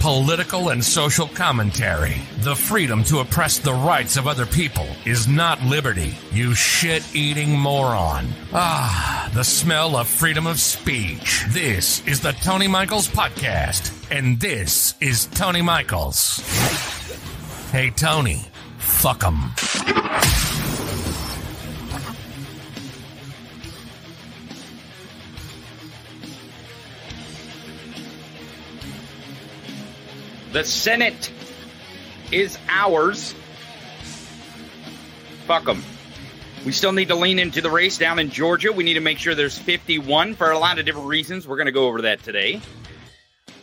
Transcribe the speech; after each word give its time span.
political 0.00 0.70
and 0.70 0.82
social 0.82 1.28
commentary. 1.28 2.16
The 2.38 2.56
freedom 2.56 3.04
to 3.04 3.18
oppress 3.18 3.58
the 3.58 3.74
rights 3.74 4.16
of 4.16 4.26
other 4.26 4.46
people 4.46 4.86
is 5.04 5.28
not 5.28 5.62
liberty, 5.62 6.14
you 6.32 6.54
shit 6.54 7.04
eating 7.14 7.50
moron. 7.56 8.26
Ah, 8.52 9.30
the 9.34 9.44
smell 9.44 9.96
of 9.96 10.08
freedom 10.08 10.46
of 10.46 10.58
speech. 10.58 11.44
This 11.50 12.04
is 12.06 12.20
the 12.20 12.32
Tony 12.32 12.66
Michaels 12.66 13.08
Podcast, 13.08 13.92
and 14.10 14.40
this 14.40 14.94
is 15.00 15.26
Tony 15.26 15.60
Michaels. 15.60 16.38
Hey, 17.70 17.90
Tony, 17.90 18.46
fuck 18.78 19.22
'em. 19.22 19.52
The 30.52 30.64
Senate 30.64 31.30
is 32.32 32.58
ours. 32.68 33.34
Fuck 35.46 35.64
them. 35.64 35.82
We 36.66 36.72
still 36.72 36.92
need 36.92 37.08
to 37.08 37.14
lean 37.14 37.38
into 37.38 37.60
the 37.60 37.70
race 37.70 37.96
down 37.96 38.18
in 38.18 38.30
Georgia. 38.30 38.72
We 38.72 38.84
need 38.84 38.94
to 38.94 39.00
make 39.00 39.18
sure 39.18 39.34
there's 39.34 39.58
51 39.58 40.34
for 40.34 40.50
a 40.50 40.58
lot 40.58 40.78
of 40.78 40.84
different 40.84 41.06
reasons. 41.06 41.48
We're 41.48 41.56
going 41.56 41.66
to 41.66 41.72
go 41.72 41.86
over 41.86 42.02
that 42.02 42.22
today. 42.22 42.60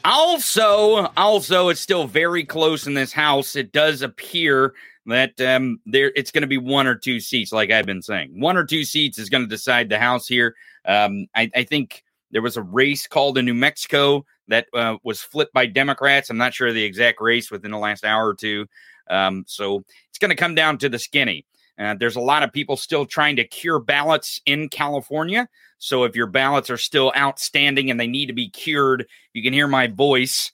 Also, 0.04 1.12
also, 1.18 1.70
it's 1.70 1.82
still 1.82 2.08
very 2.08 2.46
close 2.46 2.88
in 2.88 2.94
this 2.94 3.12
house. 3.12 3.56
It 3.56 3.74
does 3.74 4.02
appear 4.02 4.74
that 5.06 5.40
um, 5.42 5.80
there 5.86 6.12
it's 6.16 6.32
going 6.32 6.42
to 6.42 6.48
be 6.48 6.58
one 6.58 6.88
or 6.88 6.96
two 6.96 7.20
seats, 7.20 7.52
like 7.52 7.70
I've 7.70 7.86
been 7.86 8.02
saying. 8.02 8.40
One 8.40 8.58
or 8.58 8.64
two 8.64 8.86
seats 8.86 9.20
is 9.20 9.30
going 9.30 9.44
to 9.44 9.50
decide 9.50 9.90
the 9.90 10.00
house 10.00 10.28
here. 10.28 10.56
Um, 10.86 11.28
I, 11.36 11.52
I 11.54 11.64
think 11.64 12.04
there 12.32 12.42
was 12.42 12.58
a 12.58 12.62
race 12.62 13.06
called 13.06 13.38
in 13.38 13.46
New 13.46 13.54
Mexico 13.54 14.26
that 14.48 14.68
uh, 14.74 14.98
was 15.04 15.22
flipped 15.22 15.54
by 15.54 15.66
Democrats. 15.66 16.30
I'm 16.30 16.38
not 16.38 16.54
sure 16.54 16.72
the 16.72 16.84
exact 16.84 17.22
race 17.22 17.52
within 17.52 17.72
the 17.72 17.78
last 17.78 18.06
hour 18.06 18.28
or 18.28 18.34
two. 18.34 18.66
Um, 19.10 19.46
so 19.48 19.84
it's 20.10 20.20
going 20.20 20.30
to 20.30 20.36
come 20.36 20.56
down 20.56 20.78
to 20.80 20.90
the 20.90 21.00
skinny. 21.00 21.46
Uh, 21.80 21.96
there's 22.00 22.16
a 22.16 22.22
lot 22.22 22.44
of 22.44 22.52
people 22.52 22.76
still 22.76 23.06
trying 23.06 23.36
to 23.36 23.44
cure 23.44 23.80
ballots 23.80 24.42
in 24.46 24.68
California. 24.70 25.48
So 25.78 26.06
if 26.06 26.16
your 26.16 26.28
ballots 26.28 26.70
are 26.70 26.78
still 26.78 27.14
outstanding 27.16 27.92
and 27.92 28.00
they 28.00 28.08
need 28.08 28.26
to 28.28 28.34
be 28.34 28.50
cured, 28.50 29.06
you 29.34 29.44
can 29.44 29.54
hear 29.54 29.68
my 29.68 29.88
voice. 29.88 30.52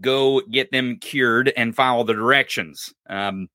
Go 0.00 0.40
get 0.50 0.70
them 0.70 0.96
cured 1.00 1.52
and 1.56 1.76
follow 1.76 2.04
the 2.04 2.14
directions. 2.14 2.94
Um, 3.08 3.48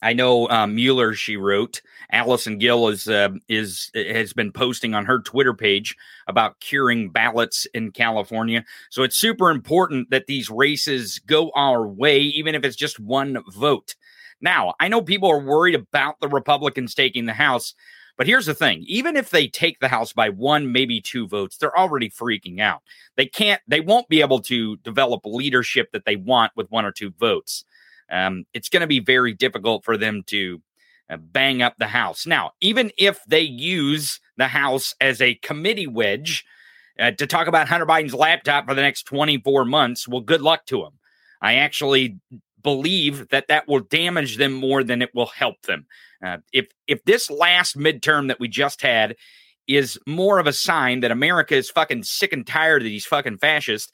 I 0.00 0.12
know 0.12 0.48
um, 0.48 0.74
Mueller. 0.74 1.14
She 1.14 1.36
wrote. 1.36 1.82
Allison 2.10 2.58
Gill 2.58 2.88
is 2.88 3.08
uh, 3.08 3.30
is 3.48 3.90
has 3.94 4.32
been 4.32 4.52
posting 4.52 4.94
on 4.94 5.06
her 5.06 5.18
Twitter 5.20 5.54
page 5.54 5.96
about 6.26 6.60
curing 6.60 7.10
ballots 7.10 7.66
in 7.74 7.90
California. 7.90 8.64
So 8.90 9.02
it's 9.02 9.18
super 9.18 9.50
important 9.50 10.10
that 10.10 10.26
these 10.26 10.50
races 10.50 11.18
go 11.18 11.50
our 11.54 11.86
way, 11.86 12.20
even 12.20 12.54
if 12.54 12.64
it's 12.64 12.76
just 12.76 13.00
one 13.00 13.38
vote. 13.52 13.96
Now, 14.40 14.74
I 14.78 14.88
know 14.88 15.02
people 15.02 15.30
are 15.30 15.42
worried 15.42 15.74
about 15.74 16.20
the 16.20 16.28
Republicans 16.28 16.94
taking 16.94 17.26
the 17.26 17.32
House, 17.32 17.74
but 18.16 18.28
here's 18.28 18.46
the 18.46 18.54
thing: 18.54 18.84
even 18.86 19.16
if 19.16 19.30
they 19.30 19.48
take 19.48 19.80
the 19.80 19.88
House 19.88 20.12
by 20.12 20.28
one, 20.28 20.70
maybe 20.70 21.00
two 21.00 21.26
votes, 21.26 21.56
they're 21.56 21.76
already 21.76 22.08
freaking 22.08 22.60
out. 22.60 22.82
They 23.16 23.26
can't. 23.26 23.60
They 23.66 23.80
won't 23.80 24.08
be 24.08 24.20
able 24.20 24.42
to 24.42 24.76
develop 24.76 25.22
leadership 25.24 25.90
that 25.92 26.04
they 26.04 26.16
want 26.16 26.52
with 26.54 26.70
one 26.70 26.84
or 26.84 26.92
two 26.92 27.10
votes 27.18 27.64
um, 28.10 28.44
it's 28.54 28.68
going 28.68 28.80
to 28.80 28.86
be 28.86 29.00
very 29.00 29.34
difficult 29.34 29.84
for 29.84 29.96
them 29.96 30.22
to 30.26 30.60
uh, 31.10 31.16
bang 31.16 31.62
up 31.62 31.74
the 31.78 31.86
House. 31.86 32.26
Now, 32.26 32.52
even 32.60 32.90
if 32.98 33.20
they 33.26 33.40
use 33.40 34.20
the 34.36 34.48
House 34.48 34.94
as 35.00 35.20
a 35.20 35.34
committee 35.36 35.86
wedge 35.86 36.44
uh, 36.98 37.12
to 37.12 37.26
talk 37.26 37.46
about 37.46 37.68
Hunter 37.68 37.86
Biden's 37.86 38.14
laptop 38.14 38.66
for 38.66 38.74
the 38.74 38.82
next 38.82 39.04
24 39.04 39.64
months, 39.64 40.08
well, 40.08 40.20
good 40.20 40.42
luck 40.42 40.66
to 40.66 40.82
them. 40.82 40.98
I 41.40 41.56
actually 41.56 42.18
believe 42.62 43.28
that 43.28 43.48
that 43.48 43.68
will 43.68 43.80
damage 43.80 44.36
them 44.36 44.52
more 44.52 44.82
than 44.82 45.02
it 45.02 45.14
will 45.14 45.26
help 45.26 45.62
them. 45.62 45.86
Uh, 46.24 46.38
if 46.52 46.66
if 46.86 47.04
this 47.04 47.30
last 47.30 47.76
midterm 47.76 48.28
that 48.28 48.40
we 48.40 48.48
just 48.48 48.82
had 48.82 49.14
is 49.68 49.98
more 50.06 50.38
of 50.38 50.46
a 50.46 50.52
sign 50.52 51.00
that 51.00 51.10
America 51.10 51.54
is 51.54 51.70
fucking 51.70 52.02
sick 52.02 52.32
and 52.32 52.46
tired 52.46 52.82
of 52.82 52.86
these 52.86 53.06
fucking 53.06 53.38
fascists, 53.38 53.92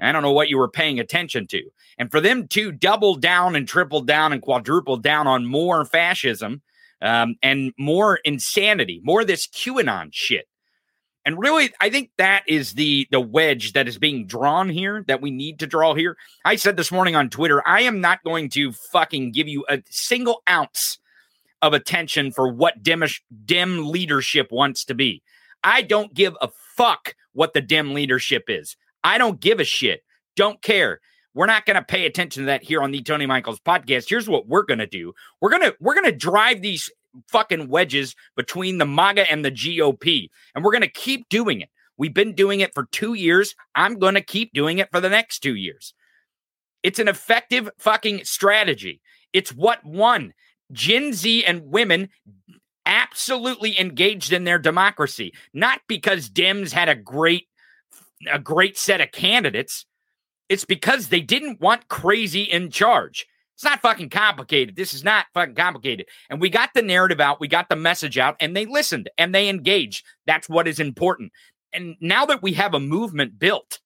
I 0.00 0.12
don't 0.12 0.22
know 0.22 0.32
what 0.32 0.48
you 0.48 0.58
were 0.58 0.68
paying 0.68 0.98
attention 0.98 1.46
to. 1.48 1.62
And 1.98 2.10
for 2.10 2.20
them 2.20 2.48
to 2.48 2.72
double 2.72 3.14
down 3.14 3.56
and 3.56 3.66
triple 3.66 4.00
down 4.00 4.32
and 4.32 4.42
quadruple 4.42 4.96
down 4.96 5.26
on 5.26 5.46
more 5.46 5.84
fascism 5.84 6.62
um, 7.00 7.36
and 7.42 7.72
more 7.78 8.16
insanity, 8.24 9.00
more 9.04 9.22
of 9.22 9.26
this 9.26 9.46
QAnon 9.46 10.08
shit. 10.12 10.46
And 11.26 11.38
really, 11.38 11.72
I 11.80 11.88
think 11.88 12.10
that 12.18 12.42
is 12.46 12.74
the 12.74 13.06
the 13.10 13.20
wedge 13.20 13.72
that 13.72 13.88
is 13.88 13.98
being 13.98 14.26
drawn 14.26 14.68
here 14.68 15.04
that 15.08 15.22
we 15.22 15.30
need 15.30 15.58
to 15.60 15.66
draw 15.66 15.94
here. 15.94 16.18
I 16.44 16.56
said 16.56 16.76
this 16.76 16.92
morning 16.92 17.16
on 17.16 17.30
Twitter, 17.30 17.66
I 17.66 17.80
am 17.82 18.02
not 18.02 18.22
going 18.24 18.50
to 18.50 18.72
fucking 18.72 19.32
give 19.32 19.48
you 19.48 19.64
a 19.68 19.82
single 19.88 20.42
ounce 20.48 20.98
of 21.62 21.72
attention 21.72 22.30
for 22.30 22.52
what 22.52 22.82
Dem, 22.82 23.02
Dem 23.46 23.88
leadership 23.88 24.48
wants 24.52 24.84
to 24.84 24.94
be. 24.94 25.22
I 25.62 25.80
don't 25.80 26.12
give 26.12 26.36
a 26.42 26.50
fuck 26.76 27.14
what 27.32 27.54
the 27.54 27.62
Dem 27.62 27.94
leadership 27.94 28.44
is. 28.48 28.76
I 29.04 29.18
don't 29.18 29.40
give 29.40 29.60
a 29.60 29.64
shit. 29.64 30.02
Don't 30.34 30.60
care. 30.62 31.00
We're 31.34 31.46
not 31.46 31.66
going 31.66 31.76
to 31.76 31.82
pay 31.82 32.06
attention 32.06 32.44
to 32.44 32.46
that 32.46 32.62
here 32.62 32.80
on 32.82 32.90
the 32.90 33.02
Tony 33.02 33.26
Michaels 33.26 33.60
podcast. 33.60 34.08
Here's 34.08 34.28
what 34.28 34.48
we're 34.48 34.64
going 34.64 34.78
to 34.78 34.86
do. 34.86 35.12
We're 35.40 35.50
going 35.50 35.62
to 35.62 35.76
we're 35.78 35.94
going 35.94 36.10
to 36.10 36.16
drive 36.16 36.62
these 36.62 36.90
fucking 37.28 37.68
wedges 37.68 38.16
between 38.36 38.78
the 38.78 38.86
MAGA 38.86 39.30
and 39.30 39.44
the 39.44 39.50
GOP. 39.50 40.28
And 40.54 40.64
we're 40.64 40.72
going 40.72 40.82
to 40.82 40.88
keep 40.88 41.28
doing 41.28 41.60
it. 41.60 41.68
We've 41.96 42.14
been 42.14 42.34
doing 42.34 42.60
it 42.60 42.74
for 42.74 42.86
2 42.90 43.14
years. 43.14 43.54
I'm 43.74 43.98
going 43.98 44.14
to 44.14 44.20
keep 44.20 44.52
doing 44.52 44.78
it 44.78 44.90
for 44.90 45.00
the 45.00 45.08
next 45.08 45.40
2 45.40 45.54
years. 45.54 45.94
It's 46.82 46.98
an 46.98 47.08
effective 47.08 47.70
fucking 47.78 48.24
strategy. 48.24 49.00
It's 49.32 49.52
what 49.52 49.84
won. 49.84 50.32
Gen 50.72 51.12
Z 51.12 51.44
and 51.44 51.62
women 51.70 52.08
absolutely 52.86 53.78
engaged 53.78 54.32
in 54.32 54.44
their 54.44 54.58
democracy, 54.58 55.32
not 55.52 55.80
because 55.88 56.28
Dems 56.28 56.72
had 56.72 56.88
a 56.88 56.94
great 56.94 57.46
a 58.30 58.38
great 58.38 58.78
set 58.78 59.00
of 59.00 59.12
candidates. 59.12 59.86
It's 60.48 60.64
because 60.64 61.08
they 61.08 61.20
didn't 61.20 61.60
want 61.60 61.88
crazy 61.88 62.42
in 62.42 62.70
charge. 62.70 63.26
It's 63.54 63.64
not 63.64 63.80
fucking 63.80 64.10
complicated. 64.10 64.74
This 64.76 64.92
is 64.92 65.04
not 65.04 65.26
fucking 65.32 65.54
complicated. 65.54 66.06
And 66.28 66.40
we 66.40 66.50
got 66.50 66.70
the 66.74 66.82
narrative 66.82 67.20
out, 67.20 67.40
we 67.40 67.48
got 67.48 67.68
the 67.68 67.76
message 67.76 68.18
out, 68.18 68.36
and 68.40 68.56
they 68.56 68.66
listened 68.66 69.08
and 69.16 69.34
they 69.34 69.48
engaged. 69.48 70.04
That's 70.26 70.48
what 70.48 70.66
is 70.66 70.80
important. 70.80 71.32
And 71.72 71.96
now 72.00 72.26
that 72.26 72.42
we 72.42 72.52
have 72.54 72.74
a 72.74 72.80
movement 72.80 73.38
built 73.38 73.80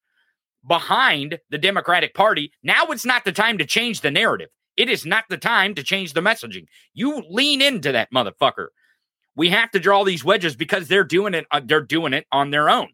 behind 0.66 1.38
the 1.50 1.58
Democratic 1.58 2.14
Party, 2.14 2.52
now 2.62 2.86
it's 2.86 3.04
not 3.04 3.24
the 3.24 3.32
time 3.32 3.58
to 3.58 3.66
change 3.66 4.00
the 4.00 4.10
narrative. 4.10 4.48
It 4.76 4.88
is 4.88 5.04
not 5.04 5.24
the 5.28 5.36
time 5.38 5.74
to 5.74 5.82
change 5.82 6.12
the 6.12 6.20
messaging. 6.20 6.66
You 6.94 7.22
lean 7.28 7.60
into 7.60 7.92
that 7.92 8.12
motherfucker. 8.12 8.68
We 9.36 9.50
have 9.50 9.70
to 9.72 9.80
draw 9.80 10.04
these 10.04 10.24
wedges 10.24 10.56
because 10.56 10.88
they're 10.88 11.04
doing 11.04 11.34
it. 11.34 11.46
Uh, 11.50 11.60
they're 11.64 11.80
doing 11.80 12.12
it 12.12 12.26
on 12.32 12.50
their 12.50 12.70
own. 12.70 12.88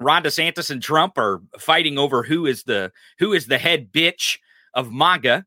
Ron 0.00 0.22
DeSantis 0.22 0.70
and 0.70 0.82
Trump 0.82 1.16
are 1.18 1.40
fighting 1.58 1.98
over 1.98 2.22
who 2.22 2.46
is 2.46 2.64
the 2.64 2.92
who 3.18 3.32
is 3.32 3.46
the 3.46 3.58
head 3.58 3.92
bitch 3.92 4.38
of 4.74 4.92
MAGA. 4.92 5.44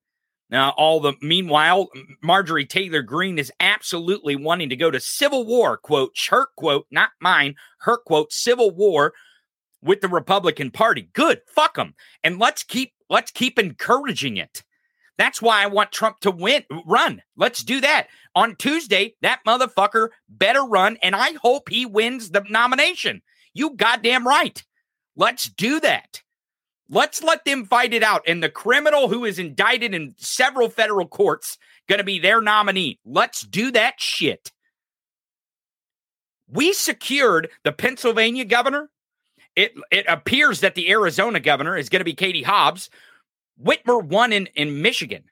Now, 0.49 0.73
all 0.77 1.01
the 1.01 1.13
meanwhile, 1.21 1.89
Marjorie 2.23 2.65
Taylor 2.65 3.01
Greene 3.01 3.37
is 3.37 3.51
absolutely 3.59 4.37
wanting 4.37 4.69
to 4.69 4.77
go 4.77 4.89
to 4.89 4.99
civil 4.99 5.45
war. 5.45 5.77
Quote, 5.77 6.15
her 6.29 6.47
quote, 6.55 6.87
not 6.89 7.09
mine, 7.19 7.55
her 7.79 7.97
quote, 7.97 8.31
civil 8.31 8.71
war 8.71 9.13
with 9.81 9.99
the 9.99 10.07
Republican 10.07 10.71
Party. 10.71 11.09
Good, 11.13 11.41
fuck 11.47 11.75
them, 11.75 11.95
and 12.23 12.39
let's 12.39 12.63
keep 12.63 12.93
let's 13.09 13.31
keep 13.31 13.59
encouraging 13.59 14.37
it. 14.37 14.63
That's 15.17 15.41
why 15.41 15.63
I 15.63 15.67
want 15.67 15.91
Trump 15.91 16.19
to 16.21 16.31
win, 16.31 16.63
run. 16.85 17.23
Let's 17.35 17.63
do 17.63 17.81
that 17.81 18.07
on 18.35 18.55
Tuesday. 18.55 19.15
That 19.21 19.39
motherfucker 19.45 20.09
better 20.29 20.63
run, 20.63 20.97
and 21.01 21.15
I 21.15 21.33
hope 21.41 21.69
he 21.69 21.85
wins 21.85 22.29
the 22.29 22.45
nomination. 22.49 23.21
You 23.57 23.71
goddamn 23.71 24.27
right. 24.27 24.63
Let's 25.15 25.45
do 25.45 25.79
that. 25.79 26.21
Let's 26.89 27.23
let 27.23 27.43
them 27.43 27.65
fight 27.65 27.93
it 27.93 28.03
out. 28.03 28.21
And 28.27 28.41
the 28.41 28.49
criminal 28.49 29.09
who 29.09 29.25
is 29.25 29.39
indicted 29.39 29.93
in 29.93 30.13
several 30.17 30.69
federal 30.69 31.07
courts 31.07 31.57
going 31.89 31.97
to 31.97 32.05
be 32.05 32.19
their 32.19 32.41
nominee. 32.41 32.99
Let's 33.03 33.41
do 33.41 33.71
that 33.71 33.99
shit. 33.99 34.51
We 36.49 36.71
secured 36.71 37.49
the 37.63 37.71
Pennsylvania 37.71 38.45
governor. 38.45 38.89
It 39.55 39.73
it 39.91 40.05
appears 40.07 40.61
that 40.61 40.75
the 40.75 40.89
Arizona 40.91 41.39
governor 41.39 41.75
is 41.75 41.89
going 41.89 41.99
to 41.99 42.05
be 42.05 42.13
Katie 42.13 42.43
Hobbs. 42.43 42.89
Whitmer 43.61 44.01
won 44.03 44.31
in, 44.31 44.45
in 44.55 44.81
Michigan. 44.81 45.23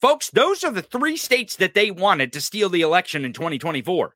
Folks, 0.00 0.30
those 0.30 0.64
are 0.64 0.72
the 0.72 0.82
three 0.82 1.16
states 1.16 1.56
that 1.56 1.74
they 1.74 1.90
wanted 1.90 2.32
to 2.32 2.40
steal 2.40 2.70
the 2.70 2.80
election 2.80 3.24
in 3.24 3.34
2024. 3.34 4.14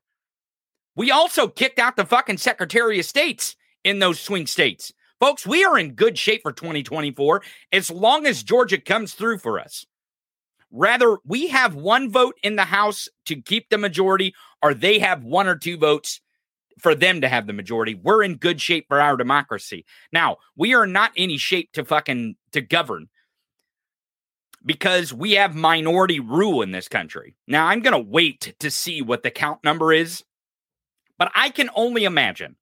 We 0.95 1.11
also 1.11 1.47
kicked 1.47 1.79
out 1.79 1.95
the 1.95 2.05
fucking 2.05 2.37
Secretary 2.37 2.99
of 2.99 3.05
States 3.05 3.55
in 3.83 3.99
those 3.99 4.19
swing 4.19 4.47
states. 4.47 4.91
Folks, 5.19 5.45
we 5.45 5.63
are 5.63 5.77
in 5.77 5.93
good 5.93 6.17
shape 6.17 6.41
for 6.41 6.51
2024 6.51 7.43
as 7.71 7.91
long 7.91 8.25
as 8.25 8.43
Georgia 8.43 8.79
comes 8.79 9.13
through 9.13 9.37
for 9.37 9.59
us. 9.59 9.85
Rather, 10.71 11.17
we 11.25 11.47
have 11.47 11.75
one 11.75 12.09
vote 12.09 12.35
in 12.43 12.55
the 12.55 12.63
House 12.63 13.09
to 13.25 13.41
keep 13.41 13.69
the 13.69 13.77
majority, 13.77 14.33
or 14.63 14.73
they 14.73 14.99
have 14.99 15.23
one 15.23 15.47
or 15.47 15.55
two 15.55 15.77
votes 15.77 16.21
for 16.79 16.95
them 16.95 17.21
to 17.21 17.27
have 17.27 17.45
the 17.45 17.53
majority. 17.53 17.93
We're 17.93 18.23
in 18.23 18.37
good 18.37 18.59
shape 18.59 18.85
for 18.87 18.99
our 18.99 19.17
democracy. 19.17 19.85
Now, 20.11 20.37
we 20.55 20.73
are 20.73 20.87
not 20.87 21.11
any 21.15 21.37
shape 21.37 21.73
to 21.73 21.85
fucking 21.85 22.35
to 22.53 22.61
govern 22.61 23.09
because 24.65 25.13
we 25.13 25.33
have 25.33 25.55
minority 25.55 26.19
rule 26.19 26.61
in 26.61 26.71
this 26.71 26.87
country. 26.87 27.35
Now, 27.47 27.67
I'm 27.67 27.81
going 27.81 27.93
to 27.93 28.09
wait 28.09 28.55
to 28.59 28.71
see 28.71 29.01
what 29.01 29.23
the 29.23 29.31
count 29.31 29.63
number 29.63 29.91
is, 29.91 30.23
but 31.21 31.31
I 31.35 31.51
can 31.51 31.69
only 31.75 32.05
imagine. 32.05 32.55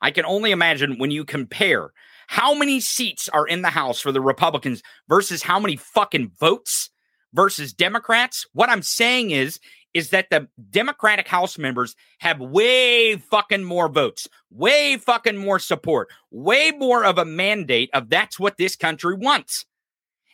I 0.00 0.12
can 0.12 0.24
only 0.24 0.52
imagine 0.52 1.00
when 1.00 1.10
you 1.10 1.24
compare 1.24 1.90
how 2.28 2.54
many 2.54 2.78
seats 2.78 3.28
are 3.28 3.44
in 3.44 3.62
the 3.62 3.70
House 3.70 4.00
for 4.00 4.12
the 4.12 4.20
Republicans 4.20 4.84
versus 5.08 5.42
how 5.42 5.58
many 5.58 5.74
fucking 5.74 6.30
votes 6.38 6.90
versus 7.32 7.72
Democrats. 7.72 8.46
What 8.52 8.70
I'm 8.70 8.82
saying 8.82 9.32
is 9.32 9.58
is 9.94 10.10
that 10.10 10.30
the 10.30 10.46
Democratic 10.70 11.26
House 11.26 11.58
members 11.58 11.96
have 12.20 12.38
way 12.38 13.16
fucking 13.16 13.64
more 13.64 13.88
votes, 13.88 14.28
way 14.48 14.96
fucking 14.96 15.36
more 15.36 15.58
support, 15.58 16.08
way 16.30 16.70
more 16.70 17.04
of 17.04 17.18
a 17.18 17.24
mandate 17.24 17.90
of 17.94 18.10
that's 18.10 18.38
what 18.38 18.58
this 18.58 18.76
country 18.76 19.16
wants. 19.16 19.66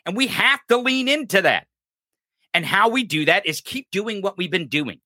And 0.04 0.14
we 0.14 0.26
have 0.26 0.60
to 0.68 0.76
lean 0.76 1.08
into 1.08 1.40
that. 1.40 1.66
And 2.52 2.66
how 2.66 2.90
we 2.90 3.04
do 3.04 3.24
that 3.24 3.46
is 3.46 3.62
keep 3.62 3.90
doing 3.90 4.20
what 4.20 4.36
we've 4.36 4.50
been 4.50 4.68
doing. 4.68 5.00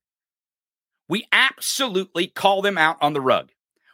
We 1.07 1.27
absolutely 1.31 2.27
call 2.27 2.61
them 2.61 2.77
out 2.77 2.97
on 3.01 3.13
the 3.13 3.21
rug. 3.21 3.49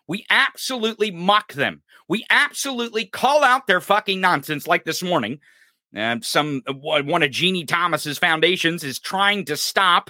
We 0.07 0.25
absolutely 0.29 1.11
mock 1.11 1.53
them. 1.53 1.83
We 2.07 2.25
absolutely 2.29 3.05
call 3.05 3.43
out 3.43 3.67
their 3.67 3.81
fucking 3.81 4.19
nonsense, 4.19 4.67
like 4.67 4.83
this 4.83 5.01
morning. 5.01 5.39
Uh, 5.95 6.17
some 6.21 6.61
one 6.67 7.23
of 7.23 7.31
Ginni 7.31 7.67
Thomas's 7.67 8.17
foundations 8.17 8.83
is 8.83 8.99
trying 8.99 9.45
to 9.45 9.57
stop 9.57 10.09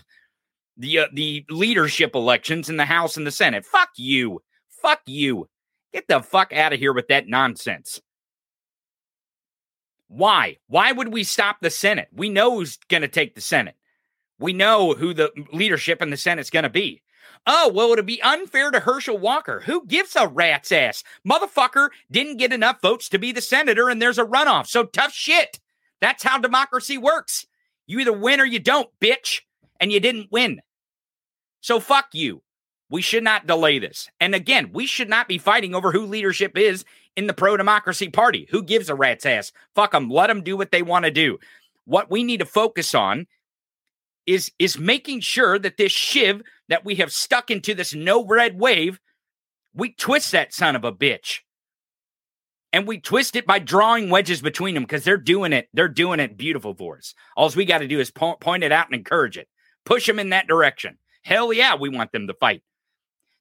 the 0.77 0.99
uh, 0.99 1.07
the 1.13 1.45
leadership 1.49 2.15
elections 2.15 2.69
in 2.69 2.77
the 2.77 2.85
House 2.85 3.17
and 3.17 3.25
the 3.25 3.31
Senate. 3.31 3.65
Fuck 3.65 3.89
you. 3.97 4.41
Fuck 4.81 5.01
you. 5.05 5.47
Get 5.93 6.07
the 6.07 6.21
fuck 6.21 6.53
out 6.53 6.73
of 6.73 6.79
here 6.79 6.93
with 6.93 7.07
that 7.09 7.27
nonsense. 7.27 7.99
Why? 10.07 10.57
Why 10.67 10.91
would 10.91 11.13
we 11.13 11.23
stop 11.23 11.57
the 11.61 11.69
Senate? 11.69 12.09
We 12.13 12.29
know 12.29 12.55
who's 12.55 12.77
going 12.89 13.01
to 13.01 13.07
take 13.07 13.35
the 13.35 13.41
Senate. 13.41 13.75
We 14.41 14.53
know 14.53 14.93
who 14.93 15.13
the 15.13 15.31
leadership 15.53 16.01
in 16.01 16.09
the 16.09 16.17
Senate's 16.17 16.49
going 16.49 16.63
to 16.63 16.69
be. 16.69 17.01
Oh, 17.47 17.71
well, 17.73 17.91
it'd 17.91 18.05
be 18.05 18.21
unfair 18.21 18.71
to 18.71 18.79
Herschel 18.79 19.17
Walker. 19.17 19.61
Who 19.61 19.85
gives 19.85 20.15
a 20.15 20.27
rat's 20.27 20.71
ass? 20.71 21.03
Motherfucker 21.27 21.89
didn't 22.09 22.37
get 22.37 22.53
enough 22.53 22.81
votes 22.81 23.07
to 23.09 23.19
be 23.19 23.31
the 23.31 23.41
senator, 23.41 23.89
and 23.89 24.01
there's 24.01 24.19
a 24.19 24.25
runoff. 24.25 24.67
So 24.67 24.83
tough 24.83 25.13
shit. 25.13 25.59
That's 26.01 26.23
how 26.23 26.39
democracy 26.39 26.97
works. 26.97 27.45
You 27.87 27.99
either 27.99 28.13
win 28.13 28.39
or 28.39 28.45
you 28.45 28.59
don't, 28.59 28.89
bitch. 28.99 29.41
And 29.79 29.91
you 29.91 29.99
didn't 29.99 30.31
win. 30.31 30.61
So 31.61 31.79
fuck 31.79 32.09
you. 32.13 32.41
We 32.89 33.01
should 33.01 33.23
not 33.23 33.47
delay 33.47 33.79
this. 33.79 34.09
And 34.19 34.35
again, 34.35 34.71
we 34.73 34.85
should 34.85 35.09
not 35.09 35.27
be 35.27 35.37
fighting 35.37 35.73
over 35.73 35.91
who 35.91 36.05
leadership 36.05 36.57
is 36.57 36.83
in 37.15 37.27
the 37.27 37.33
pro 37.33 37.57
democracy 37.57 38.09
party. 38.09 38.47
Who 38.51 38.63
gives 38.63 38.89
a 38.89 38.95
rat's 38.95 39.25
ass? 39.25 39.51
Fuck 39.75 39.91
them. 39.91 40.09
Let 40.09 40.27
them 40.27 40.43
do 40.43 40.57
what 40.57 40.71
they 40.71 40.81
want 40.81 41.05
to 41.05 41.11
do. 41.11 41.39
What 41.85 42.11
we 42.11 42.23
need 42.23 42.39
to 42.39 42.45
focus 42.45 42.93
on 42.93 43.27
is 44.25 44.51
is 44.59 44.77
making 44.77 45.21
sure 45.21 45.57
that 45.59 45.77
this 45.77 45.91
shiv 45.91 46.41
that 46.69 46.85
we 46.85 46.95
have 46.95 47.11
stuck 47.11 47.51
into 47.51 47.73
this 47.73 47.93
no 47.93 48.25
red 48.25 48.59
wave, 48.59 48.99
we 49.73 49.93
twist 49.93 50.31
that 50.31 50.53
son 50.53 50.75
of 50.75 50.83
a 50.83 50.91
bitch. 50.91 51.39
And 52.73 52.87
we 52.87 53.01
twist 53.01 53.35
it 53.35 53.45
by 53.45 53.59
drawing 53.59 54.09
wedges 54.09 54.41
between 54.41 54.75
them 54.75 54.83
because 54.83 55.03
they're 55.03 55.17
doing 55.17 55.51
it. 55.51 55.67
They're 55.73 55.89
doing 55.89 56.21
it 56.21 56.37
beautiful 56.37 56.73
for 56.73 56.97
us. 56.97 57.13
All 57.35 57.49
we 57.49 57.65
got 57.65 57.79
to 57.79 57.87
do 57.87 57.99
is 57.99 58.11
po- 58.11 58.37
point 58.37 58.63
it 58.63 58.71
out 58.71 58.85
and 58.85 58.95
encourage 58.95 59.37
it. 59.37 59.49
Push 59.85 60.07
them 60.07 60.19
in 60.19 60.29
that 60.29 60.47
direction. 60.47 60.97
Hell 61.23 61.51
yeah, 61.51 61.75
we 61.75 61.89
want 61.89 62.13
them 62.13 62.27
to 62.27 62.33
fight. 62.33 62.63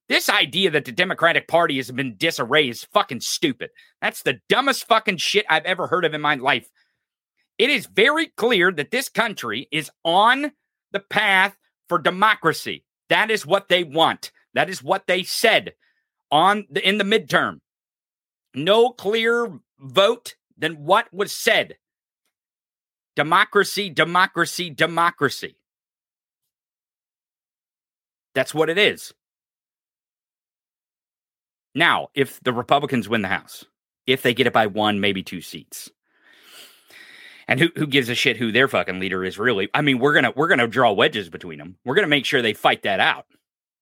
This 0.09 0.29
idea 0.29 0.71
that 0.71 0.85
the 0.85 0.91
Democratic 0.91 1.47
Party 1.47 1.77
has 1.77 1.93
been 1.93 2.17
disarray 2.17 2.69
is 2.69 2.83
fucking 2.93 3.21
stupid. 3.21 3.71
That's 4.03 4.23
the 4.23 4.41
dumbest 4.49 4.89
fucking 4.89 5.19
shit 5.19 5.47
I've 5.49 5.65
ever 5.65 5.87
heard 5.87 6.05
of 6.05 6.15
in 6.15 6.21
my 6.21 6.35
life. 6.35 6.69
It 7.59 7.71
is 7.71 7.87
very 7.87 8.27
clear 8.27 8.73
that 8.73 8.91
this 8.91 9.09
country 9.09 9.69
is 9.71 9.89
on 10.05 10.51
the 10.93 11.01
path 11.01 11.57
for 11.89 11.99
democracy. 11.99 12.85
That 13.09 13.31
is 13.31 13.47
what 13.47 13.69
they 13.69 13.85
want. 13.85 14.31
That 14.55 14.71
is 14.71 14.83
what 14.83 15.07
they 15.07 15.23
said 15.23 15.75
on 16.31 16.67
the, 16.71 16.87
in 16.87 16.99
the 16.99 17.05
midterm. 17.05 17.61
No 18.55 18.91
clear 18.91 19.61
vote 19.79 20.35
than 20.57 20.85
what 20.85 21.13
was 21.13 21.33
said. 21.33 21.77
Democracy, 23.17 23.91
democracy, 23.91 24.71
democracy. 24.71 25.57
That's 28.35 28.55
what 28.55 28.71
it 28.71 28.79
is. 28.79 29.13
Now, 31.75 32.09
if 32.15 32.41
the 32.41 32.53
Republicans 32.53 33.09
win 33.09 33.23
the 33.23 33.29
House, 33.29 33.65
if 34.07 34.23
they 34.23 34.35
get 34.35 34.47
it 34.47 34.53
by 34.53 34.67
one, 34.67 35.01
maybe 35.01 35.23
two 35.23 35.41
seats, 35.41 35.91
and 37.51 37.59
who 37.61 37.69
who 37.77 37.87
gives 37.87 38.09
a 38.09 38.15
shit 38.15 38.37
who 38.37 38.53
their 38.53 38.69
fucking 38.69 39.01
leader 39.01 39.25
is 39.25 39.39
really? 39.39 39.69
I 39.75 39.83
mean, 39.83 39.99
we're 39.99 40.15
gonna 40.15 40.33
we're 40.35 40.49
gonna 40.49 40.69
draw 40.69 40.93
wedges 40.93 41.29
between 41.29 41.59
them. 41.59 41.77
We're 41.85 41.97
gonna 41.97 42.07
make 42.07 42.25
sure 42.25 42.41
they 42.41 42.55
fight 42.55 42.85
that 42.85 43.01
out. 43.01 43.27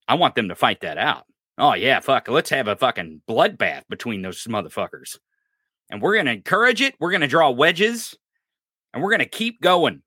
I 0.08 0.14
want 0.14 0.34
them 0.34 0.48
to 0.48 0.54
fight 0.56 0.80
that 0.80 0.98
out. 0.98 1.26
Oh 1.58 1.74
yeah, 1.74 2.00
fuck. 2.00 2.28
Let's 2.28 2.50
have 2.50 2.66
a 2.66 2.76
fucking 2.76 3.22
bloodbath 3.28 3.82
between 3.88 4.22
those 4.22 4.42
motherfuckers, 4.44 5.18
and 5.90 6.02
we're 6.02 6.16
gonna 6.16 6.32
encourage 6.32 6.80
it. 6.80 6.94
We're 6.98 7.12
gonna 7.12 7.28
draw 7.28 7.50
wedges, 7.50 8.16
and 8.92 9.02
we're 9.02 9.10
gonna 9.10 9.26
keep 9.26 9.60
going. 9.60 10.02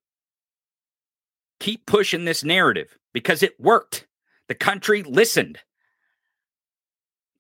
Keep 1.60 1.86
pushing 1.86 2.25
this 2.25 2.44
narrative 2.44 2.98
because 3.13 3.44
it 3.44 3.60
worked. 3.60 4.08
The 4.48 4.56
country 4.56 5.04
listened. 5.04 5.60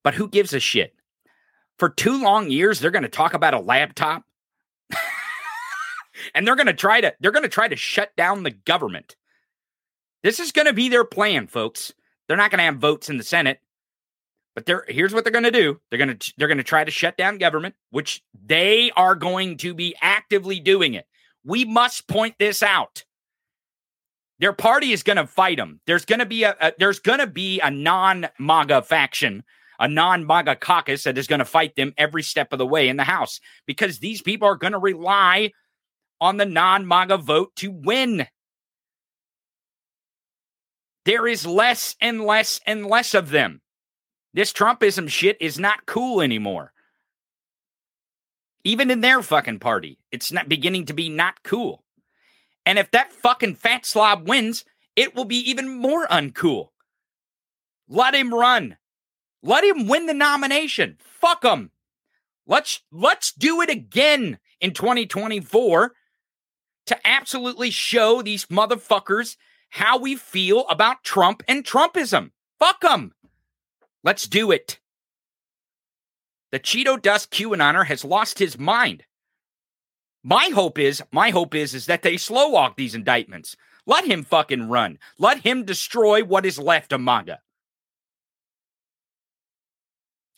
But 0.03 0.13
who 0.13 0.27
gives 0.27 0.53
a 0.53 0.59
shit? 0.59 0.93
For 1.79 1.89
two 1.89 2.21
long 2.21 2.51
years, 2.51 2.79
they're 2.79 2.91
going 2.91 3.01
to 3.03 3.09
talk 3.09 3.33
about 3.33 3.55
a 3.55 3.59
laptop. 3.59 4.23
And 6.33 6.45
they're 6.45 6.55
going 6.55 6.67
to 6.67 6.73
try 6.73 7.01
to 7.01 7.13
they're 7.19 7.31
going 7.31 7.43
to 7.43 7.49
try 7.49 7.67
to 7.67 7.75
shut 7.75 8.15
down 8.15 8.43
the 8.43 8.51
government. 8.51 9.15
This 10.23 10.39
is 10.39 10.51
going 10.51 10.67
to 10.67 10.73
be 10.73 10.89
their 10.89 11.03
plan, 11.03 11.47
folks. 11.47 11.93
They're 12.27 12.37
not 12.37 12.51
going 12.51 12.59
to 12.59 12.65
have 12.65 12.77
votes 12.77 13.09
in 13.09 13.17
the 13.17 13.23
Senate. 13.23 13.59
But 14.53 14.65
they're, 14.65 14.83
here's 14.87 15.13
what 15.13 15.23
they're 15.23 15.31
going 15.31 15.45
to 15.45 15.51
do. 15.51 15.79
They're 15.89 15.97
going 15.97 16.17
to 16.17 16.33
they're 16.37 16.47
going 16.47 16.57
to 16.57 16.63
try 16.63 16.83
to 16.83 16.91
shut 16.91 17.17
down 17.17 17.37
government, 17.37 17.75
which 17.89 18.21
they 18.45 18.91
are 18.95 19.15
going 19.15 19.57
to 19.57 19.73
be 19.73 19.95
actively 20.01 20.59
doing 20.59 20.93
it. 20.93 21.05
We 21.43 21.65
must 21.65 22.07
point 22.07 22.35
this 22.37 22.61
out. 22.61 23.05
Their 24.39 24.53
party 24.53 24.91
is 24.91 25.03
going 25.03 25.17
to 25.17 25.27
fight 25.27 25.57
them. 25.57 25.79
There's 25.85 26.05
going 26.05 26.19
to 26.19 26.25
be 26.25 26.43
a, 26.43 26.55
a 26.59 26.73
there's 26.77 26.99
going 26.99 27.19
to 27.19 27.27
be 27.27 27.59
a 27.61 27.71
non-MAGA 27.71 28.81
faction 28.83 29.43
a 29.81 29.87
non 29.87 30.25
MAGA 30.25 30.57
caucus 30.57 31.03
that 31.03 31.17
is 31.17 31.27
going 31.27 31.39
to 31.39 31.45
fight 31.45 31.75
them 31.75 31.93
every 31.97 32.23
step 32.23 32.53
of 32.53 32.59
the 32.59 32.65
way 32.65 32.87
in 32.87 32.97
the 32.97 33.03
House 33.03 33.41
because 33.65 33.97
these 33.99 34.21
people 34.21 34.47
are 34.47 34.55
going 34.55 34.73
to 34.73 34.79
rely 34.79 35.51
on 36.21 36.37
the 36.37 36.45
non 36.45 36.87
MAGA 36.87 37.17
vote 37.17 37.55
to 37.57 37.71
win. 37.71 38.27
There 41.03 41.27
is 41.27 41.47
less 41.47 41.95
and 41.99 42.23
less 42.23 42.61
and 42.67 42.85
less 42.85 43.15
of 43.15 43.31
them. 43.31 43.61
This 44.33 44.53
Trumpism 44.53 45.09
shit 45.09 45.35
is 45.41 45.59
not 45.59 45.87
cool 45.87 46.21
anymore. 46.21 46.71
Even 48.63 48.91
in 48.91 49.01
their 49.01 49.23
fucking 49.23 49.59
party, 49.59 49.97
it's 50.11 50.31
not 50.31 50.47
beginning 50.47 50.85
to 50.85 50.93
be 50.93 51.09
not 51.09 51.41
cool. 51.43 51.83
And 52.65 52.77
if 52.77 52.91
that 52.91 53.11
fucking 53.11 53.55
fat 53.55 53.87
slob 53.87 54.29
wins, 54.29 54.63
it 54.95 55.15
will 55.15 55.25
be 55.25 55.37
even 55.49 55.79
more 55.79 56.07
uncool. 56.07 56.67
Let 57.89 58.13
him 58.13 58.31
run. 58.31 58.77
Let 59.41 59.63
him 59.63 59.87
win 59.87 60.05
the 60.05 60.13
nomination. 60.13 60.97
Fuck 60.99 61.43
him. 61.43 61.71
Let's 62.45 62.81
let's 62.91 63.31
do 63.31 63.61
it 63.61 63.69
again 63.71 64.37
in 64.59 64.73
2024 64.73 65.93
to 66.87 67.07
absolutely 67.07 67.71
show 67.71 68.21
these 68.21 68.45
motherfuckers 68.47 69.37
how 69.69 69.97
we 69.97 70.15
feel 70.15 70.65
about 70.69 71.03
Trump 71.03 71.43
and 71.47 71.63
Trumpism. 71.63 72.31
Fuck 72.59 72.81
them. 72.81 73.13
Let's 74.03 74.27
do 74.27 74.51
it. 74.51 74.79
The 76.51 76.59
Cheeto 76.59 77.01
Dust 77.01 77.31
QAnoner 77.31 77.85
has 77.85 78.03
lost 78.03 78.39
his 78.39 78.59
mind. 78.59 79.05
My 80.23 80.49
hope 80.53 80.77
is, 80.77 81.01
my 81.11 81.29
hope 81.29 81.55
is, 81.55 81.73
is 81.73 81.85
that 81.85 82.03
they 82.03 82.17
slow 82.17 82.49
walk 82.49 82.75
these 82.75 82.93
indictments. 82.93 83.55
Let 83.85 84.05
him 84.05 84.23
fucking 84.23 84.69
run. 84.69 84.99
Let 85.17 85.39
him 85.39 85.63
destroy 85.63 86.23
what 86.23 86.45
is 86.45 86.59
left 86.59 86.91
of 86.93 87.01
MAGA. 87.01 87.39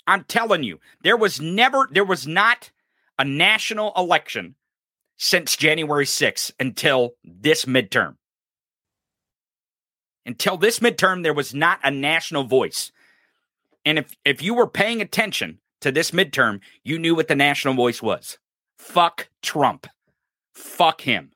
I'm 0.06 0.24
telling 0.26 0.64
you, 0.64 0.80
there 1.04 1.18
was 1.18 1.42
never, 1.42 1.90
there 1.92 2.06
was 2.06 2.28
not 2.28 2.72
a 3.18 3.26
national 3.26 3.94
election 3.98 4.56
since 5.18 5.56
January 5.56 6.06
6th 6.06 6.52
until 6.60 7.16
this 7.24 7.66
midterm. 7.66 8.16
Until 10.26 10.58
this 10.58 10.80
midterm, 10.80 11.24
there 11.24 11.34
was 11.34 11.54
not 11.54 11.80
a 11.84 11.92
national 11.92 12.46
voice. 12.46 12.92
And 13.86 14.00
if, 14.00 14.16
if 14.24 14.42
you 14.42 14.54
were 14.54 14.68
paying 14.68 15.02
attention 15.02 15.60
to 15.82 15.92
this 15.92 16.12
midterm, 16.12 16.62
you 16.84 16.98
knew 16.98 17.16
what 17.16 17.28
the 17.28 17.36
national 17.36 17.74
voice 17.74 18.02
was. 18.02 18.38
Fuck 18.78 19.30
Trump. 19.42 19.88
Fuck 20.54 21.02
him. 21.02 21.32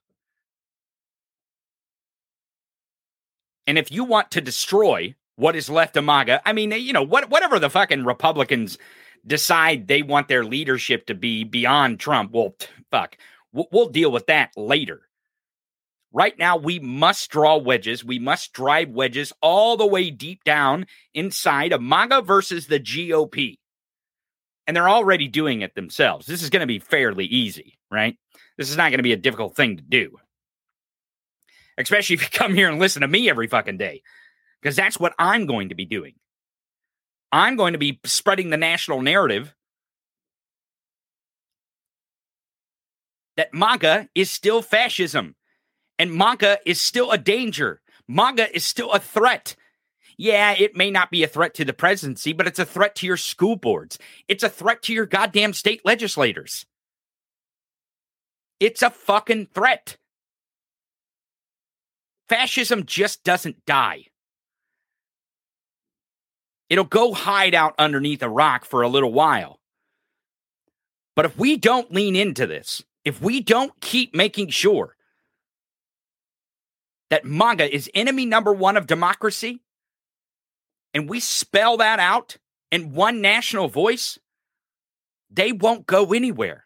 And 3.66 3.78
if 3.78 3.92
you 3.92 4.06
want 4.06 4.32
to 4.32 4.42
destroy 4.42 5.16
what 5.36 5.56
is 5.56 5.70
left 5.70 5.98
of 5.98 6.06
MAGA, 6.06 6.42
I 6.48 6.54
mean, 6.54 6.72
you 6.72 6.94
know, 6.94 7.04
what, 7.04 7.30
whatever 7.30 7.60
the 7.60 7.70
fucking 7.70 8.06
Republicans 8.06 8.78
decide 9.26 9.88
they 9.88 10.02
want 10.02 10.30
their 10.30 10.46
leadership 10.46 11.06
to 11.08 11.14
be 11.14 11.44
beyond 11.44 12.00
Trump, 12.00 12.32
well, 12.32 12.56
fuck, 12.90 13.18
we'll 13.54 13.90
deal 13.90 14.12
with 14.12 14.28
that 14.28 14.52
later. 14.56 15.02
Right 16.14 16.38
now, 16.40 16.58
we 16.58 16.80
must 16.80 17.30
draw 17.30 17.58
wedges. 17.58 18.04
We 18.04 18.18
must 18.18 18.54
drive 18.54 18.90
wedges 18.90 19.34
all 19.42 19.78
the 19.78 19.86
way 19.86 20.10
deep 20.10 20.44
down 20.44 20.86
inside 21.14 21.74
of 21.74 21.82
MAGA 21.82 22.22
versus 22.22 22.68
the 22.68 22.80
GOP. 22.80 23.60
And 24.66 24.76
they're 24.76 24.90
already 24.90 25.28
doing 25.28 25.62
it 25.62 25.76
themselves. 25.76 26.26
This 26.26 26.44
is 26.44 26.50
going 26.50 26.62
to 26.62 26.68
be 26.68 26.80
fairly 26.80 27.26
easy, 27.26 27.78
right? 27.92 28.18
This 28.58 28.70
is 28.70 28.78
not 28.78 28.90
going 28.90 29.00
to 29.00 29.04
be 29.04 29.14
a 29.14 29.18
difficult 29.18 29.56
thing 29.56 29.78
to 29.78 29.84
do. 29.84 30.18
Especially 31.78 32.14
if 32.16 32.24
you 32.24 32.30
come 32.32 32.54
here 32.54 32.70
and 32.70 32.80
listen 32.80 33.02
to 33.02 33.08
me 33.08 33.30
every 33.30 33.48
fucking 33.48 33.78
day, 33.78 34.02
because 34.62 34.76
that's 34.76 35.00
what 35.00 35.14
I'm 35.20 35.46
going 35.46 35.70
to 35.70 35.76
be 35.76 35.86
doing. 35.86 36.16
I'm 37.32 37.58
going 37.58 37.74
to 37.74 37.80
be 37.80 38.00
spreading 38.06 38.50
the 38.50 38.58
national 38.58 39.02
narrative 39.02 39.54
that 43.38 43.54
MAGA 43.54 44.10
is 44.14 44.30
still 44.30 44.62
fascism 44.62 45.36
and 45.98 46.14
MAGA 46.14 46.60
is 46.66 46.82
still 46.82 47.12
a 47.12 47.18
danger. 47.18 47.82
MAGA 48.08 48.54
is 48.56 48.66
still 48.66 48.92
a 48.92 49.00
threat. 49.00 49.56
Yeah, 50.18 50.54
it 50.58 50.76
may 50.76 50.90
not 50.90 51.12
be 51.12 51.24
a 51.24 51.28
threat 51.28 51.54
to 51.56 51.66
the 51.66 51.74
presidency, 51.74 52.34
but 52.34 52.48
it's 52.48 52.60
a 52.60 52.66
threat 52.66 52.96
to 52.96 53.06
your 53.06 53.18
school 53.18 53.56
boards. 53.56 54.00
It's 54.28 54.44
a 54.44 54.50
threat 54.50 54.82
to 54.84 54.94
your 54.94 55.06
goddamn 55.06 55.54
state 55.54 55.82
legislators. 55.86 56.66
It's 58.60 58.82
a 58.82 58.90
fucking 58.90 59.50
threat. 59.54 59.98
Fascism 62.28 62.86
just 62.86 63.24
doesn't 63.24 63.64
die. 63.66 64.06
It'll 66.70 66.84
go 66.84 67.14
hide 67.14 67.54
out 67.54 67.76
underneath 67.78 68.24
a 68.24 68.30
rock 68.30 68.66
for 68.66 68.82
a 68.82 68.90
little 68.90 69.14
while. 69.14 69.60
But 71.16 71.26
if 71.26 71.38
we 71.38 71.58
don't 71.58 71.94
lean 71.94 72.16
into 72.16 72.46
this, 72.46 72.84
if 73.08 73.22
we 73.22 73.40
don't 73.40 73.72
keep 73.80 74.14
making 74.14 74.50
sure 74.50 74.98
that 77.10 77.24
MAGA 77.24 77.74
is 77.74 77.90
enemy 77.94 78.26
number 78.26 78.52
one 78.52 78.76
of 78.76 78.86
democracy, 78.86 79.62
and 80.94 81.10
we 81.10 81.22
spell 81.22 81.78
that 81.78 82.00
out 82.00 82.36
in 82.70 82.92
one 82.92 83.22
national 83.22 83.70
voice, 83.70 84.20
they 85.30 85.54
won't 85.54 85.88
go 85.88 86.12
anywhere. 86.12 86.66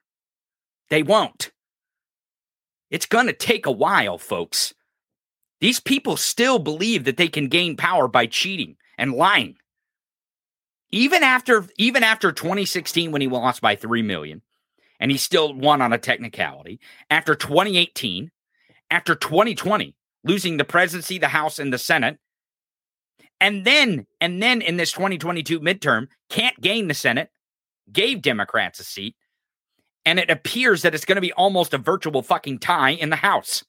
They 0.90 1.04
won't. 1.04 1.52
It's 2.90 3.06
going 3.06 3.28
to 3.28 3.34
take 3.34 3.68
a 3.68 3.72
while, 3.72 4.18
folks. 4.18 4.74
These 5.60 5.80
people 5.80 6.18
still 6.18 6.58
believe 6.58 7.04
that 7.04 7.18
they 7.18 7.28
can 7.28 7.50
gain 7.50 7.78
power 7.78 8.08
by 8.08 8.26
cheating 8.26 8.78
and 8.98 9.14
lying. 9.14 9.58
Even 10.90 11.22
after 11.22 11.68
even 11.78 12.02
after 12.02 12.32
2016 12.32 13.12
when 13.12 13.22
he 13.22 13.28
lost 13.28 13.62
by 13.62 13.76
3 13.76 14.02
million 14.02 14.42
and 15.02 15.12
he 15.12 15.18
still 15.18 15.54
won 15.54 15.82
on 15.82 15.92
a 15.92 15.98
technicality, 15.98 16.80
after 17.10 17.36
2018, 17.36 18.32
after 18.90 19.16
2020 19.16 19.96
losing 20.24 20.58
the 20.58 20.64
presidency, 20.64 21.18
the 21.18 21.28
House 21.28 21.58
and 21.58 21.74
the 21.74 21.80
Senate, 21.80 22.20
and 23.40 23.66
then 23.66 24.06
and 24.22 24.42
then 24.42 24.62
in 24.62 24.78
this 24.78 24.92
2022 24.92 25.60
midterm 25.60 26.08
can't 26.30 26.62
gain 26.62 26.88
the 26.88 26.94
Senate, 26.94 27.32
gave 27.92 28.22
Democrats 28.22 28.80
a 28.80 28.84
seat, 28.84 29.16
and 30.06 30.20
it 30.20 30.30
appears 30.30 30.84
that 30.84 30.94
it's 30.94 31.06
going 31.06 31.16
to 31.16 31.22
be 31.22 31.34
almost 31.34 31.74
a 31.74 31.80
virtual 31.80 32.22
fucking 32.22 32.60
tie 32.60 32.92
in 32.92 33.10
the 33.10 33.16
House 33.16 33.64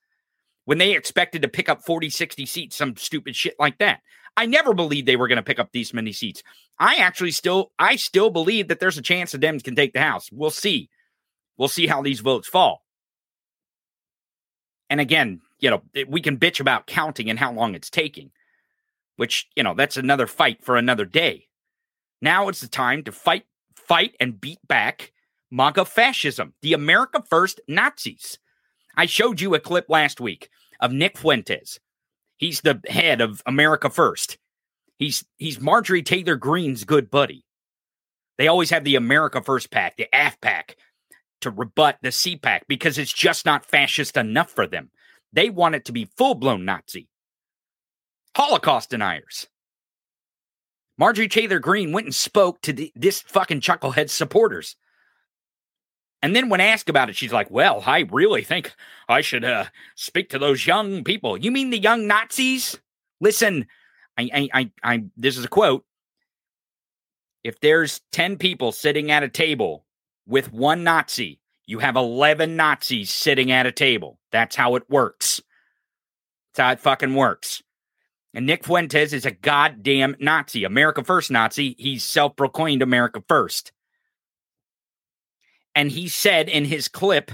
when 0.66 0.76
they 0.76 0.94
expected 0.94 1.42
to 1.42 1.48
pick 1.48 1.70
up 1.70 1.82
40, 1.82 2.10
60 2.10 2.44
seats, 2.44 2.76
some 2.76 2.96
stupid 2.96 3.34
shit 3.34 3.54
like 3.58 3.78
that. 3.78 4.00
I 4.36 4.44
never 4.46 4.74
believed 4.74 5.08
they 5.08 5.16
were 5.16 5.28
going 5.28 5.36
to 5.36 5.42
pick 5.42 5.58
up 5.58 5.70
these 5.72 5.94
many 5.94 6.12
seats. 6.12 6.42
I 6.78 6.96
actually 6.96 7.32
still, 7.32 7.72
I 7.78 7.96
still 7.96 8.30
believe 8.30 8.68
that 8.68 8.80
there's 8.80 8.98
a 8.98 9.02
chance 9.02 9.32
the 9.32 9.38
Dems 9.38 9.64
can 9.64 9.74
take 9.74 9.92
the 9.94 10.00
House. 10.00 10.30
We'll 10.30 10.50
see. 10.50 10.90
We'll 11.56 11.68
see 11.68 11.86
how 11.86 12.02
these 12.02 12.20
votes 12.20 12.48
fall. 12.48 12.82
And 14.90 15.00
again, 15.00 15.40
you 15.58 15.70
know, 15.70 15.82
we 16.08 16.20
can 16.20 16.38
bitch 16.38 16.60
about 16.60 16.86
counting 16.86 17.30
and 17.30 17.38
how 17.38 17.52
long 17.52 17.74
it's 17.74 17.88
taking, 17.88 18.30
which, 19.16 19.48
you 19.56 19.62
know, 19.62 19.74
that's 19.74 19.96
another 19.96 20.26
fight 20.26 20.64
for 20.64 20.76
another 20.76 21.04
day. 21.04 21.48
Now 22.20 22.48
it's 22.48 22.60
the 22.60 22.68
time 22.68 23.02
to 23.04 23.12
fight, 23.12 23.44
fight 23.74 24.14
and 24.20 24.40
beat 24.40 24.58
back 24.66 25.12
MAGA 25.50 25.84
fascism, 25.84 26.54
the 26.62 26.72
America 26.72 27.22
First 27.28 27.60
Nazis. 27.68 28.38
I 28.96 29.06
showed 29.06 29.40
you 29.40 29.54
a 29.54 29.60
clip 29.60 29.86
last 29.88 30.20
week 30.20 30.48
of 30.80 30.92
Nick 30.92 31.16
Fuentes. 31.18 31.78
He's 32.36 32.60
the 32.60 32.80
head 32.88 33.20
of 33.20 33.42
America 33.46 33.88
First. 33.88 34.38
He's 34.98 35.24
he's 35.36 35.60
Marjorie 35.60 36.02
Taylor 36.02 36.36
Greene's 36.36 36.84
good 36.84 37.10
buddy. 37.10 37.44
They 38.38 38.48
always 38.48 38.70
have 38.70 38.84
the 38.84 38.96
America 38.96 39.42
First 39.42 39.70
pack, 39.70 39.96
the 39.96 40.08
AFPAC, 40.12 40.74
to 41.42 41.50
rebut 41.50 41.98
the 42.02 42.08
CPAC 42.08 42.62
because 42.68 42.98
it's 42.98 43.12
just 43.12 43.46
not 43.46 43.64
fascist 43.64 44.16
enough 44.16 44.50
for 44.50 44.66
them. 44.66 44.90
They 45.32 45.50
want 45.50 45.74
it 45.74 45.84
to 45.86 45.92
be 45.92 46.04
full 46.16 46.34
blown 46.34 46.64
Nazi. 46.64 47.08
Holocaust 48.36 48.90
deniers. 48.90 49.48
Marjorie 50.98 51.28
Taylor 51.28 51.58
Greene 51.58 51.92
went 51.92 52.06
and 52.06 52.14
spoke 52.14 52.60
to 52.62 52.72
the, 52.72 52.92
this 52.94 53.20
fucking 53.20 53.60
chucklehead 53.60 54.10
supporters. 54.10 54.76
And 56.22 56.36
then 56.36 56.48
when 56.48 56.60
asked 56.60 56.88
about 56.88 57.10
it, 57.10 57.16
she's 57.16 57.32
like, 57.32 57.50
"Well, 57.50 57.82
I 57.84 58.06
really 58.10 58.44
think 58.44 58.74
I 59.08 59.22
should 59.22 59.44
uh, 59.44 59.64
speak 59.96 60.30
to 60.30 60.38
those 60.38 60.66
young 60.66 61.02
people. 61.02 61.36
You 61.36 61.50
mean 61.50 61.70
the 61.70 61.80
young 61.80 62.06
Nazis? 62.06 62.78
Listen, 63.20 63.66
I, 64.16 64.30
I, 64.32 64.48
I, 64.54 64.70
I 64.84 65.04
this 65.16 65.36
is 65.36 65.44
a 65.44 65.48
quote. 65.48 65.84
If 67.42 67.58
there's 67.58 68.00
ten 68.12 68.36
people 68.36 68.70
sitting 68.70 69.10
at 69.10 69.24
a 69.24 69.28
table 69.28 69.84
with 70.26 70.52
one 70.52 70.84
Nazi, 70.84 71.40
you 71.66 71.78
have 71.78 71.96
eleven 71.96 72.56
Nazis 72.56 73.10
sitting 73.10 73.50
at 73.50 73.66
a 73.66 73.72
table. 73.72 74.18
That's 74.30 74.56
how 74.56 74.76
it 74.76 74.88
works. 74.88 75.40
That's 76.54 76.64
how 76.64 76.72
it 76.72 76.80
fucking 76.80 77.14
works." 77.14 77.62
And 78.34 78.46
Nick 78.46 78.64
Fuentes 78.64 79.12
is 79.12 79.26
a 79.26 79.30
goddamn 79.30 80.16
Nazi, 80.18 80.64
America 80.64 81.04
First 81.04 81.30
Nazi. 81.30 81.74
He's 81.78 82.02
self 82.02 82.36
proclaimed 82.36 82.82
America 82.82 83.22
First. 83.28 83.72
And 85.74 85.90
he 85.90 86.08
said 86.08 86.48
in 86.48 86.64
his 86.66 86.88
clip, 86.88 87.30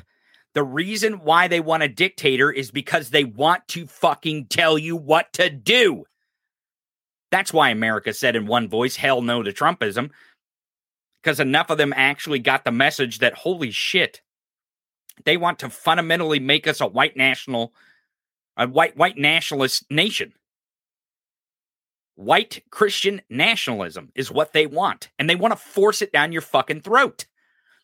the 0.54 0.64
reason 0.64 1.20
why 1.20 1.48
they 1.48 1.60
want 1.60 1.82
a 1.82 1.88
dictator 1.88 2.50
is 2.50 2.70
because 2.70 3.10
they 3.10 3.24
want 3.24 3.66
to 3.68 3.86
fucking 3.86 4.46
tell 4.46 4.78
you 4.78 4.96
what 4.96 5.32
to 5.34 5.50
do. 5.50 6.04
That's 7.30 7.52
why 7.52 7.70
America 7.70 8.12
said 8.12 8.36
in 8.36 8.46
one 8.46 8.68
voice, 8.68 8.96
hell 8.96 9.22
no 9.22 9.42
to 9.42 9.52
Trumpism, 9.52 10.10
because 11.22 11.40
enough 11.40 11.70
of 11.70 11.78
them 11.78 11.92
actually 11.96 12.38
got 12.38 12.64
the 12.64 12.72
message 12.72 13.18
that, 13.18 13.34
holy 13.34 13.70
shit, 13.70 14.22
they 15.24 15.36
want 15.36 15.58
to 15.60 15.70
fundamentally 15.70 16.38
make 16.38 16.66
us 16.66 16.80
a 16.80 16.86
white 16.86 17.16
national, 17.16 17.72
a 18.56 18.68
white, 18.68 18.96
white 18.96 19.18
nationalist 19.18 19.84
nation. 19.90 20.32
White 22.14 22.64
Christian 22.70 23.22
nationalism 23.30 24.10
is 24.14 24.30
what 24.30 24.52
they 24.52 24.66
want, 24.66 25.08
and 25.18 25.28
they 25.28 25.36
want 25.36 25.52
to 25.52 25.56
force 25.56 26.02
it 26.02 26.12
down 26.12 26.32
your 26.32 26.42
fucking 26.42 26.80
throat. 26.80 27.26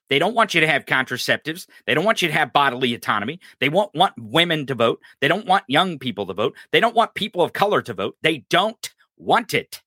They 0.08 0.18
don't 0.18 0.34
want 0.34 0.54
you 0.54 0.60
to 0.60 0.66
have 0.66 0.84
contraceptives. 0.84 1.66
They 1.86 1.94
don't 1.94 2.04
want 2.04 2.20
you 2.20 2.28
to 2.28 2.34
have 2.34 2.52
bodily 2.52 2.94
autonomy. 2.94 3.40
They 3.60 3.68
won't 3.68 3.94
want 3.94 4.14
women 4.18 4.66
to 4.66 4.74
vote. 4.74 5.00
They 5.20 5.28
don't 5.28 5.46
want 5.46 5.64
young 5.66 5.98
people 5.98 6.26
to 6.26 6.34
vote. 6.34 6.56
They 6.72 6.80
don't 6.80 6.94
want 6.94 7.14
people 7.14 7.42
of 7.42 7.52
color 7.52 7.80
to 7.82 7.94
vote. 7.94 8.16
They 8.22 8.44
don't 8.50 8.92
want 9.16 9.54
it. 9.54 9.82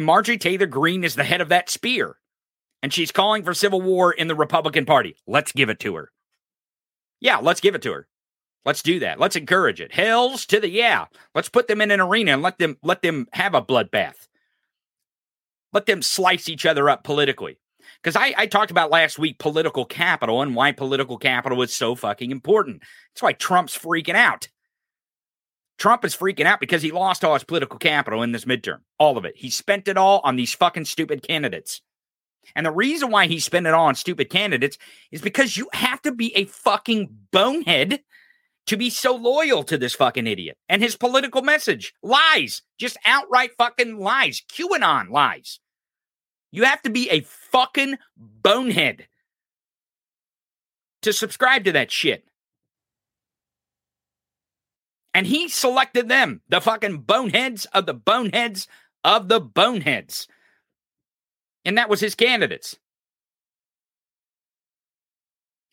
And 0.00 0.06
Marjorie 0.06 0.38
Taylor 0.38 0.64
Greene 0.64 1.04
is 1.04 1.14
the 1.14 1.24
head 1.24 1.42
of 1.42 1.50
that 1.50 1.68
spear. 1.68 2.16
And 2.82 2.90
she's 2.90 3.12
calling 3.12 3.44
for 3.44 3.52
civil 3.52 3.82
war 3.82 4.10
in 4.10 4.28
the 4.28 4.34
Republican 4.34 4.86
Party. 4.86 5.14
Let's 5.26 5.52
give 5.52 5.68
it 5.68 5.78
to 5.80 5.94
her. 5.96 6.10
Yeah, 7.20 7.36
let's 7.36 7.60
give 7.60 7.74
it 7.74 7.82
to 7.82 7.92
her. 7.92 8.08
Let's 8.64 8.80
do 8.80 9.00
that. 9.00 9.20
Let's 9.20 9.36
encourage 9.36 9.78
it. 9.78 9.92
Hells 9.92 10.46
to 10.46 10.58
the 10.58 10.70
yeah. 10.70 11.04
Let's 11.34 11.50
put 11.50 11.68
them 11.68 11.82
in 11.82 11.90
an 11.90 12.00
arena 12.00 12.32
and 12.32 12.40
let 12.40 12.56
them 12.56 12.78
let 12.82 13.02
them 13.02 13.26
have 13.34 13.52
a 13.52 13.60
bloodbath. 13.60 14.26
Let 15.74 15.84
them 15.84 16.00
slice 16.00 16.48
each 16.48 16.64
other 16.64 16.88
up 16.88 17.04
politically. 17.04 17.58
Because 18.02 18.16
I, 18.16 18.32
I 18.38 18.46
talked 18.46 18.70
about 18.70 18.90
last 18.90 19.18
week 19.18 19.38
political 19.38 19.84
capital 19.84 20.40
and 20.40 20.54
why 20.54 20.72
political 20.72 21.18
capital 21.18 21.60
is 21.60 21.76
so 21.76 21.94
fucking 21.94 22.30
important. 22.30 22.84
That's 23.12 23.22
why 23.22 23.34
Trump's 23.34 23.76
freaking 23.76 24.14
out. 24.14 24.48
Trump 25.80 26.04
is 26.04 26.14
freaking 26.14 26.44
out 26.44 26.60
because 26.60 26.82
he 26.82 26.92
lost 26.92 27.24
all 27.24 27.32
his 27.32 27.42
political 27.42 27.78
capital 27.78 28.22
in 28.22 28.32
this 28.32 28.44
midterm. 28.44 28.80
All 28.98 29.16
of 29.16 29.24
it. 29.24 29.32
He 29.34 29.48
spent 29.48 29.88
it 29.88 29.96
all 29.96 30.20
on 30.22 30.36
these 30.36 30.54
fucking 30.54 30.84
stupid 30.84 31.26
candidates. 31.26 31.80
And 32.54 32.66
the 32.66 32.70
reason 32.70 33.10
why 33.10 33.26
he 33.26 33.40
spent 33.40 33.66
it 33.66 33.72
all 33.72 33.86
on 33.86 33.94
stupid 33.94 34.28
candidates 34.28 34.76
is 35.10 35.22
because 35.22 35.56
you 35.56 35.70
have 35.72 36.02
to 36.02 36.12
be 36.12 36.36
a 36.36 36.44
fucking 36.44 37.08
bonehead 37.32 38.00
to 38.66 38.76
be 38.76 38.90
so 38.90 39.16
loyal 39.16 39.62
to 39.64 39.78
this 39.78 39.94
fucking 39.94 40.26
idiot 40.26 40.58
and 40.68 40.82
his 40.82 40.96
political 40.96 41.40
message. 41.40 41.94
Lies, 42.02 42.60
just 42.78 42.98
outright 43.06 43.52
fucking 43.56 43.98
lies. 43.98 44.42
QAnon 44.52 45.10
lies. 45.10 45.60
You 46.52 46.64
have 46.64 46.82
to 46.82 46.90
be 46.90 47.08
a 47.08 47.22
fucking 47.22 47.96
bonehead 48.18 49.06
to 51.00 51.12
subscribe 51.14 51.64
to 51.64 51.72
that 51.72 51.90
shit. 51.90 52.24
And 55.12 55.26
he 55.26 55.48
selected 55.48 56.08
them, 56.08 56.40
the 56.48 56.60
fucking 56.60 56.98
boneheads 56.98 57.66
of 57.66 57.86
the 57.86 57.94
boneheads 57.94 58.68
of 59.04 59.28
the 59.28 59.40
boneheads. 59.40 60.28
And 61.64 61.78
that 61.78 61.88
was 61.88 62.00
his 62.00 62.14
candidates. 62.14 62.76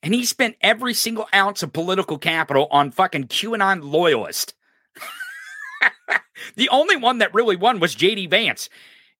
And 0.04 0.14
he 0.14 0.26
spent 0.26 0.56
every 0.62 0.94
single 0.94 1.28
ounce 1.34 1.64
of 1.64 1.74
political 1.74 2.18
capital 2.18 2.68
on 2.72 2.92
fucking 2.92 3.26
QAnon 3.26 3.84
loyalist. 3.84 4.54
the 6.56 6.70
only 6.70 6.96
one 6.96 7.18
that 7.18 7.34
really 7.34 7.56
won 7.56 7.80
was 7.80 7.96
JD 7.96 8.30
Vance. 8.30 8.70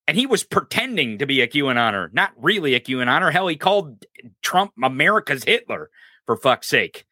And 0.08 0.16
he 0.16 0.26
was 0.26 0.44
pretending 0.44 1.18
to 1.18 1.26
be 1.26 1.42
a 1.42 1.48
QAnoner, 1.48 2.14
not 2.14 2.32
really 2.38 2.74
a 2.74 2.80
QAnoner. 2.80 3.32
Hell, 3.32 3.48
he 3.48 3.58
called 3.58 4.06
Trump 4.42 4.72
America's 4.82 5.44
Hitler, 5.44 5.90
for 6.26 6.38
fuck's 6.38 6.68
sake. 6.68 7.07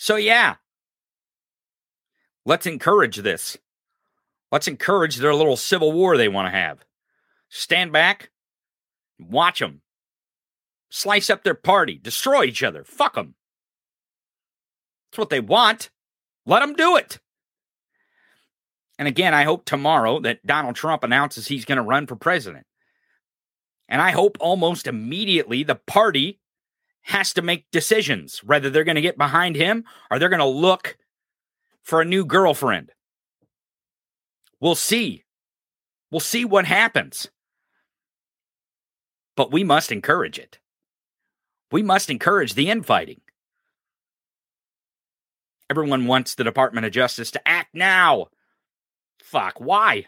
So, 0.00 0.14
yeah, 0.14 0.54
let's 2.46 2.66
encourage 2.66 3.16
this. 3.16 3.58
Let's 4.52 4.68
encourage 4.68 5.16
their 5.16 5.34
little 5.34 5.56
civil 5.56 5.92
war 5.92 6.16
they 6.16 6.28
want 6.28 6.46
to 6.46 6.56
have. 6.56 6.84
Stand 7.48 7.92
back, 7.92 8.30
watch 9.18 9.58
them, 9.58 9.82
slice 10.88 11.28
up 11.28 11.42
their 11.42 11.54
party, 11.54 11.98
destroy 12.00 12.44
each 12.44 12.62
other, 12.62 12.84
fuck 12.84 13.16
them. 13.16 13.34
That's 15.10 15.18
what 15.18 15.30
they 15.30 15.40
want. 15.40 15.90
Let 16.46 16.60
them 16.60 16.74
do 16.74 16.96
it. 16.96 17.18
And 19.00 19.08
again, 19.08 19.34
I 19.34 19.42
hope 19.42 19.64
tomorrow 19.64 20.20
that 20.20 20.46
Donald 20.46 20.76
Trump 20.76 21.02
announces 21.02 21.48
he's 21.48 21.64
going 21.64 21.76
to 21.76 21.82
run 21.82 22.06
for 22.06 22.14
president. 22.14 22.66
And 23.88 24.00
I 24.00 24.12
hope 24.12 24.36
almost 24.38 24.86
immediately 24.86 25.64
the 25.64 25.74
party 25.74 26.38
has 27.02 27.32
to 27.34 27.42
make 27.42 27.70
decisions 27.70 28.40
whether 28.44 28.70
they're 28.70 28.84
going 28.84 28.96
to 28.96 29.00
get 29.00 29.16
behind 29.18 29.56
him 29.56 29.84
or 30.10 30.18
they're 30.18 30.28
going 30.28 30.38
to 30.38 30.44
look 30.44 30.96
for 31.82 32.00
a 32.00 32.04
new 32.04 32.24
girlfriend. 32.24 32.92
We'll 34.60 34.74
see. 34.74 35.24
We'll 36.10 36.20
see 36.20 36.44
what 36.44 36.64
happens. 36.64 37.28
But 39.36 39.52
we 39.52 39.64
must 39.64 39.92
encourage 39.92 40.38
it. 40.38 40.58
We 41.70 41.82
must 41.82 42.10
encourage 42.10 42.54
the 42.54 42.70
infighting. 42.70 43.20
Everyone 45.70 46.06
wants 46.06 46.34
the 46.34 46.44
Department 46.44 46.86
of 46.86 46.92
Justice 46.92 47.30
to 47.32 47.48
act 47.48 47.74
now. 47.74 48.28
Fuck. 49.22 49.60
Why? 49.60 50.06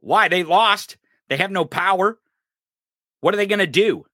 Why? 0.00 0.28
They 0.28 0.42
lost. 0.42 0.96
They 1.28 1.36
have 1.36 1.50
no 1.50 1.64
power. 1.64 2.18
What 3.20 3.34
are 3.34 3.36
they 3.36 3.46
going 3.46 3.58
to 3.58 3.66
do 3.66 4.06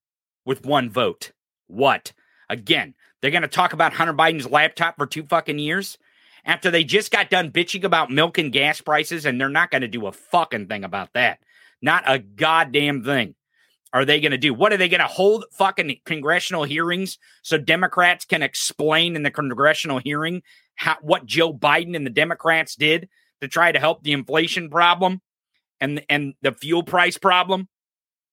with 0.45 0.67
one 0.67 0.91
vote? 0.91 1.33
What? 1.67 2.13
Again, 2.49 2.95
they're 3.21 3.31
going 3.31 3.43
to 3.43 3.49
talk 3.49 3.73
about 3.73 3.93
Hunter 3.93 4.15
Biden's 4.15 4.51
laptop 4.51 4.97
for 4.97 5.07
two 5.07 5.25
fucking 5.25 5.59
years 5.59 5.99
after 6.45 6.71
they 6.71 6.85
just 6.85 7.11
got 7.11 7.31
done 7.31 7.53
bitching 7.53 7.85
about 7.85 8.11
milk 8.11 8.39
and 8.39 8.53
gas 8.53 8.81
prices, 8.81 9.25
and 9.25 9.41
they're 9.41 9.49
not 9.49 9.71
going 9.71 9.83
to 9.83 9.89
do 9.89 10.07
a 10.07 10.13
fucking 10.13 10.67
thing 10.67 10.85
about 10.85 11.13
that. 11.15 11.39
Not 11.81 12.05
a 12.07 12.19
goddamn 12.19 13.05
thing 13.05 13.35
are 13.93 14.05
they 14.05 14.21
going 14.21 14.33
to 14.33 14.39
do? 14.39 14.55
What 14.55 14.73
are 14.73 14.77
they 14.77 14.89
going 14.89 15.01
to 15.01 15.07
hold 15.07 15.45
fucking 15.53 16.01
congressional 16.07 16.65
hearings 16.65 17.19
so 17.43 17.59
Democrats 17.59 18.25
can 18.25 18.43
explain 18.43 19.17
in 19.17 19.23
the 19.23 19.31
congressional 19.31 19.99
hearing 19.99 20.43
how, 20.77 20.97
what 21.03 21.27
Joe 21.27 21.53
Biden 21.53 21.95
and 21.95 22.07
the 22.07 22.11
Democrats 22.11 22.75
did 22.75 23.09
to 23.43 23.49
try 23.49 23.71
to 23.71 23.79
help 23.79 24.03
the 24.03 24.13
inflation 24.13 24.71
problem 24.71 25.21
and 25.81 26.03
and 26.09 26.35
the 26.41 26.53
fuel 26.53 26.83
price 26.83 27.19
problem? 27.19 27.69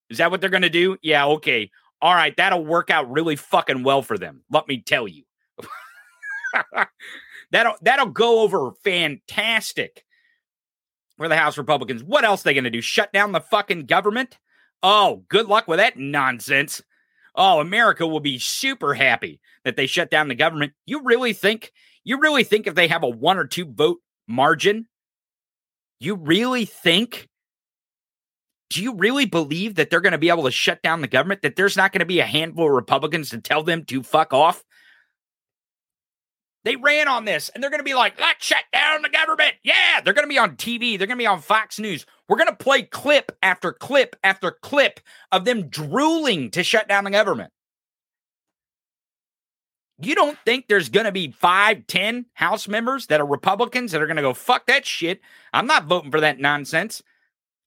Is 0.09 0.19
that 0.19 0.31
what 0.31 0.39
they're 0.39 0.49
going 0.49 0.63
to 0.63 0.69
do? 0.69 0.97
Yeah, 1.01 1.25
okay. 1.27 1.71
All 2.01 2.13
right, 2.13 2.35
that'll 2.37 2.65
work 2.65 2.89
out 2.89 3.11
really 3.11 3.35
fucking 3.35 3.83
well 3.83 4.01
for 4.01 4.17
them. 4.17 4.43
Let 4.49 4.67
me 4.67 4.81
tell 4.81 5.07
you. 5.07 5.23
that'll 7.51 7.75
that'll 7.81 8.07
go 8.07 8.41
over 8.41 8.71
fantastic 8.83 10.05
for 11.17 11.27
the 11.27 11.35
House 11.35 11.57
Republicans. 11.57 12.03
What 12.03 12.23
else 12.23 12.41
are 12.41 12.45
they 12.45 12.53
going 12.53 12.63
to 12.63 12.69
do? 12.69 12.81
Shut 12.81 13.11
down 13.11 13.33
the 13.33 13.41
fucking 13.41 13.85
government? 13.85 14.39
Oh, 14.81 15.25
good 15.27 15.47
luck 15.47 15.67
with 15.67 15.79
that 15.79 15.97
nonsense. 15.97 16.81
Oh, 17.35 17.59
America 17.59 18.07
will 18.07 18.21
be 18.21 18.39
super 18.39 18.93
happy 18.93 19.39
that 19.65 19.75
they 19.75 19.85
shut 19.85 20.09
down 20.09 20.29
the 20.29 20.35
government. 20.35 20.73
You 20.85 21.03
really 21.03 21.33
think 21.33 21.71
you 22.03 22.19
really 22.19 22.43
think 22.43 22.65
if 22.65 22.75
they 22.75 22.87
have 22.87 23.03
a 23.03 23.09
one 23.09 23.37
or 23.37 23.45
two 23.45 23.65
vote 23.65 23.99
margin, 24.27 24.87
you 25.99 26.15
really 26.15 26.65
think 26.65 27.27
do 28.69 28.83
you 28.83 28.95
really 28.95 29.25
believe 29.25 29.75
that 29.75 29.89
they're 29.89 30.01
going 30.01 30.11
to 30.11 30.17
be 30.17 30.29
able 30.29 30.43
to 30.43 30.51
shut 30.51 30.81
down 30.81 31.01
the 31.01 31.07
government? 31.07 31.41
That 31.41 31.55
there's 31.55 31.77
not 31.77 31.91
going 31.91 31.99
to 31.99 32.05
be 32.05 32.19
a 32.19 32.25
handful 32.25 32.67
of 32.67 32.71
Republicans 32.71 33.29
to 33.31 33.39
tell 33.39 33.63
them 33.63 33.83
to 33.85 34.03
fuck 34.03 34.33
off? 34.33 34.63
They 36.65 36.75
ran 36.75 37.07
on 37.07 37.25
this 37.25 37.49
and 37.49 37.63
they're 37.63 37.71
going 37.71 37.79
to 37.79 37.85
be 37.85 37.93
like, 37.93 38.19
let's 38.19 38.45
shut 38.45 38.65
down 38.73 39.01
the 39.01 39.09
government. 39.09 39.53
Yeah, 39.63 40.01
they're 40.03 40.13
going 40.13 40.25
to 40.25 40.29
be 40.29 40.37
on 40.37 40.55
TV. 40.55 40.97
They're 40.97 41.07
going 41.07 41.17
to 41.17 41.23
be 41.23 41.25
on 41.25 41.41
Fox 41.41 41.79
News. 41.79 42.05
We're 42.27 42.37
going 42.37 42.49
to 42.49 42.55
play 42.55 42.83
clip 42.83 43.31
after 43.41 43.71
clip 43.71 44.15
after 44.23 44.51
clip 44.51 44.99
of 45.31 45.45
them 45.45 45.69
drooling 45.69 46.51
to 46.51 46.63
shut 46.63 46.87
down 46.87 47.05
the 47.05 47.11
government. 47.11 47.51
You 50.01 50.15
don't 50.15 50.37
think 50.45 50.67
there's 50.67 50.89
going 50.89 51.05
to 51.05 51.11
be 51.11 51.31
five, 51.31 51.87
ten 51.87 52.25
House 52.33 52.67
members 52.67 53.07
that 53.07 53.19
are 53.19 53.25
Republicans 53.25 53.91
that 53.91 54.01
are 54.01 54.07
going 54.07 54.17
to 54.17 54.21
go, 54.21 54.33
fuck 54.33 54.67
that 54.67 54.85
shit. 54.85 55.21
I'm 55.53 55.67
not 55.67 55.85
voting 55.85 56.11
for 56.11 56.21
that 56.21 56.39
nonsense. 56.39 57.01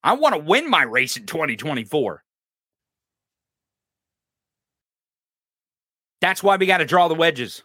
I 0.05 0.15
want 0.15 0.35
to 0.35 0.41
win 0.41 0.69
my 0.69 0.83
race 0.83 1.17
in 1.17 1.27
2024. 1.27 2.25
That's 6.21 6.43
why 6.43 6.57
we 6.57 6.67
got 6.67 6.79
to 6.79 6.85
draw 6.85 7.09
the 7.09 7.15
wedges. 7.15 7.63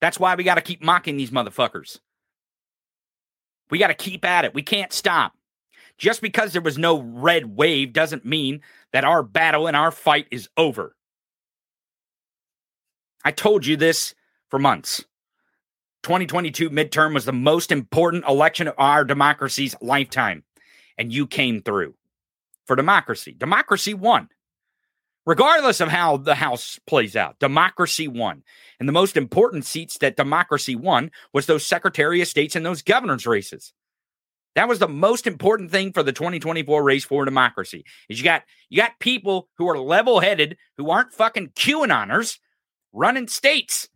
That's 0.00 0.20
why 0.20 0.34
we 0.34 0.44
got 0.44 0.56
to 0.56 0.60
keep 0.60 0.82
mocking 0.82 1.16
these 1.16 1.30
motherfuckers. 1.30 1.98
We 3.70 3.78
got 3.78 3.88
to 3.88 3.94
keep 3.94 4.24
at 4.24 4.44
it. 4.44 4.54
We 4.54 4.62
can't 4.62 4.92
stop. 4.92 5.32
Just 5.96 6.20
because 6.20 6.52
there 6.52 6.62
was 6.62 6.76
no 6.76 7.00
red 7.00 7.56
wave 7.56 7.92
doesn't 7.92 8.24
mean 8.24 8.60
that 8.92 9.04
our 9.04 9.22
battle 9.22 9.66
and 9.66 9.76
our 9.76 9.90
fight 9.90 10.26
is 10.30 10.48
over. 10.56 10.96
I 13.24 13.30
told 13.30 13.64
you 13.64 13.76
this 13.76 14.14
for 14.50 14.58
months. 14.58 15.04
2022 16.02 16.68
midterm 16.68 17.14
was 17.14 17.24
the 17.24 17.32
most 17.32 17.72
important 17.72 18.26
election 18.28 18.68
of 18.68 18.74
our 18.76 19.04
democracy's 19.04 19.74
lifetime 19.80 20.42
and 20.98 21.12
you 21.12 21.26
came 21.26 21.62
through 21.62 21.94
for 22.66 22.76
democracy. 22.76 23.34
Democracy 23.36 23.94
won. 23.94 24.28
Regardless 25.26 25.80
of 25.80 25.88
how 25.88 26.18
the 26.18 26.34
House 26.34 26.78
plays 26.86 27.16
out, 27.16 27.38
democracy 27.38 28.08
won. 28.08 28.42
And 28.78 28.88
the 28.88 28.92
most 28.92 29.16
important 29.16 29.64
seats 29.64 29.98
that 29.98 30.16
democracy 30.16 30.76
won 30.76 31.10
was 31.32 31.46
those 31.46 31.64
Secretary 31.64 32.20
of 32.20 32.28
States 32.28 32.56
and 32.56 32.64
those 32.64 32.82
governors 32.82 33.26
races. 33.26 33.72
That 34.54 34.68
was 34.68 34.78
the 34.78 34.88
most 34.88 35.26
important 35.26 35.70
thing 35.70 35.92
for 35.92 36.02
the 36.02 36.12
2024 36.12 36.82
race 36.82 37.04
for 37.04 37.24
democracy. 37.24 37.84
Is 38.08 38.18
you 38.18 38.24
got 38.24 38.42
you 38.68 38.76
got 38.76 39.00
people 39.00 39.48
who 39.56 39.68
are 39.68 39.78
level-headed, 39.78 40.56
who 40.76 40.90
aren't 40.90 41.12
fucking 41.12 41.48
QAnoners, 41.56 42.38
running 42.92 43.26
states. 43.26 43.88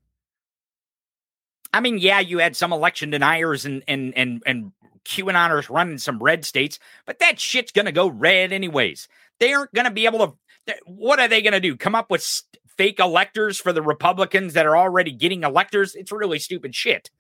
I 1.73 1.81
mean, 1.81 1.99
yeah, 1.99 2.21
you 2.21 2.39
had 2.39 2.57
some 2.57 2.73
election 2.73 3.11
deniers 3.11 3.67
and 3.67 3.85
and 3.87 4.17
and 4.17 4.43
and 4.47 4.73
QAnoners 5.09 5.71
running 5.71 5.99
some 5.99 6.23
red 6.23 6.45
states, 6.45 6.79
but 7.07 7.19
that 7.19 7.41
shit's 7.41 7.73
going 7.73 7.87
to 7.87 7.93
go 7.93 8.09
red 8.09 8.53
anyways. 8.53 9.09
They 9.41 9.53
aren't 9.53 9.73
going 9.75 9.87
to 9.87 9.91
be 9.91 10.07
able 10.07 10.19
to. 10.67 10.75
What 10.85 11.19
are 11.19 11.29
they 11.29 11.41
going 11.41 11.55
to 11.55 11.61
do? 11.61 11.77
Come 11.77 11.95
up 11.95 12.11
with 12.11 12.43
fake 12.77 13.01
electors 13.01 13.59
for 13.59 13.73
the 13.73 13.83
Republicans 13.83 14.53
that 14.53 14.67
are 14.67 14.77
already 14.77 15.11
getting 15.13 15.43
electors? 15.43 15.95
It's 15.95 16.13
really 16.13 16.39
stupid 16.39 16.75
shit. 16.75 17.11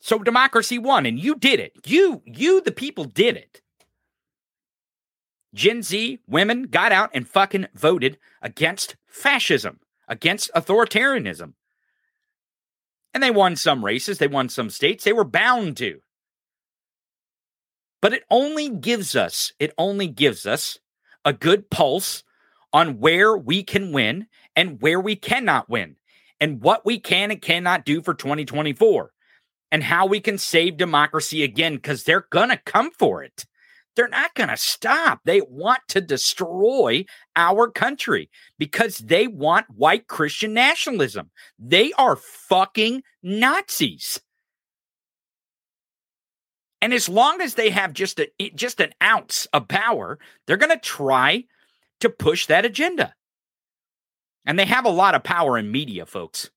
So 0.00 0.18
democracy 0.18 0.78
won, 0.78 1.04
and 1.04 1.18
you 1.18 1.34
did 1.34 1.60
it. 1.60 1.72
You, 1.84 2.22
you, 2.24 2.62
the 2.62 2.72
people 2.72 3.04
did 3.04 3.36
it. 3.36 3.60
Gen 5.54 5.82
Z 5.82 6.20
women 6.26 6.62
got 6.64 6.92
out 6.92 7.10
and 7.12 7.28
fucking 7.28 7.66
voted 7.74 8.18
against 8.40 8.96
fascism, 9.06 9.80
against 10.08 10.50
authoritarianism. 10.54 11.52
And 13.14 13.22
they 13.22 13.30
won 13.30 13.56
some 13.56 13.84
races, 13.84 14.18
they 14.18 14.28
won 14.28 14.48
some 14.48 14.70
states, 14.70 15.04
they 15.04 15.12
were 15.12 15.24
bound 15.24 15.76
to. 15.78 16.00
But 18.00 18.12
it 18.12 18.22
only 18.30 18.68
gives 18.68 19.16
us, 19.16 19.52
it 19.58 19.72
only 19.78 20.06
gives 20.08 20.46
us 20.46 20.78
a 21.24 21.32
good 21.32 21.70
pulse 21.70 22.22
on 22.72 23.00
where 23.00 23.36
we 23.36 23.62
can 23.64 23.92
win 23.92 24.26
and 24.54 24.80
where 24.80 25.00
we 25.00 25.16
cannot 25.16 25.68
win 25.68 25.96
and 26.40 26.60
what 26.62 26.86
we 26.86 27.00
can 27.00 27.30
and 27.30 27.42
cannot 27.42 27.84
do 27.84 28.02
for 28.02 28.14
2024. 28.14 29.12
and 29.70 29.82
how 29.84 30.06
we 30.06 30.20
can 30.20 30.38
save 30.38 30.76
democracy 30.76 31.42
again 31.42 31.74
because 31.76 32.04
they're 32.04 32.26
going 32.30 32.48
to 32.48 32.56
come 32.56 32.90
for 32.90 33.22
it. 33.22 33.44
They're 33.98 34.06
not 34.06 34.36
going 34.36 34.48
to 34.48 34.56
stop. 34.56 35.22
They 35.24 35.40
want 35.40 35.80
to 35.88 36.00
destroy 36.00 37.04
our 37.34 37.68
country 37.68 38.30
because 38.56 38.98
they 38.98 39.26
want 39.26 39.66
white 39.74 40.06
Christian 40.06 40.54
nationalism. 40.54 41.32
They 41.58 41.92
are 41.94 42.14
fucking 42.14 43.02
Nazis. 43.24 44.20
And 46.80 46.94
as 46.94 47.08
long 47.08 47.40
as 47.40 47.54
they 47.54 47.70
have 47.70 47.92
just 47.92 48.20
a 48.20 48.30
just 48.54 48.80
an 48.80 48.92
ounce 49.02 49.48
of 49.52 49.66
power, 49.66 50.20
they're 50.46 50.56
going 50.56 50.70
to 50.70 50.78
try 50.78 51.42
to 51.98 52.08
push 52.08 52.46
that 52.46 52.64
agenda. 52.64 53.14
And 54.46 54.56
they 54.56 54.66
have 54.66 54.84
a 54.84 54.90
lot 54.90 55.16
of 55.16 55.24
power 55.24 55.58
in 55.58 55.72
media, 55.72 56.06
folks. 56.06 56.50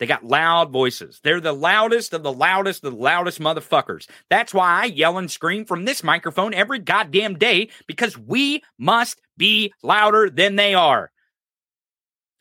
They 0.00 0.06
got 0.06 0.24
loud 0.24 0.72
voices. 0.72 1.20
They're 1.22 1.42
the 1.42 1.52
loudest 1.52 2.14
of 2.14 2.22
the 2.22 2.32
loudest 2.32 2.82
of 2.84 2.92
the 2.92 2.98
loudest 2.98 3.38
motherfuckers. 3.38 4.08
That's 4.30 4.54
why 4.54 4.80
I 4.82 4.84
yell 4.86 5.18
and 5.18 5.30
scream 5.30 5.66
from 5.66 5.84
this 5.84 6.02
microphone 6.02 6.54
every 6.54 6.78
goddamn 6.78 7.36
day 7.36 7.68
because 7.86 8.16
we 8.16 8.62
must 8.78 9.20
be 9.36 9.74
louder 9.82 10.30
than 10.30 10.56
they 10.56 10.74
are. 10.74 11.12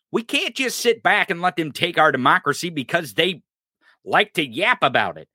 We 0.09 0.23
can't 0.23 0.55
just 0.55 0.79
sit 0.79 1.03
back 1.03 1.29
and 1.29 1.41
let 1.41 1.57
them 1.57 1.73
take 1.73 1.97
our 1.97 2.13
democracy 2.13 2.69
because 2.69 3.13
they 3.13 3.43
like 4.05 4.33
to 4.35 4.47
yap 4.47 4.81
about 4.81 5.17
it. 5.17 5.27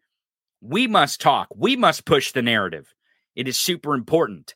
We 0.63 0.87
must 0.87 1.21
talk. 1.21 1.49
We 1.55 1.77
must 1.77 2.07
push 2.07 2.33
the 2.33 2.43
narrative. 2.43 2.95
It 3.37 3.49
is 3.49 3.61
super 3.61 3.95
important. 3.95 4.55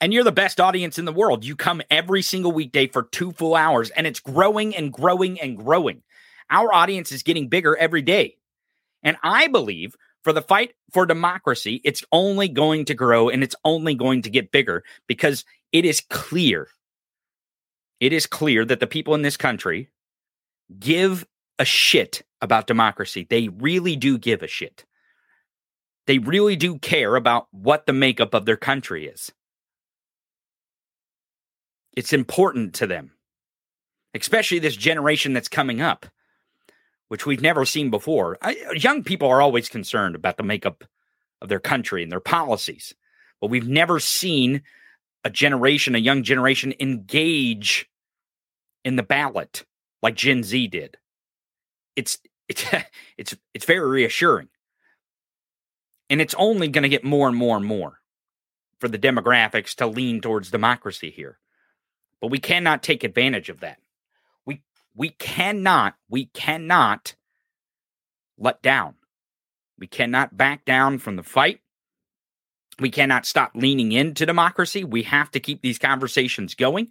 And 0.00 0.12
you're 0.12 0.24
the 0.24 0.32
best 0.32 0.60
audience 0.60 0.98
in 0.98 1.06
the 1.06 1.12
world. 1.12 1.44
You 1.44 1.56
come 1.56 1.80
every 1.90 2.22
single 2.22 2.52
weekday 2.52 2.86
for 2.86 3.04
two 3.04 3.32
full 3.32 3.54
hours, 3.54 3.90
and 3.90 4.06
it's 4.06 4.20
growing 4.20 4.76
and 4.76 4.92
growing 4.92 5.40
and 5.40 5.56
growing. 5.56 6.02
Our 6.50 6.72
audience 6.72 7.12
is 7.12 7.22
getting 7.22 7.48
bigger 7.48 7.76
every 7.76 8.02
day. 8.02 8.36
And 9.02 9.16
I 9.22 9.46
believe 9.46 9.96
for 10.22 10.32
the 10.32 10.42
fight 10.42 10.74
for 10.92 11.06
democracy, 11.06 11.80
it's 11.84 12.04
only 12.12 12.48
going 12.48 12.84
to 12.86 12.94
grow 12.94 13.28
and 13.28 13.42
it's 13.42 13.54
only 13.64 13.94
going 13.94 14.22
to 14.22 14.30
get 14.30 14.52
bigger 14.52 14.82
because 15.06 15.44
it 15.72 15.84
is 15.84 16.00
clear. 16.00 16.68
It 18.00 18.12
is 18.12 18.26
clear 18.26 18.64
that 18.64 18.80
the 18.80 18.86
people 18.86 19.14
in 19.14 19.22
this 19.22 19.36
country 19.36 19.88
give 20.78 21.24
a 21.58 21.64
shit 21.64 22.22
about 22.40 22.66
democracy. 22.66 23.26
They 23.28 23.48
really 23.48 23.96
do 23.96 24.18
give 24.18 24.42
a 24.42 24.48
shit. 24.48 24.84
They 26.06 26.18
really 26.18 26.56
do 26.56 26.78
care 26.78 27.16
about 27.16 27.48
what 27.50 27.86
the 27.86 27.92
makeup 27.92 28.34
of 28.34 28.44
their 28.44 28.56
country 28.56 29.06
is. 29.06 29.32
It's 31.96 32.12
important 32.12 32.74
to 32.74 32.86
them, 32.86 33.12
especially 34.14 34.58
this 34.58 34.76
generation 34.76 35.32
that's 35.32 35.48
coming 35.48 35.80
up, 35.80 36.06
which 37.08 37.24
we've 37.24 37.40
never 37.40 37.64
seen 37.64 37.90
before. 37.90 38.36
I, 38.42 38.56
young 38.76 39.02
people 39.02 39.28
are 39.28 39.40
always 39.40 39.68
concerned 39.68 40.14
about 40.14 40.36
the 40.36 40.42
makeup 40.42 40.84
of 41.40 41.48
their 41.48 41.60
country 41.60 42.02
and 42.02 42.12
their 42.12 42.20
policies, 42.20 42.94
but 43.40 43.50
we've 43.50 43.66
never 43.66 43.98
seen 43.98 44.62
a 45.24 45.30
generation, 45.30 45.94
a 45.94 45.98
young 45.98 46.22
generation, 46.22 46.74
engage 46.78 47.88
in 48.84 48.96
the 48.96 49.02
ballot 49.02 49.64
like 50.02 50.14
Gen 50.14 50.42
Z 50.44 50.68
did. 50.68 50.98
It's 51.96 52.18
it's 52.48 52.64
it's 53.16 53.36
it's 53.54 53.64
very 53.64 53.88
reassuring. 53.88 54.48
And 56.08 56.20
it's 56.20 56.34
only 56.38 56.68
going 56.68 56.82
to 56.82 56.88
get 56.88 57.02
more 57.02 57.26
and 57.26 57.36
more 57.36 57.56
and 57.56 57.66
more 57.66 58.00
for 58.78 58.86
the 58.86 58.98
demographics 58.98 59.74
to 59.76 59.88
lean 59.88 60.20
towards 60.20 60.52
democracy 60.52 61.10
here. 61.10 61.38
But 62.20 62.30
we 62.30 62.38
cannot 62.38 62.82
take 62.82 63.04
advantage 63.04 63.48
of 63.48 63.60
that. 63.60 63.78
We 64.44 64.62
we 64.94 65.10
cannot 65.10 65.94
we 66.08 66.26
cannot 66.26 67.14
let 68.38 68.62
down. 68.62 68.94
We 69.78 69.86
cannot 69.86 70.36
back 70.36 70.64
down 70.64 70.98
from 70.98 71.16
the 71.16 71.22
fight. 71.22 71.60
We 72.78 72.90
cannot 72.90 73.26
stop 73.26 73.52
leaning 73.54 73.92
into 73.92 74.26
democracy. 74.26 74.84
We 74.84 75.02
have 75.04 75.30
to 75.32 75.40
keep 75.40 75.62
these 75.62 75.78
conversations 75.78 76.54
going. 76.54 76.88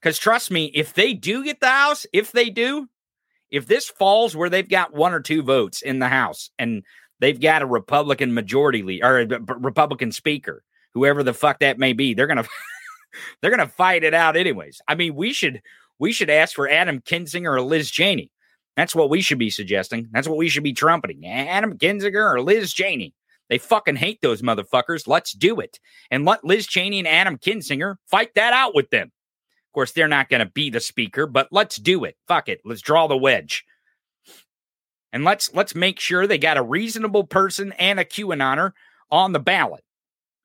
Because 0.00 0.18
trust 0.18 0.50
me, 0.50 0.66
if 0.74 0.94
they 0.94 1.14
do 1.14 1.44
get 1.44 1.60
the 1.60 1.68
House, 1.68 2.06
if 2.12 2.32
they 2.32 2.50
do, 2.50 2.88
if 3.50 3.66
this 3.66 3.88
falls 3.88 4.36
where 4.36 4.50
they've 4.50 4.68
got 4.68 4.94
one 4.94 5.12
or 5.12 5.20
two 5.20 5.42
votes 5.42 5.82
in 5.82 5.98
the 5.98 6.08
House 6.08 6.50
and 6.58 6.82
they've 7.20 7.40
got 7.40 7.62
a 7.62 7.66
Republican 7.66 8.34
majority 8.34 8.82
lead 8.82 9.02
or 9.02 9.20
a 9.20 9.26
Republican 9.26 10.12
speaker, 10.12 10.62
whoever 10.94 11.22
the 11.22 11.34
fuck 11.34 11.60
that 11.60 11.78
may 11.78 11.92
be, 11.92 12.14
they're 12.14 12.26
gonna 12.26 12.46
they're 13.40 13.50
gonna 13.50 13.68
fight 13.68 14.04
it 14.04 14.14
out 14.14 14.36
anyways. 14.36 14.80
I 14.88 14.94
mean, 14.94 15.14
we 15.14 15.32
should 15.32 15.62
we 15.98 16.12
should 16.12 16.30
ask 16.30 16.54
for 16.54 16.68
Adam 16.68 17.00
Kinzinger 17.00 17.52
or 17.52 17.62
Liz 17.62 17.90
Cheney. 17.90 18.30
That's 18.76 18.94
what 18.94 19.10
we 19.10 19.20
should 19.20 19.38
be 19.38 19.50
suggesting. 19.50 20.08
That's 20.12 20.28
what 20.28 20.38
we 20.38 20.48
should 20.48 20.62
be 20.62 20.72
trumpeting. 20.72 21.26
Adam 21.26 21.76
Kinzinger 21.76 22.34
or 22.34 22.40
Liz 22.40 22.72
Cheney. 22.72 23.12
They 23.48 23.58
fucking 23.58 23.96
hate 23.96 24.20
those 24.20 24.42
motherfuckers. 24.42 25.08
Let's 25.08 25.32
do 25.32 25.58
it. 25.58 25.80
And 26.10 26.24
let 26.24 26.44
Liz 26.44 26.66
Cheney 26.66 26.98
and 26.98 27.08
Adam 27.08 27.38
Kinzinger 27.38 27.96
fight 28.06 28.34
that 28.34 28.52
out 28.52 28.74
with 28.74 28.90
them. 28.90 29.08
Of 29.08 29.72
course, 29.72 29.92
they're 29.92 30.08
not 30.08 30.28
going 30.28 30.40
to 30.40 30.52
be 30.52 30.70
the 30.70 30.80
speaker, 30.80 31.26
but 31.26 31.48
let's 31.50 31.76
do 31.76 32.04
it. 32.04 32.16
Fuck 32.26 32.48
it. 32.48 32.60
Let's 32.64 32.82
draw 32.82 33.06
the 33.06 33.16
wedge. 33.16 33.64
And 35.12 35.24
let's 35.24 35.52
let's 35.54 35.74
make 35.74 35.98
sure 35.98 36.26
they 36.26 36.38
got 36.38 36.58
a 36.58 36.62
reasonable 36.62 37.24
person 37.24 37.72
and 37.72 37.98
a 37.98 38.04
QAnoner 38.04 38.72
on 39.10 39.32
the 39.32 39.38
ballot. 39.38 39.82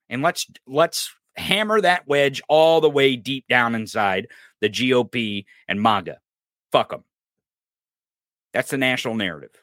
And 0.08 0.22
let's 0.22 0.46
let's 0.66 1.14
hammer 1.36 1.80
that 1.80 2.06
wedge 2.06 2.42
all 2.48 2.80
the 2.80 2.90
way 2.90 3.16
deep 3.16 3.46
down 3.48 3.74
inside 3.74 4.28
the 4.60 4.68
GOP 4.68 5.44
and 5.68 5.80
MAGA. 5.80 6.18
Fuck 6.72 6.90
them. 6.90 7.04
That's 8.52 8.70
the 8.70 8.78
national 8.78 9.14
narrative. 9.14 9.62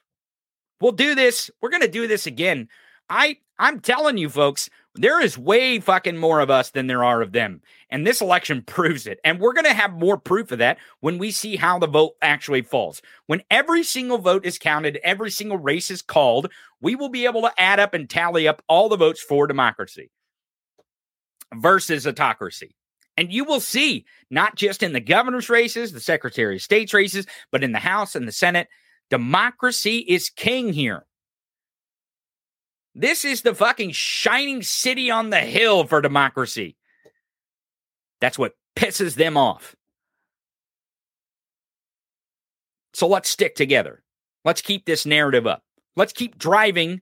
We'll 0.80 0.92
do 0.92 1.16
this. 1.16 1.50
We're 1.62 1.70
going 1.70 1.82
to 1.82 1.88
do 1.88 2.08
this 2.08 2.28
again. 2.28 2.68
I 3.10 3.38
I'm 3.60 3.80
telling 3.80 4.18
you 4.18 4.30
folks, 4.30 4.70
there 4.96 5.22
is 5.22 5.38
way 5.38 5.80
fucking 5.80 6.18
more 6.18 6.40
of 6.40 6.50
us 6.50 6.72
than 6.72 6.88
there 6.88 7.04
are 7.04 7.22
of 7.22 7.32
them. 7.32 7.62
And 7.90 8.06
this 8.06 8.22
election 8.22 8.62
proves 8.66 9.08
it. 9.08 9.20
And 9.24 9.40
we're 9.40 9.54
going 9.54 9.66
to 9.66 9.74
have 9.74 9.94
more 9.94 10.18
proof 10.18 10.52
of 10.52 10.60
that 10.60 10.78
when 11.00 11.18
we 11.18 11.32
see 11.32 11.56
how 11.56 11.78
the 11.80 11.88
vote 11.88 12.14
actually 12.22 12.64
falls. 12.64 13.02
When 13.28 13.44
every 13.52 13.84
single 13.84 14.18
vote 14.18 14.46
is 14.46 14.58
counted, 14.58 15.00
every 15.04 15.30
single 15.30 15.58
race 15.58 15.92
is 15.92 16.02
called, 16.02 16.52
we 16.82 16.96
will 16.96 17.10
be 17.10 17.26
able 17.26 17.42
to 17.44 17.54
add 17.58 17.80
up 17.80 17.94
and 17.94 18.10
tally 18.10 18.48
up 18.48 18.64
all 18.68 18.90
the 18.90 18.98
votes 18.98 19.22
for 19.22 19.48
democracy 19.48 20.10
versus 21.54 22.08
autocracy. 22.08 22.76
And 23.18 23.32
you 23.32 23.44
will 23.44 23.60
see, 23.60 24.06
not 24.30 24.56
just 24.56 24.82
in 24.84 24.94
the 24.94 25.00
governor's 25.00 25.50
races, 25.50 25.92
the 25.92 26.00
secretary 26.00 26.56
of 26.56 26.62
state's 26.62 26.94
races, 26.94 27.26
but 27.52 27.64
in 27.64 27.72
the 27.72 27.80
House 27.80 28.16
and 28.16 28.28
the 28.28 28.32
Senate, 28.32 28.68
democracy 29.10 29.98
is 29.98 30.30
king 30.30 30.74
here. 30.74 31.06
This 32.96 33.24
is 33.24 33.42
the 33.42 33.56
fucking 33.56 33.92
shining 33.92 34.64
city 34.64 35.12
on 35.12 35.30
the 35.30 35.40
hill 35.40 35.86
for 35.86 36.02
democracy. 36.02 36.76
That's 38.20 38.40
what 38.40 38.56
pisses 38.76 39.16
them 39.16 39.38
off. 39.38 39.76
So 42.94 43.08
let's 43.08 43.30
stick 43.30 43.56
together. 43.56 44.04
Let's 44.44 44.62
keep 44.62 44.86
this 44.86 45.06
narrative 45.06 45.48
up. 45.48 45.64
Let's 45.96 46.14
keep 46.14 46.38
driving 46.38 47.02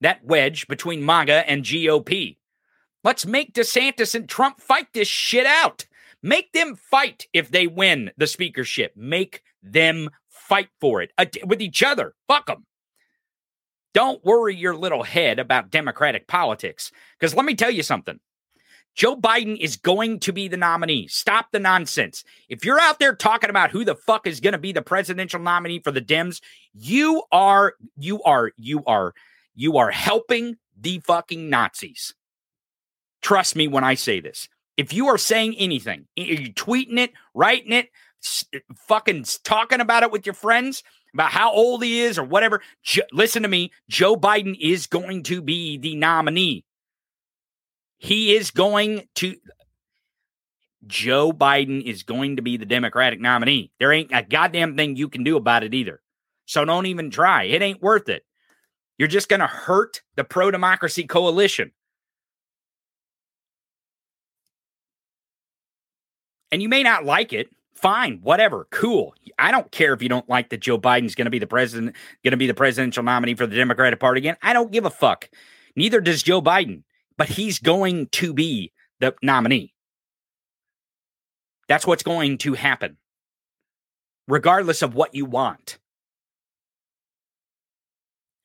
that 0.00 0.24
wedge 0.24 0.66
between 0.68 1.04
MAGA 1.04 1.48
and 1.48 1.64
GOP. 1.64 2.36
Let's 3.04 3.26
make 3.26 3.52
DeSantis 3.52 4.14
and 4.14 4.28
Trump 4.28 4.60
fight 4.60 4.88
this 4.94 5.08
shit 5.08 5.46
out. 5.46 5.86
Make 6.22 6.52
them 6.52 6.74
fight 6.74 7.26
if 7.34 7.50
they 7.50 7.66
win 7.66 8.10
the 8.16 8.26
speakership. 8.26 8.94
Make 8.96 9.42
them 9.62 10.08
fight 10.28 10.68
for 10.80 11.02
it 11.02 11.12
with 11.44 11.60
each 11.60 11.82
other. 11.82 12.14
Fuck 12.26 12.46
them. 12.46 12.64
Don't 13.92 14.24
worry 14.24 14.56
your 14.56 14.74
little 14.74 15.02
head 15.02 15.38
about 15.38 15.70
Democratic 15.70 16.26
politics. 16.26 16.90
Because 17.20 17.34
let 17.34 17.44
me 17.44 17.54
tell 17.54 17.70
you 17.70 17.82
something 17.82 18.18
Joe 18.94 19.16
Biden 19.16 19.58
is 19.58 19.76
going 19.76 20.20
to 20.20 20.32
be 20.32 20.48
the 20.48 20.56
nominee. 20.56 21.06
Stop 21.08 21.48
the 21.52 21.58
nonsense. 21.58 22.24
If 22.48 22.64
you're 22.64 22.80
out 22.80 22.98
there 22.98 23.14
talking 23.14 23.50
about 23.50 23.70
who 23.70 23.84
the 23.84 23.94
fuck 23.94 24.26
is 24.26 24.40
going 24.40 24.52
to 24.52 24.58
be 24.58 24.72
the 24.72 24.82
presidential 24.82 25.40
nominee 25.40 25.80
for 25.80 25.90
the 25.90 26.00
Dems, 26.00 26.40
you 26.72 27.22
are, 27.30 27.74
you 27.96 28.22
are, 28.22 28.52
you 28.56 28.82
are, 28.86 29.12
you 29.54 29.76
are 29.76 29.90
helping 29.90 30.56
the 30.80 31.00
fucking 31.00 31.50
Nazis. 31.50 32.14
Trust 33.24 33.56
me 33.56 33.68
when 33.68 33.84
I 33.84 33.94
say 33.94 34.20
this. 34.20 34.48
If 34.76 34.92
you 34.92 35.08
are 35.08 35.16
saying 35.16 35.54
anything, 35.56 36.06
you're 36.14 36.52
tweeting 36.52 36.98
it, 36.98 37.12
writing 37.32 37.72
it, 37.72 37.88
uh, 38.54 38.58
fucking 38.86 39.24
talking 39.44 39.80
about 39.80 40.02
it 40.02 40.12
with 40.12 40.26
your 40.26 40.34
friends, 40.34 40.82
about 41.14 41.30
how 41.30 41.50
old 41.50 41.82
he 41.82 42.00
is 42.00 42.18
or 42.18 42.24
whatever. 42.24 42.60
Jo- 42.82 43.02
listen 43.12 43.42
to 43.42 43.48
me. 43.48 43.72
Joe 43.88 44.14
Biden 44.14 44.54
is 44.60 44.86
going 44.86 45.22
to 45.22 45.40
be 45.40 45.78
the 45.78 45.96
nominee. 45.96 46.66
He 47.96 48.36
is 48.36 48.50
going 48.50 49.08
to. 49.16 49.36
Joe 50.86 51.32
Biden 51.32 51.82
is 51.82 52.02
going 52.02 52.36
to 52.36 52.42
be 52.42 52.58
the 52.58 52.66
Democratic 52.66 53.20
nominee. 53.20 53.72
There 53.78 53.90
ain't 53.90 54.10
a 54.12 54.22
goddamn 54.22 54.76
thing 54.76 54.96
you 54.96 55.08
can 55.08 55.24
do 55.24 55.38
about 55.38 55.64
it 55.64 55.72
either. 55.72 56.02
So 56.44 56.62
don't 56.66 56.84
even 56.84 57.10
try. 57.10 57.44
It 57.44 57.62
ain't 57.62 57.80
worth 57.80 58.10
it. 58.10 58.22
You're 58.98 59.08
just 59.08 59.30
going 59.30 59.40
to 59.40 59.46
hurt 59.46 60.02
the 60.14 60.24
pro 60.24 60.50
democracy 60.50 61.04
coalition. 61.04 61.72
And 66.54 66.62
you 66.62 66.68
may 66.68 66.84
not 66.84 67.04
like 67.04 67.32
it, 67.32 67.50
fine, 67.74 68.20
whatever, 68.22 68.68
cool. 68.70 69.16
I 69.40 69.50
don't 69.50 69.72
care 69.72 69.92
if 69.92 70.00
you 70.00 70.08
don't 70.08 70.28
like 70.28 70.50
that 70.50 70.60
Joe 70.60 70.78
Biden's 70.78 71.16
going 71.16 71.24
to 71.24 71.30
be 71.30 71.40
the 71.40 71.48
president, 71.48 71.96
going 72.22 72.30
to 72.30 72.36
be 72.36 72.46
the 72.46 72.54
presidential 72.54 73.02
nominee 73.02 73.34
for 73.34 73.48
the 73.48 73.56
Democratic 73.56 73.98
Party 73.98 74.20
again. 74.20 74.36
I 74.40 74.52
don't 74.52 74.70
give 74.70 74.84
a 74.84 74.90
fuck. 74.90 75.28
Neither 75.74 76.00
does 76.00 76.22
Joe 76.22 76.40
Biden, 76.40 76.84
but 77.18 77.28
he's 77.28 77.58
going 77.58 78.06
to 78.12 78.32
be 78.32 78.72
the 79.00 79.16
nominee. 79.20 79.74
That's 81.66 81.88
what's 81.88 82.04
going 82.04 82.38
to 82.38 82.54
happen, 82.54 82.98
regardless 84.28 84.80
of 84.80 84.94
what 84.94 85.12
you 85.12 85.24
want. 85.24 85.78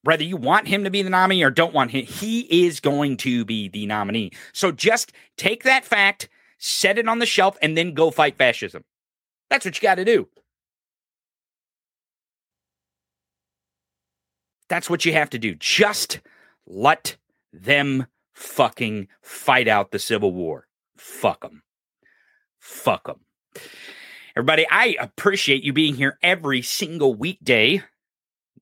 Whether 0.01 0.23
you 0.23 0.35
want 0.35 0.67
him 0.67 0.83
to 0.83 0.89
be 0.89 1.03
the 1.03 1.11
nominee 1.11 1.43
or 1.43 1.51
don't 1.51 1.75
want 1.75 1.91
him, 1.91 2.07
he 2.07 2.65
is 2.65 2.79
going 2.79 3.17
to 3.17 3.45
be 3.45 3.67
the 3.67 3.85
nominee. 3.85 4.31
So 4.51 4.71
just 4.71 5.11
take 5.37 5.61
that 5.65 5.85
fact, 5.85 6.27
set 6.59 6.99
it 6.99 7.07
on 7.07 7.19
the 7.19 7.25
shelf, 7.25 7.57
and 7.61 7.75
then 7.75 7.93
go 7.93 8.11
fight 8.11 8.37
fascism. 8.37 8.83
That's 9.49 9.65
what 9.65 9.75
you 9.75 9.81
got 9.81 9.95
to 9.95 10.05
do. 10.05 10.27
That's 14.69 14.89
what 14.89 15.03
you 15.03 15.13
have 15.13 15.31
to 15.31 15.39
do. 15.39 15.55
Just 15.55 16.19
let 16.67 17.17
them 17.51 18.05
fucking 18.33 19.07
fight 19.21 19.67
out 19.67 19.91
the 19.91 19.99
Civil 19.99 20.31
War. 20.31 20.67
Fuck 20.95 21.41
them. 21.41 21.63
Fuck 22.59 23.07
them. 23.07 23.21
Everybody, 24.35 24.67
I 24.69 24.95
appreciate 24.99 25.63
you 25.63 25.73
being 25.73 25.95
here 25.95 26.19
every 26.21 26.61
single 26.61 27.15
weekday. 27.15 27.81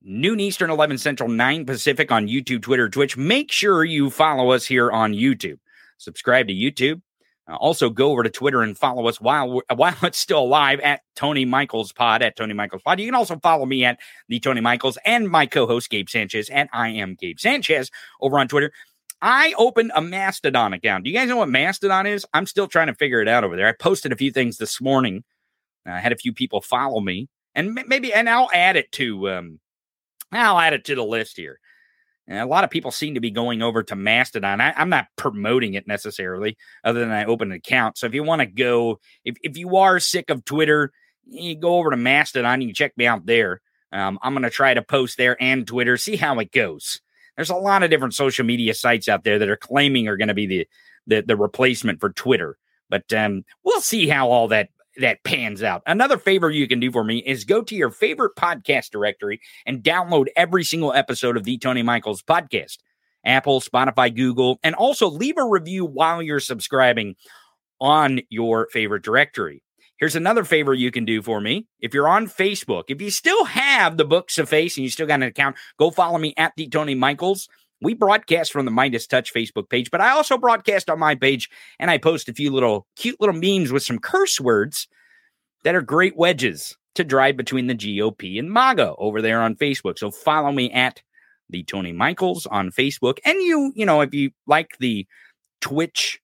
Noon 0.01 0.39
Eastern, 0.39 0.69
11 0.69 0.97
Central, 0.97 1.29
9 1.29 1.65
Pacific 1.65 2.11
on 2.11 2.27
YouTube, 2.27 2.61
Twitter, 2.61 2.87
Twitch. 2.87 3.17
Make 3.17 3.51
sure 3.51 3.83
you 3.83 4.09
follow 4.09 4.51
us 4.51 4.65
here 4.65 4.89
on 4.89 5.11
YouTube. 5.11 5.59
Subscribe 5.97 6.47
to 6.47 6.53
YouTube. 6.53 7.01
Uh, 7.49 7.55
also, 7.55 7.89
go 7.89 8.11
over 8.11 8.23
to 8.23 8.29
Twitter 8.29 8.61
and 8.61 8.77
follow 8.77 9.07
us 9.07 9.21
while 9.21 9.61
while 9.75 9.95
it's 10.03 10.17
still 10.17 10.39
alive 10.39 10.79
at 10.81 11.01
Tony 11.15 11.45
Michaels 11.45 11.91
Pod 11.93 12.21
at 12.21 12.35
Tony 12.35 12.53
Michaels 12.53 12.81
Pod. 12.81 12.99
You 12.99 13.07
can 13.07 13.15
also 13.15 13.39
follow 13.39 13.65
me 13.65 13.85
at 13.85 13.99
the 14.27 14.39
Tony 14.39 14.61
Michaels 14.61 14.97
and 15.05 15.29
my 15.29 15.45
co-host 15.45 15.89
Gabe 15.89 16.09
Sanchez 16.09 16.49
and 16.49 16.69
I 16.73 16.89
am 16.89 17.15
Gabe 17.15 17.39
Sanchez 17.39 17.89
over 18.21 18.37
on 18.39 18.47
Twitter. 18.47 18.71
I 19.21 19.53
opened 19.57 19.91
a 19.95 20.01
Mastodon 20.01 20.73
account. 20.73 21.03
Do 21.03 21.09
you 21.09 21.15
guys 21.15 21.27
know 21.27 21.37
what 21.37 21.49
Mastodon 21.49 22.05
is? 22.05 22.25
I'm 22.33 22.45
still 22.45 22.67
trying 22.67 22.87
to 22.87 22.93
figure 22.93 23.21
it 23.21 23.27
out 23.27 23.43
over 23.43 23.55
there. 23.55 23.67
I 23.67 23.71
posted 23.71 24.11
a 24.11 24.15
few 24.17 24.31
things 24.31 24.57
this 24.57 24.79
morning. 24.79 25.23
I 25.87 25.91
uh, 25.91 25.99
had 25.99 26.11
a 26.11 26.17
few 26.17 26.33
people 26.33 26.61
follow 26.61 26.99
me, 26.99 27.29
and 27.55 27.73
maybe 27.87 28.13
and 28.13 28.29
I'll 28.29 28.49
add 28.53 28.75
it 28.75 28.91
to 28.93 29.29
um, 29.31 29.59
I'll 30.31 30.59
add 30.59 30.73
it 30.73 30.85
to 30.85 30.95
the 30.95 31.03
list 31.03 31.37
here. 31.37 31.59
And 32.27 32.39
a 32.39 32.45
lot 32.45 32.63
of 32.63 32.69
people 32.69 32.91
seem 32.91 33.13
to 33.13 33.21
be 33.21 33.31
going 33.31 33.61
over 33.61 33.83
to 33.83 33.95
Mastodon. 33.95 34.59
I, 34.59 34.73
am 34.79 34.89
not 34.89 35.07
promoting 35.15 35.75
it 35.75 35.87
necessarily, 35.87 36.57
other 36.83 36.99
than 36.99 37.11
I 37.11 37.25
open 37.25 37.51
an 37.51 37.57
account. 37.57 37.97
So 37.97 38.05
if 38.05 38.13
you 38.13 38.23
want 38.23 38.41
to 38.41 38.45
go, 38.45 38.99
if, 39.23 39.37
if 39.43 39.57
you 39.57 39.77
are 39.77 39.99
sick 39.99 40.29
of 40.29 40.43
Twitter, 40.43 40.91
you 41.25 41.55
go 41.55 41.77
over 41.77 41.89
to 41.89 41.97
Mastodon. 41.97 42.61
You 42.61 42.73
check 42.73 42.97
me 42.97 43.07
out 43.07 43.25
there. 43.25 43.61
Um, 43.91 44.19
I'm 44.21 44.33
going 44.33 44.43
to 44.43 44.49
try 44.49 44.73
to 44.73 44.81
post 44.81 45.17
there 45.17 45.41
and 45.41 45.65
Twitter, 45.65 45.95
see 45.95 46.17
how 46.17 46.37
it 46.39 46.51
goes. 46.51 46.99
There's 47.37 47.49
a 47.49 47.55
lot 47.55 47.83
of 47.83 47.89
different 47.89 48.15
social 48.15 48.45
media 48.45 48.73
sites 48.73 49.07
out 49.07 49.23
there 49.23 49.39
that 49.39 49.49
are 49.49 49.55
claiming 49.55 50.07
are 50.07 50.17
going 50.17 50.27
to 50.27 50.33
be 50.33 50.47
the, 50.47 50.67
the, 51.05 51.21
the 51.21 51.37
replacement 51.37 52.01
for 52.01 52.11
Twitter. 52.11 52.57
But 52.89 53.11
um, 53.13 53.43
we'll 53.63 53.81
see 53.81 54.07
how 54.07 54.29
all 54.29 54.49
that 54.49 54.69
that 54.97 55.23
pans 55.23 55.63
out. 55.63 55.83
Another 55.85 56.17
favor 56.17 56.49
you 56.49 56.67
can 56.67 56.79
do 56.79 56.91
for 56.91 57.03
me 57.03 57.19
is 57.19 57.43
go 57.43 57.61
to 57.61 57.75
your 57.75 57.91
favorite 57.91 58.35
podcast 58.37 58.89
directory 58.91 59.39
and 59.65 59.83
download 59.83 60.27
every 60.35 60.63
single 60.63 60.93
episode 60.93 61.37
of 61.37 61.43
the 61.43 61.57
Tony 61.57 61.83
Michaels 61.83 62.23
podcast. 62.23 62.77
Apple, 63.25 63.59
Spotify, 63.59 64.15
Google, 64.15 64.59
and 64.63 64.73
also 64.75 65.09
leave 65.09 65.37
a 65.37 65.45
review 65.45 65.85
while 65.85 66.21
you're 66.21 66.39
subscribing 66.39 67.15
on 67.79 68.21
your 68.29 68.67
favorite 68.71 69.03
directory. 69.03 69.63
Here's 69.97 70.15
another 70.15 70.43
favor 70.43 70.73
you 70.73 70.91
can 70.91 71.05
do 71.05 71.21
for 71.21 71.41
me. 71.41 71.65
If 71.79 71.93
you're 71.93 72.07
on 72.07 72.27
Facebook, 72.27 72.83
if 72.87 73.01
you 73.01 73.09
still 73.09 73.45
have 73.45 73.97
the 73.97 74.05
books 74.05 74.37
of 74.37 74.47
face 74.47 74.77
and 74.77 74.83
you 74.83 74.91
still 74.91 75.07
got 75.07 75.15
an 75.15 75.23
account, 75.23 75.57
go 75.77 75.89
follow 75.89 76.19
me 76.19 76.33
at 76.37 76.53
the 76.55 76.67
Tony 76.67 76.93
Michaels. 76.93 77.49
We 77.81 77.93
broadcast 77.93 78.51
from 78.51 78.65
the 78.65 78.71
MeidasTouch 78.71 79.31
Facebook 79.31 79.69
page, 79.69 79.91
but 79.91 80.01
I 80.01 80.09
also 80.11 80.37
broadcast 80.37 80.89
on 80.89 80.99
my 80.99 81.15
page 81.15 81.49
and 81.79 81.91
I 81.91 81.97
post 81.97 82.27
a 82.27 82.33
few 82.33 82.51
little 82.51 82.87
cute 82.95 83.19
little 83.19 83.35
memes 83.35 83.71
with 83.71 83.83
some 83.83 83.99
curse 83.99 84.41
words 84.41 84.87
that 85.63 85.75
are 85.75 85.81
great 85.81 86.17
wedges 86.17 86.75
to 86.95 87.03
drive 87.03 87.37
between 87.37 87.67
the 87.67 87.75
GOP 87.75 88.39
and 88.39 88.51
MAGA 88.51 88.95
over 88.97 89.21
there 89.21 89.41
on 89.41 89.55
Facebook. 89.55 89.99
So 89.99 90.09
follow 90.09 90.51
me 90.51 90.71
at 90.71 91.01
the 91.49 91.63
Tony 91.63 91.93
Michaels 91.93 92.45
on 92.47 92.71
Facebook. 92.71 93.19
And 93.23 93.39
you, 93.41 93.71
you 93.75 93.85
know, 93.85 94.01
if 94.01 94.13
you 94.13 94.31
like 94.47 94.77
the 94.79 95.05
Twitch 95.61 96.19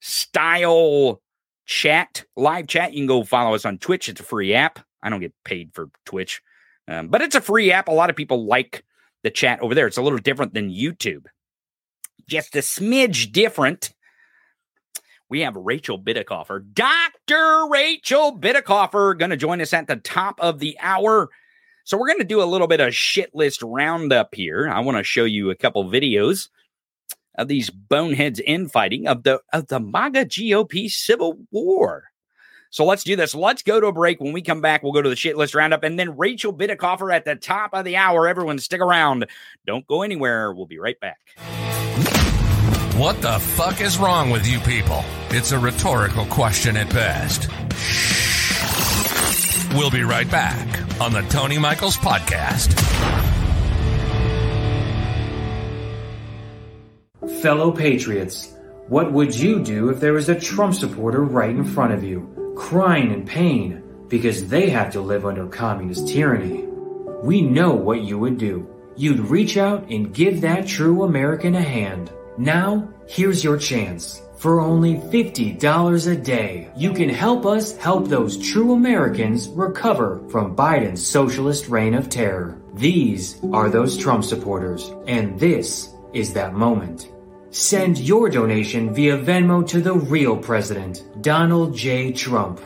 style 0.00 1.20
chat, 1.66 2.24
live 2.36 2.66
chat, 2.66 2.92
you 2.92 3.00
can 3.00 3.06
go 3.06 3.24
follow 3.24 3.54
us 3.54 3.64
on 3.64 3.78
Twitch. 3.78 4.08
It's 4.08 4.20
a 4.20 4.24
free 4.24 4.54
app. 4.54 4.80
I 5.02 5.10
don't 5.10 5.20
get 5.20 5.34
paid 5.44 5.70
for 5.74 5.90
Twitch, 6.04 6.42
um, 6.88 7.08
but 7.08 7.22
it's 7.22 7.36
a 7.36 7.40
free 7.40 7.70
app. 7.70 7.88
A 7.88 7.92
lot 7.92 8.10
of 8.10 8.16
people 8.16 8.46
like 8.46 8.84
the 9.22 9.30
chat 9.30 9.60
over 9.60 9.74
there. 9.74 9.86
It's 9.86 9.96
a 9.96 10.02
little 10.02 10.18
different 10.18 10.54
than 10.54 10.70
YouTube, 10.70 11.26
just 12.28 12.54
a 12.56 12.60
smidge 12.60 13.32
different. 13.32 13.92
We 15.30 15.40
have 15.40 15.56
Rachel 15.56 16.00
Bitecofer, 16.00 16.72
Dr. 16.72 17.68
Rachel 17.70 18.38
Bitecofer, 18.38 19.18
going 19.18 19.30
to 19.30 19.36
join 19.36 19.60
us 19.60 19.74
at 19.74 19.86
the 19.86 19.96
top 19.96 20.40
of 20.40 20.58
the 20.58 20.76
hour. 20.80 21.28
So, 21.84 21.96
we're 21.96 22.06
going 22.06 22.18
to 22.18 22.24
do 22.24 22.42
a 22.42 22.44
little 22.44 22.66
bit 22.66 22.80
of 22.80 22.94
shit 22.94 23.34
list 23.34 23.62
roundup 23.62 24.34
here. 24.34 24.68
I 24.68 24.80
want 24.80 24.98
to 24.98 25.04
show 25.04 25.24
you 25.24 25.50
a 25.50 25.54
couple 25.54 25.84
videos 25.84 26.48
of 27.38 27.48
these 27.48 27.70
boneheads 27.70 28.40
infighting 28.40 29.06
of 29.06 29.22
the 29.22 29.40
of 29.52 29.68
the 29.68 29.80
MAGA 29.80 30.26
GOP 30.26 30.90
civil 30.90 31.38
war. 31.50 32.07
So 32.70 32.84
let's 32.84 33.04
do 33.04 33.16
this. 33.16 33.34
Let's 33.34 33.62
go 33.62 33.80
to 33.80 33.86
a 33.86 33.92
break. 33.92 34.20
When 34.20 34.32
we 34.32 34.42
come 34.42 34.60
back, 34.60 34.82
we'll 34.82 34.92
go 34.92 35.02
to 35.02 35.08
the 35.08 35.16
shit 35.16 35.36
list 35.36 35.54
roundup 35.54 35.84
and 35.84 35.98
then 35.98 36.16
Rachel 36.16 36.52
Bitecofer 36.52 37.14
at 37.14 37.24
the 37.24 37.36
top 37.36 37.70
of 37.72 37.84
the 37.84 37.96
hour. 37.96 38.28
Everyone 38.28 38.58
stick 38.58 38.80
around. 38.80 39.26
Don't 39.66 39.86
go 39.86 40.02
anywhere. 40.02 40.52
We'll 40.52 40.66
be 40.66 40.78
right 40.78 40.98
back. 41.00 41.18
What 42.98 43.22
the 43.22 43.38
fuck 43.38 43.80
is 43.80 43.96
wrong 43.96 44.30
with 44.30 44.46
you 44.46 44.58
people? 44.60 45.04
It's 45.30 45.52
a 45.52 45.58
rhetorical 45.58 46.26
question 46.26 46.76
at 46.76 46.90
best. 46.90 47.48
We'll 49.74 49.90
be 49.90 50.02
right 50.02 50.28
back 50.30 51.00
on 51.00 51.12
the 51.12 51.22
Tony 51.28 51.58
Michaels 51.58 51.96
Podcast. 51.96 52.74
Fellow 57.40 57.70
patriots, 57.70 58.52
what 58.88 59.12
would 59.12 59.38
you 59.38 59.62
do 59.62 59.90
if 59.90 60.00
there 60.00 60.14
was 60.14 60.28
a 60.28 60.38
Trump 60.38 60.74
supporter 60.74 61.22
right 61.22 61.50
in 61.50 61.64
front 61.64 61.92
of 61.92 62.02
you? 62.02 62.47
Crying 62.58 63.12
in 63.12 63.24
pain 63.24 63.82
because 64.08 64.48
they 64.48 64.68
have 64.68 64.92
to 64.92 65.00
live 65.00 65.24
under 65.24 65.46
communist 65.46 66.08
tyranny. 66.08 66.64
We 67.22 67.40
know 67.40 67.72
what 67.72 68.02
you 68.02 68.18
would 68.18 68.36
do. 68.36 68.68
You'd 68.96 69.20
reach 69.20 69.56
out 69.56 69.88
and 69.90 70.12
give 70.12 70.40
that 70.40 70.66
true 70.66 71.04
American 71.04 71.54
a 71.54 71.62
hand. 71.62 72.10
Now, 72.36 72.92
here's 73.06 73.44
your 73.44 73.56
chance. 73.58 74.20
For 74.38 74.60
only 74.60 74.96
$50 74.96 76.12
a 76.12 76.16
day, 76.16 76.68
you 76.76 76.92
can 76.92 77.08
help 77.08 77.46
us 77.46 77.76
help 77.76 78.08
those 78.08 78.36
true 78.50 78.72
Americans 78.72 79.48
recover 79.48 80.20
from 80.28 80.56
Biden's 80.56 81.04
socialist 81.04 81.68
reign 81.68 81.94
of 81.94 82.10
terror. 82.10 82.60
These 82.74 83.38
are 83.52 83.70
those 83.70 83.96
Trump 83.96 84.24
supporters, 84.24 84.92
and 85.06 85.38
this 85.38 85.90
is 86.12 86.32
that 86.34 86.54
moment. 86.54 87.08
Send 87.50 87.98
your 87.98 88.28
donation 88.28 88.92
via 88.92 89.16
Venmo 89.16 89.66
to 89.68 89.80
the 89.80 89.94
real 89.94 90.36
president, 90.36 91.02
Donald 91.22 91.74
J. 91.74 92.12
Trump. 92.12 92.60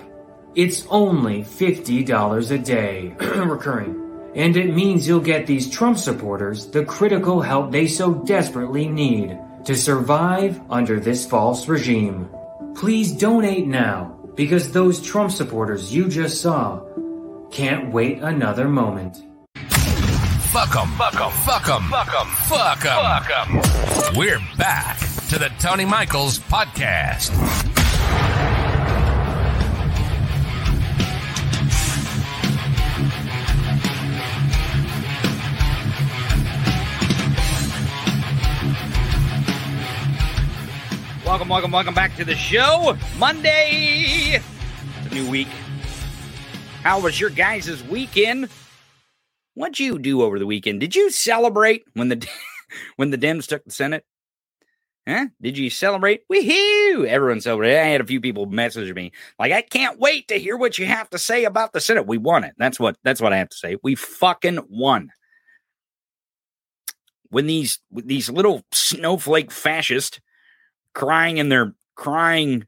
It's 0.56 0.84
only 0.90 1.44
$50 1.44 2.50
a 2.50 2.58
day, 2.58 3.14
recurring. 3.20 4.32
And 4.34 4.56
it 4.56 4.74
means 4.74 5.06
you'll 5.06 5.20
get 5.20 5.46
these 5.46 5.70
Trump 5.70 5.98
supporters 5.98 6.66
the 6.66 6.84
critical 6.84 7.40
help 7.40 7.70
they 7.70 7.86
so 7.86 8.14
desperately 8.24 8.88
need 8.88 9.38
to 9.66 9.76
survive 9.76 10.60
under 10.68 10.98
this 10.98 11.24
false 11.24 11.68
regime. 11.68 12.28
Please 12.74 13.12
donate 13.12 13.68
now, 13.68 14.18
because 14.34 14.72
those 14.72 15.00
Trump 15.00 15.30
supporters 15.30 15.94
you 15.94 16.08
just 16.08 16.40
saw 16.40 16.82
can't 17.52 17.92
wait 17.92 18.18
another 18.18 18.68
moment. 18.68 19.22
Fuck 20.52 20.74
them. 20.74 20.88
Fuck 20.98 21.14
them. 21.14 21.30
Fuck 21.30 21.64
them. 21.64 21.82
Fuck 21.88 22.12
them. 22.12 22.26
Fuck 22.46 22.82
them. 22.82 23.62
Fuck. 23.62 24.14
We're 24.14 24.38
back 24.58 24.98
to 25.30 25.38
the 25.38 25.50
Tony 25.58 25.86
Michaels 25.86 26.38
podcast. 26.40 27.30
Welcome, 41.24 41.48
welcome, 41.48 41.70
welcome 41.70 41.94
back 41.94 42.14
to 42.16 42.26
the 42.26 42.36
show. 42.36 42.98
Monday. 43.16 44.42
It's 44.98 45.10
a 45.10 45.14
new 45.14 45.30
week. 45.30 45.48
How 46.82 47.00
was 47.00 47.18
your 47.18 47.30
guys' 47.30 47.82
weekend? 47.84 48.50
What'd 49.54 49.78
you 49.78 49.98
do 49.98 50.22
over 50.22 50.38
the 50.38 50.46
weekend? 50.46 50.80
Did 50.80 50.96
you 50.96 51.10
celebrate 51.10 51.84
when 51.94 52.08
the 52.08 52.26
when 52.96 53.10
the 53.10 53.18
Dems 53.18 53.46
took 53.46 53.64
the 53.64 53.70
Senate? 53.70 54.04
Huh? 55.06 55.26
Did 55.40 55.58
you 55.58 55.68
celebrate? 55.68 56.22
Woohoo! 56.28 57.06
Everyone 57.06 57.40
celebrated. 57.40 57.80
I 57.80 57.86
had 57.86 58.00
a 58.00 58.06
few 58.06 58.20
people 58.20 58.46
message 58.46 58.94
me 58.94 59.12
like, 59.38 59.52
"I 59.52 59.62
can't 59.62 59.98
wait 59.98 60.28
to 60.28 60.38
hear 60.38 60.56
what 60.56 60.78
you 60.78 60.86
have 60.86 61.10
to 61.10 61.18
say 61.18 61.44
about 61.44 61.72
the 61.72 61.80
Senate." 61.80 62.06
We 62.06 62.18
won 62.18 62.44
it. 62.44 62.54
That's 62.56 62.78
what. 62.78 62.96
That's 63.02 63.20
what 63.20 63.32
I 63.32 63.38
have 63.38 63.48
to 63.48 63.56
say. 63.56 63.76
We 63.82 63.96
fucking 63.96 64.60
won. 64.68 65.10
When 67.30 67.46
these 67.46 67.80
these 67.90 68.30
little 68.30 68.62
snowflake 68.72 69.50
fascists 69.50 70.20
crying 70.94 71.38
in 71.38 71.48
their 71.48 71.74
crying 71.96 72.66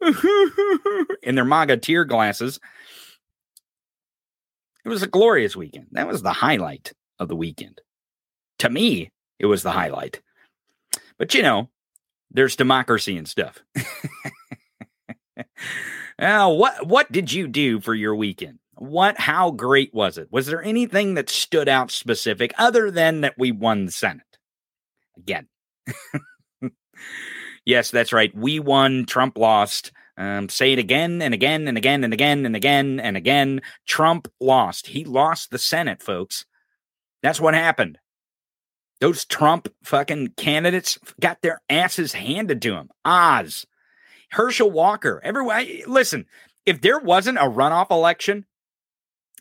in 1.22 1.34
their 1.34 1.44
MAGA 1.44 1.76
tear 1.78 2.04
glasses, 2.06 2.58
it 4.84 4.88
was 4.88 5.02
a 5.02 5.08
glorious 5.08 5.56
weekend. 5.56 5.86
That 5.92 6.06
was 6.06 6.22
the 6.22 6.32
highlight 6.32 6.92
of 7.18 7.28
the 7.28 7.36
weekend. 7.36 7.80
To 8.60 8.70
me, 8.70 9.10
it 9.38 9.46
was 9.46 9.62
the 9.62 9.72
highlight. 9.72 10.20
But 11.18 11.34
you 11.34 11.42
know, 11.42 11.70
there's 12.30 12.56
democracy 12.56 13.16
and 13.16 13.28
stuff. 13.28 13.62
now, 16.18 16.50
what 16.52 16.86
what 16.86 17.10
did 17.10 17.32
you 17.32 17.48
do 17.48 17.80
for 17.80 17.94
your 17.94 18.14
weekend? 18.14 18.58
What 18.74 19.18
how 19.18 19.50
great 19.52 19.94
was 19.94 20.18
it? 20.18 20.28
Was 20.30 20.46
there 20.46 20.62
anything 20.62 21.14
that 21.14 21.30
stood 21.30 21.68
out 21.68 21.90
specific 21.90 22.52
other 22.58 22.90
than 22.90 23.22
that 23.22 23.34
we 23.38 23.52
won 23.52 23.86
the 23.86 23.92
Senate? 23.92 24.22
Again. 25.16 25.46
yes, 27.64 27.90
that's 27.90 28.12
right. 28.12 28.34
We 28.34 28.58
won, 28.58 29.06
Trump 29.06 29.38
lost. 29.38 29.92
Um, 30.16 30.48
say 30.48 30.72
it 30.72 30.78
again 30.78 31.20
and 31.22 31.34
again 31.34 31.66
and 31.66 31.76
again 31.76 32.04
and 32.04 32.12
again 32.12 32.46
and 32.46 32.54
again 32.54 33.00
and 33.00 33.16
again. 33.16 33.62
Trump 33.86 34.28
lost. 34.40 34.88
He 34.88 35.04
lost 35.04 35.50
the 35.50 35.58
Senate, 35.58 36.02
folks. 36.02 36.44
That's 37.22 37.40
what 37.40 37.54
happened. 37.54 37.98
Those 39.00 39.24
Trump 39.24 39.68
fucking 39.82 40.34
candidates 40.36 40.98
got 41.20 41.42
their 41.42 41.60
asses 41.68 42.12
handed 42.12 42.62
to 42.62 42.70
them. 42.70 42.90
Oz, 43.04 43.66
Herschel 44.30 44.70
Walker, 44.70 45.20
everyone. 45.24 45.66
Listen, 45.86 46.26
if 46.64 46.80
there 46.80 47.00
wasn't 47.00 47.38
a 47.38 47.42
runoff 47.42 47.90
election 47.90 48.46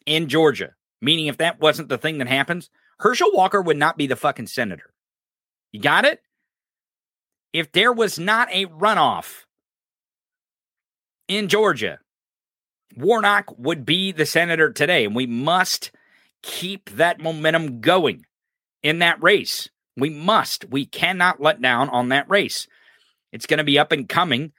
in 0.05 0.27
Georgia, 0.27 0.73
meaning 1.01 1.27
if 1.27 1.37
that 1.37 1.59
wasn't 1.59 1.89
the 1.89 1.97
thing 1.97 2.17
that 2.17 2.27
happens, 2.27 2.69
Herschel 2.99 3.31
Walker 3.33 3.61
would 3.61 3.77
not 3.77 3.97
be 3.97 4.07
the 4.07 4.15
fucking 4.15 4.47
senator. 4.47 4.93
You 5.71 5.79
got 5.79 6.05
it? 6.05 6.21
If 7.53 7.71
there 7.71 7.93
was 7.93 8.17
not 8.17 8.49
a 8.51 8.65
runoff 8.65 9.42
in 11.27 11.47
Georgia, 11.47 11.99
Warnock 12.95 13.57
would 13.57 13.85
be 13.85 14.11
the 14.11 14.25
senator 14.25 14.71
today, 14.71 15.05
and 15.05 15.15
we 15.15 15.25
must 15.25 15.91
keep 16.41 16.89
that 16.91 17.19
momentum 17.19 17.79
going 17.81 18.25
in 18.83 18.99
that 18.99 19.21
race. 19.23 19.69
We 19.97 20.09
must. 20.09 20.65
We 20.69 20.85
cannot 20.85 21.41
let 21.41 21.61
down 21.61 21.89
on 21.89 22.09
that 22.09 22.29
race. 22.29 22.67
It's 23.31 23.45
going 23.45 23.59
to 23.59 23.63
be 23.63 23.79
up 23.79 23.91
and 23.91 24.07
coming. 24.07 24.51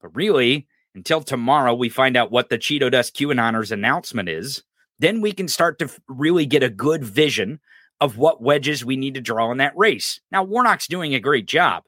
But 0.00 0.14
really, 0.14 0.68
until 0.94 1.20
tomorrow, 1.20 1.74
we 1.74 1.88
find 1.88 2.16
out 2.16 2.30
what 2.30 2.50
the 2.50 2.58
Cheeto 2.58 2.90
Dust 2.90 3.16
QAnoners 3.16 3.72
announcement 3.72 4.28
is. 4.28 4.62
Then 4.98 5.20
we 5.20 5.32
can 5.32 5.48
start 5.48 5.78
to 5.80 5.90
really 6.08 6.46
get 6.46 6.62
a 6.62 6.70
good 6.70 7.04
vision 7.04 7.60
of 8.00 8.18
what 8.18 8.42
wedges 8.42 8.84
we 8.84 8.96
need 8.96 9.14
to 9.14 9.20
draw 9.20 9.50
in 9.50 9.58
that 9.58 9.76
race. 9.76 10.20
Now, 10.30 10.44
Warnock's 10.44 10.86
doing 10.86 11.14
a 11.14 11.20
great 11.20 11.46
job. 11.46 11.84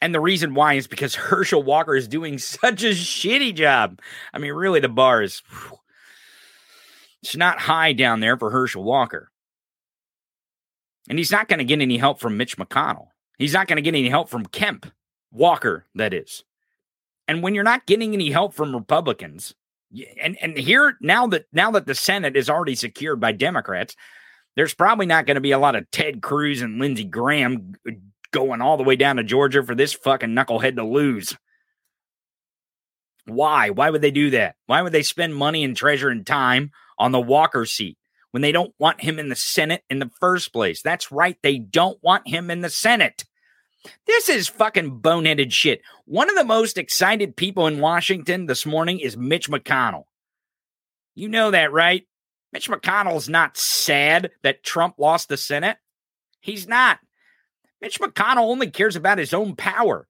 And 0.00 0.14
the 0.14 0.20
reason 0.20 0.54
why 0.54 0.74
is 0.74 0.86
because 0.86 1.14
Herschel 1.14 1.62
Walker 1.62 1.94
is 1.96 2.08
doing 2.08 2.38
such 2.38 2.82
a 2.82 2.90
shitty 2.90 3.54
job. 3.54 4.00
I 4.32 4.38
mean, 4.38 4.52
really, 4.52 4.80
the 4.80 4.88
bar 4.88 5.22
is 5.22 5.42
it's 7.22 7.36
not 7.36 7.58
high 7.58 7.92
down 7.92 8.20
there 8.20 8.36
for 8.36 8.50
Herschel 8.50 8.84
Walker. 8.84 9.30
And 11.08 11.18
he's 11.18 11.30
not 11.30 11.48
going 11.48 11.58
to 11.58 11.64
get 11.64 11.80
any 11.80 11.98
help 11.98 12.20
from 12.20 12.36
Mitch 12.36 12.56
McConnell. 12.56 13.08
He's 13.38 13.52
not 13.52 13.66
going 13.66 13.76
to 13.76 13.82
get 13.82 13.94
any 13.94 14.08
help 14.08 14.28
from 14.28 14.46
Kemp, 14.46 14.90
Walker, 15.32 15.86
that 15.94 16.14
is. 16.14 16.44
And 17.26 17.42
when 17.42 17.54
you're 17.54 17.64
not 17.64 17.86
getting 17.86 18.12
any 18.14 18.30
help 18.30 18.54
from 18.54 18.74
Republicans, 18.74 19.54
and 20.20 20.36
and 20.42 20.56
here 20.56 20.96
now 21.00 21.26
that 21.28 21.46
now 21.52 21.70
that 21.70 21.86
the 21.86 21.94
Senate 21.94 22.36
is 22.36 22.50
already 22.50 22.74
secured 22.74 23.20
by 23.20 23.32
Democrats, 23.32 23.96
there's 24.56 24.74
probably 24.74 25.06
not 25.06 25.26
going 25.26 25.36
to 25.36 25.40
be 25.40 25.52
a 25.52 25.58
lot 25.58 25.76
of 25.76 25.90
Ted 25.90 26.20
Cruz 26.20 26.62
and 26.62 26.78
Lindsey 26.78 27.04
Graham 27.04 27.74
going 28.34 28.60
all 28.60 28.76
the 28.76 28.82
way 28.82 28.96
down 28.96 29.16
to 29.16 29.24
Georgia 29.24 29.62
for 29.62 29.74
this 29.74 29.94
fucking 29.94 30.30
knucklehead 30.30 30.76
to 30.76 30.84
lose. 30.84 31.34
Why? 33.26 33.70
Why 33.70 33.88
would 33.88 34.02
they 34.02 34.10
do 34.10 34.30
that? 34.30 34.56
Why 34.66 34.82
would 34.82 34.92
they 34.92 35.02
spend 35.02 35.34
money 35.34 35.64
and 35.64 35.74
treasure 35.74 36.10
and 36.10 36.26
time 36.26 36.72
on 36.98 37.12
the 37.12 37.20
Walker 37.20 37.64
seat? 37.64 37.96
when 38.34 38.42
they 38.42 38.50
don't 38.50 38.74
want 38.80 39.00
him 39.00 39.20
in 39.20 39.28
the 39.28 39.36
Senate 39.36 39.84
in 39.88 40.00
the 40.00 40.10
first 40.18 40.52
place. 40.52 40.82
That's 40.82 41.12
right. 41.12 41.36
They 41.40 41.56
don't 41.56 42.02
want 42.02 42.26
him 42.26 42.50
in 42.50 42.62
the 42.62 42.68
Senate. 42.68 43.24
This 44.08 44.28
is 44.28 44.48
fucking 44.48 44.98
boneheaded 45.00 45.52
shit. 45.52 45.82
One 46.04 46.28
of 46.28 46.34
the 46.34 46.42
most 46.42 46.76
excited 46.76 47.36
people 47.36 47.68
in 47.68 47.78
Washington 47.78 48.46
this 48.46 48.66
morning 48.66 48.98
is 48.98 49.16
Mitch 49.16 49.48
McConnell. 49.48 50.06
You 51.14 51.28
know 51.28 51.52
that, 51.52 51.70
right? 51.70 52.08
Mitch 52.52 52.68
McConnell's 52.68 53.28
not 53.28 53.56
sad 53.56 54.32
that 54.42 54.64
Trump 54.64 54.96
lost 54.98 55.28
the 55.28 55.36
Senate. 55.36 55.76
He's 56.40 56.66
not. 56.66 56.98
Mitch 57.84 58.00
McConnell 58.00 58.48
only 58.50 58.70
cares 58.70 58.96
about 58.96 59.18
his 59.18 59.34
own 59.34 59.54
power. 59.56 60.08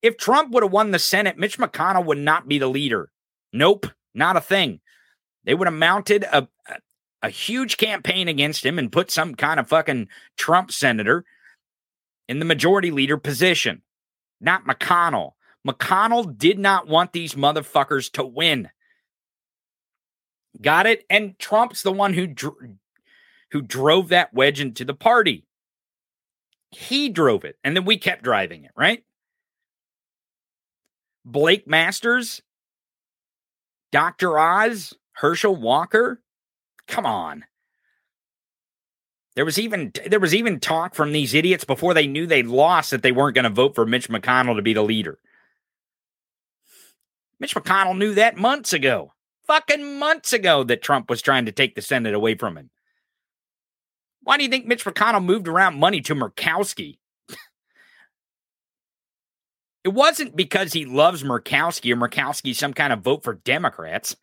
If 0.00 0.16
Trump 0.16 0.50
would 0.50 0.62
have 0.62 0.72
won 0.72 0.92
the 0.92 0.98
Senate, 0.98 1.36
Mitch 1.36 1.58
McConnell 1.58 2.06
would 2.06 2.16
not 2.16 2.48
be 2.48 2.58
the 2.58 2.68
leader. 2.68 3.10
Nope, 3.52 3.86
not 4.14 4.38
a 4.38 4.40
thing. 4.40 4.80
They 5.44 5.52
would 5.52 5.68
have 5.68 5.74
mounted 5.74 6.24
a, 6.24 6.48
a 7.20 7.28
huge 7.28 7.76
campaign 7.76 8.28
against 8.28 8.64
him 8.64 8.78
and 8.78 8.90
put 8.90 9.10
some 9.10 9.34
kind 9.34 9.60
of 9.60 9.68
fucking 9.68 10.08
Trump 10.38 10.72
senator 10.72 11.26
in 12.30 12.38
the 12.38 12.46
majority 12.46 12.90
leader 12.90 13.18
position, 13.18 13.82
not 14.40 14.64
McConnell. 14.64 15.32
McConnell 15.68 16.38
did 16.38 16.58
not 16.58 16.88
want 16.88 17.12
these 17.12 17.34
motherfuckers 17.34 18.10
to 18.12 18.24
win. 18.24 18.70
Got 20.62 20.86
it? 20.86 21.04
And 21.10 21.38
Trump's 21.38 21.82
the 21.82 21.92
one 21.92 22.14
who 22.14 22.26
dr- 22.26 22.78
who 23.50 23.60
drove 23.60 24.08
that 24.08 24.32
wedge 24.32 24.62
into 24.62 24.86
the 24.86 24.94
party. 24.94 25.44
He 26.72 27.08
drove 27.08 27.44
it, 27.44 27.56
and 27.62 27.76
then 27.76 27.84
we 27.84 27.98
kept 27.98 28.24
driving 28.24 28.64
it, 28.64 28.72
right? 28.76 29.04
Blake 31.24 31.68
Masters, 31.68 32.42
Dr. 33.92 34.38
Oz, 34.38 34.94
Herschel 35.12 35.54
Walker, 35.54 36.22
Come 36.86 37.06
on. 37.06 37.44
There 39.34 39.46
was 39.46 39.58
even 39.58 39.92
there 40.06 40.20
was 40.20 40.34
even 40.34 40.60
talk 40.60 40.94
from 40.94 41.12
these 41.12 41.32
idiots 41.32 41.64
before 41.64 41.94
they 41.94 42.06
knew 42.06 42.26
they 42.26 42.42
lost 42.42 42.90
that 42.90 43.02
they 43.02 43.12
weren't 43.12 43.34
going 43.34 43.44
to 43.44 43.50
vote 43.50 43.74
for 43.74 43.86
Mitch 43.86 44.08
McConnell 44.08 44.56
to 44.56 44.62
be 44.62 44.74
the 44.74 44.82
leader. 44.82 45.18
Mitch 47.40 47.54
McConnell 47.54 47.96
knew 47.96 48.14
that 48.14 48.36
months 48.36 48.72
ago. 48.72 49.14
Fucking 49.46 49.98
months 49.98 50.32
ago 50.32 50.64
that 50.64 50.82
Trump 50.82 51.08
was 51.08 51.22
trying 51.22 51.46
to 51.46 51.52
take 51.52 51.74
the 51.74 51.82
Senate 51.82 52.14
away 52.14 52.34
from 52.34 52.56
him. 52.56 52.70
Why 54.22 54.36
do 54.36 54.44
you 54.44 54.50
think 54.50 54.66
Mitch 54.66 54.84
McConnell 54.84 55.24
moved 55.24 55.48
around 55.48 55.78
money 55.78 56.00
to 56.02 56.14
Murkowski? 56.14 56.98
it 59.84 59.88
wasn't 59.88 60.36
because 60.36 60.72
he 60.72 60.84
loves 60.84 61.22
Murkowski 61.22 61.92
or 61.92 61.96
Murkowski 61.96 62.54
some 62.54 62.72
kind 62.72 62.92
of 62.92 63.00
vote 63.00 63.24
for 63.24 63.34
Democrats. 63.34 64.16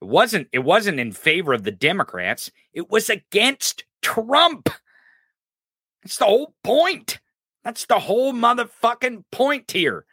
It 0.00 0.06
wasn't 0.06 0.48
it 0.52 0.60
wasn't 0.60 1.00
in 1.00 1.12
favor 1.12 1.52
of 1.52 1.64
the 1.64 1.72
Democrats. 1.72 2.50
It 2.72 2.90
was 2.90 3.10
against 3.10 3.84
Trump. 4.02 4.68
That's 6.02 6.18
the 6.18 6.26
whole 6.26 6.54
point. 6.62 7.18
That's 7.64 7.86
the 7.86 7.98
whole 7.98 8.32
motherfucking 8.32 9.24
point 9.32 9.72
here. 9.72 10.06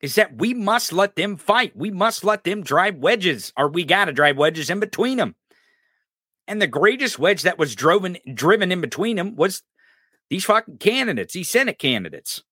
Is 0.00 0.14
that 0.14 0.38
we 0.38 0.54
must 0.54 0.92
let 0.92 1.16
them 1.16 1.36
fight. 1.36 1.76
We 1.76 1.90
must 1.90 2.22
let 2.24 2.44
them 2.44 2.62
drive 2.62 2.96
wedges, 2.96 3.52
or 3.56 3.68
we 3.68 3.84
got 3.84 4.06
to 4.06 4.12
drive 4.12 4.36
wedges 4.36 4.70
in 4.70 4.80
between 4.80 5.18
them. 5.18 5.34
And 6.50 6.60
the 6.60 6.66
greatest 6.66 7.16
wedge 7.16 7.42
that 7.42 7.58
was 7.58 7.76
driven 7.76 8.18
driven 8.34 8.72
in 8.72 8.80
between 8.80 9.14
them 9.14 9.36
was 9.36 9.62
these 10.30 10.44
fucking 10.44 10.78
candidates, 10.78 11.32
these 11.32 11.48
Senate 11.48 11.78
candidates. 11.78 12.42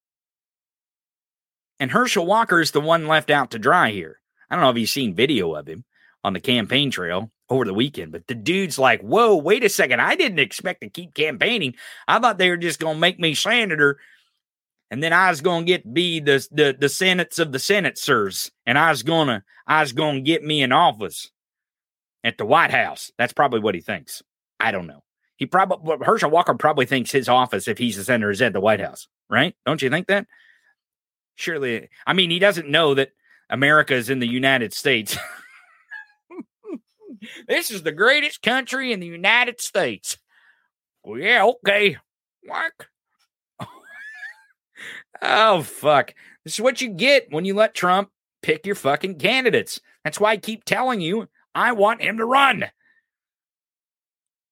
And 1.81 1.91
Herschel 1.91 2.25
Walker 2.25 2.61
is 2.61 2.71
the 2.71 2.81
one 2.81 3.09
left 3.09 3.29
out 3.29 3.51
to 3.51 3.59
dry 3.59 3.91
here. 3.91 4.21
I 4.49 4.55
don't 4.55 4.63
know 4.63 4.71
if 4.71 4.79
you've 4.79 4.89
seen 4.89 5.17
video 5.17 5.53
of 5.57 5.67
him 5.67 5.85
on 6.23 6.33
the 6.33 6.39
campaign 6.39 6.93
trail 6.93 7.33
over 7.51 7.65
the 7.65 7.75
weekend, 7.75 8.13
but 8.13 8.29
the 8.29 8.37
dude's 8.37 8.79
like, 8.79 9.01
whoa, 9.01 9.35
wait 9.35 9.65
a 9.65 9.69
second. 9.69 10.01
I 10.01 10.15
didn't 10.15 10.39
expect 10.39 10.83
to 10.83 10.91
keep 10.91 11.13
campaigning. 11.13 11.75
I 12.07 12.21
thought 12.21 12.39
they 12.39 12.51
were 12.51 12.57
just 12.57 12.79
going 12.79 12.95
to 12.95 13.01
make 13.01 13.19
me 13.19 13.35
senator. 13.35 13.99
And 14.93 15.03
then 15.03 15.13
I 15.13 15.29
was 15.29 15.41
going 15.41 15.67
to 15.67 15.73
get 15.73 15.93
be 15.93 16.21
the, 16.21 16.47
the, 16.53 16.77
the 16.79 16.89
senates 16.89 17.41
of 17.41 17.51
the 17.51 17.59
senators. 17.59 18.53
And 18.65 18.79
I 18.79 18.91
was 18.91 19.03
going 19.03 19.27
to, 19.27 19.43
I 19.67 19.81
was 19.81 19.91
going 19.91 20.19
to 20.19 20.21
get 20.21 20.45
me 20.45 20.63
an 20.63 20.71
office 20.71 21.33
at 22.25 22.39
the 22.39 22.45
White 22.45 22.71
House. 22.71 23.11
That's 23.19 23.33
probably 23.33 23.61
what 23.61 23.75
he 23.75 23.81
thinks. 23.81 24.23
I 24.61 24.71
don't 24.71 24.87
know. 24.87 25.03
He 25.37 25.47
probably, 25.47 26.05
Herschel 26.05 26.31
Walker 26.31 26.55
probably 26.55 26.87
thinks 26.87 27.13
his 27.13 27.29
office, 27.29 27.69
if 27.69 27.79
he's 27.79 27.97
a 27.97 28.05
senator, 28.05 28.31
is 28.31 28.43
at 28.43 28.53
the 28.53 28.61
White 28.61 28.81
House, 28.81 29.07
right? 29.31 29.55
Don't 29.65 29.81
you 29.81 29.89
think 29.89 30.09
that? 30.09 30.27
Surely, 31.37 31.89
I 32.07 32.13
mean, 32.13 32.31
he 32.31 32.41
doesn't 32.41 32.69
know 32.69 32.95
that 32.95 33.13
America 33.49 33.95
is 33.95 34.11
in 34.11 34.19
the 34.19 34.27
United 34.27 34.75
States. 34.75 35.17
this 37.49 37.71
is 37.71 37.85
the 37.85 37.93
greatest 37.93 38.43
country 38.43 38.93
in 38.93 38.99
the 38.99 39.07
United 39.07 39.61
States. 39.61 40.19
Well, 41.05 41.21
yeah, 41.21 41.45
okay. 41.45 41.99
Work. 42.49 42.89
oh, 45.23 45.63
fuck. 45.63 46.15
This 46.45 46.55
is 46.55 46.61
what 46.61 46.81
you 46.81 46.91
get 46.91 47.29
when 47.31 47.45
you 47.45 47.55
let 47.55 47.75
Trump 47.75 48.11
pick 48.43 48.67
your 48.67 48.75
fucking 48.75 49.19
candidates. 49.19 49.81
That's 50.03 50.19
why 50.19 50.33
I 50.33 50.37
keep 50.37 50.65
telling 50.65 51.01
you 51.01 51.29
I 51.55 51.73
want 51.73 52.03
him 52.03 52.19
to 52.19 52.25
run. 52.25 52.67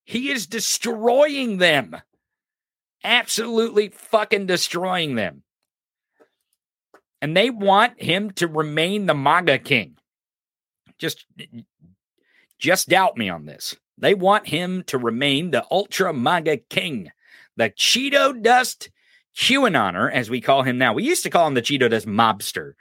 He 0.05 0.30
is 0.30 0.47
destroying 0.47 1.59
them. 1.59 1.97
Absolutely 3.03 3.88
fucking 3.88 4.47
destroying 4.47 5.14
them. 5.14 5.42
And 7.20 7.36
they 7.36 7.51
want 7.51 8.01
him 8.01 8.30
to 8.32 8.47
remain 8.47 9.07
the 9.07 9.14
MAGA 9.14 9.59
king. 9.59 9.97
Just 10.99 11.26
just 12.59 12.88
doubt 12.88 13.16
me 13.16 13.28
on 13.28 13.47
this. 13.47 13.76
They 13.99 14.14
want 14.14 14.49
him 14.49 14.84
to 14.84 14.99
remain 14.99 15.51
the 15.51 15.64
ultra 15.70 16.12
MAGA 16.12 16.59
king, 16.68 17.11
the 17.57 17.70
Cheeto 17.70 18.40
dust 18.40 18.90
QAnoner, 19.36 20.12
as 20.12 20.30
we 20.30 20.40
call 20.40 20.62
him 20.62 20.78
now. 20.78 20.92
We 20.92 21.05
used 21.05 21.22
to 21.24 21.30
call 21.30 21.47
him 21.47 21.55
the 21.55 21.62
Cheeto 21.62 21.90
dust 21.90 22.07
mobster, 22.07 22.72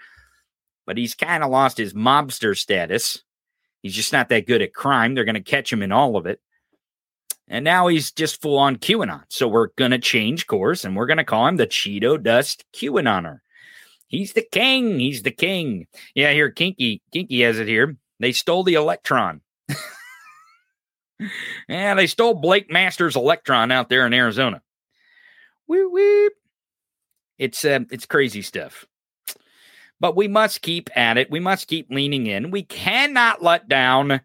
but 0.85 0.97
he's 0.97 1.15
kind 1.15 1.43
of 1.43 1.49
lost 1.49 1.77
his 1.77 1.93
mobster 1.93 2.57
status. 2.57 3.23
He's 3.85 3.93
just 3.93 4.11
not 4.11 4.29
that 4.29 4.47
good 4.47 4.63
at 4.63 4.73
crime. 4.73 5.13
They're 5.13 5.25
going 5.25 5.35
to 5.35 5.41
catch 5.41 5.71
him 5.71 5.83
in 5.83 5.91
all 5.91 6.17
of 6.17 6.25
it. 6.25 6.39
And 7.47 7.63
now 7.63 7.85
he's 7.85 8.11
just 8.11 8.41
full 8.41 8.57
on 8.57 8.77
QAnon. 8.77 9.21
So 9.29 9.47
we're 9.47 9.67
going 9.77 9.91
to 9.91 9.99
change 9.99 10.47
course 10.47 10.83
and 10.83 10.95
we're 10.95 11.05
going 11.05 11.19
to 11.19 11.23
call 11.23 11.45
him 11.45 11.57
the 11.57 11.67
Cheeto 11.67 12.19
Dust 12.19 12.65
QAnoner. 12.73 13.41
He's 14.07 14.33
the 14.33 14.41
king. 14.41 14.99
He's 14.99 15.21
the 15.21 15.29
king. 15.29 15.85
Yeah, 16.15 16.33
here, 16.33 16.49
Kinky. 16.49 17.03
Kinky 17.13 17.41
has 17.41 17.59
it 17.59 17.67
here. 17.67 17.95
They 18.19 18.31
stole 18.31 18.63
the 18.63 18.73
electron. 18.73 19.41
yeah, 21.69 21.93
they 21.93 22.07
stole 22.07 22.33
Blake 22.33 22.71
Masters' 22.71 23.15
electron 23.15 23.69
out 23.69 23.89
there 23.89 24.07
in 24.07 24.15
Arizona. 24.15 24.63
Whoop, 25.67 25.91
whoop. 25.91 26.33
It's 27.37 27.63
uh, 27.63 27.81
it's 27.91 28.07
crazy 28.07 28.41
stuff. 28.41 28.87
But 29.99 30.15
we 30.15 30.27
must 30.27 30.61
keep 30.61 30.89
at 30.95 31.17
it. 31.17 31.31
We 31.31 31.39
must 31.39 31.67
keep 31.67 31.89
leaning 31.89 32.27
in. 32.27 32.51
We 32.51 32.63
cannot 32.63 33.41
let 33.41 33.67
down. 33.67 34.21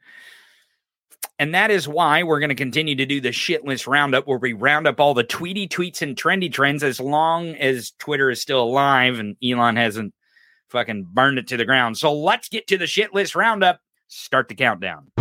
And 1.38 1.54
that 1.54 1.70
is 1.70 1.88
why 1.88 2.22
we're 2.22 2.40
going 2.40 2.50
to 2.50 2.54
continue 2.54 2.94
to 2.96 3.06
do 3.06 3.20
the 3.20 3.32
shit 3.32 3.64
list 3.64 3.86
roundup 3.86 4.26
where 4.26 4.38
we 4.38 4.52
round 4.52 4.86
up 4.86 5.00
all 5.00 5.14
the 5.14 5.24
tweety 5.24 5.66
tweets 5.66 6.02
and 6.02 6.16
trendy 6.16 6.52
trends 6.52 6.82
as 6.82 7.00
long 7.00 7.54
as 7.54 7.92
Twitter 7.92 8.30
is 8.30 8.42
still 8.42 8.62
alive 8.62 9.18
and 9.18 9.36
Elon 9.42 9.76
hasn't 9.76 10.12
fucking 10.68 11.06
burned 11.12 11.38
it 11.38 11.48
to 11.48 11.56
the 11.56 11.64
ground. 11.64 11.96
So 11.96 12.12
let's 12.12 12.48
get 12.48 12.66
to 12.66 12.78
the 12.78 12.86
shit 12.86 13.14
list 13.14 13.34
roundup. 13.34 13.80
Start 14.08 14.48
the 14.48 14.54
countdown. 14.54 15.12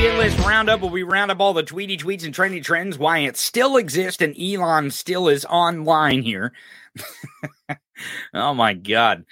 Shit 0.00 0.16
list 0.16 0.38
roundup 0.38 0.80
where 0.80 0.90
we 0.90 1.02
round 1.02 1.30
up 1.30 1.40
all 1.40 1.52
the 1.52 1.62
tweety 1.62 1.98
tweets 1.98 2.24
and 2.24 2.34
trendy 2.34 2.64
trends, 2.64 2.96
why 2.96 3.18
it 3.18 3.36
still 3.36 3.76
exists 3.76 4.22
and 4.22 4.34
Elon 4.40 4.90
still 4.90 5.28
is 5.28 5.44
online 5.44 6.22
here. 6.22 6.54
oh 8.32 8.54
my 8.54 8.72
God. 8.72 9.26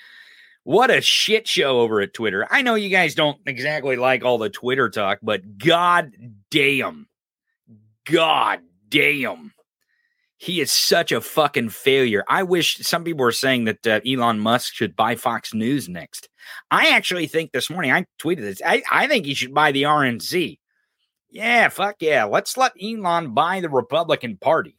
What 0.65 0.91
a 0.91 1.01
shit 1.01 1.49
show 1.49 1.81
over 1.81 2.03
at 2.03 2.13
Twitter. 2.13 2.47
I 2.51 2.61
know 2.61 2.75
you 2.75 2.91
guys 2.91 3.15
don't 3.15 3.39
exactly 3.47 3.97
like 3.97 4.27
all 4.27 4.37
the 4.37 4.51
Twitter 4.51 4.91
talk, 4.91 5.21
but 5.23 5.57
god 5.57 6.13
damn. 6.51 7.09
God 8.05 8.61
damn. 8.91 9.55
He 10.39 10.61
is 10.61 10.71
such 10.71 11.11
a 11.11 11.21
fucking 11.21 11.71
failure. 11.71 12.25
I 12.29 12.45
wish 12.45 12.79
some 12.79 13.03
people 13.03 13.25
were 13.25 13.33
saying 13.33 13.65
that 13.65 13.87
uh, 13.87 14.01
Elon 14.07 14.39
Musk 14.39 14.73
should 14.73 14.95
buy 14.95 15.17
Fox 15.17 15.53
News 15.53 15.89
next. 15.89 16.29
I 16.71 16.91
actually 16.91 17.27
think 17.27 17.51
this 17.51 17.69
morning 17.69 17.91
I 17.91 18.07
tweeted 18.21 18.43
this. 18.43 18.63
I, 18.65 18.83
I 18.91 19.09
think 19.09 19.27
he 19.27 19.35
should 19.35 19.53
buy 19.53 19.73
the 19.73 19.83
RNC. 19.83 20.59
Yeah, 21.29 21.69
fuck 21.69 21.97
yeah. 22.01 22.25
Let's 22.25 22.57
let 22.57 22.73
Elon 22.81 23.35
buy 23.35 23.61
the 23.61 23.69
Republican 23.69 24.37
Party. 24.37 24.77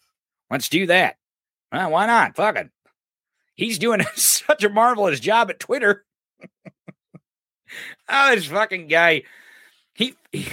Let's 0.49 0.69
do 0.69 0.87
that. 0.87 1.17
Well, 1.73 1.91
why 1.91 2.05
not? 2.07 2.37
Fuck 2.37 2.55
it. 2.55 2.69
He's 3.55 3.77
doing 3.77 4.01
such 4.15 4.63
a 4.63 4.69
marvelous 4.69 5.19
job 5.19 5.49
at 5.49 5.59
Twitter. 5.59 6.05
oh, 8.09 8.35
this 8.35 8.45
fucking 8.45 8.87
guy. 8.87 9.23
He, 9.93 10.15
he 10.31 10.47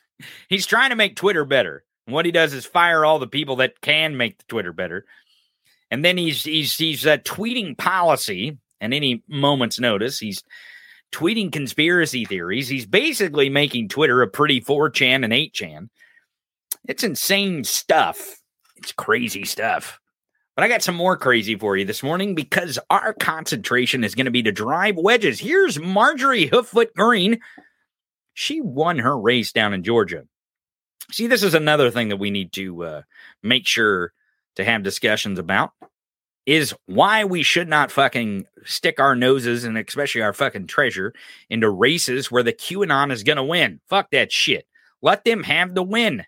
he's 0.48 0.66
trying 0.66 0.90
to 0.90 0.96
make 0.96 1.14
Twitter 1.14 1.44
better. 1.44 1.84
And 2.08 2.14
what 2.14 2.24
he 2.24 2.32
does 2.32 2.54
is 2.54 2.64
fire 2.64 3.04
all 3.04 3.18
the 3.18 3.26
people 3.26 3.56
that 3.56 3.82
can 3.82 4.16
make 4.16 4.38
the 4.38 4.44
Twitter 4.48 4.72
better. 4.72 5.04
And 5.90 6.02
then 6.02 6.16
he's 6.16 6.42
he's 6.42 6.74
he's 6.74 7.06
uh, 7.06 7.18
tweeting 7.18 7.76
policy 7.76 8.56
and 8.80 8.94
any 8.94 9.22
moment's 9.28 9.78
notice. 9.78 10.18
He's 10.18 10.42
tweeting 11.12 11.52
conspiracy 11.52 12.24
theories. 12.24 12.66
He's 12.66 12.86
basically 12.86 13.50
making 13.50 13.90
Twitter 13.90 14.22
a 14.22 14.26
pretty 14.26 14.58
4chan 14.58 15.22
and 15.22 15.34
8chan. 15.34 15.90
It's 16.88 17.04
insane 17.04 17.62
stuff. 17.64 18.40
It's 18.76 18.92
crazy 18.92 19.44
stuff. 19.44 20.00
But 20.56 20.64
I 20.64 20.68
got 20.68 20.82
some 20.82 20.94
more 20.94 21.18
crazy 21.18 21.56
for 21.56 21.76
you 21.76 21.84
this 21.84 22.02
morning 22.02 22.34
because 22.34 22.78
our 22.88 23.12
concentration 23.12 24.02
is 24.02 24.14
going 24.14 24.24
to 24.24 24.30
be 24.30 24.42
to 24.44 24.52
drive 24.52 24.96
wedges. 24.96 25.38
Here's 25.38 25.78
Marjorie 25.78 26.48
Hooffoot 26.48 26.94
Green. 26.96 27.40
She 28.32 28.62
won 28.62 28.98
her 29.00 29.18
race 29.18 29.52
down 29.52 29.74
in 29.74 29.82
Georgia. 29.82 30.24
See, 31.10 31.26
this 31.26 31.42
is 31.42 31.54
another 31.54 31.90
thing 31.90 32.08
that 32.08 32.18
we 32.18 32.30
need 32.30 32.52
to 32.52 32.84
uh, 32.84 33.02
make 33.42 33.66
sure 33.66 34.12
to 34.56 34.64
have 34.64 34.82
discussions 34.82 35.38
about 35.38 35.72
is 36.44 36.74
why 36.86 37.24
we 37.24 37.42
should 37.42 37.68
not 37.68 37.90
fucking 37.90 38.46
stick 38.64 38.98
our 38.98 39.14
noses 39.14 39.64
and 39.64 39.76
especially 39.76 40.22
our 40.22 40.32
fucking 40.32 40.66
treasure 40.66 41.12
into 41.50 41.68
races 41.68 42.30
where 42.30 42.42
the 42.42 42.52
QAnon 42.52 43.12
is 43.12 43.22
going 43.22 43.36
to 43.36 43.44
win. 43.44 43.80
Fuck 43.88 44.10
that 44.12 44.32
shit. 44.32 44.66
Let 45.02 45.24
them 45.24 45.42
have 45.42 45.74
the 45.74 45.82
win. 45.82 46.24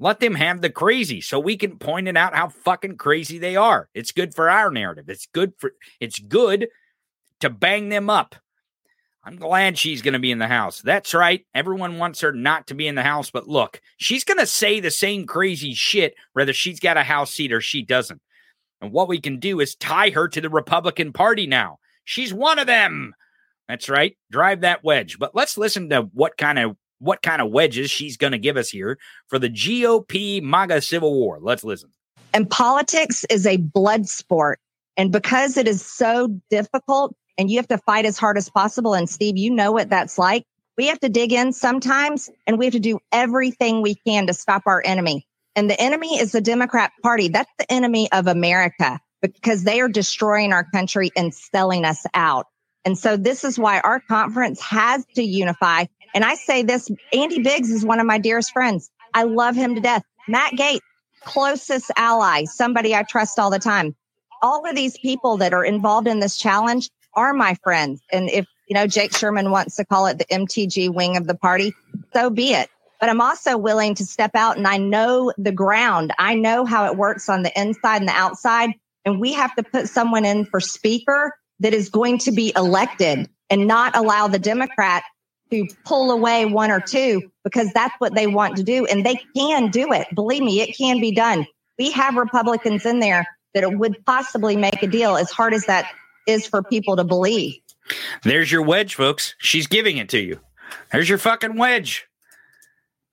Let 0.00 0.20
them 0.20 0.34
have 0.34 0.60
the 0.60 0.70
crazy 0.70 1.20
so 1.20 1.38
we 1.38 1.56
can 1.56 1.78
point 1.78 2.08
it 2.08 2.16
out 2.16 2.34
how 2.34 2.48
fucking 2.48 2.96
crazy 2.96 3.38
they 3.38 3.56
are. 3.56 3.88
It's 3.94 4.12
good 4.12 4.34
for 4.34 4.50
our 4.50 4.70
narrative. 4.70 5.08
It's 5.08 5.26
good 5.26 5.52
for 5.58 5.72
it's 6.00 6.18
good 6.18 6.68
to 7.40 7.48
bang 7.48 7.90
them 7.90 8.10
up. 8.10 8.34
I'm 9.26 9.36
glad 9.36 9.78
she's 9.78 10.02
going 10.02 10.12
to 10.12 10.18
be 10.18 10.30
in 10.30 10.38
the 10.38 10.46
house. 10.46 10.82
That's 10.82 11.14
right. 11.14 11.46
Everyone 11.54 11.98
wants 11.98 12.20
her 12.20 12.32
not 12.32 12.66
to 12.66 12.74
be 12.74 12.86
in 12.86 12.94
the 12.94 13.02
house, 13.02 13.30
but 13.30 13.48
look, 13.48 13.80
she's 13.96 14.22
going 14.22 14.38
to 14.38 14.46
say 14.46 14.80
the 14.80 14.90
same 14.90 15.26
crazy 15.26 15.72
shit 15.72 16.14
whether 16.34 16.52
she's 16.52 16.78
got 16.78 16.98
a 16.98 17.04
house 17.04 17.32
seat 17.32 17.52
or 17.52 17.62
she 17.62 17.82
doesn't. 17.82 18.20
And 18.82 18.92
what 18.92 19.08
we 19.08 19.20
can 19.20 19.38
do 19.38 19.60
is 19.60 19.76
tie 19.76 20.10
her 20.10 20.28
to 20.28 20.40
the 20.42 20.50
Republican 20.50 21.12
Party 21.14 21.46
now. 21.46 21.78
She's 22.04 22.34
one 22.34 22.58
of 22.58 22.66
them. 22.66 23.14
That's 23.66 23.88
right. 23.88 24.14
Drive 24.30 24.60
that 24.60 24.84
wedge. 24.84 25.18
But 25.18 25.34
let's 25.34 25.56
listen 25.56 25.88
to 25.88 26.02
what 26.12 26.36
kind 26.36 26.58
of 26.58 26.76
what 26.98 27.22
kind 27.22 27.40
of 27.40 27.50
wedges 27.50 27.90
she's 27.90 28.18
going 28.18 28.32
to 28.32 28.38
give 28.38 28.58
us 28.58 28.68
here 28.68 28.98
for 29.28 29.38
the 29.38 29.48
GOP 29.48 30.42
MAGA 30.42 30.82
Civil 30.82 31.14
War. 31.14 31.38
Let's 31.40 31.64
listen. 31.64 31.90
And 32.34 32.48
politics 32.48 33.24
is 33.30 33.46
a 33.46 33.56
blood 33.56 34.06
sport. 34.06 34.60
And 34.96 35.10
because 35.10 35.56
it 35.56 35.66
is 35.66 35.84
so 35.84 36.28
difficult 36.50 37.16
and 37.38 37.50
you 37.50 37.58
have 37.58 37.68
to 37.68 37.78
fight 37.78 38.06
as 38.06 38.18
hard 38.18 38.36
as 38.36 38.48
possible. 38.48 38.94
And 38.94 39.08
Steve, 39.08 39.36
you 39.36 39.50
know 39.50 39.72
what 39.72 39.90
that's 39.90 40.18
like. 40.18 40.44
We 40.76 40.88
have 40.88 41.00
to 41.00 41.08
dig 41.08 41.32
in 41.32 41.52
sometimes 41.52 42.30
and 42.46 42.58
we 42.58 42.66
have 42.66 42.72
to 42.72 42.80
do 42.80 42.98
everything 43.12 43.80
we 43.80 43.94
can 43.94 44.26
to 44.26 44.34
stop 44.34 44.62
our 44.66 44.82
enemy. 44.84 45.26
And 45.56 45.70
the 45.70 45.80
enemy 45.80 46.18
is 46.18 46.32
the 46.32 46.40
Democrat 46.40 46.90
Party. 47.02 47.28
That's 47.28 47.50
the 47.58 47.72
enemy 47.72 48.10
of 48.10 48.26
America 48.26 48.98
because 49.22 49.62
they 49.62 49.80
are 49.80 49.88
destroying 49.88 50.52
our 50.52 50.64
country 50.64 51.10
and 51.16 51.32
selling 51.32 51.84
us 51.84 52.04
out. 52.12 52.46
And 52.84 52.98
so 52.98 53.16
this 53.16 53.44
is 53.44 53.58
why 53.58 53.80
our 53.80 54.00
conference 54.00 54.60
has 54.60 55.04
to 55.14 55.22
unify. 55.22 55.84
And 56.14 56.24
I 56.24 56.34
say 56.34 56.62
this 56.62 56.90
Andy 57.12 57.40
Biggs 57.40 57.70
is 57.70 57.84
one 57.84 58.00
of 58.00 58.06
my 58.06 58.18
dearest 58.18 58.52
friends. 58.52 58.90
I 59.14 59.22
love 59.22 59.54
him 59.54 59.76
to 59.76 59.80
death. 59.80 60.02
Matt 60.28 60.52
Gaetz, 60.54 60.80
closest 61.24 61.90
ally, 61.96 62.44
somebody 62.44 62.94
I 62.94 63.04
trust 63.04 63.38
all 63.38 63.50
the 63.50 63.58
time. 63.58 63.94
All 64.42 64.68
of 64.68 64.76
these 64.76 64.98
people 64.98 65.38
that 65.38 65.54
are 65.54 65.64
involved 65.64 66.08
in 66.08 66.20
this 66.20 66.36
challenge 66.36 66.90
are 67.16 67.32
my 67.34 67.54
friends. 67.62 68.02
And 68.12 68.30
if, 68.30 68.46
you 68.68 68.74
know, 68.74 68.86
Jake 68.86 69.16
Sherman 69.16 69.50
wants 69.50 69.76
to 69.76 69.84
call 69.84 70.06
it 70.06 70.18
the 70.18 70.24
MTG 70.26 70.92
wing 70.92 71.16
of 71.16 71.26
the 71.26 71.34
party, 71.34 71.74
so 72.12 72.30
be 72.30 72.52
it. 72.52 72.68
But 73.00 73.08
I'm 73.08 73.20
also 73.20 73.58
willing 73.58 73.94
to 73.96 74.06
step 74.06 74.34
out 74.34 74.56
and 74.56 74.66
I 74.66 74.78
know 74.78 75.32
the 75.36 75.52
ground. 75.52 76.12
I 76.18 76.34
know 76.34 76.64
how 76.64 76.86
it 76.86 76.96
works 76.96 77.28
on 77.28 77.42
the 77.42 77.60
inside 77.60 77.98
and 78.00 78.08
the 78.08 78.12
outside. 78.12 78.70
And 79.04 79.20
we 79.20 79.32
have 79.34 79.54
to 79.56 79.62
put 79.62 79.88
someone 79.88 80.24
in 80.24 80.46
for 80.46 80.60
speaker 80.60 81.34
that 81.60 81.74
is 81.74 81.90
going 81.90 82.18
to 82.18 82.32
be 82.32 82.52
elected 82.56 83.28
and 83.50 83.66
not 83.66 83.96
allow 83.96 84.28
the 84.28 84.38
Democrat 84.38 85.02
to 85.50 85.66
pull 85.84 86.10
away 86.10 86.46
one 86.46 86.70
or 86.70 86.80
two 86.80 87.30
because 87.42 87.70
that's 87.72 87.94
what 87.98 88.14
they 88.14 88.26
want 88.26 88.56
to 88.56 88.62
do. 88.62 88.86
And 88.86 89.04
they 89.04 89.20
can 89.36 89.70
do 89.70 89.92
it. 89.92 90.06
Believe 90.14 90.42
me, 90.42 90.60
it 90.62 90.76
can 90.76 91.00
be 91.00 91.12
done. 91.12 91.46
We 91.78 91.90
have 91.90 92.16
Republicans 92.16 92.86
in 92.86 93.00
there 93.00 93.26
that 93.52 93.78
would 93.78 94.04
possibly 94.04 94.56
make 94.56 94.82
a 94.82 94.86
deal 94.86 95.16
as 95.16 95.30
hard 95.30 95.54
as 95.54 95.66
that 95.66 95.86
is 96.26 96.46
for 96.46 96.62
people 96.62 96.96
to 96.96 97.04
believe. 97.04 97.60
There's 98.22 98.50
your 98.50 98.62
wedge, 98.62 98.94
folks. 98.94 99.34
She's 99.38 99.66
giving 99.66 99.98
it 99.98 100.08
to 100.10 100.18
you. 100.18 100.40
There's 100.92 101.08
your 101.08 101.18
fucking 101.18 101.56
wedge. 101.56 102.06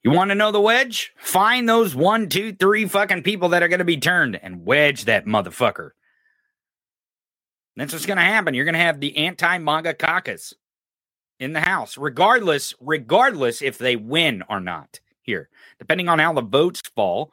You 0.02 0.10
want 0.10 0.30
to 0.30 0.34
know 0.34 0.50
the 0.50 0.60
wedge? 0.60 1.12
Find 1.16 1.68
those 1.68 1.94
one, 1.94 2.28
two, 2.28 2.52
three 2.52 2.86
fucking 2.88 3.22
people 3.22 3.50
that 3.50 3.62
are 3.62 3.68
going 3.68 3.78
to 3.78 3.84
be 3.84 3.98
turned 3.98 4.38
and 4.42 4.64
wedge 4.64 5.04
that 5.04 5.26
motherfucker. 5.26 5.90
That's 7.76 7.92
what's 7.92 8.06
going 8.06 8.16
to 8.16 8.22
happen. 8.22 8.54
You're 8.54 8.64
going 8.64 8.74
to 8.74 8.80
have 8.80 9.00
the 9.00 9.16
anti 9.16 9.58
MAGA 9.58 9.94
caucus 9.94 10.54
in 11.38 11.52
the 11.52 11.60
House, 11.60 11.96
regardless, 11.96 12.74
regardless 12.80 13.62
if 13.62 13.78
they 13.78 13.96
win 13.96 14.42
or 14.48 14.60
not. 14.60 15.00
Here, 15.22 15.48
depending 15.78 16.08
on 16.08 16.18
how 16.18 16.32
the 16.32 16.42
votes 16.42 16.82
fall, 16.96 17.30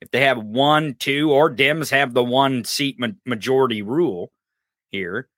if 0.00 0.10
they 0.10 0.22
have 0.22 0.38
one, 0.38 0.94
two, 0.98 1.30
or 1.32 1.54
Dems 1.54 1.90
have 1.90 2.14
the 2.14 2.24
one 2.24 2.64
seat 2.64 2.98
ma- 2.98 3.08
majority 3.26 3.82
rule 3.82 4.32
here, 4.90 5.28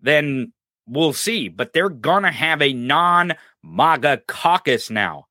then 0.00 0.52
we'll 0.86 1.12
see. 1.12 1.48
But 1.48 1.72
they're 1.72 1.88
going 1.88 2.22
to 2.22 2.30
have 2.30 2.62
a 2.62 2.72
non 2.72 3.34
MAGA 3.62 4.22
caucus 4.26 4.90
now. 4.90 5.26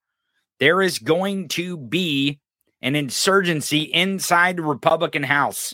There 0.60 0.82
is 0.82 1.00
going 1.00 1.50
to 1.50 1.78
be 1.78 2.40
an 2.82 2.96
insurgency 2.96 3.82
inside 3.82 4.58
the 4.58 4.64
Republican 4.64 5.24
House 5.24 5.74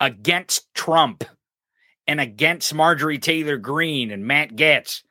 against 0.00 0.72
Trump 0.74 1.24
and 2.06 2.20
against 2.20 2.74
Marjorie 2.74 3.18
Taylor 3.18 3.56
Greene 3.56 4.10
and 4.10 4.26
Matt 4.26 4.56
Gaetz. 4.56 5.02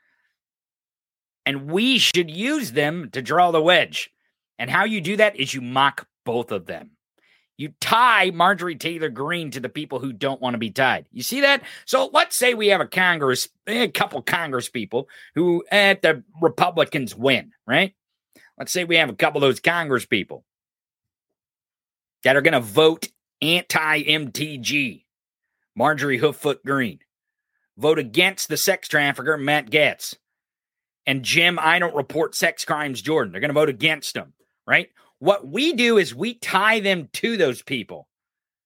And 1.46 1.72
we 1.72 1.98
should 1.98 2.30
use 2.30 2.74
them 2.74 3.10
to 3.14 3.22
draw 3.22 3.52
the 3.52 3.62
wedge. 3.62 4.10
And 4.60 4.70
how 4.70 4.84
you 4.84 5.02
do 5.02 5.18
that 5.18 5.38
is 5.38 5.54
you 5.54 5.62
mock 5.62 6.08
both 6.24 6.52
of 6.52 6.66
them. 6.66 6.92
You 7.62 7.76
tie 7.80 8.32
Marjorie 8.32 8.76
Taylor 8.76 9.10
Greene 9.10 9.52
to 9.52 9.60
the 9.60 9.70
people 9.70 10.00
who 10.00 10.14
don't 10.14 10.42
want 10.42 10.56
to 10.56 10.58
be 10.58 10.72
tied. 10.72 11.06
You 11.12 11.22
see 11.22 11.42
that? 11.42 11.62
So 11.86 12.10
let's 12.12 12.36
say 12.36 12.56
we 12.56 12.70
have 12.70 12.82
a 12.82 12.88
Congress, 12.88 13.50
eh, 13.68 13.84
a 13.84 13.88
couple 13.88 14.20
Congress 14.24 14.68
people 14.68 15.08
who 15.36 15.64
at 15.72 16.02
the 16.02 16.24
Republicans 16.42 17.16
win, 17.16 17.52
right? 17.68 17.94
Let's 18.58 18.72
say 18.72 18.84
we 18.84 18.96
have 18.96 19.12
a 19.12 19.16
couple 19.16 19.44
of 19.44 19.48
those 19.48 19.60
Congress 19.60 20.08
people 20.08 20.44
that 22.24 22.36
are 22.36 22.42
going 22.42 22.54
to 22.54 22.62
vote 22.62 23.10
anti 23.44 24.06
MTG, 24.06 25.04
Marjorie 25.76 26.20
Hooffoot 26.20 26.64
Green, 26.66 26.98
vote 27.78 28.00
against 28.00 28.50
the 28.50 28.58
sex 28.58 28.88
trafficker, 28.88 29.38
Matt 29.38 29.70
Gaetz, 29.70 30.16
and 31.06 31.22
Jim, 31.22 31.60
I 31.62 31.78
don't 31.78 31.96
report 31.96 32.34
sex 32.34 32.66
crimes, 32.66 33.04
Jordan. 33.04 33.32
They're 33.32 33.42
going 33.42 33.50
to 33.50 33.54
vote 33.54 33.70
against 33.70 34.16
them, 34.16 34.34
right? 34.66 34.90
What 35.22 35.48
we 35.48 35.74
do 35.74 36.00
is 36.00 36.16
we 36.16 36.34
tie 36.34 36.80
them 36.80 37.08
to 37.14 37.38
those 37.38 37.62
people. 37.62 38.08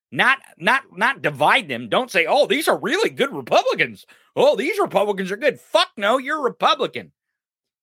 Not 0.10 0.40
not 0.58 0.84
not 0.94 1.22
divide 1.22 1.68
them. 1.68 1.90
Don't 1.90 2.10
say, 2.10 2.26
"Oh, 2.26 2.48
these 2.48 2.70
are 2.70 2.80
really 2.80 3.10
good 3.10 3.36
Republicans." 3.36 4.06
Oh, 4.38 4.56
these 4.56 4.80
Republicans 4.80 5.34
are 5.34 5.38
good. 5.38 5.60
Fuck 5.60 5.90
no, 5.98 6.18
you're 6.18 6.38
a 6.38 6.44
Republican. 6.44 7.12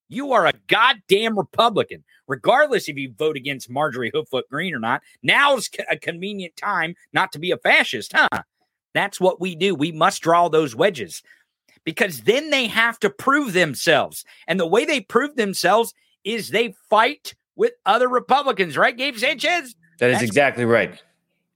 You 0.09 0.33
are 0.33 0.47
a 0.47 0.55
goddamn 0.68 1.37
Republican, 1.37 2.03
regardless 2.27 2.89
if 2.89 2.97
you 2.97 3.12
vote 3.14 3.37
against 3.37 3.68
Marjorie 3.68 4.11
Hooffoot 4.11 4.49
Green 4.51 4.75
or 4.75 4.79
not. 4.79 5.03
Now's 5.23 5.68
a 5.91 5.99
convenient 5.99 6.57
time 6.57 6.95
not 7.12 7.31
to 7.33 7.39
be 7.39 7.51
a 7.51 7.59
fascist, 7.59 8.14
huh? 8.14 8.43
That's 8.95 9.20
what 9.20 9.39
we 9.39 9.55
do. 9.55 9.75
We 9.75 9.93
must 9.93 10.23
draw 10.23 10.49
those 10.49 10.75
wedges 10.75 11.23
because 11.85 12.23
then 12.23 12.49
they 12.49 12.68
have 12.68 12.99
to 13.01 13.11
prove 13.11 13.53
themselves. 13.53 14.25
And 14.49 14.59
the 14.59 14.66
way 14.66 14.87
they 14.87 15.01
prove 15.01 15.37
themselves 15.37 15.93
is 16.25 16.49
they 16.49 16.75
fight 16.89 17.35
with 17.63 17.75
other 17.87 18.09
Republicans, 18.09 18.77
right, 18.77 18.97
Gabe 18.97 19.17
Sanchez? 19.17 19.77
That 20.01 20.11
is 20.11 20.15
That's, 20.17 20.25
exactly 20.25 20.65
right. 20.65 21.01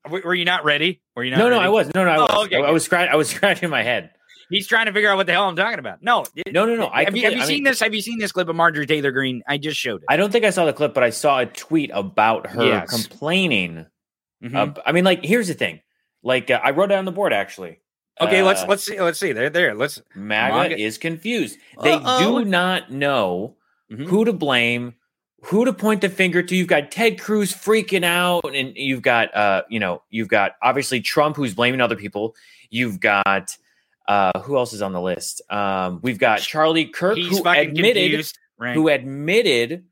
Were 0.09 0.37
you 0.37 0.45
not 0.45 0.65
ready? 0.65 1.01
Were 1.17 1.25
you 1.25 1.33
not? 1.33 1.39
No, 1.39 1.45
ready? 1.47 1.57
no, 1.57 1.63
I 1.63 1.69
was. 1.69 1.93
No, 1.97 2.05
no, 2.05 2.11
I 2.13 2.19
was. 2.19 2.31
Oh, 2.33 2.45
okay, 2.45 2.63
I, 2.63 2.69
I 2.69 2.71
was 2.71 2.85
scratching. 2.85 3.13
I 3.13 3.17
was 3.17 3.29
scratching 3.35 3.69
my 3.71 3.83
head. 3.83 4.13
He's 4.49 4.69
trying 4.69 4.87
to 4.87 4.93
figure 4.93 5.11
out 5.11 5.17
what 5.17 5.27
the 5.27 5.33
hell 5.33 5.49
I'm 5.49 5.57
talking 5.57 5.81
about. 5.81 6.05
No, 6.05 6.25
no, 6.53 6.65
no, 6.65 6.77
no. 6.77 6.87
I 6.87 7.03
have 7.03 7.17
you, 7.17 7.25
have 7.25 7.33
you 7.33 7.43
seen 7.43 7.57
mean, 7.57 7.65
this? 7.65 7.81
Have 7.81 7.93
you 7.93 8.01
seen 8.01 8.21
this 8.21 8.31
clip 8.31 8.49
of 8.49 8.55
Marjorie 8.55 8.87
Taylor 8.87 9.11
Greene? 9.11 9.43
I 9.49 9.59
just 9.59 9.81
showed 9.81 10.03
it. 10.03 10.07
I 10.09 10.17
don't 10.17 10.31
think 10.31 10.45
I 10.45 10.51
saw 10.51 10.65
the 10.65 10.73
clip, 10.73 10.95
but 10.95 11.03
I 11.03 11.11
saw 11.11 11.41
a 11.41 11.47
tweet 11.47 11.91
about 11.93 12.47
her 12.51 12.65
yes. 12.65 12.89
complaining. 12.89 13.87
Mm-hmm. 14.45 14.57
Uh, 14.57 14.69
I 14.87 14.93
mean, 14.93 15.03
like, 15.03 15.25
here's 15.25 15.49
the 15.49 15.55
thing. 15.55 15.81
Like, 16.23 16.53
uh, 16.53 16.61
I 16.63 16.71
wrote 16.71 16.93
it 16.93 16.95
on 16.95 17.05
the 17.05 17.11
board 17.11 17.33
actually. 17.33 17.81
Okay, 18.21 18.43
uh, 18.43 18.45
let's 18.45 18.65
let's 18.69 18.87
see. 18.87 19.01
Let's 19.01 19.19
see. 19.19 19.33
There, 19.33 19.51
there. 19.51 19.75
Let's. 19.75 20.01
MAGA 20.15 20.55
manga. 20.55 20.79
is 20.79 20.99
confused. 20.99 21.59
They 21.83 21.95
Uh-oh. 21.95 22.39
do 22.39 22.45
not 22.49 22.93
know 22.93 23.57
mm-hmm. 23.91 24.05
who 24.05 24.25
to 24.25 24.33
blame, 24.33 24.95
who 25.47 25.65
to 25.65 25.73
point 25.73 26.01
the 26.01 26.09
finger 26.09 26.43
to. 26.43 26.57
You've 26.57 26.69
got 26.69 26.91
Ted 26.91 27.21
Cruz 27.21 27.53
freaking 27.53 28.05
out, 28.05 28.45
and 28.55 28.77
you've 28.77 29.03
got, 29.03 29.35
uh, 29.35 29.63
you 29.69 29.79
know, 29.79 30.03
you've 30.11 30.29
got 30.29 30.53
obviously 30.63 31.01
Trump 31.01 31.37
who's 31.37 31.55
blaming 31.55 31.81
other 31.81 31.97
people. 31.97 32.35
You've 32.71 32.99
got 32.99 33.57
uh, 34.09 34.41
who 34.41 34.57
else 34.57 34.73
is 34.73 34.83
on 34.83 34.93
the 34.93 35.01
list? 35.01 35.43
Um, 35.51 36.01
we've 36.03 36.19
got 36.19 36.41
Charlie 36.41 36.87
Kirk, 36.87 37.17
He's 37.17 37.39
who 37.39 37.49
admitted 37.49 38.27
right. 38.59 38.75
who 38.75 38.89
admitted 38.89 39.85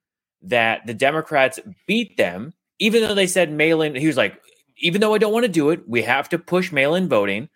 that 0.42 0.86
the 0.86 0.94
Democrats 0.94 1.60
beat 1.86 2.16
them, 2.16 2.52
even 2.78 3.02
though 3.02 3.14
they 3.14 3.26
said 3.26 3.52
mail-in. 3.52 3.94
He 3.94 4.06
was 4.06 4.16
like, 4.16 4.38
even 4.78 5.00
though 5.00 5.14
I 5.14 5.18
don't 5.18 5.32
want 5.32 5.44
to 5.44 5.52
do 5.52 5.70
it, 5.70 5.88
we 5.88 6.02
have 6.02 6.28
to 6.30 6.38
push 6.38 6.72
mail-in 6.72 7.08
voting, 7.08 7.48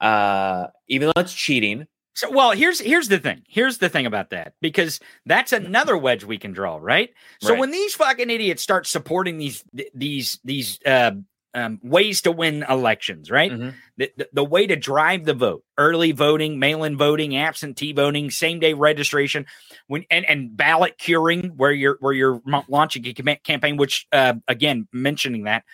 uh, 0.00 0.66
even 0.88 1.08
though 1.08 1.20
it's 1.20 1.32
cheating. 1.32 1.86
So, 2.14 2.30
well, 2.30 2.50
here's 2.50 2.80
here's 2.80 3.08
the 3.08 3.18
thing. 3.18 3.42
Here's 3.46 3.78
the 3.78 3.88
thing 3.88 4.06
about 4.06 4.30
that 4.30 4.54
because 4.60 5.00
that's 5.26 5.52
another 5.52 5.96
wedge 5.96 6.24
we 6.24 6.38
can 6.38 6.52
draw, 6.52 6.78
right? 6.80 7.10
So 7.40 7.50
right. 7.50 7.60
when 7.60 7.70
these 7.70 7.94
fucking 7.94 8.30
idiots 8.30 8.62
start 8.62 8.86
supporting 8.86 9.38
these 9.38 9.64
these 9.94 10.40
these 10.44 10.80
uh, 10.84 11.12
um, 11.54 11.80
ways 11.82 12.22
to 12.22 12.32
win 12.32 12.64
elections, 12.68 13.30
right? 13.30 13.50
Mm-hmm. 13.50 13.70
The, 13.96 14.12
the, 14.16 14.28
the, 14.32 14.44
way 14.44 14.66
to 14.66 14.76
drive 14.76 15.24
the 15.24 15.34
vote, 15.34 15.64
early 15.78 16.12
voting, 16.12 16.58
mail-in 16.58 16.96
voting, 16.96 17.36
absentee 17.36 17.92
voting, 17.92 18.30
same-day 18.30 18.74
registration, 18.74 19.46
when 19.86 20.04
and, 20.10 20.24
and 20.24 20.56
ballot 20.56 20.98
curing, 20.98 21.52
where 21.56 21.72
you're 21.72 21.96
where 22.00 22.12
you're 22.12 22.40
launching 22.68 23.06
a 23.06 23.36
campaign. 23.36 23.76
Which 23.76 24.06
uh, 24.12 24.34
again, 24.48 24.88
mentioning 24.92 25.44
that 25.44 25.64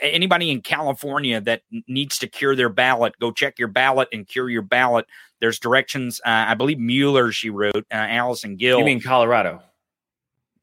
anybody 0.00 0.50
in 0.50 0.60
California 0.62 1.40
that 1.40 1.62
needs 1.88 2.18
to 2.18 2.26
cure 2.26 2.56
their 2.56 2.68
ballot, 2.68 3.14
go 3.20 3.30
check 3.30 3.58
your 3.58 3.68
ballot 3.68 4.08
and 4.12 4.26
cure 4.26 4.48
your 4.48 4.62
ballot. 4.62 5.06
There's 5.44 5.58
directions. 5.58 6.22
Uh, 6.24 6.46
I 6.48 6.54
believe 6.54 6.78
Mueller 6.78 7.30
she 7.30 7.50
wrote. 7.50 7.84
Uh, 7.92 7.96
Allison 7.96 8.56
Gill. 8.56 8.78
You 8.78 8.84
mean 8.86 9.02
Colorado? 9.02 9.60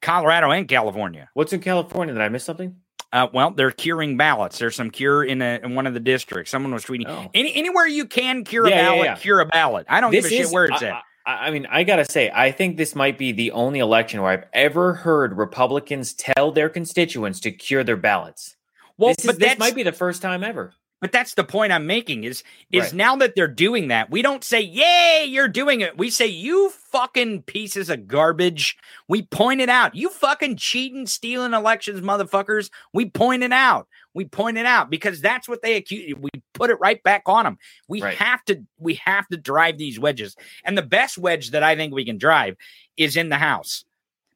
Colorado 0.02 0.50
and 0.50 0.68
California. 0.68 1.30
What's 1.36 1.54
in 1.54 1.60
California? 1.60 2.16
Did 2.16 2.24
I 2.24 2.30
miss 2.30 2.44
something? 2.44 2.78
Uh, 3.14 3.28
well, 3.32 3.52
they're 3.52 3.70
curing 3.70 4.18
ballots. 4.18 4.58
There's 4.58 4.76
some 4.76 4.90
cure 4.90 5.24
in, 5.24 5.40
a, 5.44 5.60
in 5.64 5.76
one 5.76 5.86
of 5.86 5.94
the 5.94 6.00
districts. 6.00 6.50
Someone 6.50 6.74
was 6.74 6.84
tweeting 6.84 7.08
oh. 7.08 7.30
Any, 7.36 7.54
anywhere 7.54 7.86
you 7.86 8.08
can 8.08 8.44
cure 8.44 8.68
yeah, 8.68 8.74
a 8.74 8.84
ballot, 8.84 8.98
yeah, 8.98 9.04
yeah. 9.04 9.16
cure 9.18 9.40
a 9.42 9.46
ballot. 9.46 9.86
I 9.88 10.02
don't 10.02 10.10
this 10.10 10.28
give 10.28 10.32
a 10.32 10.42
is, 10.42 10.48
shit 10.48 10.52
where 10.52 10.66
it's 10.66 10.82
I, 10.82 10.88
at. 10.88 11.04
I, 11.28 11.32
I 11.48 11.52
mean, 11.52 11.68
I 11.70 11.84
gotta 11.84 12.06
say, 12.06 12.32
I 12.34 12.52
think 12.52 12.78
this 12.78 12.96
might 12.96 13.20
be 13.20 13.34
the 13.34 13.52
only 13.52 13.78
election 13.78 14.20
where 14.20 14.32
I've 14.32 14.46
ever 14.52 14.96
heard 14.96 15.38
Republicans 15.38 16.16
tell 16.16 16.52
their 16.52 16.70
constituents 16.70 17.40
to 17.42 17.52
cure 17.52 17.84
their 17.84 17.98
ballots. 17.98 18.56
Well, 18.98 19.14
this, 19.14 19.26
is, 19.26 19.38
this 19.38 19.60
might 19.60 19.76
be 19.76 19.84
the 19.84 19.92
first 19.92 20.24
time 20.24 20.44
ever. 20.44 20.74
But 21.02 21.12
that's 21.12 21.34
the 21.34 21.44
point 21.44 21.72
I'm 21.72 21.88
making 21.88 22.26
is 22.26 22.44
is 22.72 22.84
right. 22.84 22.94
now 22.94 23.16
that 23.16 23.34
they're 23.36 23.48
doing 23.48 23.88
that, 23.88 24.12
we 24.12 24.22
don't 24.22 24.44
say, 24.44 24.62
"Yay, 24.62 25.26
you're 25.28 25.48
doing 25.48 25.82
it." 25.82 25.98
We 25.98 26.12
say, 26.12 26.28
"You 26.28 26.70
fucking 26.70 27.42
pieces 27.42 27.90
of 27.90 28.08
garbage." 28.08 28.78
We 29.08 29.24
point 29.24 29.62
it 29.62 29.70
out. 29.70 29.96
You 29.96 30.10
fucking 30.10 30.58
cheating, 30.58 31.08
stealing 31.08 31.56
elections, 31.56 32.02
motherfuckers. 32.02 32.70
We 32.94 33.10
point 33.10 33.42
it 33.42 33.52
out. 33.52 33.88
We 34.14 34.26
point 34.26 34.60
it 34.60 34.68
out 34.68 34.92
because 34.92 35.22
that's 35.22 35.50
what 35.50 35.64
they 35.64 35.76
accuse. 35.76 36.16
We 36.20 36.30
put 36.54 36.70
it 36.70 36.80
right 36.80 37.02
back 37.02 37.24
on 37.26 37.46
them. 37.46 37.58
We 37.88 38.04
right. 38.04 38.16
have 38.18 38.46
to. 38.46 38.64
We 38.78 38.94
have 39.04 39.28
to 39.30 39.38
drive 39.38 39.80
these 39.80 40.00
wedges, 40.00 40.36
and 40.64 40.78
the 40.78 40.84
best 40.84 41.18
wedge 41.18 41.50
that 41.50 41.64
I 41.64 41.76
think 41.76 41.96
we 41.96 42.06
can 42.06 42.20
drive 42.20 42.56
is 42.96 43.18
in 43.18 43.30
the 43.30 43.38
House 43.38 43.86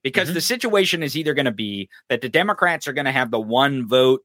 because 0.01 0.29
mm-hmm. 0.29 0.35
the 0.35 0.41
situation 0.41 1.03
is 1.03 1.15
either 1.15 1.35
going 1.35 1.45
to 1.45 1.51
be 1.51 1.89
that 2.09 2.21
the 2.21 2.29
Democrats 2.29 2.87
are 2.87 2.93
going 2.93 3.05
to 3.05 3.11
have 3.11 3.29
the 3.29 3.39
one 3.39 3.87
vote 3.87 4.23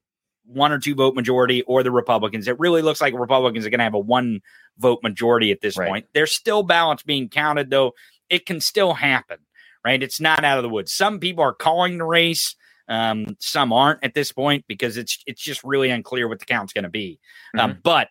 one 0.53 0.73
or 0.73 0.79
two 0.79 0.95
vote 0.95 1.15
majority 1.15 1.63
or 1.63 1.83
the 1.83 1.91
Republicans. 1.91 2.49
It 2.49 2.59
really 2.59 2.83
looks 2.83 3.01
like 3.01 3.15
Republicans 3.15 3.67
are 3.67 3.71
going 3.71 3.79
to 3.79 3.85
have 3.85 3.95
a 3.95 3.99
one 3.99 4.41
vote 4.79 5.01
majority 5.03 5.53
at 5.53 5.61
this 5.61 5.77
right. 5.77 5.89
point. 5.89 6.07
There's 6.13 6.35
still 6.35 6.63
ballots 6.63 7.03
being 7.03 7.29
counted, 7.29 7.71
though. 7.71 7.93
It 8.29 8.47
can 8.47 8.61
still 8.61 8.95
happen, 8.95 9.39
right? 9.85 10.03
It's 10.03 10.21
not 10.21 10.45
out 10.45 10.59
of 10.59 10.63
the 10.63 10.69
woods. 10.69 10.93
Some 10.93 11.19
people 11.19 11.45
are 11.45 11.53
calling 11.53 11.99
the 11.99 12.05
race. 12.05 12.57
Um, 12.89 13.37
some 13.39 13.73
aren't 13.73 14.03
at 14.03 14.15
this 14.15 14.33
point 14.33 14.65
because 14.67 14.97
it's 14.97 15.23
it's 15.27 15.41
just 15.41 15.63
really 15.63 15.91
unclear 15.91 16.29
what 16.29 16.41
the 16.41 16.47
count's 16.47 16.73
going 16.73 16.85
to 16.85 16.91
be. 16.91 17.21
Um, 17.55 17.61
mm-hmm. 17.61 17.71
Um, 17.71 17.79
but 17.85 18.09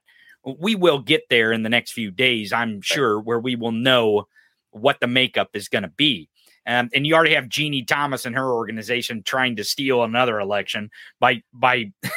we 0.59 0.75
will 0.75 0.99
get 0.99 1.23
there 1.29 1.51
in 1.51 1.63
the 1.63 1.69
next 1.69 1.91
few 1.91 2.11
days, 2.11 2.53
I'm 2.53 2.81
sure, 2.81 3.19
where 3.19 3.39
we 3.39 3.55
will 3.55 3.73
know 3.73 4.27
what 4.71 4.99
the 5.01 5.07
makeup 5.07 5.49
is 5.53 5.67
going 5.67 5.83
to 5.83 5.89
be. 5.89 6.29
Um, 6.65 6.89
and 6.93 7.05
you 7.05 7.15
already 7.15 7.33
have 7.33 7.45
Ginni 7.45 7.85
Thomas 7.85 8.25
and 8.25 8.35
her 8.35 8.53
organization 8.53 9.23
trying 9.23 9.55
to 9.57 9.63
steal 9.63 10.03
another 10.03 10.39
election 10.39 10.91
by 11.19 11.43
by. 11.53 11.91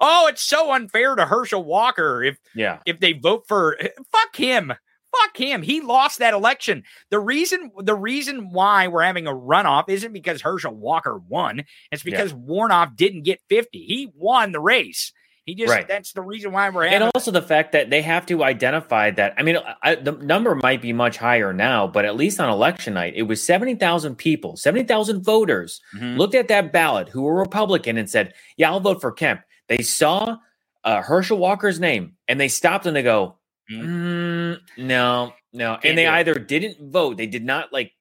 oh, 0.00 0.26
it's 0.28 0.42
so 0.42 0.72
unfair 0.72 1.14
to 1.14 1.26
Herschel 1.26 1.64
Walker 1.64 2.22
if 2.22 2.38
yeah 2.54 2.80
if 2.86 3.00
they 3.00 3.12
vote 3.12 3.44
for 3.46 3.76
fuck 4.10 4.36
him 4.36 4.72
Fuck 5.12 5.36
him. 5.36 5.62
He 5.62 5.80
lost 5.80 6.20
that 6.20 6.32
election. 6.32 6.84
The 7.10 7.18
reason 7.18 7.70
the 7.78 7.94
reason 7.94 8.50
why 8.50 8.88
we're 8.88 9.02
having 9.02 9.26
a 9.26 9.32
runoff 9.32 9.88
isn't 9.88 10.12
because 10.12 10.40
Herschel 10.40 10.74
Walker 10.74 11.18
won. 11.28 11.64
It's 11.90 12.02
because 12.02 12.30
yeah. 12.30 12.38
Warnock 12.38 12.96
didn't 12.96 13.24
get 13.24 13.40
50. 13.48 13.78
He 13.78 14.10
won 14.14 14.52
the 14.52 14.60
race. 14.60 15.12
He 15.44 15.56
just 15.56 15.72
right. 15.72 15.86
that's 15.86 16.12
the 16.12 16.22
reason 16.22 16.52
why 16.52 16.70
we're 16.70 16.84
having 16.84 17.02
And 17.02 17.10
also 17.14 17.30
the 17.30 17.42
fact 17.42 17.72
that 17.72 17.90
they 17.90 18.00
have 18.00 18.24
to 18.26 18.44
identify 18.44 19.10
that 19.10 19.34
I 19.36 19.42
mean 19.42 19.58
I, 19.82 19.96
the 19.96 20.12
number 20.12 20.54
might 20.54 20.80
be 20.80 20.92
much 20.92 21.18
higher 21.18 21.52
now, 21.52 21.86
but 21.86 22.04
at 22.04 22.16
least 22.16 22.40
on 22.40 22.48
election 22.48 22.94
night 22.94 23.14
it 23.16 23.24
was 23.24 23.44
70,000 23.44 24.14
people, 24.16 24.56
70,000 24.56 25.22
voters 25.22 25.80
mm-hmm. 25.94 26.16
looked 26.16 26.36
at 26.36 26.48
that 26.48 26.72
ballot 26.72 27.08
who 27.08 27.22
were 27.22 27.34
Republican 27.34 27.98
and 27.98 28.08
said, 28.08 28.32
"Yeah, 28.56 28.70
I'll 28.70 28.80
vote 28.80 29.00
for 29.00 29.12
Kemp." 29.12 29.42
They 29.68 29.82
saw 29.82 30.38
uh, 30.84 31.02
Herschel 31.02 31.38
Walker's 31.38 31.80
name 31.80 32.16
and 32.28 32.40
they 32.40 32.48
stopped 32.48 32.86
and 32.86 32.96
they 32.96 33.02
go, 33.02 33.36
mm, 33.70 34.58
"No, 34.76 35.32
no." 35.52 35.72
Can't 35.74 35.84
and 35.84 35.98
they 35.98 36.06
either 36.06 36.34
didn't 36.34 36.90
vote, 36.90 37.16
they 37.16 37.26
did 37.26 37.44
not 37.44 37.72
like 37.72 37.92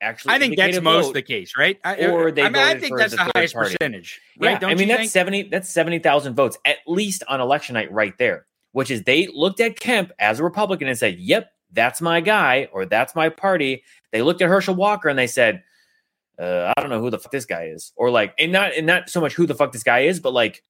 actually. 0.00 0.34
I 0.34 0.38
think 0.38 0.56
that's 0.56 0.80
most 0.80 1.14
the 1.14 1.22
case, 1.22 1.52
right? 1.56 1.78
I, 1.84 2.06
or 2.06 2.30
they. 2.30 2.42
I 2.42 2.48
mean, 2.48 2.62
I 2.62 2.78
think 2.78 2.96
that's 2.98 3.12
the, 3.12 3.24
the 3.24 3.32
highest 3.34 3.54
party. 3.54 3.76
percentage. 3.78 4.20
Right? 4.38 4.52
Yeah, 4.52 4.58
Don't 4.58 4.70
I 4.70 4.74
mean 4.74 4.88
that's 4.88 5.00
think? 5.00 5.10
seventy. 5.10 5.42
That's 5.44 5.68
seventy 5.68 5.98
thousand 5.98 6.34
votes 6.34 6.58
at 6.64 6.78
least 6.86 7.22
on 7.28 7.40
election 7.40 7.74
night, 7.74 7.92
right 7.92 8.16
there. 8.18 8.46
Which 8.72 8.90
is 8.90 9.02
they 9.04 9.28
looked 9.28 9.60
at 9.60 9.78
Kemp 9.80 10.12
as 10.18 10.40
a 10.40 10.44
Republican 10.44 10.88
and 10.88 10.98
said, 10.98 11.18
"Yep, 11.18 11.50
that's 11.72 12.00
my 12.00 12.20
guy," 12.20 12.68
or 12.72 12.84
"That's 12.84 13.14
my 13.14 13.28
party." 13.28 13.82
They 14.12 14.22
looked 14.22 14.42
at 14.42 14.48
Herschel 14.48 14.74
Walker 14.74 15.08
and 15.08 15.18
they 15.18 15.26
said, 15.26 15.62
uh, 16.38 16.72
"I 16.76 16.80
don't 16.80 16.90
know 16.90 17.00
who 17.00 17.10
the 17.10 17.18
fuck 17.18 17.32
this 17.32 17.46
guy 17.46 17.66
is," 17.66 17.92
or 17.96 18.10
like, 18.10 18.34
and 18.38 18.52
not 18.52 18.74
and 18.74 18.86
not 18.86 19.08
so 19.08 19.20
much 19.20 19.34
who 19.34 19.46
the 19.46 19.54
fuck 19.54 19.72
this 19.72 19.82
guy 19.82 20.00
is, 20.00 20.20
but 20.20 20.32
like, 20.34 20.62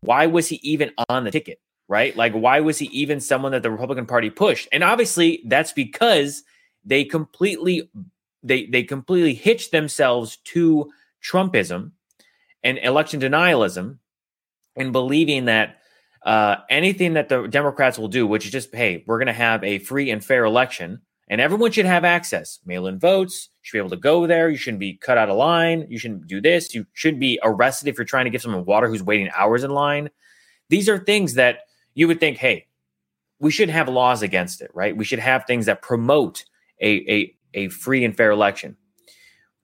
why 0.00 0.26
was 0.26 0.48
he 0.48 0.56
even 0.62 0.92
on 1.08 1.24
the 1.24 1.30
ticket? 1.30 1.60
Right? 1.88 2.16
Like, 2.16 2.32
why 2.32 2.60
was 2.60 2.78
he 2.78 2.86
even 2.86 3.20
someone 3.20 3.52
that 3.52 3.62
the 3.62 3.70
Republican 3.70 4.06
Party 4.06 4.28
pushed? 4.28 4.68
And 4.72 4.82
obviously, 4.82 5.42
that's 5.46 5.72
because 5.72 6.42
they 6.84 7.04
completely 7.04 7.90
they 8.42 8.66
they 8.66 8.82
completely 8.82 9.34
hitched 9.34 9.70
themselves 9.70 10.36
to 10.44 10.90
Trumpism 11.22 11.92
and 12.62 12.78
election 12.78 13.20
denialism 13.20 13.98
and 14.76 14.92
believing 14.92 15.46
that 15.46 15.78
uh, 16.24 16.56
anything 16.68 17.14
that 17.14 17.28
the 17.28 17.46
Democrats 17.46 17.98
will 17.98 18.08
do, 18.08 18.26
which 18.26 18.44
is 18.44 18.50
just, 18.50 18.74
hey, 18.74 19.04
we're 19.06 19.18
going 19.18 19.26
to 19.28 19.32
have 19.32 19.62
a 19.62 19.78
free 19.78 20.10
and 20.10 20.24
fair 20.24 20.44
election, 20.44 21.00
and 21.28 21.40
everyone 21.40 21.72
should 21.72 21.86
have 21.86 22.04
access, 22.04 22.60
mail-in 22.64 22.98
votes. 22.98 23.48
You 23.62 23.66
should 23.66 23.76
be 23.76 23.80
able 23.80 23.90
to 23.90 23.96
go 23.96 24.26
there. 24.26 24.48
You 24.48 24.56
shouldn't 24.56 24.80
be 24.80 24.94
cut 24.94 25.18
out 25.18 25.28
of 25.28 25.36
line. 25.36 25.86
You 25.88 25.98
shouldn't 25.98 26.26
do 26.26 26.40
this. 26.40 26.74
You 26.74 26.86
shouldn't 26.92 27.20
be 27.20 27.38
arrested 27.42 27.88
if 27.88 27.98
you're 27.98 28.04
trying 28.04 28.26
to 28.26 28.30
give 28.30 28.42
someone 28.42 28.64
water 28.64 28.88
who's 28.88 29.02
waiting 29.02 29.30
hours 29.34 29.64
in 29.64 29.70
line. 29.70 30.10
These 30.68 30.88
are 30.88 30.98
things 30.98 31.34
that 31.34 31.60
you 31.94 32.06
would 32.08 32.20
think, 32.20 32.38
hey, 32.38 32.66
we 33.38 33.50
should 33.50 33.70
have 33.70 33.88
laws 33.88 34.22
against 34.22 34.62
it, 34.62 34.70
right? 34.72 34.96
We 34.96 35.04
should 35.04 35.18
have 35.18 35.44
things 35.44 35.66
that 35.66 35.82
promote 35.82 36.44
a, 36.80 37.12
a 37.12 37.36
a 37.54 37.68
free 37.68 38.04
and 38.04 38.16
fair 38.16 38.30
election. 38.30 38.76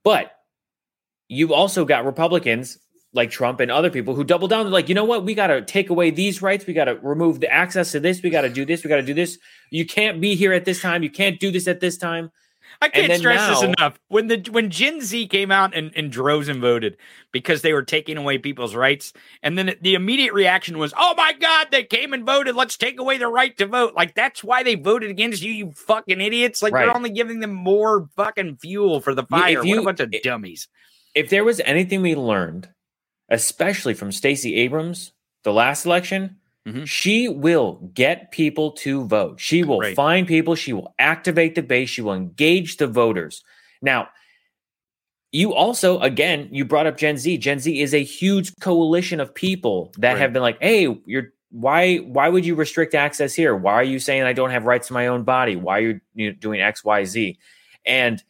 But 0.03 0.33
you've 1.29 1.53
also 1.53 1.85
got 1.85 2.05
Republicans 2.05 2.79
like 3.13 3.31
Trump 3.31 3.61
and 3.61 3.71
other 3.71 3.91
people 3.91 4.15
who 4.15 4.25
double 4.25 4.49
down. 4.49 4.65
They're 4.65 4.73
like, 4.73 4.89
you 4.89 4.95
know 4.95 5.05
what? 5.05 5.25
We 5.25 5.35
got 5.35 5.49
to 5.49 5.63
take 5.63 5.91
away 5.91 6.11
these 6.11 6.41
rights. 6.41 6.67
We 6.67 6.73
got 6.73 6.87
to 6.87 6.95
remove 7.03 7.41
the 7.41 7.53
access 7.53 7.93
to 7.93 8.01
this. 8.01 8.23
We 8.23 8.31
got 8.31 8.43
to 8.43 8.49
do 8.49 8.65
this. 8.65 8.83
We 8.83 8.89
got 8.89 8.97
to 8.97 9.03
do 9.03 9.15
this. 9.15 9.39
You 9.71 9.87
can't 9.87 10.21
be 10.21 10.35
here 10.35 10.53
at 10.53 10.65
this 10.65 10.81
time. 10.81 11.03
You 11.03 11.11
can't 11.11 11.39
do 11.39 11.51
this 11.51 11.69
at 11.69 11.81
this 11.81 11.97
time. 11.97 12.31
I 12.81 12.89
can't 12.89 13.13
stress 13.19 13.37
now, 13.37 13.49
this 13.51 13.63
enough. 13.63 13.99
When 14.09 14.29
the 14.29 14.49
when 14.51 14.71
Gen 14.71 15.01
Z 15.01 15.29
came 15.29 15.51
out 15.51 15.75
and, 15.75 15.93
and 15.95 16.11
droves 16.11 16.49
and 16.49 16.61
voted 16.61 16.97
because 17.31 17.63
they 17.63 17.73
were 17.73 17.83
taking 17.83 18.17
away 18.17 18.39
people's 18.39 18.75
rights, 18.75 19.13
and 19.43 19.59
then 19.59 19.77
the 19.81 19.95
immediate 19.95 20.33
reaction 20.33 20.79
was, 20.79 20.95
"Oh 20.97 21.15
my 21.17 21.33
God, 21.35 21.69
they 21.71 21.85
came 21.85 22.13
and 22.13 22.25
voted. 22.25 22.57
Let's 22.57 22.77
take 22.77 22.99
away 22.99 23.19
the 23.19 23.29
right 23.29 23.57
to 23.59 23.67
vote." 23.67 23.95
Like 23.95 24.15
that's 24.15 24.43
why 24.43 24.63
they 24.63 24.75
voted 24.75 25.11
against 25.11 25.43
you, 25.43 25.53
you 25.53 25.73
fucking 25.73 26.21
idiots. 26.21 26.63
Like 26.63 26.73
right. 26.73 26.87
you're 26.87 26.97
only 26.97 27.11
giving 27.11 27.41
them 27.41 27.53
more 27.53 28.09
fucking 28.17 28.57
fuel 28.57 29.01
for 29.01 29.15
the 29.15 29.25
fire. 29.25 29.65
You, 29.65 29.77
what 29.77 29.83
a 29.83 29.85
bunch 29.85 30.01
of 30.01 30.23
dummies. 30.23 30.67
If 31.15 31.31
there 31.31 31.45
was 31.45 31.61
anything 31.61 32.01
we 32.01 32.15
learned, 32.15 32.69
especially 33.33 33.95
from 33.95 34.13
Stacey 34.13 34.55
Abrams, 34.55 35.11
the 35.43 35.53
last 35.53 35.85
election, 35.85 36.37
Mm-hmm. 36.67 36.85
She 36.85 37.29
will 37.29 37.91
get 37.93 38.31
people 38.31 38.73
to 38.73 39.05
vote. 39.07 39.41
She 39.41 39.65
will 39.65 39.81
right. 39.81 39.97
find 39.97 40.27
people. 40.27 40.55
She 40.55 40.73
will 40.73 40.95
activate 40.99 41.55
the 41.55 41.63
base. 41.63 41.91
She 41.91 42.03
will 42.03 42.15
engage 42.15 42.77
the 42.77 42.87
voters. 42.87 43.43
Now, 43.81 44.09
you 45.33 45.55
also, 45.55 45.99
again, 46.01 46.49
you 46.53 46.65
brought 46.65 46.87
up 46.87 46.97
Gen 46.97 47.17
Z. 47.17 47.39
Gen 47.39 47.59
Z 47.59 47.81
is 47.81 47.95
a 47.95 48.05
huge 48.05 48.55
coalition 48.61 49.19
of 49.19 49.35
people 49.35 49.93
that 49.99 50.13
right. 50.13 50.21
have 50.21 50.33
been 50.33 50.43
like, 50.43 50.59
hey, 50.61 50.97
you're 51.05 51.33
why 51.51 51.99
why 51.99 52.29
would 52.29 52.47
you 52.47 52.55
restrict 52.55 52.95
access 52.95 53.35
here? 53.35 53.55
Why 53.57 53.75
are 53.75 53.83
you 53.83 53.99
saying 53.99 54.23
I 54.23 54.33
don't 54.33 54.51
have 54.51 54.65
rights 54.65 54.87
to 54.89 54.95
my 54.95 55.09
own 55.09 55.23
body? 55.25 55.57
Why 55.57 55.81
are 55.81 56.01
you 56.15 56.33
doing 56.33 56.61
X, 56.61 56.85
Y, 56.85 57.05
Z? 57.05 57.39
And 57.85 58.23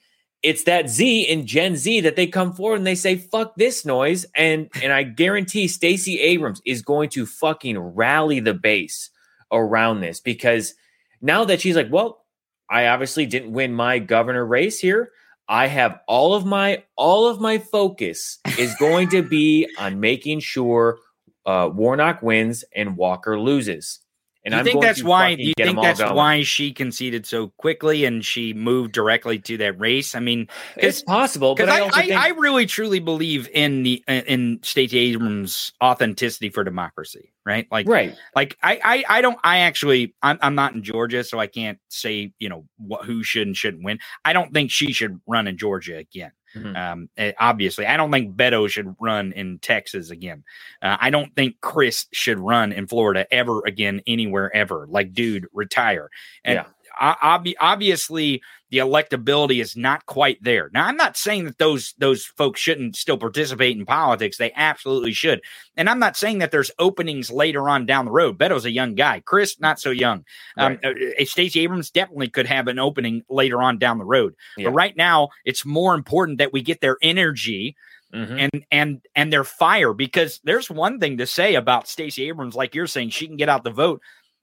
it's 0.42 0.64
that 0.64 0.88
Z 0.88 1.22
in 1.22 1.46
Gen 1.46 1.76
Z 1.76 2.00
that 2.00 2.16
they 2.16 2.26
come 2.26 2.52
forward 2.52 2.76
and 2.76 2.86
they 2.86 2.94
say, 2.94 3.16
fuck 3.16 3.54
this 3.56 3.84
noise. 3.84 4.26
And 4.34 4.68
and 4.82 4.92
I 4.92 5.04
guarantee 5.04 5.68
Stacey 5.68 6.20
Abrams 6.20 6.60
is 6.64 6.82
going 6.82 7.10
to 7.10 7.26
fucking 7.26 7.78
rally 7.78 8.40
the 8.40 8.54
base 8.54 9.10
around 9.52 10.00
this 10.00 10.20
because 10.20 10.74
now 11.20 11.44
that 11.44 11.60
she's 11.60 11.76
like, 11.76 11.90
well, 11.90 12.24
I 12.68 12.88
obviously 12.88 13.26
didn't 13.26 13.52
win 13.52 13.72
my 13.72 13.98
governor 13.98 14.44
race 14.44 14.80
here. 14.80 15.12
I 15.48 15.66
have 15.66 16.00
all 16.08 16.34
of 16.34 16.44
my 16.44 16.84
all 16.96 17.28
of 17.28 17.40
my 17.40 17.58
focus 17.58 18.38
is 18.58 18.74
going 18.76 19.08
to 19.10 19.22
be 19.22 19.68
on 19.78 20.00
making 20.00 20.40
sure 20.40 20.98
uh, 21.46 21.68
Warnock 21.72 22.22
wins 22.22 22.64
and 22.74 22.96
Walker 22.96 23.38
loses. 23.38 24.00
And 24.44 24.54
you 24.54 24.64
think 24.64 24.82
that's 24.82 25.02
why? 25.02 25.36
Do 25.36 25.42
you 25.44 25.54
think 25.56 25.80
that's 25.80 26.00
going. 26.00 26.14
why 26.14 26.42
she 26.42 26.72
conceded 26.72 27.26
so 27.26 27.52
quickly 27.58 28.04
and 28.04 28.24
she 28.24 28.52
moved 28.52 28.92
directly 28.92 29.38
to 29.38 29.56
that 29.58 29.78
race? 29.78 30.16
I 30.16 30.20
mean, 30.20 30.48
it's 30.76 31.02
possible, 31.02 31.54
but 31.54 31.68
I, 31.68 31.80
I, 31.80 31.86
I, 31.86 31.90
think... 31.90 32.12
I, 32.12 32.28
really 32.30 32.66
truly 32.66 32.98
believe 32.98 33.48
in 33.52 33.84
the 33.84 34.02
in 34.08 34.58
Stacey 34.62 34.98
Abrams' 34.98 35.72
authenticity 35.82 36.50
for 36.50 36.64
democracy. 36.64 37.32
Right? 37.44 37.66
Like, 37.70 37.88
right? 37.88 38.16
Like, 38.36 38.56
I, 38.62 38.80
I, 38.84 39.18
I 39.18 39.20
don't. 39.20 39.38
I 39.42 39.58
actually, 39.60 40.14
I'm, 40.22 40.38
I'm 40.42 40.54
not 40.54 40.74
in 40.74 40.82
Georgia, 40.82 41.24
so 41.24 41.38
I 41.38 41.46
can't 41.46 41.78
say 41.88 42.32
you 42.38 42.48
know 42.48 42.64
what, 42.78 43.04
who 43.04 43.22
should 43.22 43.46
and 43.46 43.56
shouldn't 43.56 43.84
win. 43.84 43.98
I 44.24 44.32
don't 44.32 44.52
think 44.52 44.70
she 44.70 44.92
should 44.92 45.20
run 45.26 45.46
in 45.46 45.56
Georgia 45.56 45.96
again. 45.96 46.32
Mm-hmm. 46.54 46.76
Um, 46.76 47.08
eh, 47.16 47.32
obviously, 47.38 47.86
I 47.86 47.96
don't 47.96 48.10
think 48.10 48.36
Beto 48.36 48.68
should 48.68 48.94
run 49.00 49.32
in 49.32 49.58
Texas 49.58 50.10
again. 50.10 50.44
Uh, 50.80 50.96
I 51.00 51.10
don't 51.10 51.34
think 51.34 51.60
Crist 51.60 52.08
should 52.12 52.38
run 52.38 52.72
in 52.72 52.86
Florida 52.86 53.26
ever 53.32 53.62
again, 53.66 54.00
anywhere 54.06 54.54
ever. 54.54 54.86
Like, 54.88 55.12
dude, 55.12 55.46
retire. 55.52 56.10
And 56.44 56.56
yeah 56.56 56.64
ob- 57.00 57.46
obviously 57.60 58.42
the 58.72 58.78
electability 58.78 59.60
is 59.60 59.76
not 59.76 60.06
quite 60.06 60.42
there. 60.42 60.70
Now, 60.72 60.86
I'm 60.86 60.96
not 60.96 61.18
saying 61.18 61.44
that 61.44 61.58
those 61.58 61.94
those 61.98 62.24
folks 62.24 62.58
shouldn't 62.58 62.96
still 62.96 63.18
participate 63.18 63.76
in 63.76 63.84
politics. 63.84 64.38
They 64.38 64.50
absolutely 64.56 65.12
should. 65.12 65.42
And 65.76 65.90
I'm 65.90 65.98
not 65.98 66.16
saying 66.16 66.38
that 66.38 66.52
there's 66.52 66.70
openings 66.78 67.30
later 67.30 67.68
on 67.68 67.84
down 67.84 68.06
the 68.06 68.10
road. 68.10 68.38
Beto's 68.38 68.64
a 68.64 68.70
young 68.70 68.94
guy. 68.94 69.20
Crist, 69.20 69.60
not 69.60 69.78
so 69.78 69.90
young. 69.90 70.24
Um, 70.56 70.78
right. 70.82 70.84
Um, 71.20 71.26
Stacey 71.26 71.60
Abrams 71.60 71.90
definitely 71.90 72.28
could 72.28 72.46
have 72.46 72.66
an 72.66 72.78
opening 72.78 73.24
later 73.28 73.60
on 73.62 73.76
down 73.76 73.98
the 73.98 74.06
road. 74.06 74.34
Yeah. 74.56 74.68
But 74.68 74.74
right 74.74 74.96
now, 74.96 75.28
it's 75.44 75.66
more 75.66 75.94
important 75.94 76.38
that 76.38 76.54
we 76.54 76.62
get 76.62 76.80
their 76.80 76.96
energy. 77.02 77.76
Mm-hmm. 78.14 78.38
and 78.38 78.66
and 78.70 79.00
and 79.16 79.32
their 79.32 79.42
fire 79.42 79.94
because 79.94 80.38
there's 80.44 80.68
one 80.68 81.00
thing 81.00 81.16
to 81.16 81.26
say 81.26 81.54
about 81.54 81.88
Stacey 81.88 82.28
Abrams, 82.28 82.54
like 82.54 82.74
you're 82.74 82.86
saying, 82.86 83.08
she 83.08 83.26
can 83.26 83.38
get 83.38 83.48
out 83.48 83.64
the 83.64 83.70
vote. 83.70 84.02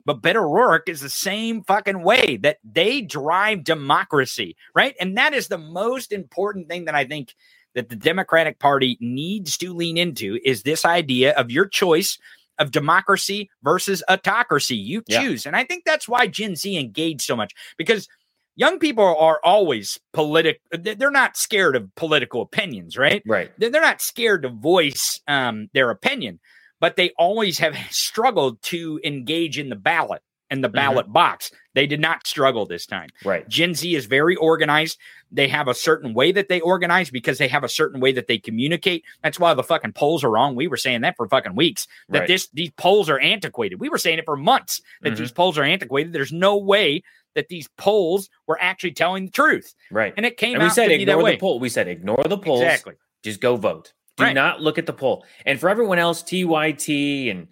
But 0.10 0.24
Beto 0.24 0.38
O'Rourke 0.38 0.90
is 0.90 1.02
the 1.02 1.08
same 1.10 1.62
fucking 1.62 2.02
way 2.02 2.38
that 2.38 2.58
they 2.64 3.00
drive 3.00 3.64
democracy, 3.64 4.56
right? 4.74 4.96
And 5.00 5.16
that 5.20 5.36
is 5.36 5.50
the 5.50 5.60
most 5.60 6.12
important 6.12 6.68
thing 6.68 6.86
that 6.86 6.96
I 6.96 7.06
think 7.06 7.36
that 7.76 7.90
the 7.90 7.96
Democratic 7.96 8.58
Party 8.58 8.98
needs 9.00 9.56
to 9.58 9.72
lean 9.72 10.00
into 10.00 10.40
is 10.44 10.64
this 10.64 10.84
idea 10.84 11.34
of 11.34 11.52
your 11.52 11.68
choice 11.68 12.18
of 12.58 12.72
democracy 12.72 13.52
versus 13.62 14.02
autocracy. 14.10 14.78
You 14.78 15.04
choose. 15.08 15.46
Yeah. 15.46 15.50
And 15.50 15.56
I 15.56 15.64
think 15.64 15.86
that's 15.86 16.10
why 16.10 16.26
Gen 16.26 16.56
Z 16.56 16.76
engaged 16.76 17.22
so 17.22 17.36
much 17.36 17.54
because 17.78 18.08
young 18.56 18.80
people 18.80 19.16
are 19.16 19.40
always 19.44 20.00
political 20.12 20.60
they're 20.72 21.12
not 21.12 21.38
scared 21.38 21.76
of 21.76 21.94
political 21.94 22.42
opinions 22.42 22.98
right 22.98 23.22
right 23.28 23.52
they're 23.60 23.70
not 23.70 24.02
scared 24.02 24.42
to 24.42 24.50
voice 24.50 25.22
um, 25.28 25.70
their 25.74 25.92
opinion 25.92 26.40
but 26.80 26.96
they 26.96 27.12
always 27.18 27.60
have 27.60 27.76
struggled 27.90 28.62
to 28.64 29.00
engage 29.04 29.58
in 29.58 29.70
the 29.70 29.76
ballot 29.76 30.22
and 30.50 30.64
the 30.64 30.68
mm-hmm. 30.68 30.76
ballot 30.76 31.06
mm-hmm. 31.06 31.14
box. 31.14 31.52
They 31.76 31.86
did 31.86 32.00
not 32.00 32.26
struggle 32.26 32.66
this 32.66 32.86
time. 32.86 33.10
Right. 33.24 33.48
Gen 33.48 33.76
Z 33.76 33.96
is 33.96 34.06
very 34.06 34.36
organized. 34.36 34.98
They 35.32 35.48
have 35.48 35.68
a 35.68 35.74
certain 35.74 36.14
way 36.14 36.32
that 36.32 36.50
they 36.50 36.60
organize 36.60 37.12
because 37.12 37.38
they 37.38 37.48
have 37.48 37.64
a 37.64 37.70
certain 37.70 38.00
way 38.02 38.12
that 38.14 38.28
they 38.28 38.38
communicate. 38.38 39.04
That's 39.24 39.40
why 39.40 39.54
the 39.54 39.64
fucking 39.64 39.94
polls 39.94 40.24
are 40.24 40.32
wrong. 40.32 40.56
We 40.56 40.68
were 40.68 40.78
saying 40.78 41.02
that 41.02 41.16
for 41.16 41.28
fucking 41.28 41.56
weeks. 41.56 41.88
That 42.10 42.20
right. 42.20 42.28
this 42.28 42.50
these 42.54 42.72
polls 42.72 43.10
are 43.10 43.20
antiquated. 43.20 43.80
We 43.80 43.90
were 43.90 44.00
saying 44.00 44.20
it 44.20 44.26
for 44.26 44.36
months 44.36 44.82
that 45.02 45.12
mm-hmm. 45.12 45.20
these 45.22 45.32
polls 45.32 45.58
are 45.58 45.64
antiquated. 45.64 46.14
There's 46.14 46.34
no 46.34 46.58
way 46.58 47.04
that 47.36 47.48
these 47.50 47.70
polls 47.78 48.30
were 48.48 48.60
actually 48.60 48.92
telling 48.92 49.26
the 49.26 49.32
truth. 49.32 49.76
Right. 49.92 50.14
And 50.18 50.26
it 50.26 50.38
came 50.38 50.56
and 50.56 50.64
we 50.64 50.70
said 50.70 50.92
ignore 50.92 51.30
the 51.30 51.38
poll. 51.38 51.60
We 51.60 51.70
said 51.70 51.88
ignore 51.88 52.24
the 52.28 52.38
polls. 52.38 52.62
Exactly. 52.62 52.96
Just 53.24 53.40
go 53.40 53.56
vote. 53.56 53.94
Do 54.20 54.26
right. 54.26 54.36
not 54.36 54.62
look 54.62 54.78
at 54.78 54.86
the 54.86 54.94
poll. 54.94 55.26
And 55.46 55.60
for 55.60 55.70
everyone 55.70 55.98
else, 55.98 56.22
TYT 56.22 57.32
and 57.32 57.48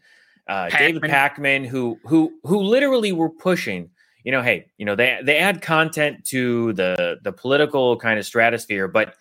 uh, 0.47 0.70
David 0.70 1.01
Pakman, 1.03 1.65
who 1.65 1.97
who 2.03 2.34
who 2.43 2.59
literally 2.59 3.13
were 3.13 3.30
pushing, 3.30 3.89
you 4.26 4.34
know, 4.34 4.41
hey, 4.41 4.68
you 4.78 4.86
know, 4.86 4.95
they 4.95 5.20
they 5.24 5.38
add 5.38 5.61
content 5.61 6.26
to 6.26 6.74
the 6.74 7.20
the 7.24 7.32
political 7.32 7.97
kind 7.97 8.20
of 8.20 8.26
stratosphere, 8.26 8.89
but 8.89 9.15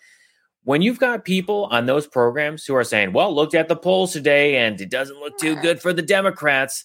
when 0.65 0.81
you've 0.81 0.99
got 0.99 1.23
people 1.23 1.69
on 1.71 1.85
those 1.85 2.05
programs 2.05 2.65
who 2.65 2.75
are 2.75 2.83
saying, 2.83 3.13
"Well, 3.13 3.33
looked 3.33 3.55
at 3.55 3.69
the 3.69 3.75
polls 3.77 4.11
today 4.11 4.57
and 4.57 4.79
it 4.81 4.89
doesn't 4.89 5.17
look 5.17 5.37
too 5.37 5.55
good 5.55 5.81
for 5.81 5.93
the 5.93 6.01
Democrats," 6.01 6.83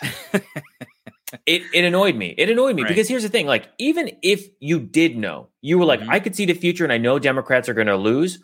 it 0.32 1.62
it 1.74 1.84
annoyed 1.84 2.16
me. 2.16 2.34
It 2.38 2.48
annoyed 2.48 2.76
me 2.76 2.82
right. 2.82 2.88
because 2.88 3.08
here's 3.08 3.24
the 3.24 3.28
thing: 3.28 3.46
like, 3.46 3.68
even 3.76 4.12
if 4.22 4.48
you 4.58 4.80
did 4.80 5.18
know, 5.18 5.48
you 5.60 5.78
were 5.78 5.84
like, 5.84 6.00
mm-hmm. 6.00 6.10
I 6.10 6.18
could 6.18 6.34
see 6.34 6.46
the 6.46 6.54
future, 6.54 6.82
and 6.82 6.92
I 6.92 6.98
know 6.98 7.18
Democrats 7.18 7.68
are 7.68 7.74
going 7.74 7.88
to 7.88 7.96
lose. 7.96 8.38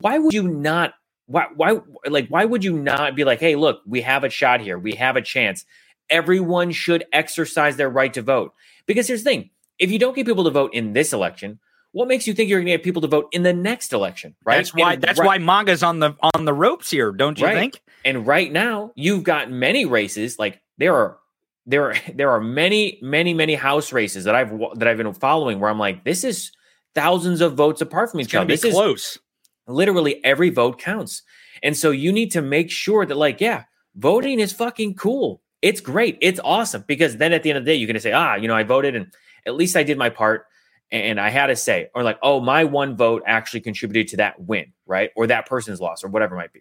Why 0.00 0.18
would 0.18 0.32
you 0.32 0.48
not? 0.48 0.94
Why 1.26 1.46
why 1.54 1.80
like 2.06 2.28
why 2.28 2.44
would 2.44 2.64
you 2.64 2.78
not 2.78 3.14
be 3.14 3.24
like, 3.24 3.40
hey, 3.40 3.56
look, 3.56 3.82
we 3.86 4.00
have 4.02 4.24
a 4.24 4.30
shot 4.30 4.60
here, 4.60 4.78
we 4.78 4.92
have 4.96 5.16
a 5.16 5.22
chance. 5.22 5.64
Everyone 6.10 6.72
should 6.72 7.04
exercise 7.12 7.76
their 7.76 7.88
right 7.88 8.12
to 8.14 8.22
vote. 8.22 8.54
Because 8.86 9.06
here's 9.06 9.22
the 9.22 9.30
thing: 9.30 9.50
if 9.78 9.90
you 9.90 9.98
don't 9.98 10.14
get 10.14 10.26
people 10.26 10.44
to 10.44 10.50
vote 10.50 10.74
in 10.74 10.92
this 10.92 11.12
election, 11.12 11.58
what 11.92 12.08
makes 12.08 12.26
you 12.26 12.34
think 12.34 12.50
you're 12.50 12.58
going 12.58 12.66
to 12.66 12.72
get 12.72 12.82
people 12.82 13.02
to 13.02 13.08
vote 13.08 13.28
in 13.32 13.42
the 13.42 13.52
next 13.52 13.92
election? 13.92 14.34
Right. 14.44 14.56
That's 14.56 14.74
why. 14.74 14.94
And 14.94 15.02
that's 15.02 15.18
right, 15.18 15.26
why 15.26 15.38
MAGA's 15.38 15.82
on 15.82 16.00
the 16.00 16.14
on 16.34 16.44
the 16.44 16.54
ropes 16.54 16.90
here, 16.90 17.12
don't 17.12 17.38
you 17.38 17.46
right. 17.46 17.56
think? 17.56 17.82
And 18.04 18.26
right 18.26 18.50
now, 18.50 18.92
you've 18.94 19.22
got 19.22 19.50
many 19.50 19.84
races. 19.84 20.38
Like 20.38 20.60
there 20.78 20.94
are 20.94 21.18
there 21.66 21.90
are 21.90 21.96
there 22.14 22.30
are 22.30 22.40
many 22.40 22.98
many 23.02 23.34
many 23.34 23.54
house 23.54 23.92
races 23.92 24.24
that 24.24 24.34
I've 24.34 24.50
that 24.76 24.88
I've 24.88 24.96
been 24.96 25.12
following 25.12 25.60
where 25.60 25.70
I'm 25.70 25.78
like, 25.78 26.04
this 26.04 26.24
is 26.24 26.52
thousands 26.94 27.40
of 27.40 27.54
votes 27.54 27.80
apart 27.80 28.10
from 28.10 28.20
each 28.20 28.34
other. 28.34 28.46
This 28.46 28.64
is 28.64 28.74
close. 28.74 29.18
Literally 29.66 30.24
every 30.24 30.50
vote 30.50 30.78
counts, 30.78 31.22
and 31.62 31.76
so 31.76 31.90
you 31.90 32.12
need 32.12 32.32
to 32.32 32.42
make 32.42 32.70
sure 32.70 33.06
that 33.06 33.16
like, 33.16 33.40
yeah, 33.40 33.64
voting 33.94 34.40
is 34.40 34.52
fucking 34.52 34.94
cool. 34.94 35.40
It's 35.60 35.80
great. 35.80 36.18
It's 36.20 36.40
awesome 36.42 36.84
because 36.88 37.16
then 37.16 37.32
at 37.32 37.44
the 37.44 37.50
end 37.50 37.58
of 37.58 37.64
the 37.64 37.70
day, 37.70 37.76
you're 37.76 37.86
gonna 37.86 38.00
say, 38.00 38.12
ah, 38.12 38.34
you 38.34 38.48
know, 38.48 38.56
I 38.56 38.64
voted 38.64 38.96
and 38.96 39.14
at 39.46 39.54
least 39.54 39.76
I 39.76 39.84
did 39.84 39.98
my 39.98 40.10
part 40.10 40.46
and 40.92 41.18
I 41.18 41.30
had 41.30 41.48
a 41.48 41.56
say, 41.56 41.88
or 41.94 42.02
like, 42.02 42.18
oh, 42.22 42.40
my 42.40 42.64
one 42.64 42.96
vote 42.96 43.22
actually 43.26 43.60
contributed 43.60 44.08
to 44.08 44.16
that 44.18 44.38
win, 44.38 44.72
right? 44.84 45.10
Or 45.16 45.26
that 45.26 45.46
person's 45.46 45.80
loss, 45.80 46.04
or 46.04 46.08
whatever 46.08 46.36
might 46.36 46.52
be. 46.52 46.60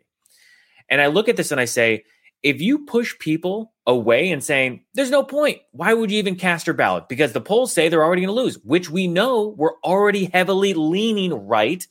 And 0.90 1.02
I 1.02 1.08
look 1.08 1.28
at 1.28 1.36
this 1.36 1.52
and 1.52 1.60
I 1.60 1.66
say, 1.66 2.06
if 2.42 2.62
you 2.62 2.86
push 2.86 3.18
people 3.20 3.74
away 3.86 4.32
and 4.32 4.44
saying, 4.44 4.84
there's 4.94 5.12
no 5.12 5.22
point, 5.22 5.60
why 5.74 5.94
would 5.94 6.10
you 6.10 6.18
even 6.18 6.38
cast 6.38 6.66
your 6.66 6.74
ballot? 6.74 7.10
Because 7.10 7.34
the 7.34 7.42
polls 7.42 7.74
say 7.74 7.90
they're 7.90 8.04
already 8.04 8.22
going 8.22 8.36
to 8.36 8.42
lose, 8.42 8.58
which 8.64 8.90
we 8.90 9.08
know 9.08 9.50
we're 9.58 9.78
already 9.84 10.26
heavily 10.26 10.74
leaning 10.74 11.34
right 11.34 11.86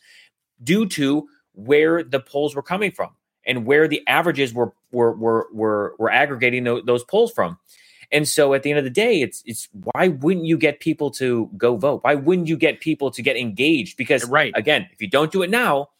due 0.62 0.86
to 0.86 1.28
where 1.52 2.02
the 2.02 2.20
polls 2.20 2.54
were 2.54 2.62
coming 2.62 2.90
from 2.90 3.10
and 3.46 3.66
where 3.66 3.88
the 3.88 4.06
averages 4.06 4.52
were 4.52 4.72
were 4.92 5.12
were 5.12 5.48
were, 5.52 5.94
were 5.98 6.10
aggregating 6.10 6.64
those, 6.64 6.82
those 6.84 7.04
polls 7.04 7.32
from. 7.32 7.58
And 8.12 8.28
so 8.28 8.54
at 8.54 8.64
the 8.64 8.70
end 8.70 8.78
of 8.78 8.84
the 8.84 8.90
day, 8.90 9.20
it's 9.20 9.42
it's 9.46 9.68
why 9.72 10.08
wouldn't 10.08 10.46
you 10.46 10.58
get 10.58 10.80
people 10.80 11.10
to 11.12 11.48
go 11.56 11.76
vote? 11.76 12.02
Why 12.02 12.16
wouldn't 12.16 12.48
you 12.48 12.56
get 12.56 12.80
people 12.80 13.10
to 13.12 13.22
get 13.22 13.36
engaged? 13.36 13.96
Because 13.96 14.24
right. 14.28 14.52
again, 14.56 14.88
if 14.92 15.00
you 15.00 15.08
don't 15.08 15.30
do 15.30 15.42
it 15.42 15.50
now, 15.50 15.90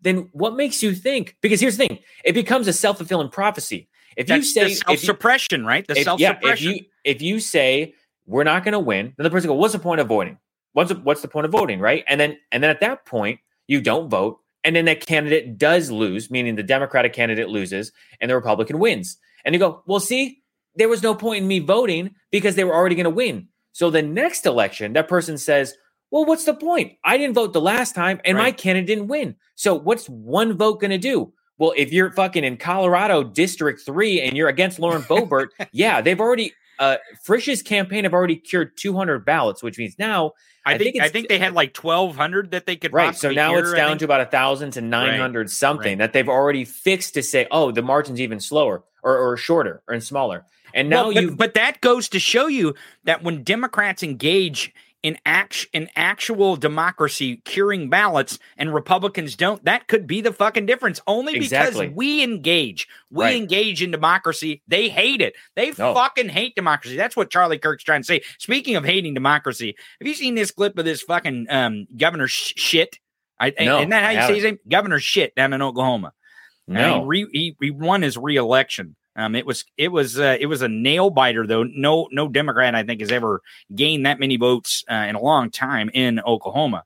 then 0.00 0.28
what 0.32 0.54
makes 0.54 0.82
you 0.82 0.94
think? 0.94 1.36
Because 1.40 1.60
here's 1.60 1.76
the 1.76 1.88
thing: 1.88 1.98
it 2.24 2.32
becomes 2.32 2.68
a 2.68 2.72
self 2.72 2.98
fulfilling 2.98 3.30
prophecy. 3.30 3.88
If 4.16 4.28
That's 4.28 4.54
you 4.56 4.68
say 4.68 4.74
self 4.74 4.98
suppression, 5.00 5.66
right? 5.66 5.86
The 5.86 5.96
self 5.96 6.20
suppression. 6.20 6.70
Yeah, 6.70 6.76
if 6.76 6.80
you 6.80 6.86
if 7.04 7.22
you 7.22 7.40
say 7.40 7.94
we're 8.26 8.44
not 8.44 8.64
going 8.64 8.72
to 8.72 8.78
win, 8.78 9.14
then 9.16 9.24
the 9.24 9.30
person 9.30 9.48
goes, 9.48 9.58
"What's 9.58 9.72
the 9.72 9.80
point 9.80 10.00
of 10.00 10.06
voting? 10.06 10.38
What's 10.72 10.90
the, 10.90 10.96
what's 10.96 11.22
the 11.22 11.28
point 11.28 11.46
of 11.46 11.52
voting?" 11.52 11.80
Right? 11.80 12.04
And 12.08 12.20
then 12.20 12.38
and 12.52 12.62
then 12.62 12.70
at 12.70 12.80
that 12.80 13.04
point, 13.06 13.40
you 13.66 13.80
don't 13.80 14.08
vote, 14.08 14.40
and 14.64 14.74
then 14.74 14.84
that 14.86 15.06
candidate 15.06 15.58
does 15.58 15.90
lose, 15.90 16.30
meaning 16.30 16.56
the 16.56 16.62
Democratic 16.62 17.12
candidate 17.12 17.48
loses 17.48 17.92
and 18.20 18.30
the 18.30 18.34
Republican 18.34 18.78
wins. 18.78 19.16
And 19.44 19.54
you 19.54 19.58
go, 19.58 19.82
"Well, 19.86 20.00
see, 20.00 20.42
there 20.74 20.88
was 20.88 21.02
no 21.02 21.14
point 21.14 21.42
in 21.42 21.48
me 21.48 21.60
voting 21.60 22.14
because 22.30 22.56
they 22.56 22.64
were 22.64 22.74
already 22.74 22.96
going 22.96 23.04
to 23.04 23.10
win." 23.10 23.48
So 23.72 23.90
the 23.90 24.02
next 24.02 24.46
election, 24.46 24.94
that 24.94 25.08
person 25.08 25.38
says, 25.38 25.74
"Well, 26.10 26.24
what's 26.24 26.44
the 26.44 26.54
point? 26.54 26.94
I 27.04 27.18
didn't 27.18 27.34
vote 27.34 27.52
the 27.52 27.60
last 27.60 27.94
time, 27.94 28.20
and 28.24 28.36
right. 28.36 28.44
my 28.44 28.52
candidate 28.52 28.86
didn't 28.86 29.08
win. 29.08 29.36
So 29.54 29.74
what's 29.74 30.08
one 30.08 30.56
vote 30.56 30.80
going 30.80 30.90
to 30.90 30.98
do?" 30.98 31.32
Well, 31.58 31.72
if 31.76 31.92
you're 31.92 32.12
fucking 32.12 32.44
in 32.44 32.58
Colorado 32.58 33.22
District 33.24 33.80
3 33.80 34.20
and 34.20 34.36
you're 34.36 34.48
against 34.48 34.78
Lauren 34.78 35.02
Boebert, 35.08 35.48
yeah, 35.72 36.00
they've 36.00 36.20
already 36.20 36.52
uh 36.78 36.96
Frisch's 37.22 37.62
campaign 37.62 38.04
have 38.04 38.14
already 38.14 38.36
cured 38.36 38.76
200 38.76 39.24
ballots, 39.24 39.62
which 39.62 39.78
means 39.78 39.98
now 39.98 40.32
I, 40.64 40.74
I 40.74 40.78
think, 40.78 40.94
think 40.94 41.04
I 41.04 41.08
think 41.08 41.28
they 41.28 41.38
had 41.38 41.54
like 41.54 41.76
1200 41.76 42.50
that 42.50 42.66
they 42.66 42.74
could 42.74 42.92
right. 42.92 43.14
So 43.14 43.30
now 43.30 43.56
it's 43.56 43.72
down 43.72 43.98
to 43.98 44.04
about 44.04 44.20
a 44.20 44.26
thousand 44.26 44.72
to 44.72 44.80
900 44.80 45.38
right. 45.38 45.50
something 45.50 45.84
right. 45.84 45.98
that 45.98 46.12
they've 46.12 46.28
already 46.28 46.64
fixed 46.64 47.14
to 47.14 47.22
say, 47.22 47.46
oh, 47.52 47.70
the 47.70 47.82
margin's 47.82 48.20
even 48.20 48.40
slower 48.40 48.82
or, 49.04 49.16
or 49.16 49.36
shorter 49.36 49.82
or 49.86 50.00
smaller. 50.00 50.44
And 50.74 50.90
now 50.90 51.04
well, 51.04 51.12
you, 51.12 51.30
but 51.30 51.54
that 51.54 51.80
goes 51.80 52.08
to 52.10 52.18
show 52.18 52.48
you 52.48 52.74
that 53.04 53.22
when 53.22 53.44
Democrats 53.44 54.02
engage 54.02 54.74
in 55.06 55.16
act 55.24 55.68
in 55.72 55.88
actual 55.94 56.56
democracy 56.56 57.36
curing 57.44 57.88
ballots 57.88 58.40
and 58.56 58.74
Republicans 58.74 59.36
don't, 59.36 59.64
that 59.64 59.86
could 59.86 60.04
be 60.04 60.20
the 60.20 60.32
fucking 60.32 60.66
difference. 60.66 61.00
Only 61.06 61.36
exactly. 61.36 61.86
because 61.86 61.96
we 61.96 62.24
engage. 62.24 62.88
We 63.08 63.24
right. 63.24 63.36
engage 63.36 63.84
in 63.84 63.92
democracy. 63.92 64.62
They 64.66 64.88
hate 64.88 65.20
it. 65.20 65.36
They 65.54 65.70
no. 65.78 65.94
fucking 65.94 66.30
hate 66.30 66.56
democracy. 66.56 66.96
That's 66.96 67.14
what 67.14 67.30
Charlie 67.30 67.56
Kirk's 67.56 67.84
trying 67.84 68.00
to 68.00 68.04
say. 68.04 68.22
Speaking 68.38 68.74
of 68.74 68.84
hating 68.84 69.14
democracy, 69.14 69.76
have 70.00 70.08
you 70.08 70.14
seen 70.14 70.34
this 70.34 70.50
clip 70.50 70.76
of 70.76 70.84
this 70.84 71.02
fucking 71.02 71.46
um, 71.50 71.86
governor 71.96 72.26
sh- 72.26 72.54
shit? 72.56 72.98
I, 73.38 73.54
no, 73.60 73.78
isn't 73.78 73.90
that 73.90 74.02
how 74.02 74.10
you 74.10 74.26
say 74.26 74.34
his 74.34 74.44
name? 74.44 74.58
Governor 74.68 74.98
shit 74.98 75.36
down 75.36 75.52
in 75.52 75.62
Oklahoma. 75.62 76.14
No, 76.66 77.02
he, 77.02 77.06
re, 77.06 77.26
he, 77.32 77.56
he 77.60 77.70
won 77.70 78.02
his 78.02 78.18
reelection. 78.18 78.96
Um, 79.16 79.34
it 79.34 79.46
was 79.46 79.64
it 79.76 79.88
was 79.88 80.18
uh, 80.18 80.36
it 80.38 80.46
was 80.46 80.62
a 80.62 80.68
nail 80.68 81.10
biter 81.10 81.46
though. 81.46 81.64
No 81.64 82.08
no 82.12 82.28
Democrat 82.28 82.74
I 82.74 82.82
think 82.82 83.00
has 83.00 83.10
ever 83.10 83.42
gained 83.74 84.06
that 84.06 84.20
many 84.20 84.36
votes 84.36 84.84
uh, 84.90 84.94
in 84.94 85.14
a 85.14 85.20
long 85.20 85.50
time 85.50 85.90
in 85.94 86.20
Oklahoma. 86.20 86.84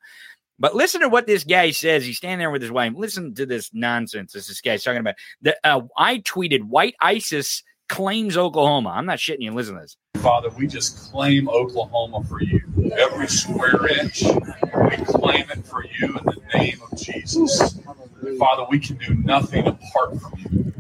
But 0.59 0.77
listen 0.77 1.01
to 1.01 1.09
what 1.09 1.27
this 1.27 1.43
guy 1.43 1.71
says. 1.71 2.05
He's 2.05 2.19
standing 2.19 2.39
there 2.39 2.51
with 2.51 2.63
his 2.63 2.71
wife. 2.71 2.93
Listen 2.95 3.35
to 3.35 3.47
this 3.47 3.71
nonsense. 3.73 4.33
This, 4.33 4.47
this 4.47 4.61
guy's 4.61 4.85
talking 4.85 5.01
about. 5.01 5.15
The, 5.41 5.57
uh, 5.65 5.81
I 5.97 6.19
tweeted 6.19 6.65
white 6.65 6.95
ISIS 7.01 7.63
claims 7.89 8.37
Oklahoma. 8.37 8.91
I'm 8.91 9.07
not 9.07 9.19
shitting 9.19 9.41
you. 9.41 9.53
Listen 9.53 9.75
to 9.75 9.81
this. 9.81 9.97
Father, 10.19 10.51
we 10.51 10.67
just 10.67 11.11
claim 11.11 11.49
Oklahoma 11.49 12.23
for 12.25 12.43
you. 12.43 12.61
Every 12.99 13.27
square 13.27 13.87
inch, 13.89 14.23
claim 14.99 15.51
it 15.51 15.65
for 15.67 15.85
you 15.85 16.19
in 16.19 16.25
the 16.25 16.41
name 16.55 16.81
of 16.91 16.99
Jesus. 16.99 17.79
Father, 18.39 18.67
we 18.71 18.79
can 18.79 18.97
do 18.97 19.15
nothing 19.15 19.67
apart 19.67 20.21
from 20.21 20.33
you. 20.39 20.73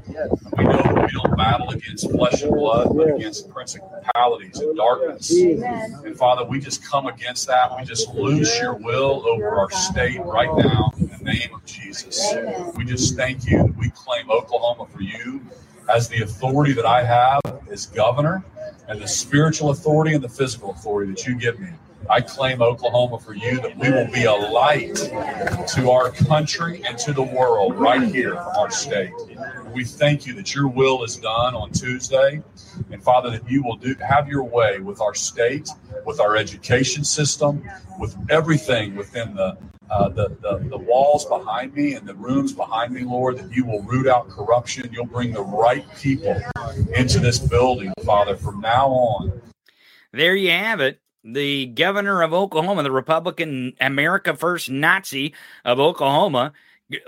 We 0.57 0.65
know 0.65 0.73
that 0.83 1.07
we 1.07 1.13
don't 1.13 1.37
battle 1.37 1.71
against 1.71 2.11
flesh 2.11 2.43
and 2.43 2.51
blood, 2.53 2.95
but 2.97 3.15
against 3.15 3.49
principalities 3.51 4.59
and 4.59 4.77
darkness. 4.77 5.31
And 5.33 6.17
Father, 6.17 6.45
we 6.45 6.61
just 6.61 6.85
come 6.85 7.07
against 7.07 7.47
that. 7.47 7.77
We 7.79 7.85
just 7.85 8.09
loose 8.15 8.61
your 8.61 8.75
will 8.75 9.27
over 9.27 9.59
our 9.59 9.71
state 9.71 10.21
right 10.25 10.51
now 10.57 10.93
in 10.99 11.09
the 11.09 11.19
name 11.23 11.55
of 11.55 11.65
Jesus. 11.65 12.35
We 12.77 12.85
just 12.85 13.17
thank 13.17 13.49
you 13.49 13.59
that 13.59 13.77
we 13.77 13.91
claim 13.91 14.31
Oklahoma 14.31 14.87
for 14.93 15.03
you 15.03 15.41
as 15.89 16.09
the 16.09 16.23
authority 16.23 16.73
that 16.75 16.87
I 16.87 17.03
have 17.05 17.41
as 17.71 17.87
governor 17.87 18.45
and 18.89 19.01
the 19.01 19.09
spiritual 19.09 19.71
authority 19.71 20.15
and 20.15 20.23
the 20.23 20.29
physical 20.29 20.71
authority 20.73 21.13
that 21.13 21.27
you 21.27 21.37
give 21.37 21.59
me. 21.61 21.69
I 22.09 22.21
claim 22.21 22.63
Oklahoma 22.63 23.19
for 23.19 23.35
you 23.35 23.61
that 23.61 23.77
we 23.77 23.91
will 23.91 24.11
be 24.11 24.25
a 24.25 24.33
light 24.33 24.95
to 24.95 25.91
our 25.91 26.11
country 26.11 26.83
and 26.87 26.99
to 26.99 27.13
the 27.13 27.23
world 27.23 27.79
right 27.79 28.03
here 28.03 28.35
from 28.35 28.57
our 28.57 28.71
state. 28.71 29.13
We 29.73 29.85
thank 29.85 30.27
you 30.27 30.35
that 30.35 30.55
your 30.55 30.69
will 30.69 31.05
is 31.05 31.17
done 31.17 31.55
on 31.55 31.71
Tuesday. 31.73 32.43
And 32.91 33.03
Father, 33.03 33.31
that 33.31 33.49
you 33.49 33.63
will 33.63 33.77
do 33.77 33.95
have 33.97 34.29
your 34.29 34.45
way 34.45 34.81
with 34.81 35.01
our 35.01 35.15
state, 35.15 35.69
with 36.05 36.21
our 36.21 36.37
education 36.37 37.05
system, 37.05 37.63
with 37.99 38.17
everything 38.31 38.97
within 38.97 39.35
the 39.35 39.57
uh, 39.91 40.09
the, 40.09 40.29
the, 40.41 40.59
the 40.69 40.79
walls 40.79 41.25
behind 41.25 41.75
me 41.75 41.95
and 41.95 42.07
the 42.07 42.15
rooms 42.15 42.53
behind 42.53 42.95
me, 42.95 43.03
Lord, 43.03 43.39
that 43.39 43.53
you 43.53 43.65
will 43.65 43.83
root 43.83 44.07
out 44.07 44.29
corruption. 44.29 44.89
You'll 44.93 45.05
bring 45.05 45.33
the 45.33 45.43
right 45.43 45.85
people 45.97 46.41
into 46.95 47.19
this 47.19 47.41
building, 47.41 47.93
Father, 48.05 48.37
from 48.37 48.61
now 48.61 48.87
on. 48.87 49.43
There 50.13 50.37
you 50.37 50.53
have 50.53 50.81
it 50.81 51.01
the 51.25 51.67
governor 51.67 52.23
of 52.23 52.33
Oklahoma, 52.33 52.83
the 52.83 52.91
Republican 52.91 53.75
America 53.81 54.35
First 54.35 54.71
Nazi 54.71 55.35
of 55.65 55.79
Oklahoma, 55.79 56.53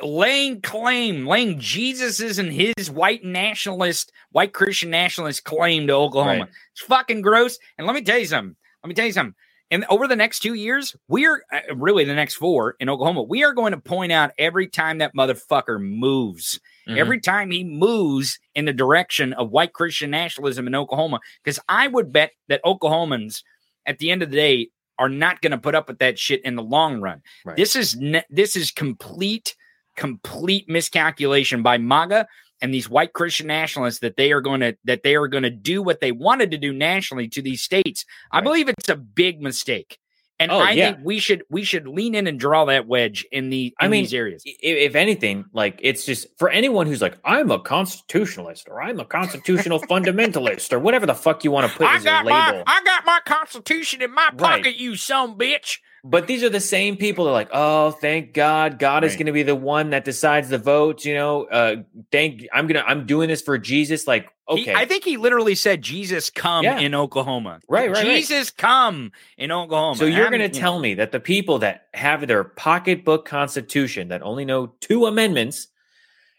laying 0.02 0.60
claim, 0.60 1.26
laying 1.26 1.58
Jesus's 1.58 2.38
and 2.38 2.52
his 2.52 2.90
white 2.90 3.24
nationalist, 3.24 4.12
white 4.30 4.52
Christian 4.52 4.90
nationalist 4.90 5.44
claim 5.44 5.86
to 5.86 5.94
Oklahoma. 5.94 6.40
Right. 6.40 6.48
It's 6.72 6.82
fucking 6.82 7.22
gross. 7.22 7.58
And 7.78 7.86
let 7.86 7.94
me 7.94 8.02
tell 8.02 8.18
you 8.18 8.26
something. 8.26 8.56
Let 8.82 8.88
me 8.88 8.94
tell 8.94 9.06
you 9.06 9.12
something. 9.12 9.34
And 9.72 9.86
over 9.88 10.06
the 10.06 10.16
next 10.16 10.40
two 10.40 10.52
years, 10.52 10.94
we're 11.08 11.44
uh, 11.50 11.74
really 11.74 12.04
the 12.04 12.14
next 12.14 12.34
four 12.34 12.76
in 12.78 12.90
Oklahoma, 12.90 13.22
we 13.22 13.42
are 13.42 13.54
going 13.54 13.72
to 13.72 13.80
point 13.80 14.12
out 14.12 14.32
every 14.36 14.68
time 14.68 14.98
that 14.98 15.14
motherfucker 15.16 15.80
moves. 15.80 16.60
Mm-hmm. 16.86 16.98
Every 16.98 17.20
time 17.20 17.50
he 17.50 17.64
moves 17.64 18.38
in 18.54 18.66
the 18.66 18.72
direction 18.74 19.32
of 19.32 19.50
white 19.50 19.72
Christian 19.72 20.10
nationalism 20.10 20.66
in 20.66 20.74
Oklahoma, 20.74 21.20
because 21.42 21.58
I 21.68 21.86
would 21.88 22.12
bet 22.12 22.32
that 22.48 22.62
Oklahomans 22.64 23.42
at 23.86 23.98
the 23.98 24.10
end 24.10 24.22
of 24.22 24.30
the 24.30 24.36
day 24.36 24.68
are 24.98 25.08
not 25.08 25.40
going 25.40 25.50
to 25.50 25.58
put 25.58 25.74
up 25.74 25.88
with 25.88 25.98
that 25.98 26.18
shit 26.18 26.44
in 26.44 26.54
the 26.54 26.62
long 26.62 27.00
run. 27.00 27.22
Right. 27.44 27.56
This 27.56 27.74
is 27.76 27.96
ne- 27.96 28.24
this 28.30 28.56
is 28.56 28.70
complete 28.70 29.56
complete 29.96 30.68
miscalculation 30.68 31.62
by 31.62 31.78
MAGA 31.78 32.26
and 32.62 32.72
these 32.72 32.88
white 32.88 33.12
Christian 33.12 33.48
nationalists 33.48 33.98
that 33.98 34.16
they 34.16 34.32
are 34.32 34.40
going 34.40 34.60
to 34.60 34.76
that 34.84 35.02
they 35.02 35.16
are 35.16 35.28
going 35.28 35.42
to 35.42 35.50
do 35.50 35.82
what 35.82 36.00
they 36.00 36.12
wanted 36.12 36.50
to 36.52 36.58
do 36.58 36.72
nationally 36.72 37.28
to 37.28 37.42
these 37.42 37.62
states. 37.62 38.04
I 38.30 38.40
believe 38.40 38.68
it's 38.68 38.88
a 38.88 38.96
big 38.96 39.42
mistake. 39.42 39.98
And 40.42 40.50
oh, 40.50 40.58
I 40.58 40.72
yeah. 40.72 40.92
think 40.92 41.04
we 41.04 41.20
should 41.20 41.44
we 41.50 41.62
should 41.62 41.86
lean 41.86 42.16
in 42.16 42.26
and 42.26 42.38
draw 42.38 42.64
that 42.64 42.88
wedge 42.88 43.24
in 43.30 43.48
the 43.48 43.66
in 43.66 43.72
I 43.78 43.88
mean, 43.88 44.02
these 44.02 44.12
areas. 44.12 44.42
If 44.44 44.96
anything, 44.96 45.44
like 45.52 45.78
it's 45.82 46.04
just 46.04 46.26
for 46.36 46.50
anyone 46.50 46.88
who's 46.88 47.00
like, 47.00 47.16
I'm 47.24 47.52
a 47.52 47.60
constitutionalist 47.60 48.68
or 48.68 48.82
I'm 48.82 48.98
a 48.98 49.04
constitutional 49.04 49.80
fundamentalist 49.90 50.72
or 50.72 50.80
whatever 50.80 51.06
the 51.06 51.14
fuck 51.14 51.44
you 51.44 51.52
want 51.52 51.70
to 51.70 51.78
put 51.78 51.86
I 51.86 51.96
as 51.96 52.04
got 52.04 52.24
label. 52.24 52.36
My, 52.36 52.64
I 52.66 52.82
got 52.84 53.06
my 53.06 53.20
constitution 53.24 54.02
in 54.02 54.12
my 54.12 54.30
pocket, 54.36 54.64
right. 54.64 54.76
you 54.76 54.96
some 54.96 55.38
bitch. 55.38 55.78
But 56.04 56.26
these 56.26 56.42
are 56.42 56.48
the 56.48 56.60
same 56.60 56.96
people 56.96 57.26
that 57.26 57.30
are 57.30 57.34
like, 57.34 57.50
oh, 57.52 57.92
thank 57.92 58.34
God, 58.34 58.80
God 58.80 59.02
right. 59.02 59.04
is 59.04 59.14
going 59.14 59.26
to 59.26 59.32
be 59.32 59.44
the 59.44 59.54
one 59.54 59.90
that 59.90 60.04
decides 60.04 60.48
the 60.48 60.58
votes. 60.58 61.04
You 61.04 61.14
know, 61.14 61.44
uh, 61.44 61.76
thank 62.10 62.48
I'm 62.52 62.66
gonna 62.66 62.82
I'm 62.84 63.06
doing 63.06 63.28
this 63.28 63.40
for 63.40 63.56
Jesus. 63.56 64.08
Like, 64.08 64.28
okay, 64.48 64.64
he, 64.64 64.74
I 64.74 64.84
think 64.84 65.04
he 65.04 65.16
literally 65.16 65.54
said, 65.54 65.80
"Jesus 65.80 66.28
come 66.28 66.64
yeah. 66.64 66.80
in 66.80 66.96
Oklahoma." 66.96 67.60
Right, 67.68 67.88
right. 67.88 68.04
Jesus 68.04 68.48
right. 68.48 68.56
come 68.56 69.12
in 69.38 69.52
Oklahoma. 69.52 69.96
So 69.96 70.06
you're 70.06 70.28
going 70.28 70.40
to 70.40 70.48
tell 70.48 70.76
know. 70.76 70.82
me 70.82 70.94
that 70.94 71.12
the 71.12 71.20
people 71.20 71.60
that 71.60 71.86
have 71.94 72.26
their 72.26 72.42
pocketbook 72.42 73.24
constitution 73.24 74.08
that 74.08 74.22
only 74.22 74.44
know 74.44 74.74
two 74.80 75.06
amendments 75.06 75.68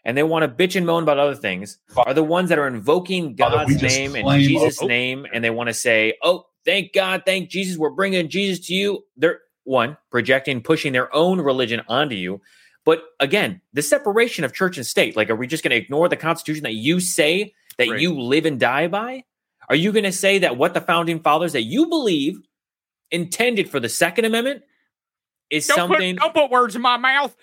and 0.04 0.14
they 0.14 0.22
want 0.22 0.42
to 0.42 0.48
bitch 0.48 0.76
and 0.76 0.84
moan 0.84 1.02
about 1.04 1.18
other 1.18 1.34
things 1.34 1.78
are 1.96 2.12
the 2.12 2.22
ones 2.22 2.50
that 2.50 2.58
are 2.58 2.66
invoking 2.66 3.34
God's 3.34 3.80
name 3.80 4.14
and 4.14 4.28
Jesus' 4.42 4.82
oh, 4.82 4.86
name, 4.86 5.26
and 5.32 5.42
they 5.42 5.48
want 5.48 5.68
to 5.68 5.74
say, 5.74 6.18
"Oh, 6.22 6.44
thank 6.66 6.92
God, 6.92 7.22
thank 7.24 7.48
Jesus, 7.48 7.78
we're 7.78 7.88
bringing 7.88 8.28
Jesus 8.28 8.66
to 8.66 8.74
you." 8.74 9.04
They're 9.16 9.40
one, 9.64 9.96
projecting, 10.10 10.62
pushing 10.62 10.92
their 10.92 11.14
own 11.14 11.40
religion 11.40 11.82
onto 11.88 12.14
you. 12.14 12.40
But 12.84 13.02
again, 13.18 13.60
the 13.72 13.82
separation 13.82 14.44
of 14.44 14.52
church 14.52 14.76
and 14.76 14.86
state, 14.86 15.16
like, 15.16 15.30
are 15.30 15.36
we 15.36 15.46
just 15.46 15.64
going 15.64 15.70
to 15.70 15.76
ignore 15.76 16.08
the 16.08 16.16
Constitution 16.16 16.64
that 16.64 16.74
you 16.74 17.00
say 17.00 17.54
that 17.78 17.88
right. 17.88 18.00
you 18.00 18.18
live 18.20 18.46
and 18.46 18.60
die 18.60 18.88
by? 18.88 19.24
Are 19.68 19.76
you 19.76 19.92
going 19.92 20.04
to 20.04 20.12
say 20.12 20.38
that 20.40 20.56
what 20.56 20.74
the 20.74 20.80
founding 20.80 21.20
fathers 21.20 21.52
that 21.52 21.62
you 21.62 21.86
believe 21.86 22.38
intended 23.10 23.70
for 23.70 23.80
the 23.80 23.88
Second 23.88 24.26
Amendment 24.26 24.62
is 25.48 25.66
don't 25.66 25.76
something? 25.76 26.16
Put, 26.16 26.22
don't 26.22 26.34
put 26.34 26.50
words 26.50 26.76
in 26.76 26.82
my 26.82 26.98
mouth. 26.98 27.34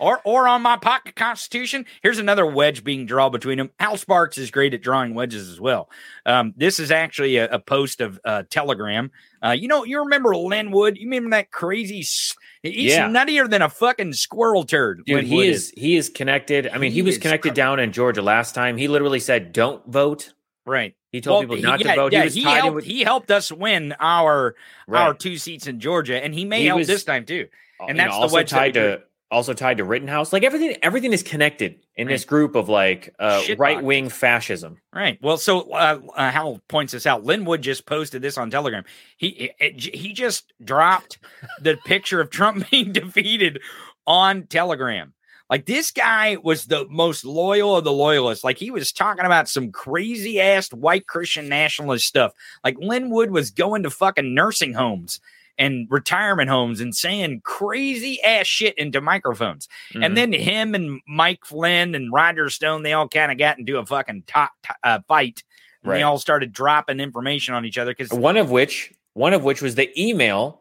Or 0.00 0.20
or 0.24 0.48
on 0.48 0.62
my 0.62 0.76
pocket 0.76 1.16
constitution. 1.16 1.86
Here's 2.02 2.18
another 2.18 2.46
wedge 2.46 2.84
being 2.84 3.06
drawn 3.06 3.32
between 3.32 3.58
them. 3.58 3.70
Hal 3.78 3.96
Sparks 3.96 4.38
is 4.38 4.50
great 4.50 4.74
at 4.74 4.82
drawing 4.82 5.14
wedges 5.14 5.48
as 5.48 5.60
well. 5.60 5.90
Um, 6.26 6.54
this 6.56 6.78
is 6.78 6.90
actually 6.90 7.36
a, 7.36 7.48
a 7.48 7.58
post 7.58 8.00
of 8.00 8.20
uh, 8.24 8.44
Telegram. 8.50 9.10
Uh, 9.44 9.50
you 9.50 9.68
know, 9.68 9.84
you 9.84 10.00
remember 10.00 10.36
Lin 10.36 10.70
Wood? 10.70 10.96
You 10.96 11.06
remember 11.06 11.30
that 11.30 11.50
crazy? 11.50 11.96
He's 11.96 12.36
yeah. 12.62 13.08
nuttier 13.08 13.50
than 13.50 13.62
a 13.62 13.68
fucking 13.68 14.12
squirrel 14.12 14.64
turd. 14.64 15.02
Dude, 15.04 15.24
he 15.24 15.48
is, 15.48 15.64
is, 15.64 15.72
he 15.76 15.96
is 15.96 16.08
connected. 16.08 16.68
I 16.68 16.78
mean, 16.78 16.92
he, 16.92 16.96
he 16.96 17.02
was 17.02 17.18
connected 17.18 17.50
cr- 17.50 17.54
down 17.54 17.80
in 17.80 17.92
Georgia 17.92 18.22
last 18.22 18.54
time. 18.54 18.76
He 18.76 18.88
literally 18.88 19.20
said, 19.20 19.52
"Don't 19.52 19.84
vote." 19.86 20.32
Right. 20.64 20.94
He 21.10 21.20
told 21.20 21.48
well, 21.48 21.56
people 21.56 21.70
not 21.70 21.80
to 21.80 21.94
vote. 21.94 22.12
Yeah, 22.12 22.24
he, 22.26 22.42
he 22.42 22.44
helped. 22.44 22.74
With- 22.76 22.84
he 22.84 23.00
helped 23.02 23.30
us 23.32 23.50
win 23.50 23.94
our 23.98 24.54
right. 24.86 25.02
our 25.02 25.14
two 25.14 25.36
seats 25.38 25.66
in 25.66 25.80
Georgia, 25.80 26.22
and 26.22 26.32
he 26.32 26.44
may 26.44 26.60
he 26.60 26.66
help 26.66 26.78
was, 26.78 26.86
this 26.86 27.04
time 27.04 27.26
too. 27.26 27.48
And 27.86 27.98
that's 27.98 28.16
know, 28.16 28.28
the 28.28 28.32
wedge 28.32 28.50
tied 28.50 28.74
to 28.74 29.02
also 29.32 29.54
tied 29.54 29.78
to 29.78 29.84
Rittenhouse. 29.84 30.32
Like 30.32 30.44
everything, 30.44 30.76
everything 30.82 31.12
is 31.12 31.22
connected 31.22 31.80
in 31.96 32.06
right. 32.06 32.12
this 32.12 32.24
group 32.24 32.54
of 32.54 32.68
like 32.68 33.14
uh, 33.18 33.42
right 33.56 33.82
wing 33.82 34.08
fascism. 34.08 34.78
Right. 34.94 35.18
Well, 35.22 35.38
so 35.38 35.70
uh, 35.72 36.00
uh, 36.14 36.30
Hal 36.30 36.60
points 36.68 36.92
this 36.92 37.06
out. 37.06 37.24
Lin 37.24 37.44
Wood 37.44 37.62
just 37.62 37.86
posted 37.86 38.22
this 38.22 38.38
on 38.38 38.50
Telegram. 38.50 38.84
He 39.16 39.50
it, 39.58 39.80
he 39.80 40.12
just 40.12 40.52
dropped 40.62 41.18
the 41.60 41.76
picture 41.86 42.20
of 42.20 42.30
Trump 42.30 42.68
being 42.70 42.92
defeated 42.92 43.60
on 44.06 44.46
Telegram. 44.46 45.14
Like 45.50 45.66
this 45.66 45.90
guy 45.90 46.36
was 46.42 46.66
the 46.66 46.86
most 46.88 47.24
loyal 47.24 47.76
of 47.76 47.84
the 47.84 47.92
loyalists. 47.92 48.44
Like 48.44 48.58
he 48.58 48.70
was 48.70 48.92
talking 48.92 49.24
about 49.24 49.48
some 49.48 49.72
crazy 49.72 50.40
ass 50.40 50.72
white 50.72 51.06
Christian 51.06 51.48
nationalist 51.48 52.06
stuff. 52.06 52.32
Like 52.62 52.76
Lin 52.78 53.10
Wood 53.10 53.30
was 53.30 53.50
going 53.50 53.82
to 53.82 53.90
fucking 53.90 54.34
nursing 54.34 54.74
homes 54.74 55.20
and 55.58 55.86
retirement 55.90 56.48
homes 56.48 56.80
and 56.80 56.94
saying 56.94 57.42
crazy 57.44 58.20
ass 58.22 58.46
shit 58.46 58.76
into 58.78 59.00
microphones. 59.00 59.68
Mm-hmm. 59.92 60.02
And 60.02 60.16
then 60.16 60.32
him 60.32 60.74
and 60.74 61.00
Mike 61.06 61.44
Flynn 61.44 61.94
and 61.94 62.12
Roger 62.12 62.48
Stone, 62.50 62.82
they 62.82 62.92
all 62.92 63.08
kind 63.08 63.30
of 63.30 63.38
got 63.38 63.58
into 63.58 63.78
a 63.78 63.86
fucking 63.86 64.24
top, 64.26 64.52
uh, 64.82 65.00
fight. 65.06 65.42
And 65.82 65.90
right. 65.90 65.98
They 65.98 66.02
all 66.02 66.18
started 66.18 66.52
dropping 66.52 67.00
information 67.00 67.54
on 67.54 67.64
each 67.64 67.78
other 67.78 67.92
because 67.92 68.12
one 68.12 68.36
of 68.36 68.50
which, 68.50 68.92
one 69.14 69.32
of 69.32 69.44
which 69.44 69.60
was 69.60 69.74
the 69.74 69.90
email 70.00 70.60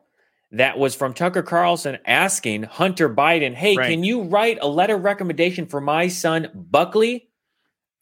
that 0.51 0.77
was 0.77 0.95
from 0.95 1.13
Tucker 1.13 1.43
Carlson 1.43 1.97
asking 2.05 2.63
Hunter 2.63 3.07
Biden, 3.09 3.53
"Hey, 3.53 3.77
right. 3.77 3.89
can 3.89 4.03
you 4.03 4.23
write 4.23 4.57
a 4.61 4.67
letter 4.67 4.97
recommendation 4.97 5.65
for 5.67 5.79
my 5.79 6.07
son 6.07 6.49
Buckley 6.53 7.29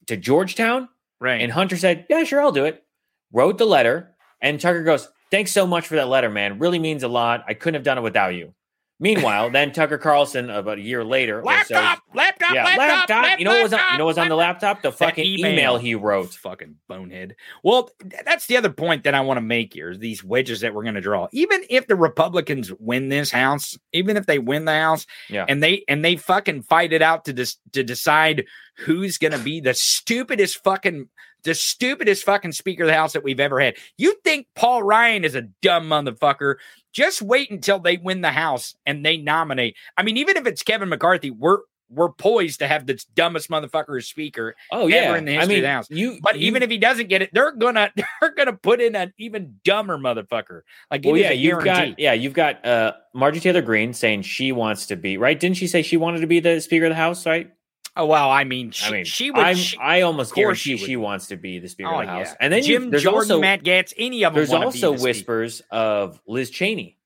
to 0.08 0.18
Georgetown?" 0.18 0.90
Right. 1.20 1.42
And 1.42 1.52
Hunter 1.52 1.78
said, 1.78 2.06
"Yeah, 2.10 2.24
sure, 2.24 2.42
I'll 2.42 2.52
do 2.52 2.66
it." 2.66 2.84
Wrote 3.32 3.58
the 3.60 3.68
letter, 3.68 4.16
and 4.42 4.60
Tucker 4.60 4.84
goes, 4.84 5.10
Thanks 5.32 5.52
so 5.52 5.68
much 5.68 5.88
for 5.88 5.96
that 5.96 6.08
letter, 6.08 6.30
man. 6.30 6.60
Really 6.60 6.80
means 6.80 7.04
a 7.04 7.08
lot. 7.08 7.44
I 7.48 7.54
couldn't 7.54 7.76
have 7.76 7.84
done 7.84 7.98
it 7.98 8.02
without 8.02 8.36
you. 8.36 8.54
Meanwhile, 9.02 9.52
then 9.52 9.72
Tucker 9.72 9.98
Carlson, 9.98 10.50
about 10.50 10.78
a 10.78 10.82
year 10.82 11.06
later, 11.06 11.42
laptop, 11.42 12.00
so, 12.00 12.18
laptop, 12.18 12.54
yeah, 12.54 12.66
laptop, 12.66 12.78
laptop, 12.78 13.10
laptop. 13.10 13.40
You 13.40 13.46
know 13.46 13.52
what 13.52 13.64
was 13.64 13.74
on, 13.74 13.80
you 13.94 13.98
know 13.98 14.06
what 14.06 14.10
was 14.10 14.18
on 14.18 14.28
the 14.28 14.36
laptop? 14.36 14.82
The 14.82 14.92
fucking 14.92 15.26
email. 15.26 15.52
email. 15.52 15.78
he 15.78 15.96
wrote. 15.96 16.34
Fucking 16.34 16.76
bonehead. 16.90 17.38
Well, 17.64 17.92
that's 18.26 18.48
the 18.48 18.58
other 18.58 18.70
point 18.70 19.06
that 19.06 19.16
I 19.16 19.22
want 19.22 19.38
to 19.38 19.42
make 19.42 19.74
here: 19.74 19.92
is 19.92 20.00
these 20.00 20.22
wedges 20.22 20.60
that 20.62 20.74
we're 20.74 20.84
going 20.84 20.96
to 20.96 21.02
draw. 21.02 21.30
Even 21.32 21.62
if 21.70 21.88
the 21.88 21.96
Republicans 21.96 22.74
win 22.78 23.08
this 23.08 23.32
house, 23.32 23.78
even 23.94 24.18
if 24.18 24.26
they 24.26 24.38
win 24.38 24.66
the 24.66 24.74
house, 24.74 25.06
yeah. 25.30 25.46
and 25.48 25.64
they 25.64 25.86
and 25.88 26.04
they 26.04 26.18
fucking 26.18 26.64
fight 26.64 26.92
it 26.92 27.02
out 27.02 27.24
to 27.26 27.32
dis, 27.32 27.56
to 27.72 27.84
decide 27.84 28.44
who's 28.80 29.18
going 29.18 29.32
to 29.32 29.40
be 29.40 29.62
the 29.62 29.76
stupidest 29.76 30.62
fucking 30.62 31.08
the 31.44 31.54
stupidest 31.54 32.24
fucking 32.24 32.52
Speaker 32.52 32.84
of 32.84 32.88
the 32.88 32.94
House 32.94 33.14
that 33.14 33.24
we've 33.24 33.40
ever 33.40 33.60
had. 33.60 33.76
You 33.98 34.16
think 34.24 34.48
Paul 34.56 34.84
Ryan 34.84 35.24
is 35.24 35.36
a 35.36 35.44
dumb 35.62 35.90
motherfucker? 35.90 36.56
Just 36.92 37.22
wait 37.22 37.52
until 37.52 37.80
they 37.80 37.98
win 37.98 38.22
the 38.22 38.32
House 38.32 38.76
and 38.86 39.06
they 39.06 39.18
nominate. 39.18 39.76
I 39.98 40.04
mean, 40.04 40.18
even 40.18 40.38
if 40.38 40.46
it's 40.48 40.64
Kevin 40.64 40.90
McCarthy, 40.90 41.32
we're 41.32 41.60
we're 41.90 42.10
poised 42.10 42.60
to 42.60 42.68
have 42.68 42.86
the 42.86 43.04
dumbest 43.16 43.50
motherfucker 43.50 43.98
as 43.98 44.08
speaker 44.08 44.56
oh, 44.72 44.88
yeah. 44.88 45.16
in 45.16 45.26
the 45.26 45.34
history 45.34 45.44
I 45.44 45.48
mean, 45.48 45.58
of 45.58 45.62
the 45.64 45.72
house. 45.72 45.90
You, 45.90 46.20
but 46.22 46.38
you, 46.38 46.48
even 46.48 46.62
if 46.62 46.70
he 46.70 46.78
doesn't 46.78 47.10
get 47.10 47.22
it, 47.22 47.32
they're 47.34 47.52
gonna 47.52 47.92
they're 48.22 48.34
gonna 48.36 48.54
put 48.54 48.80
in 48.80 48.96
an 48.96 49.14
even 49.18 49.60
dumber 49.64 49.98
motherfucker. 49.98 50.62
Like, 50.92 51.04
well, 51.04 51.18
yeah, 51.18 51.32
you've 51.32 51.64
got 51.64 52.00
yeah, 52.00 52.14
you've 52.14 52.34
got 52.34 52.66
uh 52.66 52.94
Marjorie 53.14 53.42
Taylor 53.42 53.62
Greene 53.62 53.94
saying 53.94 54.22
she 54.24 54.52
wants 54.52 54.86
to 54.88 54.96
be 54.96 55.18
right. 55.18 55.40
Didn't 55.40 55.58
she 55.58 55.68
say 55.68 55.82
she 55.82 55.98
wanted 55.98 56.22
to 56.22 56.28
be 56.28 56.40
the 56.40 56.62
speaker 56.62 56.86
of 56.86 56.92
the 56.92 56.96
house? 56.96 57.26
Right? 57.26 57.52
Oh 58.00 58.06
well, 58.06 58.32
I 58.32 58.45
mean, 58.45 58.72
she, 58.72 58.88
I 58.88 58.91
mean, 58.91 59.04
she 59.04 59.30
would. 59.30 59.58
She, 59.58 59.78
i 59.78 60.02
almost 60.02 60.34
guarantee 60.34 60.78
she, 60.78 60.86
she, 60.86 60.95
wants 60.95 61.28
to 61.28 61.36
be 61.36 61.60
the 61.60 61.68
Speaker 61.68 61.89
oh, 61.89 62.00
of 62.00 62.06
the 62.06 62.12
House. 62.12 62.28
Yeah. 62.28 62.36
And 62.39 62.54
then 62.54 62.64
Jim 62.64 62.89
there's 62.91 63.04
Jordan, 63.04 63.32
also 63.32 63.41
Matt 63.41 63.62
Gaetz, 63.62 63.93
any 63.97 64.24
of 64.24 64.34
them. 64.34 64.39
There's 64.39 64.54
also 64.54 64.95
the 64.95 65.04
whispers 65.04 65.56
speaker. 65.56 65.76
of 65.76 66.22
Liz 66.26 66.50
Cheney. 66.50 66.97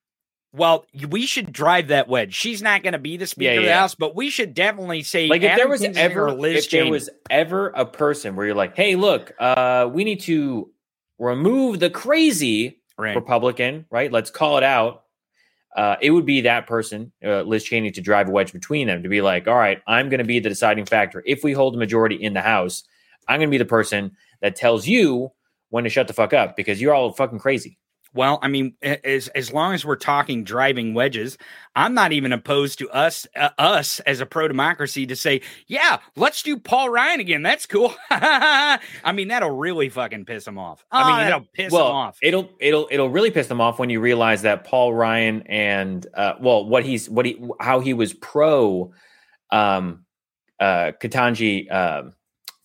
Well, 0.55 0.85
we 1.09 1.25
should 1.25 1.51
drive 1.51 1.87
that 1.87 2.07
wedge. 2.07 2.35
She's 2.35 2.61
not 2.61 2.83
going 2.83 2.93
to 2.93 2.99
be 2.99 3.17
the 3.17 3.25
Speaker 3.25 3.53
yeah, 3.53 3.59
of 3.59 3.65
the 3.65 3.73
House, 3.73 3.95
but 3.95 4.15
we 4.15 4.29
should 4.29 4.53
definitely 4.53 5.01
say 5.01 5.27
like 5.27 5.41
if 5.41 5.57
there 5.57 5.67
was 5.67 5.81
ever 5.81 6.31
Liz 6.31 6.65
if 6.65 6.69
Cheney. 6.69 6.83
there 6.83 6.91
was 6.91 7.09
ever 7.27 7.69
a 7.69 7.87
person 7.87 8.35
where 8.35 8.45
you're 8.45 8.55
like, 8.55 8.75
hey, 8.75 8.95
look, 8.95 9.33
uh, 9.39 9.89
we 9.91 10.03
need 10.03 10.19
to 10.21 10.69
remove 11.17 11.79
the 11.79 11.89
crazy 11.89 12.83
right. 12.99 13.15
Republican, 13.15 13.87
right? 13.89 14.11
Let's 14.11 14.29
call 14.29 14.57
it 14.57 14.63
out 14.63 15.02
uh, 15.75 15.95
it 16.01 16.11
would 16.11 16.25
be 16.25 16.41
that 16.41 16.67
person, 16.67 17.11
uh, 17.25 17.41
Liz 17.41 17.63
Cheney, 17.63 17.91
to 17.91 18.01
drive 18.01 18.27
a 18.27 18.31
wedge 18.31 18.53
between 18.53 18.87
them 18.87 19.03
to 19.03 19.09
be 19.09 19.21
like, 19.21 19.47
all 19.47 19.55
right, 19.55 19.81
I'm 19.87 20.09
going 20.09 20.19
to 20.19 20.25
be 20.25 20.39
the 20.39 20.49
deciding 20.49 20.85
factor. 20.85 21.23
If 21.25 21.43
we 21.43 21.53
hold 21.53 21.73
the 21.73 21.79
majority 21.79 22.15
in 22.15 22.33
the 22.33 22.41
House, 22.41 22.83
I'm 23.27 23.39
going 23.39 23.49
to 23.49 23.51
be 23.51 23.57
the 23.57 23.65
person 23.65 24.11
that 24.41 24.55
tells 24.55 24.87
you 24.87 25.31
when 25.69 25.83
to 25.83 25.89
shut 25.89 26.07
the 26.07 26.13
fuck 26.13 26.33
up 26.33 26.55
because 26.55 26.79
you're 26.79 26.93
all 26.93 27.11
fucking 27.13 27.39
crazy. 27.39 27.79
Well, 28.15 28.37
I 28.43 28.47
mean, 28.47 28.75
as 28.81 29.27
as 29.29 29.51
long 29.51 29.73
as 29.73 29.83
we're 29.83 29.95
talking 29.95 30.43
driving 30.43 30.93
wedges, 30.93 31.37
I'm 31.75 31.95
not 31.95 32.11
even 32.11 32.31
opposed 32.31 32.77
to 32.79 32.89
us 32.91 33.25
uh, 33.35 33.49
us 33.57 33.99
as 34.01 34.21
a 34.21 34.25
pro 34.25 34.47
democracy 34.47 35.07
to 35.07 35.15
say, 35.15 35.41
yeah, 35.65 35.97
let's 36.15 36.43
do 36.43 36.57
Paul 36.57 36.89
Ryan 36.89 37.19
again. 37.19 37.41
That's 37.41 37.65
cool. 37.65 37.95
I 38.11 38.79
mean, 39.13 39.29
that'll 39.29 39.57
really 39.57 39.89
fucking 39.89 40.25
piss 40.25 40.45
him 40.45 40.59
off. 40.59 40.85
Oh, 40.91 40.99
I 40.99 41.07
mean, 41.07 41.25
that'll 41.25 41.47
piss 41.53 41.71
well, 41.71 41.87
him 41.87 41.95
off. 41.95 42.17
It'll 42.21 42.49
it'll 42.59 42.87
it'll 42.91 43.09
really 43.09 43.31
piss 43.31 43.47
them 43.47 43.59
off 43.59 43.79
when 43.79 43.89
you 43.89 43.99
realize 43.99 44.43
that 44.43 44.63
Paul 44.63 44.93
Ryan 44.93 45.41
and 45.47 46.05
uh, 46.13 46.33
well, 46.39 46.65
what 46.65 46.85
he's 46.85 47.09
what 47.09 47.25
he 47.25 47.43
how 47.59 47.79
he 47.79 47.93
was 47.93 48.13
pro 48.13 48.93
um 49.51 50.05
uh 50.59 50.91
Ketanji 51.01 51.71
uh, 51.71 52.03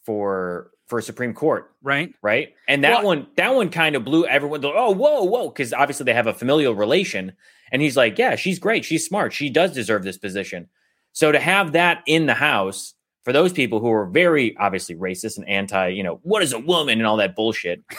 for 0.04 0.72
for 0.88 0.98
a 0.98 1.02
Supreme 1.02 1.34
Court. 1.34 1.70
Right. 1.82 2.14
Right. 2.22 2.54
And 2.66 2.82
that 2.82 2.98
well, 2.98 3.04
one, 3.04 3.26
that 3.36 3.54
one 3.54 3.70
kind 3.70 3.94
of 3.94 4.04
blew 4.04 4.26
everyone. 4.26 4.64
Oh, 4.64 4.90
whoa, 4.90 5.22
whoa. 5.22 5.50
Cause 5.50 5.72
obviously 5.72 6.04
they 6.04 6.14
have 6.14 6.26
a 6.26 6.34
familial 6.34 6.74
relation. 6.74 7.32
And 7.70 7.82
he's 7.82 7.96
like, 7.96 8.18
yeah, 8.18 8.36
she's 8.36 8.58
great. 8.58 8.84
She's 8.84 9.04
smart. 9.04 9.32
She 9.32 9.50
does 9.50 9.72
deserve 9.72 10.02
this 10.02 10.16
position. 10.16 10.68
So 11.12 11.30
to 11.30 11.38
have 11.38 11.72
that 11.72 12.02
in 12.06 12.26
the 12.26 12.34
House 12.34 12.94
for 13.24 13.32
those 13.32 13.52
people 13.52 13.80
who 13.80 13.90
are 13.92 14.06
very 14.06 14.56
obviously 14.56 14.94
racist 14.94 15.36
and 15.36 15.48
anti, 15.48 15.88
you 15.88 16.02
know, 16.02 16.20
what 16.22 16.42
is 16.42 16.54
a 16.54 16.58
woman 16.58 16.98
and 16.98 17.06
all 17.06 17.18
that 17.18 17.36
bullshit. 17.36 17.82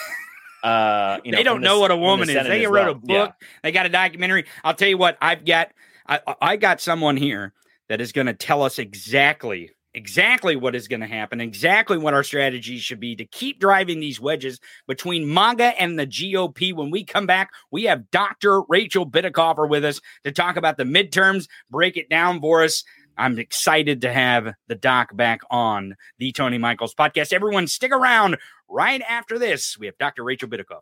Uh, 0.62 1.22
you 1.24 1.32
know, 1.32 1.38
they 1.38 1.44
don't 1.44 1.62
know 1.62 1.80
what 1.80 1.90
a 1.90 1.96
woman 1.96 2.28
the 2.28 2.38
is. 2.38 2.46
They 2.46 2.68
wrote 2.68 2.84
well. 2.84 2.92
a 2.92 2.96
book. 2.96 3.36
Yeah. 3.40 3.48
They 3.64 3.72
got 3.72 3.86
a 3.86 3.90
documentary. 3.90 4.44
I'll 4.62 4.74
tell 4.74 4.90
you 4.90 4.98
what. 4.98 5.18
I've 5.22 5.46
got. 5.46 5.72
I, 6.06 6.20
I 6.42 6.58
got 6.58 6.82
someone 6.82 7.16
here 7.16 7.54
that 7.88 8.02
is 8.02 8.12
going 8.12 8.28
to 8.28 8.34
tell 8.34 8.64
us 8.64 8.78
exactly 8.78 9.72
exactly 9.94 10.56
what 10.56 10.76
is 10.76 10.88
going 10.88 11.02
to 11.02 11.08
happen, 11.08 11.42
exactly 11.42 11.98
what 11.98 12.14
our 12.14 12.24
strategy 12.24 12.78
should 12.78 13.00
be 13.00 13.16
to 13.16 13.26
keep 13.26 13.60
driving 13.60 14.00
these 14.00 14.20
wedges 14.20 14.60
between 14.88 15.34
MAGA 15.34 15.80
and 15.82 15.98
the 15.98 16.08
GOP. 16.08 16.74
When 16.74 16.92
we 16.92 17.04
come 17.04 17.26
back, 17.26 17.52
we 17.72 17.84
have 17.84 18.10
Dr. 18.12 18.62
Rachel 18.64 19.10
Bitecofer 19.10 19.68
with 19.68 19.84
us 19.86 20.00
to 20.24 20.32
talk 20.32 20.58
about 20.58 20.78
the 20.78 20.84
midterms, 20.84 21.48
break 21.70 21.98
it 21.98 22.10
down 22.10 22.40
for 22.40 22.64
us. 22.64 22.84
I'm 23.18 23.38
excited 23.38 24.02
to 24.02 24.14
have 24.14 24.54
the 24.68 24.76
doc 24.76 25.16
back 25.16 25.42
on 25.52 25.96
the 26.20 26.32
Tony 26.32 26.58
Michaels 26.58 26.96
podcast. 26.96 27.34
Everyone, 27.34 27.68
stick 27.68 27.92
around 27.92 28.38
right 28.70 29.02
after 29.02 29.38
this. 29.38 29.78
We 29.78 29.88
have 29.88 29.98
Dr. 29.98 30.24
Rachel 30.24 30.48
Bitecofer. 30.48 30.82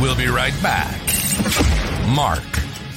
We'll 0.00 0.16
be 0.16 0.28
right 0.28 0.54
back. 0.62 1.00
Mark, 2.14 2.44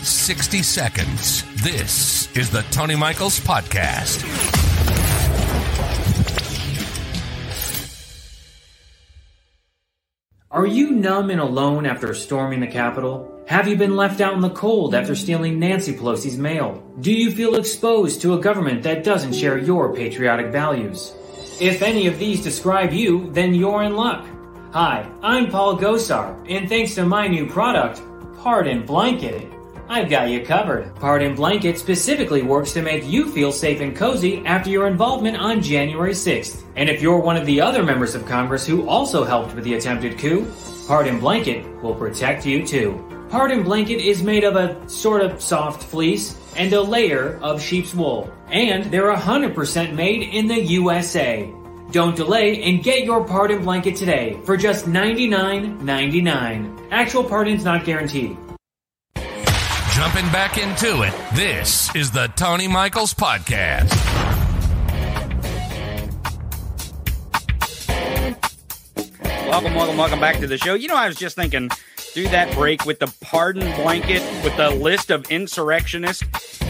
60 0.03 0.63
seconds. 0.63 1.43
This 1.63 2.35
is 2.35 2.49
the 2.49 2.63
Tony 2.71 2.95
Michaels 2.95 3.39
podcast. 3.39 4.25
Are 10.49 10.65
you 10.65 10.91
numb 10.91 11.29
and 11.29 11.39
alone 11.39 11.85
after 11.85 12.13
storming 12.13 12.59
the 12.59 12.67
Capitol? 12.67 13.31
Have 13.47 13.67
you 13.67 13.75
been 13.75 13.95
left 13.95 14.21
out 14.21 14.33
in 14.33 14.41
the 14.41 14.49
cold 14.49 14.95
after 14.95 15.15
stealing 15.15 15.59
Nancy 15.59 15.93
Pelosi's 15.93 16.37
mail? 16.37 16.83
Do 16.99 17.13
you 17.13 17.31
feel 17.31 17.55
exposed 17.55 18.21
to 18.21 18.33
a 18.33 18.41
government 18.41 18.83
that 18.83 19.03
doesn't 19.03 19.33
share 19.33 19.57
your 19.57 19.93
patriotic 19.93 20.47
values? 20.47 21.13
If 21.59 21.81
any 21.81 22.07
of 22.07 22.17
these 22.17 22.43
describe 22.43 22.91
you, 22.91 23.29
then 23.31 23.53
you're 23.53 23.83
in 23.83 23.95
luck. 23.95 24.25
Hi, 24.73 25.07
I'm 25.21 25.51
Paul 25.51 25.77
Gosar, 25.77 26.43
and 26.49 26.67
thanks 26.67 26.95
to 26.95 27.05
my 27.05 27.27
new 27.27 27.45
product, 27.45 28.01
Pardon 28.37 28.85
Blanket, 28.85 29.50
I've 29.91 30.09
got 30.09 30.29
you 30.29 30.43
covered. 30.45 30.95
Pardon 30.95 31.35
Blanket 31.35 31.77
specifically 31.77 32.43
works 32.43 32.71
to 32.71 32.81
make 32.81 33.05
you 33.05 33.29
feel 33.29 33.51
safe 33.51 33.81
and 33.81 33.93
cozy 33.93 34.41
after 34.45 34.69
your 34.69 34.87
involvement 34.87 35.35
on 35.35 35.61
January 35.61 36.13
6th. 36.13 36.63
And 36.77 36.87
if 36.87 37.01
you're 37.01 37.19
one 37.19 37.35
of 37.35 37.45
the 37.45 37.59
other 37.59 37.83
members 37.83 38.15
of 38.15 38.25
Congress 38.25 38.65
who 38.65 38.87
also 38.87 39.25
helped 39.25 39.53
with 39.53 39.65
the 39.65 39.73
attempted 39.73 40.17
coup, 40.17 40.49
Pardon 40.87 41.19
Blanket 41.19 41.65
will 41.83 41.93
protect 41.93 42.45
you 42.45 42.65
too. 42.65 43.05
Pardon 43.29 43.63
Blanket 43.63 43.99
is 43.99 44.23
made 44.23 44.45
of 44.45 44.55
a 44.55 44.87
sort 44.87 45.23
of 45.23 45.41
soft 45.41 45.83
fleece 45.83 46.39
and 46.55 46.71
a 46.71 46.81
layer 46.81 47.37
of 47.41 47.61
sheep's 47.61 47.93
wool. 47.93 48.31
And 48.47 48.85
they're 48.85 49.13
100% 49.13 49.93
made 49.93 50.33
in 50.33 50.47
the 50.47 50.61
USA. 50.61 51.53
Don't 51.91 52.15
delay 52.15 52.63
and 52.63 52.81
get 52.81 53.03
your 53.03 53.25
pardon 53.25 53.61
blanket 53.61 53.97
today 53.97 54.39
for 54.45 54.55
just 54.55 54.85
$99.99. 54.85 56.87
Actual 56.91 57.25
pardons 57.25 57.65
not 57.65 57.83
guaranteed. 57.83 58.37
Jumping 60.01 60.31
back 60.31 60.57
into 60.57 61.03
it, 61.03 61.13
this 61.35 61.95
is 61.95 62.09
the 62.09 62.25
Tony 62.35 62.67
Michaels 62.67 63.13
Podcast. 63.13 63.91
Welcome, 69.47 69.75
welcome, 69.75 69.97
welcome 69.97 70.19
back 70.19 70.39
to 70.39 70.47
the 70.47 70.57
show. 70.57 70.73
You 70.73 70.87
know, 70.87 70.95
I 70.95 71.07
was 71.07 71.17
just 71.17 71.35
thinking 71.35 71.69
through 71.97 72.29
that 72.29 72.51
break 72.55 72.83
with 72.83 72.97
the 72.97 73.13
pardon 73.21 73.61
blanket, 73.83 74.23
with 74.43 74.57
the 74.57 74.71
list 74.71 75.11
of 75.11 75.29
insurrectionists. 75.29 76.23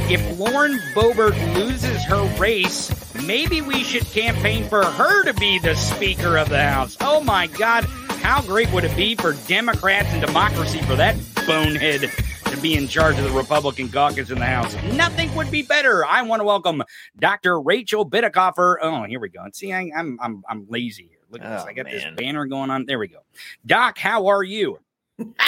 If 0.09 0.37
Lauren 0.37 0.77
Boebert 0.93 1.55
loses 1.55 2.03
her 2.03 2.25
race, 2.37 3.15
maybe 3.25 3.61
we 3.61 3.85
should 3.85 4.03
campaign 4.07 4.67
for 4.67 4.83
her 4.83 5.23
to 5.23 5.33
be 5.35 5.57
the 5.57 5.75
Speaker 5.75 6.35
of 6.35 6.49
the 6.49 6.61
House. 6.61 6.97
Oh 6.99 7.23
my 7.23 7.47
God, 7.47 7.85
how 7.85 8.41
great 8.41 8.69
would 8.73 8.83
it 8.83 8.97
be 8.97 9.15
for 9.15 9.31
Democrats 9.47 10.09
and 10.09 10.19
democracy 10.19 10.81
for 10.81 10.97
that 10.97 11.15
bonehead 11.47 12.11
to 12.51 12.57
be 12.57 12.75
in 12.75 12.87
charge 12.87 13.17
of 13.17 13.23
the 13.23 13.31
Republican 13.31 13.87
caucus 13.89 14.29
in 14.29 14.37
the 14.37 14.45
House? 14.45 14.75
Nothing 14.93 15.33
would 15.35 15.49
be 15.49 15.61
better. 15.61 16.05
I 16.05 16.21
want 16.21 16.41
to 16.41 16.43
welcome 16.43 16.83
Dr. 17.17 17.61
Rachel 17.61 18.07
Bitecofer. 18.07 18.75
Oh, 18.81 19.03
here 19.03 19.21
we 19.21 19.29
go. 19.29 19.45
See, 19.53 19.71
I, 19.71 19.89
am 19.95 20.19
I'm 20.21 20.43
I'm 20.49 20.65
lazy 20.67 21.07
here. 21.09 21.19
Look 21.29 21.41
at 21.41 21.47
oh, 21.47 21.55
this. 21.55 21.63
I 21.63 21.73
got 21.73 21.85
man. 21.85 21.93
this 21.93 22.05
banner 22.17 22.45
going 22.45 22.69
on. 22.69 22.85
There 22.85 22.99
we 22.99 23.07
go. 23.07 23.19
Doc, 23.65 23.97
how 23.97 24.27
are 24.27 24.43
you? 24.43 24.79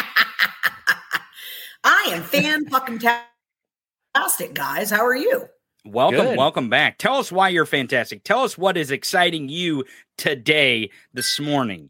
I 1.83 2.07
am 2.11 2.23
fan 2.23 2.69
fucking 2.69 2.99
fantastic, 2.99 4.53
guys. 4.53 4.89
How 4.89 5.05
are 5.05 5.15
you? 5.15 5.49
Welcome, 5.85 6.27
Good. 6.27 6.37
welcome 6.37 6.69
back. 6.69 6.99
Tell 6.99 7.15
us 7.15 7.33
why 7.33 7.49
you're 7.49 7.65
fantastic. 7.65 8.23
Tell 8.23 8.43
us 8.43 8.57
what 8.57 8.77
is 8.77 8.91
exciting 8.91 9.49
you 9.49 9.83
today, 10.17 10.89
this 11.13 11.37
morning. 11.37 11.89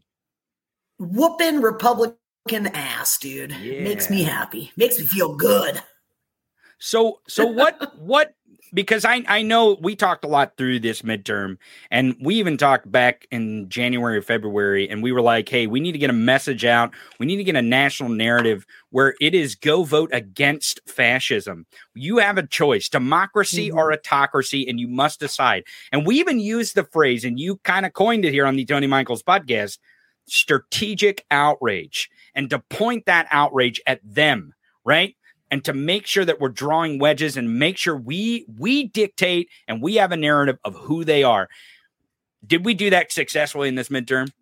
Whooping 0.98 1.60
Republican 1.60 2.18
ass, 2.52 3.18
dude. 3.18 3.52
Yeah. 3.52 3.82
Makes 3.82 4.10
me 4.10 4.22
happy. 4.22 4.72
Makes 4.76 4.98
me 4.98 5.06
feel 5.06 5.34
good. 5.34 5.82
So, 6.78 7.20
so 7.26 7.46
what? 7.46 7.98
what 7.98 8.34
because 8.74 9.04
I 9.04 9.22
I 9.28 9.42
know 9.42 9.78
we 9.80 9.94
talked 9.94 10.24
a 10.24 10.28
lot 10.28 10.56
through 10.56 10.80
this 10.80 11.02
midterm, 11.02 11.56
and 11.90 12.16
we 12.20 12.34
even 12.34 12.56
talked 12.56 12.90
back 12.90 13.26
in 13.30 13.68
January 13.68 14.18
or 14.18 14.22
February, 14.22 14.90
and 14.90 15.02
we 15.02 15.12
were 15.12 15.22
like, 15.22 15.48
hey, 15.48 15.66
we 15.68 15.80
need 15.80 15.92
to 15.92 15.98
get 15.98 16.10
a 16.10 16.14
message 16.14 16.64
out. 16.64 16.92
We 17.20 17.26
need 17.26 17.36
to 17.36 17.44
get 17.44 17.56
a 17.56 17.62
national 17.62 18.10
narrative 18.10 18.66
where 18.90 19.14
it 19.20 19.34
is 19.34 19.54
go 19.54 19.84
vote 19.84 20.10
against 20.12 20.80
fascism. 20.86 21.66
You 21.94 22.18
have 22.18 22.36
a 22.36 22.46
choice, 22.46 22.88
democracy 22.88 23.68
mm-hmm. 23.68 23.78
or 23.78 23.92
autocracy, 23.92 24.68
and 24.68 24.80
you 24.80 24.88
must 24.88 25.20
decide. 25.20 25.64
And 25.92 26.04
we 26.04 26.18
even 26.18 26.40
used 26.40 26.74
the 26.74 26.84
phrase, 26.84 27.24
and 27.24 27.38
you 27.38 27.58
kind 27.58 27.86
of 27.86 27.92
coined 27.92 28.24
it 28.24 28.32
here 28.32 28.46
on 28.46 28.56
the 28.56 28.64
Tony 28.64 28.88
Michaels 28.88 29.22
podcast, 29.22 29.78
strategic 30.26 31.24
outrage, 31.30 32.10
and 32.34 32.50
to 32.50 32.58
point 32.58 33.06
that 33.06 33.26
outrage 33.30 33.80
at 33.86 34.00
them, 34.04 34.54
right? 34.84 35.14
and 35.50 35.64
to 35.64 35.72
make 35.72 36.04
sure 36.04 36.24
that 36.24 36.40
we're 36.40 36.48
drawing 36.48 36.98
wedges 36.98 37.36
and 37.36 37.60
make 37.60 37.76
sure 37.76 37.96
we 37.96 38.44
we 38.58 38.88
dictate 38.88 39.48
and 39.68 39.80
we 39.80 39.94
have 39.94 40.10
a 40.10 40.16
narrative 40.16 40.58
of 40.64 40.74
who 40.74 41.04
they 41.04 41.22
are. 41.22 41.48
Did 42.44 42.64
we 42.64 42.74
do 42.74 42.90
that 42.90 43.12
successfully 43.12 43.68
in 43.68 43.76
this 43.76 43.88
midterm? 43.88 44.32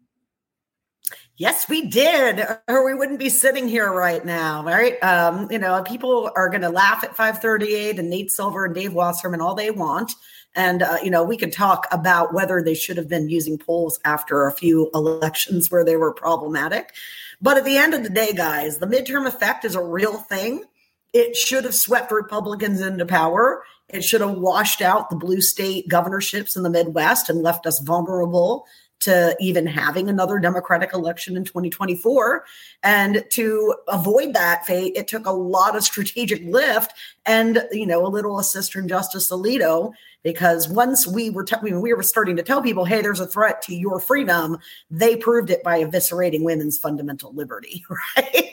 Yes, 1.37 1.69
we 1.69 1.89
did, 1.89 2.47
or 2.69 2.85
we 2.85 2.95
wouldn't 2.95 3.19
be 3.19 3.29
sitting 3.29 3.69
here 3.69 3.93
right 3.93 4.25
now, 4.25 4.65
right? 4.65 5.03
Um, 5.03 5.51
you 5.51 5.59
know, 5.59 5.83
people 5.83 6.31
are 6.37 6.49
going 6.49 6.63
to 6.63 6.71
laugh 6.71 7.05
at 7.05 7.17
538 7.17 7.99
and 7.99 8.09
Nate 8.09 8.31
Silver 8.31 8.65
and 8.65 8.75
Dave 8.75 8.95
Wasserman 8.95 9.41
all 9.41 9.55
they 9.55 9.71
want. 9.71 10.13
And, 10.55 10.83
uh, 10.83 10.99
you 11.03 11.11
know, 11.11 11.25
we 11.25 11.37
can 11.37 11.51
talk 11.51 11.89
about 11.91 12.35
whether 12.35 12.63
they 12.63 12.75
should 12.75 12.97
have 12.99 13.09
been 13.09 13.29
using 13.29 13.59
polls 13.59 13.99
after 14.05 14.47
a 14.47 14.53
few 14.53 14.91
elections 14.95 15.71
where 15.71 15.85
they 15.85 15.97
were 15.97 16.13
problematic. 16.13 16.95
But 17.43 17.59
at 17.59 17.65
the 17.65 17.77
end 17.77 17.93
of 17.93 18.05
the 18.05 18.09
day, 18.09 18.33
guys, 18.33 18.79
the 18.79 18.87
midterm 18.87 19.27
effect 19.27 19.65
is 19.65 19.75
a 19.75 19.83
real 19.83 20.15
thing. 20.15 20.65
It 21.13 21.37
should 21.37 21.65
have 21.65 21.75
swept 21.75 22.13
Republicans 22.13 22.81
into 22.81 23.05
power. 23.05 23.65
It 23.89 24.05
should 24.05 24.21
have 24.21 24.39
washed 24.39 24.81
out 24.81 25.11
the 25.11 25.17
blue 25.17 25.41
state 25.41 25.89
governorships 25.89 26.57
in 26.57 26.63
the 26.63 26.71
Midwest 26.71 27.29
and 27.29 27.43
left 27.43 27.67
us 27.67 27.81
vulnerable 27.81 28.65
to 29.01 29.37
even 29.41 29.67
having 29.67 30.09
another 30.09 30.39
Democratic 30.39 30.95
election 30.95 31.37
in 31.37 31.45
2024. 31.45 32.45
And 32.85 33.25
to 33.31 33.75
avoid 33.89 34.35
that 34.35 34.65
fate, 34.65 34.93
it 34.95 35.09
took 35.09 35.27
a 35.27 35.33
lot 35.33 35.75
of 35.77 35.83
strategic 35.83 36.43
lift 36.45 36.93
and, 37.27 37.67
you 37.73 37.87
know, 37.87 38.07
a 38.07 38.09
little 38.09 38.39
assist 38.39 38.73
from 38.73 38.87
Justice 38.87 39.31
Alito 39.33 39.93
because 40.23 40.69
once 40.69 41.07
we 41.07 41.31
were 41.31 41.45
te- 41.45 41.57
we 41.63 41.95
were 41.95 42.03
starting 42.03 42.37
to 42.37 42.43
tell 42.43 42.63
people, 42.63 42.85
hey, 42.85 43.03
there's 43.03 43.21
a 43.21 43.27
threat 43.27 43.63
to 43.63 43.75
your 43.75 44.01
freedom, 44.01 44.59
they 44.91 45.17
proved 45.17 45.51
it 45.51 45.63
by 45.63 45.83
eviscerating 45.83 46.43
women's 46.43 46.79
fundamental 46.79 47.33
liberty, 47.35 47.85
right? 48.17 48.53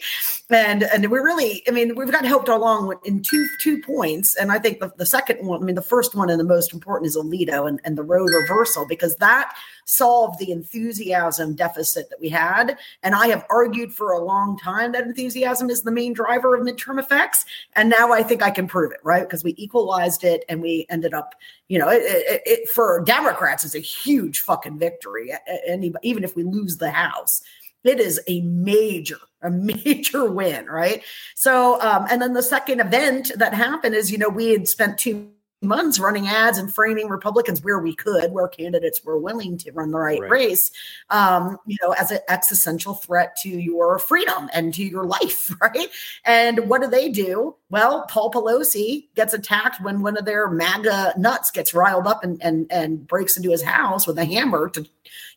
and 0.50 0.84
and 0.84 1.10
we 1.12 1.20
really, 1.20 1.64
I 1.68 1.72
mean, 1.72 1.96
we've 1.96 2.12
got 2.12 2.26
helped 2.26 2.50
along 2.50 2.96
in 3.06 3.22
two 3.22 3.48
two 3.62 3.82
points, 3.82 4.36
and 4.36 4.52
I 4.52 4.60
think 4.60 4.80
the, 4.80 4.92
the 4.98 5.06
second 5.06 5.46
one, 5.46 5.62
I 5.62 5.66
mean, 5.66 5.76
the 5.76 5.82
first 5.82 6.16
one 6.16 6.30
and 6.30 6.40
the 6.40 6.44
most 6.44 6.74
important 6.74 7.08
is 7.08 7.18
Alito 7.18 7.68
and, 7.68 7.80
and 7.84 7.98
the 7.98 8.04
Roe 8.04 8.26
reversal 8.26 8.86
because 8.88 9.16
that 9.18 9.54
solved 9.90 10.38
the 10.38 10.52
enthusiasm 10.52 11.56
deficit 11.56 12.10
that 12.12 12.22
we 12.22 12.30
had. 12.30 12.78
And 13.02 13.16
I 13.16 13.28
have 13.28 13.46
argued 13.50 13.92
for 13.92 14.12
a 14.12 14.24
long 14.24 14.58
time 14.58 14.92
that 14.92 15.04
enthusiasm 15.04 15.72
is 15.72 15.82
the 15.82 15.92
main 15.92 16.14
driver 16.14 16.56
of 16.56 16.62
midterm 16.62 17.00
effects. 17.00 17.44
And 17.76 17.90
now 17.90 18.14
I 18.14 18.22
think 18.22 18.44
I 18.44 18.52
can 18.52 18.68
prove 18.68 18.92
it, 18.92 19.00
right? 19.04 19.24
Because 19.24 19.44
we 19.44 19.56
equalized 19.58 20.24
it 20.24 20.46
and 20.48 20.62
we 20.62 20.86
ended 20.90 21.16
up, 21.16 21.34
you 21.70 21.80
know, 21.80 21.88
it, 21.88 22.02
it, 22.02 22.42
it 22.46 22.70
for 22.70 23.02
Democrats 23.06 23.64
is 23.64 23.76
a 23.76 23.80
huge 23.80 24.42
fucking 24.42 24.78
victory. 24.78 25.32
And 25.68 25.96
even 26.04 26.24
if 26.24 26.36
we 26.36 26.44
lose 26.44 26.78
the 26.78 26.92
House, 26.92 27.42
it 27.84 28.00
is 28.00 28.20
a 28.28 28.42
major 28.42 29.20
a 29.42 29.50
major 29.50 30.30
win 30.30 30.66
right 30.66 31.02
so 31.34 31.80
um 31.82 32.06
and 32.10 32.22
then 32.22 32.34
the 32.34 32.44
second 32.44 32.82
event 32.82 33.32
that 33.38 33.54
happened 33.54 33.96
is 33.96 34.12
you 34.12 34.18
know 34.18 34.28
we 34.28 34.52
had 34.52 34.68
spent 34.68 34.98
two 34.98 35.30
months 35.62 36.00
running 36.00 36.28
ads 36.28 36.58
and 36.58 36.74
framing 36.74 37.10
Republicans 37.10 37.62
where 37.64 37.80
we 37.80 37.94
could, 37.94 38.32
where 38.32 38.48
candidates 38.48 39.04
were 39.04 39.18
willing 39.18 39.58
to 39.58 39.72
run 39.72 39.92
the 39.92 39.98
right, 39.98 40.20
right. 40.20 40.32
race, 40.32 40.72
um, 41.10 41.58
you 41.66 41.78
know, 41.82 41.92
as 41.92 42.12
an 42.12 42.20
existential 42.30 42.94
threat 42.94 43.36
to 43.42 43.50
your 43.50 44.00
freedom 44.00 44.50
and 44.54 44.74
to 44.74 44.84
your 44.84 45.06
life, 45.06 45.54
right? 45.62 45.90
And 46.24 46.70
what 46.70 46.82
do 46.82 46.88
they 46.88 47.10
do? 47.10 47.56
Well, 47.70 48.06
Paul 48.10 48.32
Pelosi 48.32 49.08
gets 49.16 49.34
attacked 49.34 49.82
when 49.82 50.02
one 50.02 50.18
of 50.18 50.26
their 50.26 50.50
MAGA 50.50 51.16
nuts 51.18 51.52
gets 51.52 51.74
riled 51.74 52.08
up 52.08 52.24
and 52.24 52.42
and 52.42 52.72
and 52.72 53.06
breaks 53.06 53.36
into 53.36 53.52
his 53.52 53.62
house 53.62 54.08
with 54.08 54.18
a 54.18 54.26
hammer 54.26 54.70
to 54.70 54.88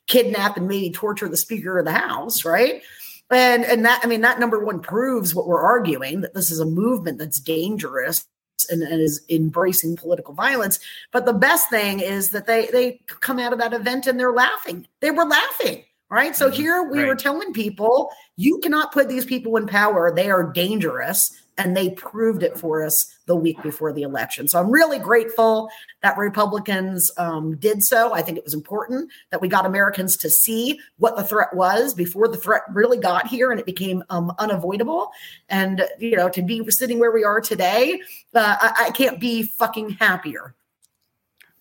kidnap 0.06 0.56
and 0.56 0.68
maybe 0.68 0.90
torture 0.90 1.28
the 1.28 1.36
Speaker 1.36 1.78
of 1.78 1.84
the 1.84 1.92
House, 1.92 2.44
right? 2.44 2.82
And 3.30 3.64
and 3.64 3.84
that 3.86 4.00
I 4.04 4.06
mean 4.06 4.20
that 4.20 4.38
number 4.38 4.64
one 4.64 4.80
proves 4.80 5.34
what 5.34 5.46
we're 5.46 5.62
arguing 5.62 6.20
that 6.20 6.34
this 6.34 6.50
is 6.50 6.60
a 6.60 6.66
movement 6.66 7.18
that's 7.18 7.40
dangerous 7.40 8.26
and, 8.68 8.82
and, 8.82 9.00
is 9.00 9.22
embracing 9.28 9.96
political 9.96 10.34
violence. 10.34 10.78
But 11.10 11.26
the 11.26 11.32
best 11.32 11.68
thing 11.70 12.00
is 12.00 12.30
that 12.30 12.46
they 12.46 12.66
they 12.66 13.00
come 13.20 13.38
out 13.38 13.52
of 13.52 13.58
that 13.58 13.72
event 13.72 14.06
and 14.06 14.18
they're 14.18 14.32
laughing. 14.32 14.86
They 15.00 15.10
were 15.10 15.24
laughing. 15.24 15.84
Right. 16.10 16.36
So 16.36 16.48
mm-hmm. 16.48 16.56
here 16.56 16.82
we 16.82 16.98
right. 16.98 17.08
were 17.08 17.14
telling 17.14 17.52
people 17.52 18.10
you 18.36 18.58
cannot 18.58 18.92
put 18.92 19.08
these 19.08 19.24
people 19.24 19.56
in 19.56 19.66
power. 19.66 20.14
They 20.14 20.30
are 20.30 20.52
dangerous 20.52 21.32
and 21.56 21.76
they 21.76 21.90
proved 21.90 22.42
it 22.42 22.58
for 22.58 22.84
us 22.84 23.11
the 23.26 23.36
week 23.36 23.62
before 23.62 23.92
the 23.92 24.02
election. 24.02 24.48
So 24.48 24.60
I'm 24.60 24.70
really 24.70 24.98
grateful 24.98 25.70
that 26.02 26.18
Republicans 26.18 27.10
um, 27.16 27.56
did 27.56 27.82
so. 27.82 28.12
I 28.12 28.22
think 28.22 28.38
it 28.38 28.44
was 28.44 28.54
important 28.54 29.10
that 29.30 29.40
we 29.40 29.48
got 29.48 29.64
Americans 29.66 30.16
to 30.18 30.30
see 30.30 30.80
what 30.98 31.16
the 31.16 31.24
threat 31.24 31.54
was 31.54 31.94
before 31.94 32.28
the 32.28 32.36
threat 32.36 32.62
really 32.72 32.98
got 32.98 33.28
here 33.28 33.50
and 33.50 33.60
it 33.60 33.66
became 33.66 34.02
um, 34.10 34.32
unavoidable. 34.38 35.10
And, 35.48 35.86
you 35.98 36.16
know, 36.16 36.28
to 36.30 36.42
be 36.42 36.68
sitting 36.70 36.98
where 36.98 37.12
we 37.12 37.24
are 37.24 37.40
today, 37.40 38.00
uh, 38.34 38.56
I, 38.60 38.86
I 38.86 38.90
can't 38.90 39.20
be 39.20 39.44
fucking 39.44 39.90
happier. 39.90 40.54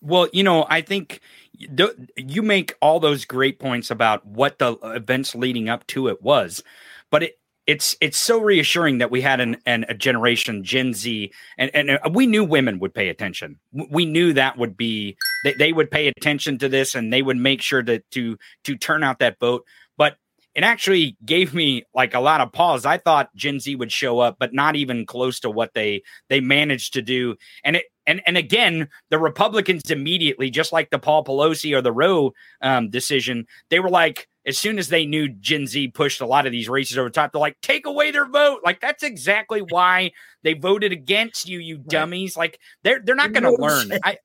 Well, 0.00 0.28
you 0.32 0.42
know, 0.42 0.66
I 0.68 0.80
think 0.80 1.20
you 2.16 2.42
make 2.42 2.74
all 2.80 2.98
those 2.98 3.24
great 3.24 3.60
points 3.60 3.90
about 3.90 4.26
what 4.26 4.58
the 4.58 4.72
events 4.82 5.34
leading 5.36 5.68
up 5.68 5.86
to 5.88 6.08
it 6.08 6.20
was, 6.22 6.64
but 7.10 7.22
it 7.22 7.38
it's 7.66 7.96
it's 8.00 8.18
so 8.18 8.40
reassuring 8.40 8.98
that 8.98 9.10
we 9.10 9.20
had 9.20 9.40
an, 9.40 9.56
an 9.66 9.84
a 9.88 9.94
generation 9.94 10.64
Gen 10.64 10.92
Z 10.94 11.32
and 11.58 11.70
and 11.74 11.90
uh, 11.90 12.10
we 12.12 12.26
knew 12.26 12.44
women 12.44 12.78
would 12.80 12.92
pay 12.92 13.08
attention. 13.08 13.58
We 13.72 14.04
knew 14.04 14.32
that 14.32 14.58
would 14.58 14.76
be 14.76 15.16
they, 15.44 15.54
they 15.54 15.72
would 15.72 15.90
pay 15.90 16.08
attention 16.08 16.58
to 16.58 16.68
this 16.68 16.94
and 16.94 17.12
they 17.12 17.22
would 17.22 17.36
make 17.36 17.62
sure 17.62 17.82
that 17.84 18.10
to 18.12 18.36
to 18.64 18.76
turn 18.76 19.02
out 19.04 19.20
that 19.20 19.38
vote. 19.38 19.64
But 19.96 20.16
it 20.54 20.64
actually 20.64 21.16
gave 21.24 21.54
me 21.54 21.84
like 21.94 22.14
a 22.14 22.20
lot 22.20 22.40
of 22.40 22.52
pause. 22.52 22.84
I 22.84 22.98
thought 22.98 23.34
Gen 23.36 23.60
Z 23.60 23.74
would 23.76 23.92
show 23.92 24.18
up, 24.18 24.36
but 24.38 24.52
not 24.52 24.76
even 24.76 25.06
close 25.06 25.40
to 25.40 25.50
what 25.50 25.72
they 25.72 26.02
they 26.28 26.40
managed 26.40 26.94
to 26.94 27.02
do. 27.02 27.36
And 27.64 27.76
it 27.76 27.84
and 28.06 28.20
and 28.26 28.36
again, 28.36 28.88
the 29.10 29.18
Republicans 29.18 29.90
immediately, 29.90 30.50
just 30.50 30.72
like 30.72 30.90
the 30.90 30.98
Paul 30.98 31.24
Pelosi 31.24 31.76
or 31.76 31.80
the 31.80 31.92
Roe 31.92 32.32
um, 32.60 32.90
decision, 32.90 33.46
they 33.70 33.78
were 33.78 33.90
like, 33.90 34.28
as 34.46 34.58
soon 34.58 34.78
as 34.78 34.88
they 34.88 35.06
knew 35.06 35.28
Gen 35.28 35.66
Z 35.66 35.88
pushed 35.88 36.20
a 36.20 36.26
lot 36.26 36.46
of 36.46 36.52
these 36.52 36.68
races 36.68 36.98
over 36.98 37.08
the 37.08 37.12
top, 37.12 37.32
they're 37.32 37.40
like, 37.40 37.60
take 37.60 37.86
away 37.86 38.10
their 38.10 38.26
vote. 38.26 38.60
Like 38.64 38.80
that's 38.80 39.02
exactly 39.02 39.60
why 39.60 40.12
they 40.42 40.54
voted 40.54 40.92
against 40.92 41.48
you, 41.48 41.58
you 41.58 41.78
dummies. 41.78 42.36
Like 42.36 42.58
they're 42.82 43.00
they're 43.04 43.14
not 43.14 43.32
going 43.32 43.44
to 43.44 43.54
learn. 43.54 43.92
I, 44.04 44.18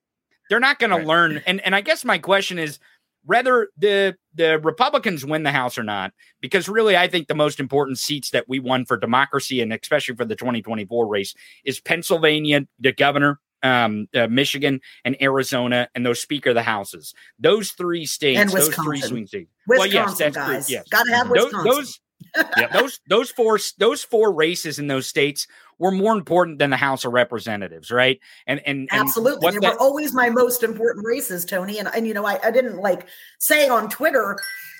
they're 0.50 0.60
not 0.60 0.80
going 0.80 0.92
right. 0.92 1.02
to 1.02 1.08
learn. 1.08 1.42
And 1.46 1.62
and 1.62 1.76
I 1.76 1.82
guess 1.82 2.04
my 2.04 2.18
question 2.18 2.58
is 2.58 2.80
whether 3.26 3.68
the 3.78 4.16
the 4.34 4.60
Republicans 4.60 5.26
win 5.26 5.44
the 5.44 5.52
House 5.52 5.78
or 5.78 5.84
not, 5.84 6.14
because 6.42 6.68
really 6.68 6.98
I 6.98 7.08
think 7.08 7.28
the 7.28 7.36
most 7.36 7.60
important 7.60 8.00
seats 8.00 8.32
that 8.32 8.46
we 8.48 8.60
won 8.60 8.86
for 8.86 8.98
democracy 8.98 9.62
and 9.62 9.72
especially 9.72 10.16
for 10.16 10.26
the 10.26 10.36
2024 10.36 11.08
race 11.08 11.36
is 11.64 11.80
Pennsylvania, 11.80 12.62
the 12.80 12.94
governor, 12.94 13.40
um, 13.64 14.08
uh, 14.16 14.28
Michigan, 14.28 14.82
and 15.06 15.16
Arizona, 15.22 15.90
and 15.96 16.06
those 16.06 16.22
Speaker 16.22 16.50
of 16.50 16.56
the 16.56 16.64
Houses. 16.64 17.14
Those 17.40 17.72
three 17.72 18.06
states, 18.06 18.40
and 18.40 18.50
those 18.50 18.74
three 18.76 19.02
swing 19.02 19.28
states. 19.28 19.52
Wisconsin, 19.68 19.96
well, 19.96 20.08
yes, 20.08 20.18
that's 20.18 20.36
guys. 20.36 20.68
True. 20.68 20.76
Yes, 20.76 20.88
got 20.90 21.04
to 21.04 21.16
have 21.16 21.30
Wisconsin. 21.30 21.64
Those, 21.64 21.76
those 21.76 22.00
yep. 22.58 22.72
those 22.72 23.00
those 23.08 23.32
four 23.32 23.60
those 23.78 24.04
four 24.04 24.32
races 24.32 24.80
in 24.80 24.88
those 24.88 25.08
states 25.08 25.48
were 25.80 25.92
more 25.92 26.14
important 26.14 26.60
than 26.60 26.70
the 26.70 26.78
House 26.78 27.06
of 27.06 27.14
Representatives, 27.14 27.92
right? 27.92 28.20
And 28.46 28.60
and, 28.66 28.90
and 28.92 29.02
absolutely, 29.02 29.52
they 29.52 29.60
that, 29.60 29.74
were 29.74 29.80
always 29.80 30.14
my 30.14 30.30
most 30.30 30.64
important 30.64 31.06
races, 31.06 31.46
Tony. 31.46 31.80
And 31.80 31.88
and 31.94 32.08
you 32.08 32.14
know, 32.14 32.26
I, 32.26 32.40
I 32.44 32.52
didn't 32.52 32.78
like 32.78 33.08
say 33.40 33.70
on 33.70 33.90
Twitter 33.90 34.38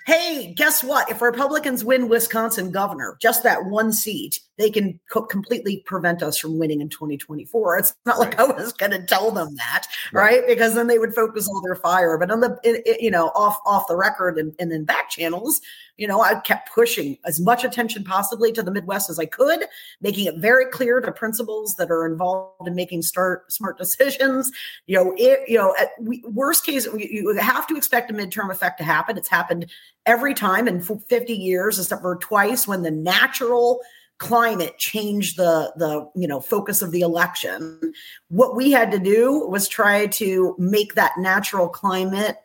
hey, 0.08 0.54
guess 0.56 0.86
what? 0.86 1.12
If 1.12 1.22
Republicans 1.22 1.84
win 1.84 2.08
Wisconsin 2.08 2.72
governor, 2.72 3.18
just 3.22 3.44
that 3.44 3.66
one 3.66 3.92
seat, 3.92 4.40
they 4.58 4.70
can 4.70 4.98
co- 5.12 5.26
completely 5.26 5.84
prevent 5.86 6.24
us 6.24 6.40
from 6.40 6.58
winning 6.58 6.80
in 6.80 6.88
2024. 6.88 7.78
It's 7.78 7.94
not 8.06 8.18
like 8.18 8.40
right. 8.40 8.50
I 8.50 8.54
was 8.54 8.72
going 8.72 8.94
to 8.94 9.04
tell 9.04 9.32
them 9.32 9.54
that, 9.58 9.86
right. 10.14 10.40
right. 10.40 10.48
Because 10.48 10.76
then 10.76 10.88
they 10.88 10.98
would 10.98 11.14
focus 11.14 11.50
all 11.50 11.62
their 11.62 11.76
fire. 11.76 12.18
But 12.18 12.32
on 12.32 12.40
the, 12.40 12.58
it, 12.64 12.88
it, 12.88 13.02
you 13.02 13.12
know, 13.12 13.28
off 13.36 13.60
off 13.66 13.90
the 13.90 13.98
record 13.98 14.38
and, 14.38 14.56
and 14.60 14.72
in 14.72 14.86
back 14.86 15.10
channels, 15.10 15.60
you 15.98 16.08
know, 16.08 16.22
I 16.22 16.40
kept 16.40 16.74
pushing 16.74 17.18
as 17.26 17.40
much 17.40 17.64
attention 17.64 18.04
possibly 18.04 18.52
to 18.54 18.64
the 18.64 18.72
Midwest 18.72 19.10
as 19.10 19.20
I 19.20 19.26
could, 19.26 19.66
making 20.00 20.26
it 20.26 20.38
very 20.38 20.68
clear 20.68 21.02
to 21.02 21.12
principals 21.12 21.76
that 21.76 21.92
are 21.92 22.06
involved 22.06 22.68
in 22.68 22.76
making 22.76 23.02
start 23.02 23.52
smart 23.52 23.78
decisions. 23.80 24.52
You 24.86 24.96
know, 24.96 25.14
it, 25.18 25.50
you 25.50 25.58
know, 25.58 25.76
at 25.78 25.90
worst 26.32 26.66
case, 26.66 26.88
you 26.96 27.36
have 27.38 27.68
to 27.68 27.76
expect 27.76 28.10
a 28.10 28.14
midterm 28.14 28.52
effect 28.52 28.78
to 28.78 28.84
happen. 28.84 29.18
It's 29.18 29.28
happened 29.28 29.66
every 30.08 30.34
time 30.34 30.68
in 30.68 30.82
50 30.82 31.34
years, 31.34 31.78
except 31.78 32.02
for 32.02 32.16
twice 32.16 32.68
when 32.68 32.82
the 32.82 32.90
natural 32.90 33.82
climate 34.18 34.80
changed 34.80 35.38
the 35.38 35.72
the 35.76 36.10
you 36.16 36.28
know 36.28 36.40
focus 36.40 36.82
of 36.82 36.92
the 36.92 37.02
election 37.02 37.94
what 38.30 38.56
we 38.56 38.72
had 38.72 38.92
to 38.92 38.98
do 38.98 39.46
was 39.48 39.68
try 39.68 40.08
to 40.08 40.56
make 40.58 40.96
that 40.96 41.12
natural 41.20 41.70
climate 41.70 42.38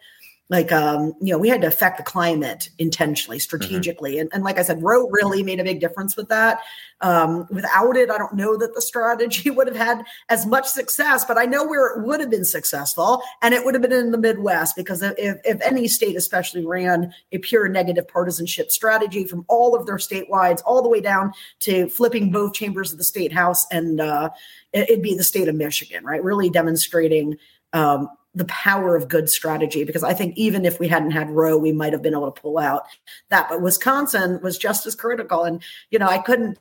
like 0.53 0.71
um, 0.71 1.15
you 1.21 1.33
know 1.33 1.39
we 1.39 1.49
had 1.49 1.63
to 1.63 1.67
affect 1.67 1.97
the 1.97 2.05
climate 2.05 2.69
intentionally 2.79 3.39
mm-hmm. 3.39 3.43
strategically 3.43 4.13
mm-hmm. 4.13 4.21
and, 4.21 4.31
and 4.35 4.45
like 4.45 4.59
i 4.59 4.63
said 4.63 4.81
Roe 4.83 5.09
really 5.09 5.43
made 5.43 5.59
a 5.59 5.65
big 5.65 5.81
difference 5.81 6.17
with 6.17 6.29
that 6.29 6.61
um, 7.01 7.49
without 7.51 7.97
it 7.97 8.11
i 8.11 8.19
don't 8.19 8.35
know 8.35 8.57
that 8.57 8.75
the 8.75 8.83
strategy 8.83 9.51
would 9.57 9.67
have 9.67 9.77
had 9.77 10.05
as 10.29 10.47
much 10.47 10.67
success 10.67 11.25
but 11.25 11.39
i 11.39 11.45
know 11.45 11.67
where 11.67 11.87
it 11.89 12.07
would 12.07 12.21
have 12.21 12.31
been 12.31 12.45
successful 12.45 13.23
and 13.41 13.55
it 13.55 13.65
would 13.65 13.75
have 13.75 13.83
been 13.83 13.93
in 13.93 14.13
the 14.13 14.19
midwest 14.19 14.77
because 14.77 15.03
if, 15.03 15.41
if 15.45 15.61
any 15.63 15.89
state 15.89 16.17
especially 16.17 16.65
ran 16.65 17.13
a 17.33 17.39
pure 17.39 17.67
negative 17.67 18.07
partisanship 18.07 18.71
strategy 18.71 19.25
from 19.25 19.45
all 19.49 19.75
of 19.75 19.87
their 19.87 19.97
statewide 19.97 20.61
all 20.67 20.83
the 20.83 20.89
way 20.89 21.01
down 21.01 21.33
to 21.61 21.89
flipping 21.89 22.31
both 22.31 22.53
chambers 22.53 22.93
of 22.93 22.99
the 22.99 23.05
state 23.05 23.33
house 23.33 23.67
and 23.73 24.01
uh, 24.01 24.29
it'd 24.73 25.03
be 25.03 25.17
the 25.17 25.25
state 25.25 25.49
of 25.49 25.55
michigan 25.55 26.05
right 26.05 26.23
really 26.23 26.51
demonstrating 26.51 27.39
um, 27.73 28.09
the 28.35 28.45
power 28.47 28.97
of 28.97 29.09
good 29.09 29.28
strategy 29.28 29.85
because 29.85 30.03
I 30.03 30.14
think 30.14 30.37
even 30.37 30.64
if 30.64 30.80
we 30.80 30.89
hadn't 30.89 31.11
had 31.11 31.30
Roe, 31.30 31.59
we 31.59 31.72
might 31.72 31.93
have 31.93 32.03
been 32.03 32.14
able 32.14 32.30
to 32.30 32.41
pull 32.41 32.59
out 32.59 32.85
that. 33.28 33.49
But 33.49 33.61
Wisconsin 33.61 34.41
was 34.43 34.57
just 34.57 34.87
as 34.87 34.95
critical. 34.95 35.45
And, 35.45 35.62
you 35.91 35.99
know, 35.99 36.09
I 36.09 36.18
couldn't, 36.18 36.59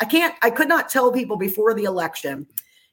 I 0.00 0.06
can't, 0.06 0.34
I 0.42 0.50
could 0.50 0.68
not 0.68 0.88
tell 0.88 1.12
people 1.12 1.36
before 1.36 1.74
the 1.74 1.84
election, 1.84 2.46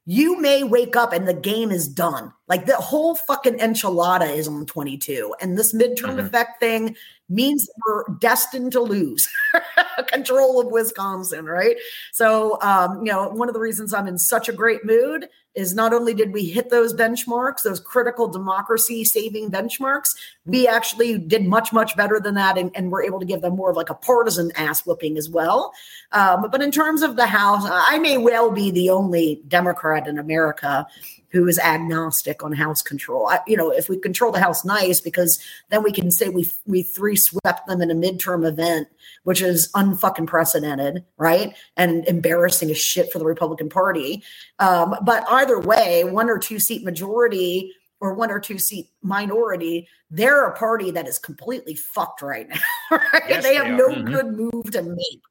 you 0.05 0.41
may 0.41 0.63
wake 0.63 0.95
up 0.95 1.13
and 1.13 1.28
the 1.28 1.34
game 1.34 1.72
is 1.72 1.88
done. 1.88 2.34
Like 2.47 2.65
the 2.65 2.76
whole 2.76 3.15
fucking 3.15 3.59
enchilada 3.59 4.36
is 4.36 4.47
on 4.47 4.65
22. 4.65 5.36
And 5.39 5.57
this 5.57 5.72
midterm 5.72 6.15
mm-hmm. 6.15 6.20
effect 6.20 6.59
thing 6.59 6.95
means 7.30 7.70
we're 7.86 8.03
destined 8.20 8.72
to 8.72 8.82
lose 8.82 9.30
control 10.07 10.59
of 10.59 10.72
Wisconsin, 10.72 11.45
right? 11.45 11.78
So, 12.11 12.59
um, 12.61 13.05
you 13.05 13.11
know, 13.11 13.30
one 13.30 13.49
of 13.49 13.53
the 13.53 13.59
reasons 13.59 13.93
I'm 13.93 14.07
in 14.07 14.17
such 14.17 14.49
a 14.49 14.53
great 14.53 14.84
mood 14.84 15.28
is 15.56 15.74
not 15.74 15.93
only 15.93 16.14
did 16.14 16.32
we 16.32 16.45
hit 16.45 16.70
those 16.70 16.93
benchmarks, 16.93 17.64
those 17.64 17.80
critical 17.80 18.28
democracy 18.28 19.04
saving 19.04 19.50
benchmarks, 19.50 20.10
we 20.45 20.68
actually 20.68 21.18
did 21.18 21.45
much, 21.45 21.74
much 21.74 21.97
better 21.97 22.20
than 22.20 22.36
that. 22.36 22.58
And, 22.58 22.72
and 22.76 22.91
we're 22.91 23.04
able 23.04 23.20
to 23.20 23.26
give 23.26 23.41
them 23.41 23.56
more 23.56 23.72
of 23.72 23.76
like 23.76 23.89
a 23.89 23.95
partisan 23.95 24.52
ass 24.56 24.86
whooping 24.86 25.18
as 25.18 25.30
well. 25.30 25.74
Um, 26.12 26.50
but 26.52 26.62
in 26.62 26.72
terms 26.72 27.02
of 27.02 27.16
the 27.16 27.26
House, 27.28 27.64
I 27.66 28.00
may 28.00 28.18
well 28.18 28.52
be 28.52 28.72
the 28.72 28.89
only 28.89 29.41
Democrat 29.47 30.08
in 30.08 30.18
America 30.20 30.88
who 31.32 31.47
is 31.47 31.60
agnostic 31.60 32.43
on 32.43 32.52
house 32.52 32.82
control. 32.82 33.28
I, 33.28 33.39
you 33.45 33.56
know, 33.56 33.72
if 33.72 33.88
we 33.88 33.97
control 33.97 34.32
the 34.32 34.39
house, 34.39 34.66
nice, 34.66 35.00
because 35.00 35.39
then 35.70 35.84
we 35.84 35.91
can 35.91 36.12
say 36.12 36.30
we 36.30 36.50
we 36.66 36.82
three 36.82 37.16
swept 37.16 37.68
them 37.68 37.82
in 37.82 37.91
a 37.91 37.95
midterm 37.95 38.47
event, 38.47 38.88
which 39.24 39.41
is 39.41 39.72
unfucking 39.73 40.27
precedented, 40.27 41.06
right? 41.18 41.56
And 41.77 42.06
embarrassing 42.07 42.69
as 42.72 42.77
shit 42.77 43.11
for 43.11 43.19
the 43.19 43.26
Republican 43.26 43.69
Party. 43.69 44.23
Um, 44.60 44.95
but 45.03 45.23
either 45.30 45.60
way, 45.60 46.03
one 46.03 46.30
or 46.30 46.38
two 46.38 46.60
seat 46.60 46.84
majority 46.84 47.73
or 48.02 48.14
one 48.14 48.31
or 48.31 48.40
two 48.40 48.57
seat 48.57 48.88
minority, 49.02 49.88
they're 50.10 50.45
a 50.45 50.57
party 50.57 50.91
that 50.91 51.07
is 51.07 51.19
completely 51.19 51.76
fucked 51.76 52.22
right 52.22 52.48
now. 52.48 52.60
Right? 52.91 53.23
Yes, 53.30 53.44
they 53.44 53.56
have 53.56 53.65
they 53.65 53.72
no 53.72 53.90
mm-hmm. 53.90 54.11
good 54.11 54.27
move 54.34 54.72
to 54.72 54.81
make. 54.81 55.22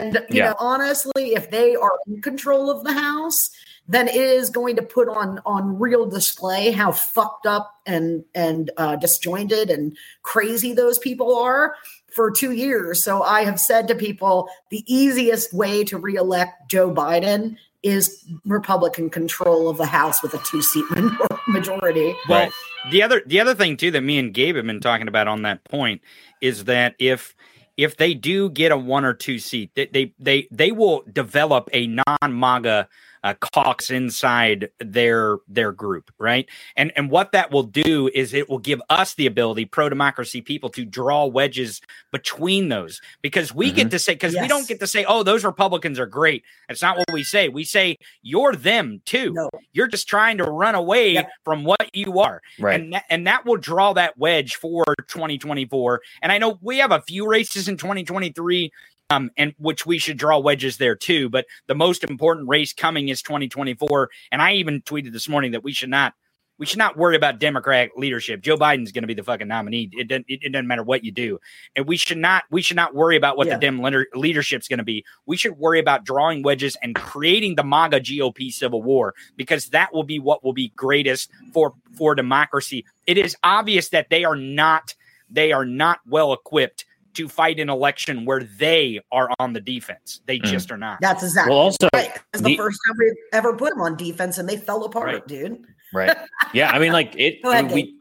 And 0.00 0.14
you 0.30 0.38
yeah. 0.38 0.50
know, 0.50 0.56
honestly, 0.60 1.34
if 1.34 1.50
they 1.50 1.74
are 1.74 1.98
in 2.06 2.22
control 2.22 2.70
of 2.70 2.84
the 2.84 2.92
house, 2.92 3.50
then 3.88 4.08
it 4.08 4.14
is 4.14 4.50
going 4.50 4.76
to 4.76 4.82
put 4.82 5.08
on 5.08 5.40
on 5.44 5.78
real 5.78 6.06
display 6.06 6.70
how 6.70 6.92
fucked 6.92 7.46
up 7.46 7.74
and 7.86 8.24
and 8.34 8.70
uh, 8.76 8.96
disjointed 8.96 9.70
and 9.70 9.96
crazy 10.22 10.72
those 10.72 10.98
people 10.98 11.36
are 11.36 11.74
for 12.14 12.30
two 12.30 12.52
years. 12.52 13.02
So 13.02 13.22
I 13.22 13.44
have 13.44 13.58
said 13.58 13.88
to 13.88 13.94
people, 13.94 14.48
the 14.70 14.84
easiest 14.92 15.52
way 15.52 15.84
to 15.84 15.98
reelect 15.98 16.70
Joe 16.70 16.92
Biden 16.92 17.56
is 17.82 18.24
Republican 18.44 19.10
control 19.10 19.68
of 19.68 19.76
the 19.76 19.86
House 19.86 20.22
with 20.22 20.34
a 20.34 20.38
two 20.38 20.62
seat 20.62 20.84
majority. 21.48 22.14
Well, 22.28 22.50
the 22.90 23.02
other 23.02 23.22
the 23.26 23.40
other 23.40 23.54
thing 23.54 23.76
too 23.76 23.90
that 23.90 24.02
me 24.02 24.18
and 24.18 24.32
Gabe 24.32 24.56
have 24.56 24.66
been 24.66 24.80
talking 24.80 25.08
about 25.08 25.28
on 25.28 25.42
that 25.42 25.64
point 25.64 26.00
is 26.40 26.64
that 26.64 26.94
if 26.98 27.34
if 27.76 27.96
they 27.96 28.14
do 28.14 28.50
get 28.50 28.72
a 28.72 28.76
one 28.76 29.04
or 29.04 29.14
two 29.14 29.38
seat, 29.38 29.70
they 29.74 29.86
they 29.86 30.14
they, 30.18 30.48
they 30.50 30.72
will 30.72 31.02
develop 31.12 31.68
a 31.72 31.86
non 31.88 32.38
MAGA 32.38 32.88
uh, 33.24 33.34
caucus 33.34 33.90
inside 33.90 34.70
their 34.80 35.38
their 35.46 35.72
group, 35.72 36.10
right? 36.18 36.48
And 36.76 36.92
and 36.96 37.10
what 37.10 37.32
that 37.32 37.50
will 37.50 37.62
do 37.62 38.10
is 38.14 38.34
it 38.34 38.48
will 38.48 38.58
give 38.58 38.82
us 38.90 39.14
the 39.14 39.26
ability, 39.26 39.66
pro 39.66 39.88
democracy 39.88 40.40
people, 40.40 40.68
to 40.70 40.84
draw 40.84 41.26
wedges 41.26 41.80
between 42.10 42.68
those 42.68 43.00
because 43.22 43.54
we 43.54 43.68
mm-hmm. 43.68 43.76
get 43.76 43.90
to 43.92 43.98
say 43.98 44.14
because 44.14 44.34
yes. 44.34 44.42
we 44.42 44.48
don't 44.48 44.66
get 44.66 44.80
to 44.80 44.86
say, 44.86 45.04
oh, 45.04 45.22
those 45.22 45.44
Republicans 45.44 45.98
are 45.98 46.06
great. 46.06 46.42
That's 46.68 46.82
not 46.82 46.98
what 46.98 47.12
we 47.12 47.22
say. 47.22 47.48
We 47.48 47.64
say 47.64 47.98
you're 48.22 48.54
them 48.54 49.00
too. 49.04 49.32
No. 49.32 49.50
You're 49.72 49.88
just 49.88 50.08
trying 50.08 50.38
to 50.38 50.44
run 50.44 50.74
away 50.74 51.12
yep. 51.12 51.30
from 51.44 51.64
what 51.64 51.94
you 51.94 52.18
are, 52.18 52.42
right? 52.58 52.80
And 52.80 52.92
that, 52.92 53.04
and 53.08 53.26
that 53.26 53.46
will 53.46 53.56
draw 53.56 53.92
that 53.92 54.18
wedge 54.18 54.56
for 54.56 54.84
2024. 55.08 56.00
And 56.22 56.32
I 56.32 56.38
know 56.38 56.58
we 56.60 56.78
have 56.78 56.90
a 56.90 57.02
few 57.02 57.28
races 57.28 57.68
in 57.68 57.76
2023 57.76 58.72
um, 59.12 59.30
and 59.36 59.54
which 59.58 59.86
we 59.86 59.98
should 59.98 60.16
draw 60.16 60.38
wedges 60.38 60.78
there 60.78 60.96
too. 60.96 61.28
But 61.28 61.46
the 61.66 61.74
most 61.74 62.04
important 62.04 62.48
race 62.48 62.72
coming 62.72 63.08
is 63.08 63.22
2024. 63.22 64.10
And 64.30 64.40
I 64.40 64.54
even 64.54 64.82
tweeted 64.82 65.12
this 65.12 65.28
morning 65.28 65.52
that 65.52 65.62
we 65.62 65.72
should 65.72 65.90
not 65.90 66.14
we 66.58 66.66
should 66.66 66.78
not 66.78 66.96
worry 66.96 67.16
about 67.16 67.40
Democrat 67.40 67.90
leadership. 67.96 68.40
Joe 68.40 68.56
Biden's 68.56 68.92
going 68.92 69.02
to 69.02 69.08
be 69.08 69.14
the 69.14 69.24
fucking 69.24 69.48
nominee. 69.48 69.90
It 69.92 70.06
doesn't 70.08 70.26
it, 70.28 70.40
it, 70.42 70.52
doesn't 70.52 70.66
matter 70.66 70.84
what 70.84 71.02
you 71.02 71.10
do, 71.10 71.40
and 71.74 71.86
we 71.86 71.96
should 71.96 72.18
not 72.18 72.44
we 72.50 72.62
should 72.62 72.76
not 72.76 72.94
worry 72.94 73.16
about 73.16 73.36
what 73.36 73.48
yeah. 73.48 73.54
the 73.54 73.60
Dem 73.60 73.80
leadership's 74.14 74.68
going 74.68 74.78
to 74.78 74.84
be. 74.84 75.04
We 75.26 75.36
should 75.36 75.58
worry 75.58 75.80
about 75.80 76.04
drawing 76.04 76.42
wedges 76.42 76.76
and 76.82 76.94
creating 76.94 77.56
the 77.56 77.64
MAGA 77.64 78.00
GOP 78.00 78.52
civil 78.52 78.82
war 78.82 79.14
because 79.36 79.70
that 79.70 79.92
will 79.92 80.04
be 80.04 80.18
what 80.18 80.44
will 80.44 80.52
be 80.52 80.72
greatest 80.76 81.30
for 81.52 81.74
for 81.96 82.14
democracy. 82.14 82.84
It 83.06 83.18
is 83.18 83.36
obvious 83.42 83.88
that 83.88 84.10
they 84.10 84.24
are 84.24 84.36
not 84.36 84.94
they 85.28 85.52
are 85.52 85.64
not 85.64 86.00
well 86.06 86.32
equipped 86.32 86.84
to 87.14 87.28
fight 87.28 87.60
an 87.60 87.68
election 87.68 88.24
where 88.24 88.42
they 88.42 89.00
are 89.10 89.28
on 89.38 89.52
the 89.52 89.60
defense. 89.60 90.20
They 90.26 90.38
mm. 90.38 90.44
just 90.44 90.70
are 90.70 90.76
not. 90.76 90.98
That's 91.00 91.22
exactly 91.22 91.50
well, 91.50 91.60
also, 91.60 91.88
right. 91.94 92.10
It's 92.32 92.42
the, 92.42 92.50
the, 92.50 92.56
first 92.56 92.78
time 92.86 92.96
we 92.98 93.14
ever 93.32 93.54
put 93.54 93.70
them 93.70 93.80
on 93.80 93.96
defense 93.96 94.38
and 94.38 94.48
they 94.48 94.56
fell 94.56 94.84
apart, 94.84 95.06
right. 95.06 95.26
dude. 95.26 95.64
Right. 95.92 96.16
Yeah. 96.54 96.70
I 96.70 96.78
mean, 96.78 96.92
like 96.92 97.14
it. 97.16 97.40
ahead, 97.44 97.70
we, 97.70 97.96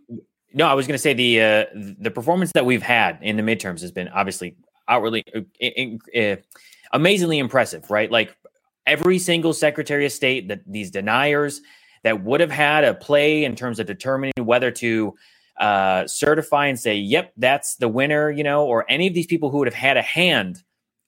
no, 0.54 0.68
I 0.68 0.74
was 0.74 0.88
going 0.88 0.96
to 0.96 1.02
say 1.02 1.14
the 1.14 1.42
uh, 1.42 1.66
the 2.00 2.12
performance 2.12 2.52
that 2.54 2.66
we've 2.66 2.82
had 2.82 3.20
in 3.22 3.38
the 3.38 3.44
midterms 3.44 3.82
has 3.82 3.92
been 3.92 4.10
obviously 4.10 4.56
outwardly 4.88 5.24
uh, 5.36 6.20
uh, 6.20 6.36
amazingly 6.92 7.40
impressive, 7.40 7.90
right? 7.90 8.12
Like 8.12 8.36
every 8.86 9.20
single 9.20 9.54
Secretary 9.54 10.06
of 10.06 10.12
State 10.12 10.48
that 10.50 10.62
these 10.66 10.92
deniers 10.92 11.62
that 12.04 12.24
would 12.24 12.42
have 12.42 12.52
had 12.52 12.84
a 12.84 12.94
play 12.94 13.46
in 13.46 13.56
terms 13.56 13.80
of 13.80 13.88
determining 13.88 14.34
whether 14.40 14.72
to 14.72 15.16
uh, 15.62 16.08
certify 16.08 16.68
and 16.68 16.80
say, 16.80 16.98
"Yep, 16.98 17.34
that's 17.38 17.78
the 17.78 17.90
winner," 17.90 18.32
you 18.32 18.44
know, 18.44 18.66
or 18.66 18.86
any 18.90 19.08
of 19.08 19.16
these 19.16 19.28
people 19.28 19.52
who 19.52 19.60
would 19.60 19.70
have 19.70 19.76
had 19.76 19.98
a 19.98 20.04
hand 20.04 20.64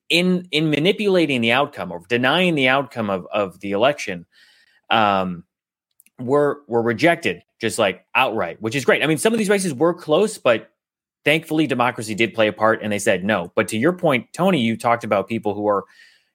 in 0.09 0.47
in 0.51 0.71
manipulating 0.71 1.41
the 1.41 1.53
outcome 1.53 1.91
or 1.91 2.03
denying 2.09 2.55
the 2.55 2.69
outcome 2.69 3.09
of 3.11 3.27
of 3.34 3.59
the 3.61 3.73
election, 3.73 4.25
um, 4.89 5.45
were 6.19 6.61
were 6.67 6.84
rejected 6.84 7.43
just 7.61 7.80
like 7.80 8.05
outright, 8.15 8.61
which 8.61 8.75
is 8.75 8.85
great. 8.85 9.03
I 9.03 9.07
mean, 9.07 9.17
some 9.19 9.34
of 9.34 9.39
these 9.39 9.49
races 9.49 9.73
were 9.73 9.93
close, 9.93 10.38
but 10.38 10.71
thankfully, 11.25 11.67
democracy 11.67 12.15
did 12.15 12.34
play 12.34 12.47
a 12.47 12.53
part, 12.53 12.81
and 12.84 12.91
they 12.93 12.99
said 12.99 13.23
no. 13.25 13.51
But 13.55 13.69
to 13.69 13.77
your 13.77 13.93
point, 13.93 14.27
Tony, 14.34 14.61
you 14.61 14.77
talked 14.77 15.03
about 15.05 15.30
people 15.30 15.55
who 15.55 15.67
are 15.67 15.85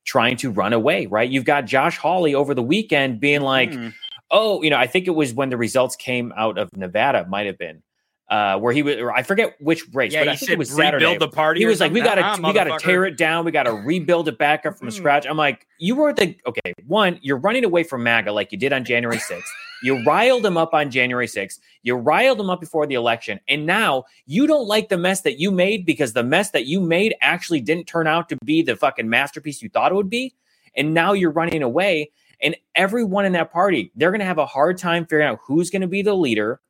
trying 0.07 0.37
to 0.39 0.51
run 0.51 0.73
away, 0.75 1.07
right? 1.07 1.31
You've 1.31 1.45
got 1.47 1.67
Josh 1.67 1.99
Hawley 1.99 2.35
over 2.35 2.55
the 2.55 2.65
weekend 2.65 3.21
being 3.21 3.43
like. 3.43 3.71
Mm. 3.73 3.95
Oh, 4.33 4.63
you 4.63 4.71
know, 4.71 4.77
I 4.77 4.89
think 4.89 5.07
it 5.09 5.13
was 5.13 5.35
when 5.35 5.51
the 5.51 5.57
results 5.57 5.97
came 5.97 6.33
out 6.37 6.59
of 6.59 6.71
Nevada, 6.77 7.27
might 7.29 7.47
have 7.47 7.59
been 7.59 7.83
uh, 8.31 8.59
where 8.59 8.75
he 8.75 8.83
was, 8.83 8.97
I 9.15 9.23
forget 9.23 9.57
which 9.59 9.85
race, 9.95 10.13
yeah, 10.13 10.21
but 10.21 10.29
I 10.29 10.37
think 10.37 10.51
it 10.51 10.59
was 10.59 10.69
Saturday. 10.69 11.05
Rebuild 11.05 11.21
the 11.21 11.35
party. 11.35 11.61
He 11.61 11.67
was 11.67 11.81
like, 11.81 11.93
"We 11.93 12.03
got 12.03 12.17
to, 12.17 12.47
we 12.47 12.53
got 12.53 12.65
to 12.65 12.79
tear 12.79 13.07
it 13.07 13.17
down. 13.17 13.47
We 13.47 13.53
got 13.53 13.63
to 13.63 13.73
rebuild 13.73 14.29
it 14.29 14.37
back 14.37 14.67
up 14.67 14.77
from 14.77 14.89
mm. 14.89 14.93
scratch." 14.93 15.27
I'm 15.27 15.39
like, 15.39 15.67
"You 15.79 15.97
were 15.97 16.13
the 16.13 16.37
okay. 16.47 16.75
One, 16.87 17.19
you're 17.23 17.39
running 17.39 17.65
away 17.65 17.85
from 17.85 18.03
MAGA 18.03 18.31
like 18.33 18.53
you 18.53 18.59
did 18.59 18.73
on 18.73 18.85
January 18.85 19.17
6th. 19.17 19.45
you 19.83 20.05
riled 20.05 20.45
him 20.45 20.59
up 20.59 20.75
on 20.75 20.91
January 20.91 21.27
6th. 21.27 21.59
You 21.83 21.95
riled 21.95 22.39
him 22.39 22.51
up 22.51 22.61
before 22.61 22.87
the 22.87 22.97
election, 22.97 23.41
and 23.49 23.65
now 23.65 24.05
you 24.27 24.47
don't 24.47 24.67
like 24.67 24.91
the 24.91 24.99
mess 24.99 25.23
that 25.23 25.39
you 25.39 25.51
made 25.51 25.87
because 25.87 26.13
the 26.13 26.25
mess 26.25 26.51
that 26.51 26.67
you 26.67 26.83
made 26.83 27.15
actually 27.23 27.63
didn't 27.63 27.87
turn 27.87 28.07
out 28.07 28.29
to 28.29 28.37
be 28.45 28.61
the 28.61 28.77
fucking 28.77 29.09
masterpiece 29.09 29.63
you 29.63 29.71
thought 29.71 29.91
it 29.91 29.95
would 29.95 30.11
be, 30.11 30.35
and 30.77 30.93
now 30.93 31.15
you're 31.15 31.31
running 31.31 31.63
away." 31.63 32.11
And 32.41 32.55
everyone 32.77 33.25
in 33.25 33.33
that 33.33 33.51
party, 33.51 33.91
they're 33.97 34.13
going 34.13 34.21
to 34.21 34.27
have 34.27 34.39
a 34.39 34.47
hard 34.47 34.79
time 34.79 35.05
figuring 35.05 35.27
out 35.27 35.41
who's 35.45 35.71
going 35.71 35.83
to 35.83 35.89
be 35.89 36.03
the 36.03 36.15
leader 36.15 36.61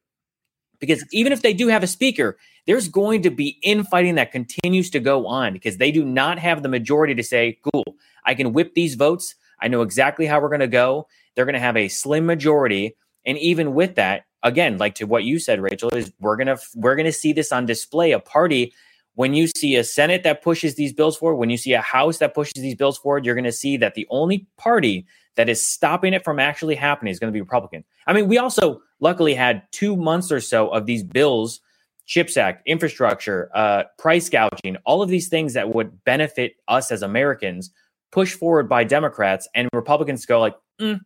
because 0.78 1.04
even 1.12 1.32
if 1.32 1.42
they 1.42 1.52
do 1.52 1.68
have 1.68 1.82
a 1.82 1.88
speaker, 1.88 2.38
there's 2.66 2.88
going 2.88 3.22
to 3.22 3.30
be 3.30 3.58
infighting 3.62 4.16
that 4.16 4.32
continues 4.32 4.90
to 4.90 5.00
go 5.00 5.26
on 5.26 5.52
because 5.52 5.78
they 5.78 5.90
do 5.90 6.04
not 6.04 6.38
have 6.38 6.62
the 6.62 6.68
majority 6.68 7.14
to 7.14 7.22
say, 7.22 7.58
cool, 7.72 7.96
I 8.24 8.34
can 8.34 8.52
whip 8.52 8.74
these 8.74 8.94
votes. 8.94 9.34
I 9.60 9.68
know 9.68 9.82
exactly 9.82 10.26
how 10.26 10.40
we're 10.40 10.48
going 10.48 10.60
to 10.60 10.66
go. 10.66 11.08
They're 11.34 11.46
going 11.46 11.54
to 11.54 11.60
have 11.60 11.76
a 11.76 11.88
slim 11.88 12.26
majority. 12.26 12.96
And 13.24 13.38
even 13.38 13.74
with 13.74 13.96
that, 13.96 14.24
again, 14.42 14.78
like 14.78 14.94
to 14.96 15.04
what 15.04 15.24
you 15.24 15.38
said, 15.38 15.60
Rachel, 15.60 15.90
is 15.90 16.12
we're 16.20 16.36
gonna 16.36 16.58
we're 16.74 16.94
gonna 16.94 17.12
see 17.12 17.32
this 17.32 17.52
on 17.52 17.66
display. 17.66 18.12
A 18.12 18.20
party 18.20 18.72
when 19.18 19.34
you 19.34 19.48
see 19.48 19.74
a 19.74 19.82
Senate 19.82 20.22
that 20.22 20.44
pushes 20.44 20.76
these 20.76 20.92
bills 20.92 21.16
forward, 21.16 21.38
when 21.38 21.50
you 21.50 21.56
see 21.56 21.72
a 21.72 21.80
House 21.80 22.18
that 22.18 22.34
pushes 22.34 22.62
these 22.62 22.76
bills 22.76 22.96
forward, 22.96 23.24
you're 23.26 23.34
going 23.34 23.42
to 23.42 23.50
see 23.50 23.76
that 23.76 23.96
the 23.96 24.06
only 24.10 24.46
party 24.56 25.08
that 25.34 25.48
is 25.48 25.66
stopping 25.66 26.14
it 26.14 26.22
from 26.22 26.38
actually 26.38 26.76
happening 26.76 27.10
is 27.10 27.18
going 27.18 27.32
to 27.32 27.36
be 27.36 27.40
Republican. 27.40 27.82
I 28.06 28.12
mean, 28.12 28.28
we 28.28 28.38
also 28.38 28.80
luckily 29.00 29.34
had 29.34 29.62
two 29.72 29.96
months 29.96 30.32
or 30.32 30.40
so 30.40 30.68
of 30.68 30.86
these 30.86 31.02
bills, 31.02 31.60
CHIPS 32.06 32.36
Act, 32.36 32.62
infrastructure, 32.66 33.50
uh, 33.54 33.84
price 33.98 34.28
gouging, 34.28 34.76
all 34.84 35.02
of 35.02 35.08
these 35.08 35.28
things 35.28 35.54
that 35.54 35.74
would 35.74 36.04
benefit 36.04 36.54
us 36.66 36.90
as 36.90 37.02
Americans, 37.02 37.70
pushed 38.10 38.38
forward 38.38 38.68
by 38.68 38.84
Democrats, 38.84 39.48
and 39.54 39.68
Republicans 39.72 40.24
go 40.24 40.40
like, 40.40 40.56
mm, 40.80 41.00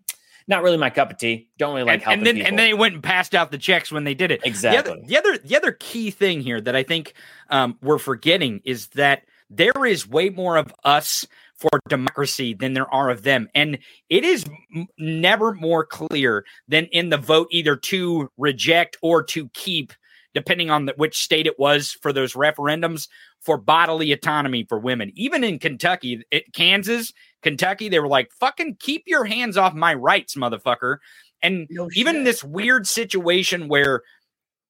not 0.49 0.63
really 0.63 0.77
my 0.77 0.91
cup 0.91 1.11
of 1.11 1.19
tea. 1.19 1.49
Don't 1.59 1.75
really 1.75 1.87
like 1.87 1.95
and, 1.95 2.03
helping 2.03 2.19
and 2.19 2.27
then, 2.27 2.35
people. 2.37 2.49
And 2.49 2.59
then 2.59 2.67
they 2.67 2.75
went 2.75 2.95
and 2.95 3.03
passed 3.03 3.35
out 3.35 3.51
the 3.51 3.59
checks 3.59 3.93
when 3.93 4.05
they 4.05 4.15
did 4.15 4.31
it. 4.31 4.41
Exactly. 4.45 5.03
The 5.07 5.17
other, 5.17 5.29
the 5.31 5.37
other, 5.37 5.39
the 5.39 5.57
other 5.57 5.73
key 5.73 6.11
thing 6.11 6.41
here 6.41 6.61
that 6.61 6.75
I 6.75 6.83
think 6.83 7.15
um, 7.49 7.79
we're 7.83 7.99
forgetting 7.99 8.61
is 8.65 8.89
that 8.89 9.23
there 9.51 9.85
is 9.85 10.09
way 10.09 10.31
more 10.31 10.57
of 10.57 10.75
us 10.85 11.27
for 11.63 11.81
democracy 11.89 12.55
than 12.55 12.75
there 12.75 12.93
are 12.93 13.09
of 13.09 13.23
them. 13.23 13.49
And 13.55 13.79
it 14.11 14.25
is 14.25 14.45
m- 14.75 14.89
never 14.99 15.55
more 15.55 15.87
clear 15.87 16.45
than 16.67 16.87
in 16.87 17.11
the 17.11 17.19
vote 17.19 17.47
either 17.53 17.77
to 17.77 18.29
reject 18.37 18.97
or 19.01 19.23
to 19.25 19.49
keep, 19.51 19.93
depending 20.35 20.71
on 20.71 20.87
the, 20.87 20.95
which 20.97 21.23
state 21.23 21.47
it 21.47 21.59
was 21.59 21.93
for 22.03 22.13
those 22.13 22.35
referendums 22.35 23.07
for 23.41 23.59
bodily 23.59 24.11
autonomy 24.11 24.65
for 24.69 24.79
women. 24.79 25.13
Even 25.15 25.45
in 25.45 25.61
Kentucky, 25.61 26.25
it, 26.33 26.53
Kansas, 26.53 27.13
Kentucky, 27.43 27.89
they 27.89 28.01
were 28.01 28.09
like, 28.09 28.33
fucking 28.33 28.77
keep 28.81 29.05
your 29.07 29.25
hands 29.25 29.57
off 29.57 29.73
my 29.73 29.95
rights, 29.95 30.35
motherfucker. 30.35 30.97
And 31.43 31.69
no 31.71 31.89
even 31.95 32.25
this 32.25 32.43
weird 32.43 32.87
situation 32.87 33.69
where 33.69 34.03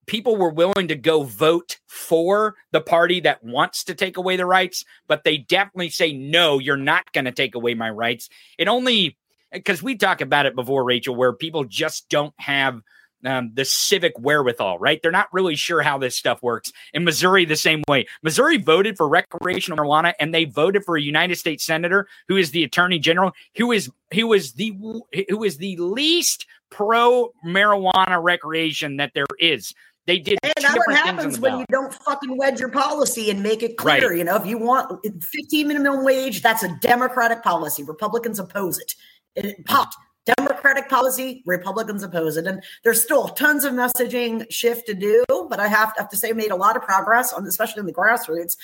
people 0.06 0.36
were 0.36 0.52
willing 0.52 0.88
to 0.88 0.96
go 0.96 1.22
vote 1.22 1.78
for 1.86 2.56
the 2.72 2.80
party 2.80 3.20
that 3.20 3.42
wants 3.42 3.84
to 3.84 3.94
take 3.94 4.16
away 4.16 4.36
the 4.36 4.46
rights, 4.46 4.84
but 5.06 5.24
they 5.24 5.38
definitely 5.38 5.90
say, 5.90 6.12
no, 6.12 6.58
you're 6.58 6.76
not 6.76 7.12
going 7.12 7.24
to 7.24 7.32
take 7.32 7.54
away 7.54 7.74
my 7.74 7.90
rights. 7.90 8.28
It 8.58 8.68
only, 8.68 9.16
because 9.52 9.82
we 9.82 9.96
talk 9.96 10.20
about 10.20 10.46
it 10.46 10.54
before, 10.54 10.84
Rachel, 10.84 11.14
where 11.14 11.32
people 11.32 11.64
just 11.64 12.08
don't 12.08 12.34
have 12.38 12.80
um, 13.24 13.52
the 13.54 13.64
civic 13.64 14.18
wherewithal, 14.18 14.78
right? 14.78 15.00
They're 15.00 15.10
not 15.10 15.32
really 15.32 15.56
sure 15.56 15.82
how 15.82 15.98
this 15.98 16.16
stuff 16.16 16.42
works. 16.42 16.72
In 16.92 17.04
Missouri, 17.04 17.44
the 17.44 17.56
same 17.56 17.82
way. 17.88 18.06
Missouri 18.22 18.58
voted 18.58 18.96
for 18.96 19.08
recreational 19.08 19.78
marijuana, 19.78 20.12
and 20.18 20.34
they 20.34 20.44
voted 20.44 20.84
for 20.84 20.96
a 20.96 21.02
United 21.02 21.36
States 21.36 21.64
senator 21.64 22.08
who 22.28 22.36
is 22.36 22.50
the 22.50 22.64
attorney 22.64 22.98
general, 22.98 23.32
who 23.56 23.72
is 23.72 23.90
who 24.12 24.32
is 24.32 24.54
the 24.54 24.76
who 25.28 25.44
is 25.44 25.58
the 25.58 25.76
least 25.76 26.46
pro 26.70 27.30
marijuana 27.46 28.20
recreation 28.22 28.96
that 28.96 29.12
there 29.14 29.26
is. 29.38 29.74
They 30.06 30.18
did. 30.18 30.38
And 30.42 30.52
that's 30.60 30.76
what 30.76 30.96
happens 30.96 31.38
when 31.38 31.58
you 31.58 31.64
don't 31.70 31.94
fucking 31.94 32.36
wedge 32.36 32.58
your 32.58 32.70
policy 32.70 33.30
and 33.30 33.42
make 33.42 33.62
it 33.62 33.76
clear. 33.76 34.08
Right. 34.08 34.18
You 34.18 34.24
know, 34.24 34.36
if 34.36 34.46
you 34.46 34.58
want 34.58 35.04
15 35.04 35.68
minimum 35.68 36.04
wage, 36.04 36.42
that's 36.42 36.62
a 36.62 36.76
Democratic 36.80 37.42
policy. 37.42 37.84
Republicans 37.84 38.38
oppose 38.38 38.78
it. 38.78 38.94
It 39.36 39.64
popped. 39.64 39.94
Democratic 40.36 40.88
policy, 40.88 41.42
Republicans 41.46 42.02
oppose 42.02 42.36
it. 42.36 42.46
And 42.46 42.62
there's 42.84 43.02
still 43.02 43.28
tons 43.28 43.64
of 43.64 43.72
messaging 43.72 44.46
shift 44.50 44.86
to 44.86 44.94
do, 44.94 45.24
but 45.28 45.58
I 45.58 45.66
have 45.66 45.92
have 45.96 46.08
to 46.10 46.16
say, 46.16 46.32
made 46.32 46.52
a 46.52 46.56
lot 46.56 46.76
of 46.76 46.82
progress 46.82 47.32
on, 47.32 47.44
especially 47.46 47.80
in 47.80 47.86
the 47.86 47.92
grassroots, 47.92 48.56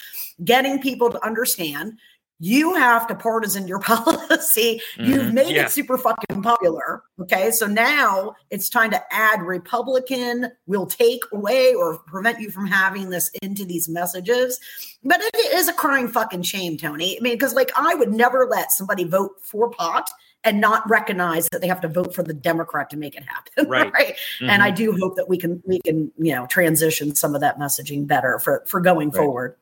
getting 0.45 0.81
people 0.81 1.11
to 1.11 1.25
understand 1.27 1.99
you 2.41 2.75
have 2.75 3.07
to 3.09 3.15
partisan 3.15 3.67
your 3.67 3.79
policy. 3.81 4.81
Mm-hmm. 4.97 5.05
You've 5.05 5.35
made 5.35 5.55
yeah. 5.55 5.65
it 5.65 5.71
super 5.71 5.99
fucking 5.99 6.43
popular. 6.43 7.03
Okay. 7.21 7.51
So 7.51 7.67
now 7.67 8.35
it's 8.51 8.69
time 8.69 8.91
to 8.91 9.03
add 9.11 9.43
Republican 9.43 10.53
will 10.67 10.87
take 10.87 11.23
away 11.33 11.75
or 11.75 11.99
prevent 11.99 12.41
you 12.41 12.51
from 12.51 12.67
having 12.67 13.11
this 13.11 13.31
into 13.43 13.65
these 13.65 13.89
messages. 13.89 14.61
But 15.03 15.21
it 15.21 15.35
is 15.55 15.69
a 15.69 15.73
crying 15.73 16.09
fucking 16.09 16.43
shame, 16.43 16.77
Tony. 16.77 17.19
I 17.19 17.23
mean, 17.23 17.35
because 17.35 17.55
like 17.55 17.73
I 17.77 17.95
would 17.95 18.13
never 18.13 18.47
let 18.47 18.73
somebody 18.73 19.05
vote 19.05 19.33
for 19.43 19.71
pot 19.71 20.11
and 20.45 20.61
not 20.61 20.89
recognize 20.89 21.49
that 21.51 21.61
they 21.61 21.67
have 21.67 21.81
to 21.81 21.89
vote 21.89 22.15
for 22.15 22.23
the 22.23 22.33
Democrat 22.35 22.91
to 22.91 22.97
make 22.97 23.17
it 23.17 23.25
happen. 23.25 23.69
Right. 23.69 23.93
right? 23.93 24.15
Mm-hmm. 24.15 24.51
And 24.51 24.63
I 24.63 24.71
do 24.71 24.97
hope 24.97 25.17
that 25.17 25.29
we 25.29 25.37
can 25.37 25.63
we 25.67 25.81
can, 25.81 26.13
you 26.17 26.35
know, 26.35 26.47
transition 26.47 27.15
some 27.15 27.35
of 27.35 27.41
that 27.41 27.59
messaging 27.59 28.07
better 28.07 28.39
for 28.39 28.63
for 28.67 28.81
going 28.81 29.11
right. 29.11 29.17
forward. 29.17 29.57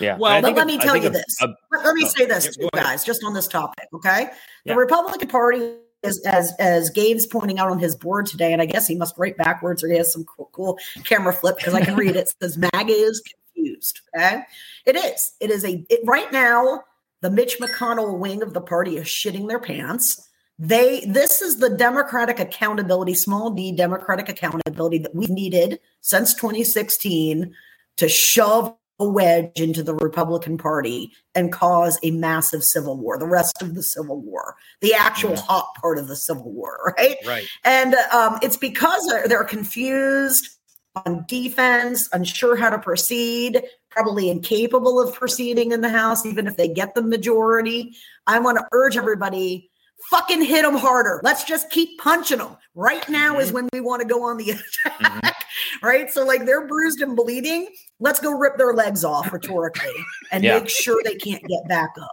Yeah. 0.00 0.16
Well, 0.16 0.40
but 0.42 0.54
let 0.54 0.66
me 0.66 0.78
tell 0.78 0.96
you 0.96 1.08
this. 1.08 1.40
A, 1.42 1.48
let 1.84 1.94
me 1.94 2.06
say 2.06 2.26
this, 2.26 2.56
to 2.56 2.62
you 2.62 2.70
guys, 2.74 3.04
just 3.04 3.24
on 3.24 3.34
this 3.34 3.48
topic. 3.48 3.88
Okay. 3.94 4.30
Yeah. 4.64 4.74
The 4.74 4.78
Republican 4.78 5.28
Party 5.28 5.74
is 6.02 6.20
as 6.24 6.52
as 6.58 6.90
Gabe's 6.90 7.26
pointing 7.26 7.58
out 7.58 7.70
on 7.70 7.78
his 7.78 7.96
board 7.96 8.26
today, 8.26 8.52
and 8.52 8.62
I 8.62 8.66
guess 8.66 8.86
he 8.86 8.94
must 8.94 9.16
write 9.18 9.36
backwards 9.36 9.82
or 9.82 9.88
he 9.88 9.96
has 9.96 10.12
some 10.12 10.24
cool, 10.24 10.50
cool 10.52 10.78
camera 11.04 11.32
flip 11.32 11.56
because 11.56 11.74
I 11.74 11.84
can 11.84 11.96
read 11.96 12.10
it. 12.10 12.16
It 12.16 12.34
says 12.40 12.58
MAGA 12.58 12.92
is 12.92 13.20
confused. 13.20 14.00
Okay, 14.16 14.42
it 14.86 14.96
is. 14.96 15.32
It 15.40 15.50
is 15.50 15.64
a 15.64 15.84
it, 15.88 16.00
right 16.04 16.30
now. 16.32 16.84
The 17.20 17.30
Mitch 17.32 17.58
McConnell 17.58 18.16
wing 18.16 18.42
of 18.42 18.54
the 18.54 18.60
party 18.60 18.96
is 18.96 19.06
shitting 19.08 19.48
their 19.48 19.58
pants. 19.58 20.28
They 20.56 21.04
this 21.04 21.42
is 21.42 21.58
the 21.58 21.70
democratic 21.70 22.38
accountability, 22.38 23.14
small 23.14 23.50
d 23.50 23.72
democratic 23.72 24.28
accountability 24.28 24.98
that 24.98 25.16
we've 25.16 25.28
needed 25.28 25.80
since 26.00 26.32
2016 26.34 27.52
to 27.96 28.08
shove 28.08 28.76
a 28.98 29.08
wedge 29.08 29.60
into 29.60 29.82
the 29.82 29.94
Republican 29.94 30.58
Party 30.58 31.12
and 31.34 31.52
cause 31.52 31.98
a 32.02 32.10
massive 32.10 32.64
civil 32.64 32.96
war, 32.96 33.18
the 33.18 33.26
rest 33.26 33.62
of 33.62 33.74
the 33.74 33.82
Civil 33.82 34.20
War, 34.20 34.56
the 34.80 34.94
actual 34.94 35.30
yeah. 35.30 35.42
hot 35.42 35.74
part 35.80 35.98
of 35.98 36.08
the 36.08 36.16
Civil 36.16 36.52
War, 36.52 36.94
right? 36.98 37.16
Right. 37.26 37.46
And 37.64 37.94
um, 38.12 38.38
it's 38.42 38.56
because 38.56 39.06
they're, 39.06 39.28
they're 39.28 39.44
confused 39.44 40.58
on 41.06 41.24
defense, 41.28 42.08
unsure 42.12 42.56
how 42.56 42.70
to 42.70 42.78
proceed, 42.78 43.62
probably 43.90 44.30
incapable 44.30 45.00
of 45.00 45.14
proceeding 45.14 45.72
in 45.72 45.80
the 45.80 45.88
House, 45.88 46.26
even 46.26 46.46
if 46.46 46.56
they 46.56 46.68
get 46.68 46.94
the 46.94 47.02
majority. 47.02 47.94
I 48.26 48.40
want 48.40 48.58
to 48.58 48.66
urge 48.72 48.96
everybody 48.96 49.67
fucking 50.10 50.42
hit 50.42 50.62
them 50.62 50.76
harder. 50.76 51.20
Let's 51.22 51.44
just 51.44 51.70
keep 51.70 51.98
punching 51.98 52.38
them. 52.38 52.56
Right 52.74 53.06
now 53.08 53.32
mm-hmm. 53.32 53.40
is 53.40 53.52
when 53.52 53.68
we 53.72 53.80
want 53.80 54.02
to 54.02 54.08
go 54.08 54.24
on 54.24 54.36
the 54.36 54.50
attack, 54.84 55.00
mm-hmm. 55.00 55.86
right? 55.86 56.10
So, 56.10 56.24
like, 56.24 56.46
they're 56.46 56.66
bruised 56.66 57.00
and 57.00 57.16
bleeding. 57.16 57.68
Let's 58.00 58.20
go 58.20 58.30
rip 58.30 58.56
their 58.56 58.74
legs 58.74 59.04
off 59.04 59.32
rhetorically 59.32 59.90
and 60.32 60.44
yeah. 60.44 60.58
make 60.58 60.68
sure 60.68 61.00
they 61.04 61.16
can't 61.16 61.42
get 61.44 61.66
back 61.68 61.90
up. 62.00 62.12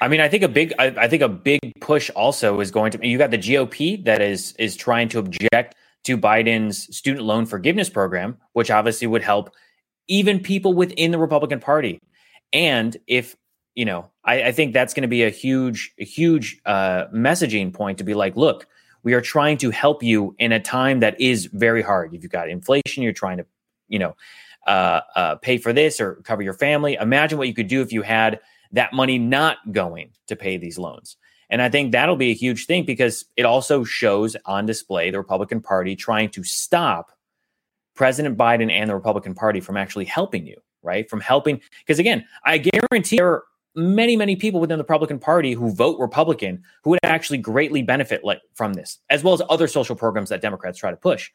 I 0.00 0.08
mean, 0.08 0.20
I 0.20 0.28
think 0.28 0.42
a 0.42 0.48
big, 0.48 0.72
I, 0.78 0.86
I, 0.86 1.08
think 1.08 1.22
a 1.22 1.28
big 1.28 1.60
push 1.80 2.08
also 2.10 2.60
is 2.60 2.70
going 2.70 2.92
to. 2.92 3.06
You 3.06 3.18
got 3.18 3.30
the 3.30 3.38
GOP 3.38 4.04
that 4.04 4.20
is 4.20 4.52
is 4.58 4.76
trying 4.76 5.08
to 5.08 5.18
object 5.18 5.74
to 6.04 6.16
Biden's 6.16 6.96
student 6.96 7.24
loan 7.24 7.46
forgiveness 7.46 7.90
program, 7.90 8.36
which 8.52 8.70
obviously 8.70 9.06
would 9.08 9.22
help 9.22 9.54
even 10.06 10.40
people 10.40 10.72
within 10.72 11.10
the 11.10 11.18
Republican 11.18 11.60
Party. 11.60 12.00
And 12.52 12.96
if 13.06 13.36
you 13.78 13.84
know, 13.84 14.10
I, 14.24 14.42
I 14.42 14.52
think 14.52 14.74
that's 14.74 14.92
going 14.92 15.02
to 15.02 15.08
be 15.08 15.22
a 15.22 15.30
huge, 15.30 15.94
a 16.00 16.04
huge 16.04 16.60
uh, 16.66 17.04
messaging 17.14 17.72
point 17.72 17.98
to 17.98 18.04
be 18.04 18.12
like, 18.12 18.34
look, 18.36 18.66
we 19.04 19.14
are 19.14 19.20
trying 19.20 19.56
to 19.58 19.70
help 19.70 20.02
you 20.02 20.34
in 20.40 20.50
a 20.50 20.58
time 20.58 20.98
that 20.98 21.20
is 21.20 21.46
very 21.46 21.80
hard. 21.80 22.12
If 22.12 22.24
you've 22.24 22.32
got 22.32 22.48
inflation, 22.48 23.04
you're 23.04 23.12
trying 23.12 23.36
to, 23.36 23.46
you 23.86 24.00
know, 24.00 24.16
uh, 24.66 25.02
uh, 25.14 25.34
pay 25.36 25.58
for 25.58 25.72
this 25.72 26.00
or 26.00 26.16
cover 26.24 26.42
your 26.42 26.54
family. 26.54 26.94
Imagine 26.94 27.38
what 27.38 27.46
you 27.46 27.54
could 27.54 27.68
do 27.68 27.80
if 27.80 27.92
you 27.92 28.02
had 28.02 28.40
that 28.72 28.92
money 28.92 29.16
not 29.16 29.58
going 29.70 30.10
to 30.26 30.34
pay 30.34 30.56
these 30.56 30.76
loans. 30.76 31.16
And 31.48 31.62
I 31.62 31.68
think 31.68 31.92
that'll 31.92 32.16
be 32.16 32.32
a 32.32 32.34
huge 32.34 32.66
thing 32.66 32.84
because 32.84 33.26
it 33.36 33.44
also 33.44 33.84
shows 33.84 34.36
on 34.44 34.66
display 34.66 35.12
the 35.12 35.18
Republican 35.18 35.60
Party 35.60 35.94
trying 35.94 36.30
to 36.30 36.42
stop 36.42 37.12
President 37.94 38.36
Biden 38.36 38.72
and 38.72 38.90
the 38.90 38.96
Republican 38.96 39.36
Party 39.36 39.60
from 39.60 39.76
actually 39.76 40.06
helping 40.06 40.48
you, 40.48 40.56
right? 40.82 41.08
From 41.08 41.20
helping. 41.20 41.60
Because 41.78 42.00
again, 42.00 42.26
I 42.44 42.58
guarantee 42.58 43.18
there 43.18 43.44
many, 43.74 44.16
many 44.16 44.36
people 44.36 44.60
within 44.60 44.78
the 44.78 44.84
Republican 44.84 45.18
Party 45.18 45.52
who 45.52 45.70
vote 45.72 45.98
Republican 45.98 46.62
who 46.82 46.90
would 46.90 47.00
actually 47.02 47.38
greatly 47.38 47.82
benefit 47.82 48.24
like, 48.24 48.40
from 48.54 48.74
this, 48.74 48.98
as 49.10 49.22
well 49.22 49.34
as 49.34 49.42
other 49.48 49.68
social 49.68 49.96
programs 49.96 50.28
that 50.30 50.40
Democrats 50.40 50.78
try 50.78 50.90
to 50.90 50.96
push. 50.96 51.30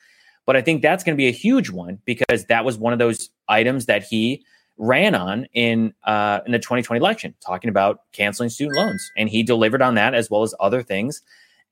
But 0.46 0.58
I 0.58 0.62
think 0.62 0.82
that's 0.82 1.04
going 1.04 1.16
to 1.16 1.18
be 1.18 1.28
a 1.28 1.32
huge 1.32 1.70
one 1.70 2.00
because 2.06 2.46
that 2.46 2.66
was 2.66 2.78
one 2.78 2.94
of 2.94 3.00
those 3.00 3.30
items 3.48 3.86
that 3.86 4.04
he 4.04 4.44
ran 4.78 5.16
on 5.16 5.48
in 5.54 5.94
uh, 6.04 6.40
in 6.46 6.52
the 6.52 6.60
2020 6.60 7.00
election, 7.00 7.34
talking 7.46 7.70
about 7.70 8.00
canceling 8.12 8.50
student 8.50 8.76
loans, 8.78 9.12
and 9.16 9.30
he 9.30 9.44
delivered 9.44 9.82
on 9.82 9.96
that 9.96 10.14
as 10.14 10.30
well 10.30 10.44
as 10.44 10.54
other 10.60 10.82
things. 10.82 11.22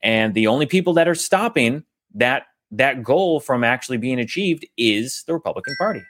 And 0.04 0.34
the 0.34 0.48
only 0.48 0.66
people 0.66 0.94
that 0.94 1.08
are 1.08 1.16
stopping 1.16 1.84
that 2.16 2.44
that 2.72 3.04
goal 3.04 3.40
from 3.40 3.64
actually 3.64 3.98
being 3.98 4.20
achieved 4.20 4.66
is 4.78 5.24
the 5.28 5.34
Republican 5.34 5.76
Party. 5.78 6.02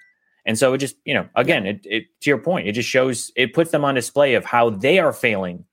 And 0.46 0.58
so 0.58 0.74
it 0.74 0.80
just, 0.80 0.96
you 1.06 1.14
know, 1.14 1.30
again, 1.36 1.66
it, 1.66 1.82
it 1.86 2.04
to 2.22 2.30
your 2.30 2.40
point, 2.40 2.68
it 2.68 2.72
just 2.74 2.90
shows 2.90 3.32
it 3.36 3.54
puts 3.54 3.72
them 3.72 3.86
on 3.86 3.96
display 3.96 4.34
of 4.34 4.46
how 4.46 4.70
they 4.70 5.00
are 5.00 5.14
failing 5.14 5.66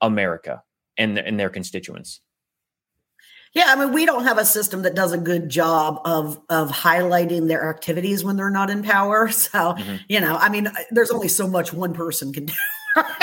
America 0.00 0.62
and, 0.96 1.18
and 1.18 1.38
their 1.38 1.50
constituents. 1.50 2.20
Yeah, 3.52 3.66
I 3.68 3.76
mean, 3.76 3.92
we 3.92 4.04
don't 4.04 4.24
have 4.24 4.38
a 4.38 4.44
system 4.44 4.82
that 4.82 4.96
does 4.96 5.12
a 5.12 5.18
good 5.18 5.48
job 5.48 6.00
of 6.04 6.40
of 6.48 6.70
highlighting 6.72 7.46
their 7.46 7.70
activities 7.70 8.24
when 8.24 8.36
they're 8.36 8.50
not 8.50 8.68
in 8.68 8.82
power. 8.82 9.28
So, 9.32 9.74
mm-hmm. 9.74 9.96
you 10.08 10.20
know, 10.20 10.36
I 10.36 10.48
mean, 10.48 10.68
there's 10.90 11.12
only 11.12 11.28
so 11.28 11.46
much 11.46 11.72
one 11.72 11.92
person 11.92 12.32
can 12.32 12.46
do 12.46 12.54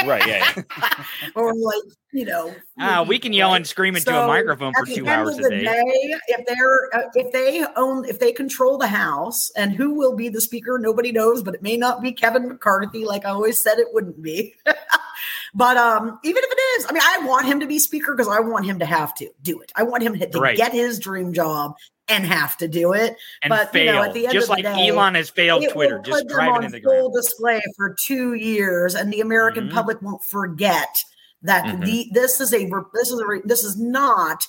right. 0.05 0.27
Yeah. 0.27 0.51
yeah. 0.55 1.03
or 1.35 1.53
like 1.53 1.81
you 2.11 2.25
know. 2.25 2.53
Uh, 2.79 3.05
we 3.07 3.19
can 3.19 3.33
yell 3.33 3.53
and 3.53 3.65
scream 3.65 3.95
into 3.95 4.09
so 4.09 4.23
a 4.23 4.27
microphone 4.27 4.73
for 4.73 4.85
two 4.85 5.07
hours 5.07 5.37
a 5.39 5.49
day. 5.49 5.63
day. 5.63 6.15
If 6.27 6.45
they're 6.45 6.89
uh, 6.93 7.09
if 7.15 7.31
they 7.31 7.65
own 7.75 8.05
if 8.05 8.19
they 8.19 8.31
control 8.31 8.77
the 8.77 8.87
house 8.87 9.51
and 9.55 9.71
who 9.71 9.93
will 9.93 10.15
be 10.15 10.29
the 10.29 10.41
speaker, 10.41 10.77
nobody 10.77 11.11
knows. 11.11 11.43
But 11.43 11.55
it 11.55 11.61
may 11.61 11.77
not 11.77 12.01
be 12.01 12.11
Kevin 12.11 12.47
McCarthy, 12.47 13.05
like 13.05 13.25
I 13.25 13.29
always 13.29 13.61
said 13.61 13.79
it 13.79 13.87
wouldn't 13.91 14.21
be. 14.21 14.55
but 15.53 15.77
um, 15.77 16.19
even 16.23 16.43
if 16.43 16.51
it 16.51 16.61
is, 16.79 16.85
I 16.89 16.93
mean, 16.93 17.03
I 17.03 17.25
want 17.25 17.45
him 17.45 17.59
to 17.61 17.67
be 17.67 17.79
speaker 17.79 18.13
because 18.13 18.27
I 18.27 18.39
want 18.39 18.65
him 18.65 18.79
to 18.79 18.85
have 18.85 19.13
to 19.15 19.29
do 19.41 19.61
it. 19.61 19.71
I 19.75 19.83
want 19.83 20.03
him 20.03 20.17
to, 20.17 20.27
to 20.27 20.39
right. 20.39 20.57
get 20.57 20.73
his 20.73 20.99
dream 20.99 21.33
job 21.33 21.75
and 22.11 22.25
have 22.25 22.57
to 22.57 22.67
do 22.67 22.93
it. 22.93 23.15
And 23.41 23.49
but 23.49 23.71
fail. 23.71 23.85
You 23.85 23.91
know, 23.93 24.03
at 24.03 24.13
the 24.13 24.25
end 24.25 24.33
just 24.33 24.49
of 24.49 24.57
the 24.57 24.63
like 24.63 24.75
day, 24.75 24.89
Elon 24.89 25.15
has 25.15 25.29
failed 25.29 25.65
Twitter, 25.71 25.99
just 25.99 26.27
driving 26.27 26.63
in 26.63 26.71
the 26.71 26.81
full 26.81 27.09
ground. 27.09 27.13
display 27.13 27.61
for 27.75 27.95
two 28.05 28.33
years, 28.33 28.95
and 28.95 29.11
the 29.11 29.21
American 29.21 29.65
mm-hmm. 29.65 29.75
public 29.75 30.01
won't 30.01 30.23
forget 30.23 30.95
that 31.41 31.65
mm-hmm. 31.65 31.83
the 31.83 32.09
this 32.11 32.39
is 32.39 32.53
a 32.53 32.69
this 32.93 33.09
is 33.09 33.19
a 33.19 33.47
this 33.47 33.63
is 33.63 33.79
not 33.79 34.45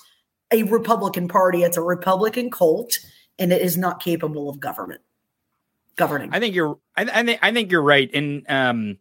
a 0.52 0.64
Republican 0.64 1.28
Party. 1.28 1.62
It's 1.62 1.76
a 1.76 1.82
Republican 1.82 2.50
cult, 2.50 2.98
and 3.38 3.52
it 3.52 3.62
is 3.62 3.76
not 3.76 4.02
capable 4.02 4.50
of 4.50 4.60
government 4.60 5.00
governing. 5.96 6.30
I 6.32 6.40
think 6.40 6.54
you're. 6.54 6.78
I, 6.96 7.02
I 7.02 7.24
think 7.24 7.38
I 7.42 7.52
think 7.52 7.70
you're 7.70 7.82
right. 7.82 8.10
And 8.12 8.44
um, 8.48 8.98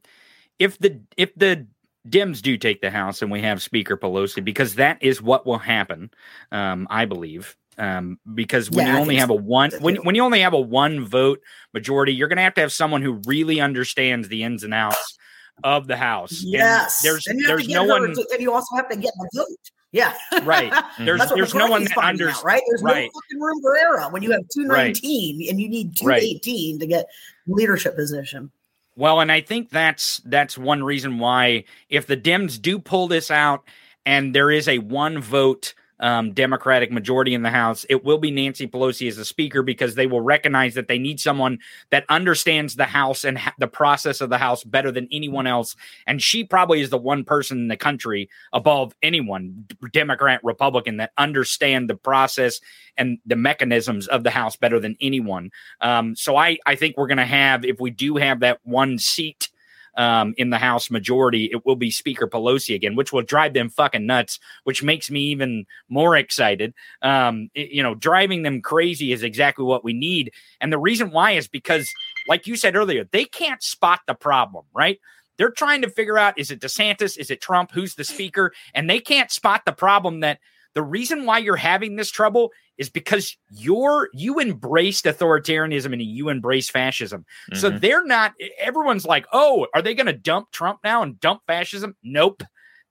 if 0.59 0.77
the 0.79 1.01
if 1.17 1.33
the 1.35 1.67
Dems 2.07 2.41
do 2.41 2.57
take 2.57 2.81
the 2.81 2.91
House 2.91 3.21
and 3.21 3.31
we 3.31 3.41
have 3.41 3.61
Speaker 3.61 3.97
Pelosi, 3.97 4.43
because 4.43 4.75
that 4.75 5.01
is 5.01 5.21
what 5.21 5.45
will 5.45 5.59
happen, 5.59 6.11
um, 6.51 6.87
I 6.89 7.05
believe 7.05 7.55
um, 7.77 8.19
because 8.33 8.69
when 8.69 8.85
yeah, 8.85 8.93
you 8.93 8.99
only 8.99 9.15
have 9.15 9.29
a 9.29 9.35
one 9.35 9.71
when, 9.79 9.95
when 9.97 10.15
you 10.15 10.23
only 10.23 10.41
have 10.41 10.53
a 10.53 10.59
one 10.59 11.05
vote 11.05 11.41
majority, 11.73 12.13
you're 12.13 12.27
going 12.27 12.37
to 12.37 12.43
have 12.43 12.53
to 12.55 12.61
have 12.61 12.71
someone 12.71 13.01
who 13.01 13.21
really 13.25 13.61
understands 13.61 14.27
the 14.27 14.43
ins 14.43 14.63
and 14.63 14.73
outs 14.73 15.17
of 15.63 15.87
the 15.87 15.97
house. 15.97 16.41
Yes, 16.43 17.03
and 17.03 17.11
there's 17.11 17.27
and 17.27 17.43
there's 17.45 17.67
no 17.67 17.83
one, 17.85 18.13
to, 18.13 18.27
and 18.31 18.41
you 18.41 18.53
also 18.53 18.75
have 18.75 18.89
to 18.89 18.97
get 18.97 19.13
the 19.17 19.29
vote. 19.35 19.71
Yeah, 19.93 20.13
right. 20.43 20.71
There's 20.99 21.21
there's 21.35 21.53
no 21.53 21.67
one 21.67 21.83
that 21.83 21.97
understands. 21.97 22.45
Right, 22.45 22.61
there's 22.69 22.81
right. 22.81 23.11
no 23.13 23.19
fucking 23.19 23.41
room 23.41 23.61
for 23.61 23.75
error 23.75 24.09
when 24.09 24.23
you 24.23 24.31
have 24.31 24.47
two 24.47 24.63
nineteen 24.63 25.39
right. 25.39 25.49
and 25.49 25.59
you 25.59 25.67
need 25.67 25.97
two 25.97 26.09
eighteen 26.09 26.75
right. 26.75 26.79
to 26.79 26.87
get 26.87 27.07
leadership 27.45 27.97
position. 27.97 28.51
Well, 28.95 29.19
and 29.19 29.31
I 29.31 29.41
think 29.41 29.69
that's 29.69 30.21
that's 30.23 30.57
one 30.57 30.83
reason 30.83 31.19
why 31.19 31.65
if 31.89 32.07
the 32.07 32.15
Dems 32.15 32.61
do 32.61 32.79
pull 32.79 33.09
this 33.09 33.29
out 33.29 33.65
and 34.05 34.33
there 34.33 34.49
is 34.49 34.67
a 34.67 34.79
one 34.79 35.19
vote 35.19 35.73
um, 36.01 36.33
Democratic 36.33 36.91
majority 36.91 37.33
in 37.33 37.43
the 37.43 37.51
House, 37.51 37.85
it 37.87 38.03
will 38.03 38.17
be 38.17 38.31
Nancy 38.31 38.67
Pelosi 38.67 39.07
as 39.07 39.17
the 39.17 39.25
Speaker 39.25 39.61
because 39.61 39.95
they 39.95 40.07
will 40.07 40.21
recognize 40.21 40.73
that 40.73 40.87
they 40.87 40.97
need 40.97 41.19
someone 41.19 41.59
that 41.91 42.05
understands 42.09 42.75
the 42.75 42.85
House 42.85 43.23
and 43.23 43.37
ha- 43.37 43.53
the 43.59 43.67
process 43.67 44.19
of 44.19 44.29
the 44.29 44.39
House 44.39 44.63
better 44.63 44.91
than 44.91 45.07
anyone 45.11 45.45
else. 45.45 45.75
And 46.07 46.21
she 46.21 46.43
probably 46.43 46.81
is 46.81 46.89
the 46.89 46.97
one 46.97 47.23
person 47.23 47.59
in 47.59 47.67
the 47.67 47.77
country 47.77 48.29
above 48.51 48.93
anyone, 49.03 49.67
Democrat, 49.93 50.41
Republican, 50.43 50.97
that 50.97 51.11
understand 51.17 51.89
the 51.89 51.95
process 51.95 52.59
and 52.97 53.19
the 53.25 53.35
mechanisms 53.35 54.07
of 54.07 54.23
the 54.23 54.31
House 54.31 54.55
better 54.55 54.79
than 54.79 54.97
anyone. 54.99 55.51
Um, 55.81 56.15
so 56.15 56.35
I, 56.35 56.57
I 56.65 56.75
think 56.75 56.97
we're 56.97 57.07
going 57.07 57.17
to 57.17 57.25
have, 57.25 57.63
if 57.63 57.79
we 57.79 57.91
do 57.91 58.15
have 58.15 58.39
that 58.39 58.59
one 58.63 58.97
seat 58.97 59.49
um, 59.95 60.33
in 60.37 60.49
the 60.49 60.57
House 60.57 60.89
majority, 60.89 61.49
it 61.51 61.65
will 61.65 61.75
be 61.75 61.91
Speaker 61.91 62.27
Pelosi 62.27 62.75
again, 62.75 62.95
which 62.95 63.11
will 63.11 63.21
drive 63.21 63.53
them 63.53 63.69
fucking 63.69 64.05
nuts, 64.05 64.39
which 64.63 64.83
makes 64.83 65.09
me 65.09 65.21
even 65.25 65.65
more 65.89 66.15
excited. 66.15 66.73
Um, 67.01 67.49
it, 67.53 67.71
you 67.71 67.83
know, 67.83 67.95
driving 67.95 68.43
them 68.43 68.61
crazy 68.61 69.11
is 69.11 69.23
exactly 69.23 69.65
what 69.65 69.83
we 69.83 69.93
need. 69.93 70.31
And 70.59 70.71
the 70.71 70.79
reason 70.79 71.11
why 71.11 71.31
is 71.31 71.47
because, 71.47 71.89
like 72.27 72.47
you 72.47 72.55
said 72.55 72.75
earlier, 72.75 73.05
they 73.11 73.25
can't 73.25 73.61
spot 73.61 74.01
the 74.07 74.15
problem, 74.15 74.65
right? 74.73 74.99
They're 75.37 75.51
trying 75.51 75.81
to 75.81 75.89
figure 75.89 76.17
out 76.17 76.37
is 76.37 76.51
it 76.51 76.59
DeSantis? 76.59 77.17
Is 77.17 77.31
it 77.31 77.41
Trump? 77.41 77.71
Who's 77.71 77.95
the 77.95 78.03
speaker? 78.03 78.53
And 78.73 78.89
they 78.89 78.99
can't 78.99 79.31
spot 79.31 79.63
the 79.65 79.71
problem 79.71 80.19
that 80.19 80.39
the 80.73 80.83
reason 80.83 81.25
why 81.25 81.39
you're 81.39 81.55
having 81.55 81.95
this 81.95 82.09
trouble 82.09 82.51
is 82.77 82.89
because 82.89 83.37
you're 83.51 84.09
you 84.13 84.39
embraced 84.39 85.05
authoritarianism 85.05 85.91
and 85.91 86.01
you 86.01 86.29
embrace 86.29 86.69
fascism. 86.69 87.25
Mm-hmm. 87.51 87.59
So 87.59 87.69
they're 87.69 88.05
not 88.05 88.33
everyone's 88.59 89.05
like, 89.05 89.25
"Oh, 89.31 89.67
are 89.73 89.81
they 89.81 89.93
going 89.93 90.07
to 90.07 90.13
dump 90.13 90.51
Trump 90.51 90.79
now 90.83 91.03
and 91.03 91.19
dump 91.19 91.41
fascism?" 91.47 91.95
Nope. 92.03 92.43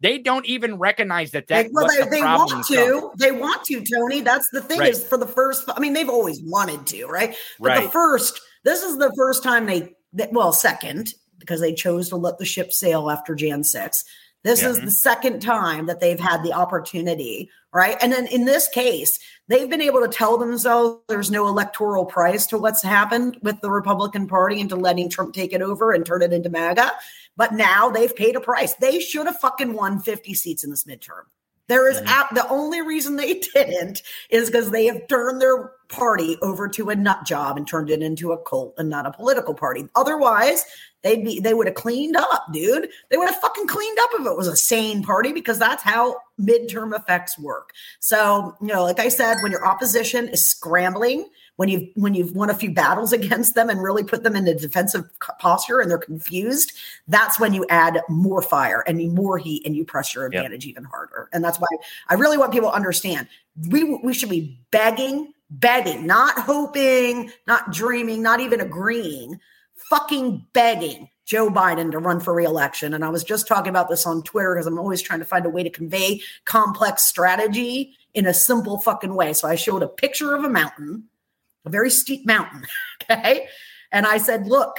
They 0.02 0.16
don't 0.16 0.46
even 0.46 0.78
recognize 0.78 1.32
that 1.32 1.48
that 1.48 1.68
well, 1.72 1.86
they, 1.86 2.02
the 2.02 2.10
they 2.10 2.22
want 2.22 2.66
to. 2.68 3.12
They 3.18 3.32
want 3.32 3.64
to, 3.66 3.84
Tony. 3.84 4.22
That's 4.22 4.48
the 4.50 4.62
thing 4.62 4.78
right. 4.78 4.90
is 4.90 5.04
for 5.04 5.18
the 5.18 5.26
first 5.26 5.68
I 5.68 5.78
mean, 5.78 5.92
they've 5.92 6.08
always 6.08 6.40
wanted 6.42 6.86
to, 6.86 7.06
right? 7.06 7.36
But 7.58 7.68
right. 7.68 7.84
the 7.84 7.90
first 7.90 8.40
this 8.64 8.82
is 8.82 8.98
the 8.98 9.12
first 9.16 9.42
time 9.42 9.66
they, 9.66 9.94
they 10.12 10.28
well, 10.32 10.52
second 10.52 11.14
because 11.38 11.60
they 11.60 11.74
chose 11.74 12.08
to 12.10 12.16
let 12.16 12.38
the 12.38 12.44
ship 12.44 12.72
sail 12.72 13.10
after 13.10 13.34
Jan 13.34 13.64
6 13.64 14.04
This 14.42 14.62
yeah. 14.62 14.70
is 14.70 14.80
the 14.80 14.90
second 14.90 15.40
time 15.40 15.86
that 15.86 16.00
they've 16.00 16.18
had 16.18 16.42
the 16.42 16.52
opportunity, 16.52 17.50
right? 17.74 17.96
And 18.00 18.10
then 18.10 18.26
in 18.26 18.46
this 18.46 18.68
case, 18.68 19.18
they've 19.48 19.68
been 19.68 19.82
able 19.82 20.00
to 20.00 20.08
tell 20.08 20.38
themselves 20.38 21.02
there's 21.08 21.30
no 21.30 21.46
electoral 21.46 22.06
price 22.06 22.46
to 22.48 22.58
what's 22.58 22.82
happened 22.82 23.38
with 23.42 23.60
the 23.60 23.70
Republican 23.70 24.26
Party 24.26 24.60
and 24.60 24.70
to 24.70 24.76
letting 24.76 25.10
Trump 25.10 25.34
take 25.34 25.52
it 25.52 25.60
over 25.60 25.92
and 25.92 26.06
turn 26.06 26.22
it 26.22 26.32
into 26.32 26.48
MAGA. 26.48 26.90
But 27.36 27.52
now 27.52 27.90
they've 27.90 28.14
paid 28.14 28.34
a 28.34 28.40
price. 28.40 28.74
They 28.74 28.98
should 29.00 29.26
have 29.26 29.38
fucking 29.40 29.74
won 29.74 30.00
50 30.00 30.34
seats 30.34 30.64
in 30.64 30.70
this 30.70 30.84
midterm. 30.84 31.24
There 31.70 31.88
is 31.88 32.00
mm-hmm. 32.00 32.34
the 32.34 32.48
only 32.48 32.82
reason 32.82 33.14
they 33.14 33.34
didn't 33.54 34.02
is 34.28 34.50
because 34.50 34.72
they 34.72 34.86
have 34.86 35.06
turned 35.06 35.40
their 35.40 35.70
party 35.88 36.36
over 36.42 36.68
to 36.68 36.90
a 36.90 36.96
nut 36.96 37.24
job 37.24 37.56
and 37.56 37.66
turned 37.66 37.90
it 37.90 38.02
into 38.02 38.32
a 38.32 38.38
cult 38.38 38.74
and 38.76 38.90
not 38.90 39.06
a 39.06 39.12
political 39.12 39.54
party. 39.54 39.86
Otherwise, 39.94 40.64
they'd 41.02 41.24
be 41.24 41.38
they 41.38 41.54
would 41.54 41.68
have 41.68 41.76
cleaned 41.76 42.16
up, 42.16 42.46
dude. 42.52 42.88
They 43.08 43.16
would 43.16 43.28
have 43.28 43.40
fucking 43.40 43.68
cleaned 43.68 43.98
up 44.00 44.10
if 44.14 44.26
it 44.26 44.36
was 44.36 44.48
a 44.48 44.56
sane 44.56 45.04
party 45.04 45.32
because 45.32 45.60
that's 45.60 45.84
how 45.84 46.16
midterm 46.40 46.92
effects 46.92 47.38
work. 47.38 47.70
So, 48.00 48.56
you 48.60 48.66
know, 48.66 48.82
like 48.82 48.98
I 48.98 49.08
said, 49.08 49.36
when 49.40 49.52
your 49.52 49.64
opposition 49.64 50.28
is 50.28 50.50
scrambling 50.50 51.28
when 51.60 51.68
you've 51.68 51.90
when 51.94 52.14
you've 52.14 52.34
won 52.34 52.48
a 52.48 52.54
few 52.54 52.72
battles 52.72 53.12
against 53.20 53.54
them 53.54 53.68
and 53.68 53.82
really 53.82 54.02
put 54.02 54.22
them 54.22 54.34
in 54.34 54.48
a 54.48 54.54
defensive 54.54 55.04
posture 55.38 55.80
and 55.80 55.90
they're 55.90 55.98
confused 55.98 56.72
that's 57.06 57.38
when 57.38 57.52
you 57.52 57.66
add 57.68 58.00
more 58.08 58.40
fire 58.40 58.82
and 58.86 59.12
more 59.14 59.36
heat 59.36 59.62
and 59.66 59.76
you 59.76 59.84
press 59.84 60.14
your 60.14 60.24
advantage 60.24 60.64
yep. 60.64 60.70
even 60.70 60.84
harder 60.84 61.28
and 61.34 61.44
that's 61.44 61.60
why 61.60 61.68
i 62.08 62.14
really 62.14 62.38
want 62.38 62.50
people 62.50 62.70
to 62.70 62.74
understand 62.74 63.28
we 63.68 63.84
we 64.02 64.14
should 64.14 64.30
be 64.30 64.58
begging 64.70 65.34
begging 65.50 66.06
not 66.06 66.38
hoping 66.38 67.30
not 67.46 67.70
dreaming 67.70 68.22
not 68.22 68.40
even 68.40 68.60
agreeing 68.60 69.38
fucking 69.90 70.42
begging 70.54 71.10
Joe 71.26 71.48
Biden 71.48 71.92
to 71.92 72.00
run 72.00 72.18
for 72.18 72.34
reelection. 72.34 72.92
And 72.92 73.04
I 73.04 73.08
was 73.08 73.22
just 73.22 73.46
talking 73.46 73.70
about 73.70 73.88
this 73.88 74.04
on 74.04 74.24
Twitter 74.24 74.54
because 74.54 74.66
I'm 74.66 74.80
always 74.80 75.00
trying 75.00 75.20
to 75.20 75.24
find 75.24 75.46
a 75.46 75.48
way 75.48 75.62
to 75.62 75.70
convey 75.70 76.20
complex 76.44 77.04
strategy 77.04 77.96
in 78.14 78.26
a 78.26 78.34
simple 78.34 78.80
fucking 78.80 79.14
way. 79.14 79.32
So 79.32 79.46
I 79.46 79.54
showed 79.54 79.84
a 79.84 79.86
picture 79.86 80.34
of 80.34 80.42
a 80.42 80.50
mountain 80.50 81.04
a 81.64 81.70
very 81.70 81.90
steep 81.90 82.26
mountain. 82.26 82.62
Okay. 83.10 83.48
And 83.90 84.06
I 84.06 84.18
said, 84.18 84.46
look, 84.46 84.78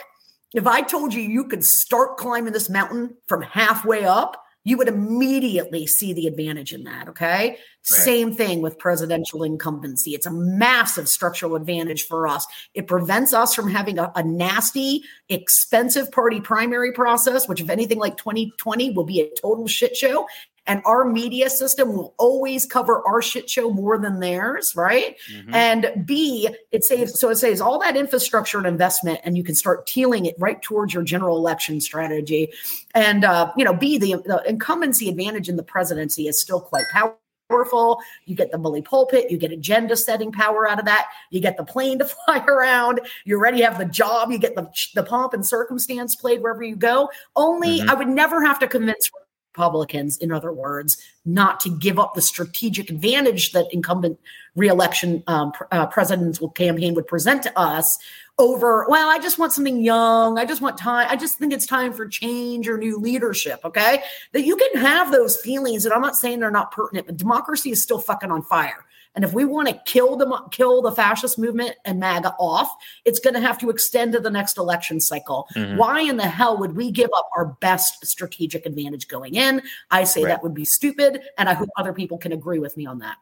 if 0.53 0.65
I 0.67 0.81
told 0.81 1.13
you 1.13 1.21
you 1.21 1.47
could 1.47 1.65
start 1.65 2.15
climbing 2.17 2.53
this 2.53 2.69
mountain 2.69 3.17
from 3.27 3.41
halfway 3.41 4.05
up, 4.05 4.41
you 4.63 4.77
would 4.77 4.87
immediately 4.87 5.87
see 5.87 6.13
the 6.13 6.27
advantage 6.27 6.71
in 6.71 6.83
that. 6.83 7.09
Okay. 7.09 7.49
Right. 7.49 7.57
Same 7.81 8.33
thing 8.33 8.61
with 8.61 8.77
presidential 8.77 9.43
incumbency. 9.43 10.11
It's 10.11 10.27
a 10.27 10.31
massive 10.31 11.09
structural 11.09 11.55
advantage 11.55 12.05
for 12.05 12.27
us. 12.27 12.45
It 12.75 12.85
prevents 12.85 13.33
us 13.33 13.55
from 13.55 13.69
having 13.69 13.97
a, 13.97 14.11
a, 14.15 14.23
nasty, 14.23 15.03
expensive 15.29 16.11
party 16.11 16.39
primary 16.39 16.91
process, 16.91 17.47
which, 17.47 17.59
if 17.59 17.71
anything 17.71 17.97
like 17.97 18.17
2020, 18.17 18.91
will 18.91 19.03
be 19.03 19.21
a 19.21 19.29
total 19.41 19.67
shit 19.67 19.97
show 19.97 20.27
and 20.67 20.81
our 20.85 21.05
media 21.05 21.49
system 21.49 21.93
will 21.93 22.13
always 22.17 22.65
cover 22.65 23.05
our 23.07 23.21
shit 23.21 23.49
show 23.49 23.71
more 23.71 23.97
than 23.97 24.19
theirs, 24.19 24.75
right? 24.75 25.17
Mm-hmm. 25.33 25.53
And 25.53 26.03
B, 26.05 26.49
it 26.71 26.83
saves 26.83 27.19
so 27.19 27.29
it 27.29 27.35
saves 27.35 27.61
all 27.61 27.79
that 27.79 27.97
infrastructure 27.97 28.57
and 28.57 28.67
investment, 28.67 29.19
and 29.23 29.37
you 29.37 29.43
can 29.43 29.55
start 29.55 29.87
tealing 29.87 30.25
it 30.25 30.35
right 30.37 30.61
towards 30.61 30.93
your 30.93 31.03
general 31.03 31.37
election 31.37 31.81
strategy. 31.81 32.51
And 32.93 33.25
uh, 33.25 33.51
you 33.57 33.65
know, 33.65 33.73
B, 33.73 33.97
the, 33.97 34.21
the 34.25 34.43
incumbency 34.47 35.09
advantage 35.09 35.49
in 35.49 35.55
the 35.55 35.63
presidency 35.63 36.27
is 36.27 36.39
still 36.39 36.61
quite 36.61 36.85
powerful 36.93 37.17
powerful. 37.51 37.99
You 38.25 38.35
get 38.35 38.51
the 38.51 38.57
bully 38.57 38.81
pulpit, 38.81 39.29
you 39.29 39.37
get 39.37 39.51
agenda 39.51 39.95
setting 39.97 40.31
power 40.31 40.67
out 40.67 40.79
of 40.79 40.85
that. 40.85 41.07
You 41.29 41.41
get 41.41 41.57
the 41.57 41.63
plane 41.63 41.99
to 41.99 42.05
fly 42.25 42.43
around. 42.47 43.01
You 43.25 43.37
already 43.37 43.61
have 43.61 43.77
the 43.77 43.85
job. 43.85 44.31
You 44.31 44.37
get 44.37 44.55
the 44.55 44.71
the 44.95 45.03
pomp 45.03 45.33
and 45.33 45.45
circumstance 45.45 46.15
played 46.15 46.41
wherever 46.41 46.63
you 46.63 46.75
go. 46.75 47.09
Only 47.35 47.79
mm-hmm. 47.79 47.89
I 47.89 47.93
would 47.93 48.07
never 48.07 48.43
have 48.45 48.59
to 48.59 48.67
convince 48.67 49.09
Republicans, 49.53 50.17
in 50.17 50.31
other 50.31 50.51
words, 50.51 50.97
not 51.25 51.59
to 51.59 51.69
give 51.69 51.99
up 51.99 52.13
the 52.13 52.21
strategic 52.21 52.89
advantage 52.89 53.51
that 53.51 53.67
incumbent 53.71 54.19
reelection 54.55 55.23
um, 55.27 55.51
uh, 55.71 55.85
presidents 55.87 56.39
will 56.39 56.49
campaign 56.49 56.93
would 56.93 57.07
present 57.07 57.43
to 57.43 57.59
us 57.59 57.97
over, 58.39 58.85
well, 58.89 59.09
I 59.09 59.19
just 59.19 59.37
want 59.37 59.51
something 59.51 59.83
young. 59.83 60.39
I 60.39 60.45
just 60.45 60.61
want 60.61 60.77
time. 60.77 61.07
I 61.09 61.15
just 61.15 61.37
think 61.37 61.53
it's 61.53 61.65
time 61.65 61.93
for 61.93 62.07
change 62.07 62.67
or 62.67 62.77
new 62.77 62.97
leadership. 62.97 63.59
Okay. 63.63 64.01
That 64.31 64.45
you 64.45 64.55
can 64.55 64.81
have 64.81 65.11
those 65.11 65.37
feelings. 65.37 65.85
And 65.85 65.93
I'm 65.93 66.01
not 66.01 66.15
saying 66.15 66.39
they're 66.39 66.49
not 66.49 66.71
pertinent, 66.71 67.07
but 67.07 67.17
democracy 67.17 67.71
is 67.71 67.83
still 67.83 67.99
fucking 67.99 68.31
on 68.31 68.41
fire. 68.41 68.85
And 69.15 69.25
if 69.25 69.33
we 69.33 69.45
want 69.45 69.67
to 69.67 69.79
kill 69.85 70.15
the 70.15 70.25
kill 70.51 70.81
the 70.81 70.91
fascist 70.91 71.37
movement 71.37 71.75
and 71.85 71.99
MAGA 71.99 72.33
off, 72.39 72.73
it's 73.05 73.19
going 73.19 73.33
to 73.33 73.41
have 73.41 73.57
to 73.59 73.69
extend 73.69 74.13
to 74.13 74.19
the 74.19 74.29
next 74.29 74.57
election 74.57 74.99
cycle. 74.99 75.47
Mm-hmm. 75.55 75.77
Why 75.77 76.01
in 76.01 76.17
the 76.17 76.27
hell 76.27 76.57
would 76.57 76.75
we 76.75 76.91
give 76.91 77.09
up 77.15 77.29
our 77.35 77.45
best 77.61 78.05
strategic 78.05 78.65
advantage 78.65 79.07
going 79.07 79.35
in? 79.35 79.61
I 79.89 80.05
say 80.05 80.23
right. 80.23 80.29
that 80.29 80.43
would 80.43 80.53
be 80.53 80.65
stupid, 80.65 81.21
and 81.37 81.49
I 81.49 81.53
hope 81.53 81.69
other 81.77 81.93
people 81.93 82.17
can 82.17 82.31
agree 82.31 82.59
with 82.59 82.77
me 82.77 82.85
on 82.85 82.99
that. 82.99 83.17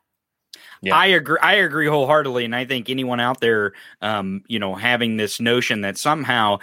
Yeah. 0.81 0.95
I 0.95 1.07
agree. 1.07 1.37
I 1.41 1.55
agree 1.55 1.87
wholeheartedly, 1.87 2.45
and 2.45 2.55
I 2.55 2.65
think 2.65 2.89
anyone 2.89 3.19
out 3.19 3.41
there, 3.41 3.73
um, 4.01 4.43
you 4.47 4.59
know, 4.59 4.75
having 4.75 5.17
this 5.17 5.39
notion 5.39 5.81
that 5.81 5.97
somehow, 5.97 6.59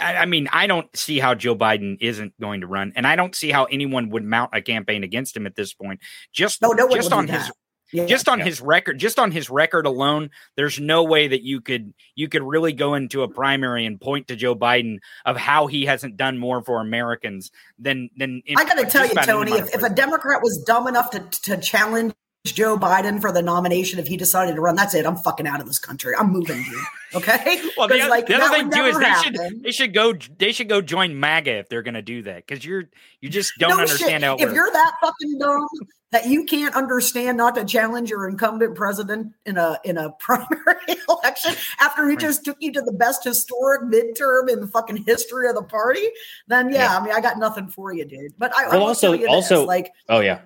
I, 0.00 0.16
I, 0.16 0.26
mean, 0.26 0.48
I 0.52 0.66
don't 0.66 0.94
see 0.96 1.20
how 1.20 1.34
Joe 1.34 1.54
Biden 1.54 1.96
isn't 2.00 2.38
going 2.40 2.62
to 2.62 2.66
run, 2.66 2.92
and 2.96 3.06
I 3.06 3.14
don't 3.14 3.36
see 3.36 3.50
how 3.50 3.64
anyone 3.66 4.10
would 4.10 4.24
mount 4.24 4.50
a 4.52 4.60
campaign 4.60 5.04
against 5.04 5.36
him 5.36 5.46
at 5.46 5.54
this 5.54 5.74
point. 5.74 6.00
Just, 6.32 6.60
no, 6.60 6.72
no 6.72 6.88
just 6.88 7.12
on 7.12 7.28
his, 7.28 7.52
yeah, 7.92 8.06
just 8.06 8.28
on 8.28 8.38
yeah. 8.38 8.46
his 8.46 8.60
record, 8.60 8.98
just 8.98 9.18
on 9.18 9.30
his 9.30 9.50
record 9.50 9.86
alone, 9.86 10.30
there's 10.56 10.80
no 10.80 11.04
way 11.04 11.28
that 11.28 11.42
you 11.42 11.60
could 11.60 11.92
you 12.14 12.28
could 12.28 12.42
really 12.42 12.72
go 12.72 12.94
into 12.94 13.22
a 13.22 13.28
primary 13.28 13.86
and 13.86 14.00
point 14.00 14.28
to 14.28 14.36
Joe 14.36 14.54
Biden 14.54 14.98
of 15.24 15.36
how 15.36 15.66
he 15.66 15.84
hasn't 15.84 16.16
done 16.16 16.38
more 16.38 16.62
for 16.62 16.80
Americans 16.80 17.50
than 17.78 18.10
than. 18.16 18.42
In, 18.46 18.58
I 18.58 18.64
got 18.64 18.78
to 18.78 18.86
tell 18.86 19.06
you, 19.06 19.14
Tony, 19.14 19.52
if, 19.52 19.74
if 19.74 19.82
a 19.82 19.90
Democrat 19.90 20.42
was 20.42 20.62
dumb 20.66 20.86
enough 20.86 21.10
to 21.10 21.20
to 21.42 21.56
challenge 21.58 22.14
Joe 22.44 22.76
Biden 22.76 23.20
for 23.20 23.30
the 23.30 23.42
nomination 23.42 24.00
if 24.00 24.08
he 24.08 24.16
decided 24.16 24.56
to 24.56 24.60
run. 24.60 24.74
That's 24.74 24.94
it. 24.94 25.06
I'm 25.06 25.16
fucking 25.16 25.46
out 25.46 25.60
of 25.60 25.66
this 25.66 25.78
country. 25.78 26.14
I'm 26.18 26.30
moving, 26.30 26.62
dude. 26.62 26.74
Okay. 27.14 27.60
well, 27.76 27.88
the, 27.88 28.06
like, 28.08 28.26
the 28.26 28.36
other 28.36 28.56
thing 28.56 28.70
too 28.70 28.84
is 28.84 28.98
they 28.98 29.14
should 29.22 29.62
they 29.62 29.70
should 29.70 29.92
go 29.92 30.14
they 30.38 30.50
should 30.50 30.66
go 30.70 30.80
join 30.80 31.20
MAGA 31.20 31.58
if 31.58 31.68
they're 31.68 31.82
going 31.82 31.92
to 31.92 32.00
do 32.00 32.22
that 32.22 32.46
because 32.46 32.64
you're 32.64 32.84
you 33.20 33.28
just 33.28 33.52
don't 33.58 33.68
no 33.68 33.80
understand 33.80 34.22
shit. 34.22 34.22
how. 34.22 34.34
if 34.36 34.40
works. 34.40 34.54
you're 34.54 34.70
that 34.70 34.94
fucking 35.02 35.38
dumb 35.38 35.68
that 36.12 36.26
you 36.26 36.44
can't 36.44 36.74
understand 36.76 37.36
not 37.38 37.54
to 37.56 37.64
challenge 37.64 38.10
your 38.10 38.28
incumbent 38.28 38.74
president 38.76 39.34
in 39.44 39.56
a 39.56 39.78
in 39.84 39.98
a 39.98 40.10
primary 40.20 40.96
election 41.08 41.54
after 41.80 42.08
he 42.08 42.16
just 42.16 42.44
took 42.44 42.56
you 42.60 42.70
to 42.72 42.80
the 42.82 42.92
best 42.92 43.24
historic 43.24 43.82
midterm 43.82 44.48
in 44.48 44.60
the 44.60 44.68
fucking 44.68 45.04
history 45.04 45.48
of 45.48 45.56
the 45.56 45.62
party, 45.62 46.06
then 46.46 46.70
yeah, 46.70 46.92
yeah. 46.92 46.98
I 46.98 47.04
mean 47.04 47.12
I 47.12 47.20
got 47.20 47.38
nothing 47.38 47.68
for 47.68 47.92
you, 47.92 48.04
dude. 48.04 48.32
But 48.38 48.54
I, 48.56 48.68
well, 48.68 48.84
I 48.84 48.86
also 48.86 49.26
also 49.26 49.60
this, 49.60 49.66
like 49.66 49.92
oh 50.08 50.20
yeah 50.20 50.40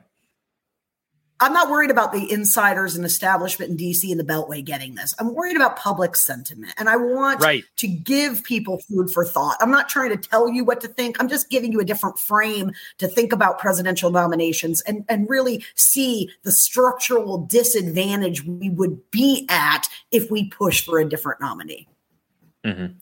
I'm 1.38 1.52
not 1.52 1.70
worried 1.70 1.90
about 1.90 2.12
the 2.12 2.30
insiders 2.32 2.96
and 2.96 3.04
establishment 3.04 3.70
in 3.70 3.76
DC 3.76 4.10
and 4.10 4.18
the 4.18 4.24
Beltway 4.24 4.64
getting 4.64 4.94
this. 4.94 5.14
I'm 5.18 5.34
worried 5.34 5.56
about 5.56 5.76
public 5.76 6.16
sentiment. 6.16 6.72
And 6.78 6.88
I 6.88 6.96
want 6.96 7.42
right. 7.42 7.62
to 7.76 7.86
give 7.86 8.42
people 8.42 8.78
food 8.78 9.10
for 9.10 9.24
thought. 9.24 9.58
I'm 9.60 9.70
not 9.70 9.90
trying 9.90 10.10
to 10.10 10.16
tell 10.16 10.48
you 10.48 10.64
what 10.64 10.80
to 10.80 10.88
think. 10.88 11.20
I'm 11.20 11.28
just 11.28 11.50
giving 11.50 11.72
you 11.72 11.80
a 11.80 11.84
different 11.84 12.18
frame 12.18 12.72
to 12.98 13.06
think 13.06 13.34
about 13.34 13.58
presidential 13.58 14.10
nominations 14.10 14.80
and, 14.82 15.04
and 15.08 15.28
really 15.28 15.62
see 15.74 16.30
the 16.42 16.52
structural 16.52 17.38
disadvantage 17.38 18.44
we 18.44 18.70
would 18.70 19.10
be 19.10 19.46
at 19.50 19.88
if 20.10 20.30
we 20.30 20.48
push 20.48 20.84
for 20.84 20.98
a 20.98 21.08
different 21.08 21.40
nominee. 21.40 21.86
Mm-hmm. 22.64 22.94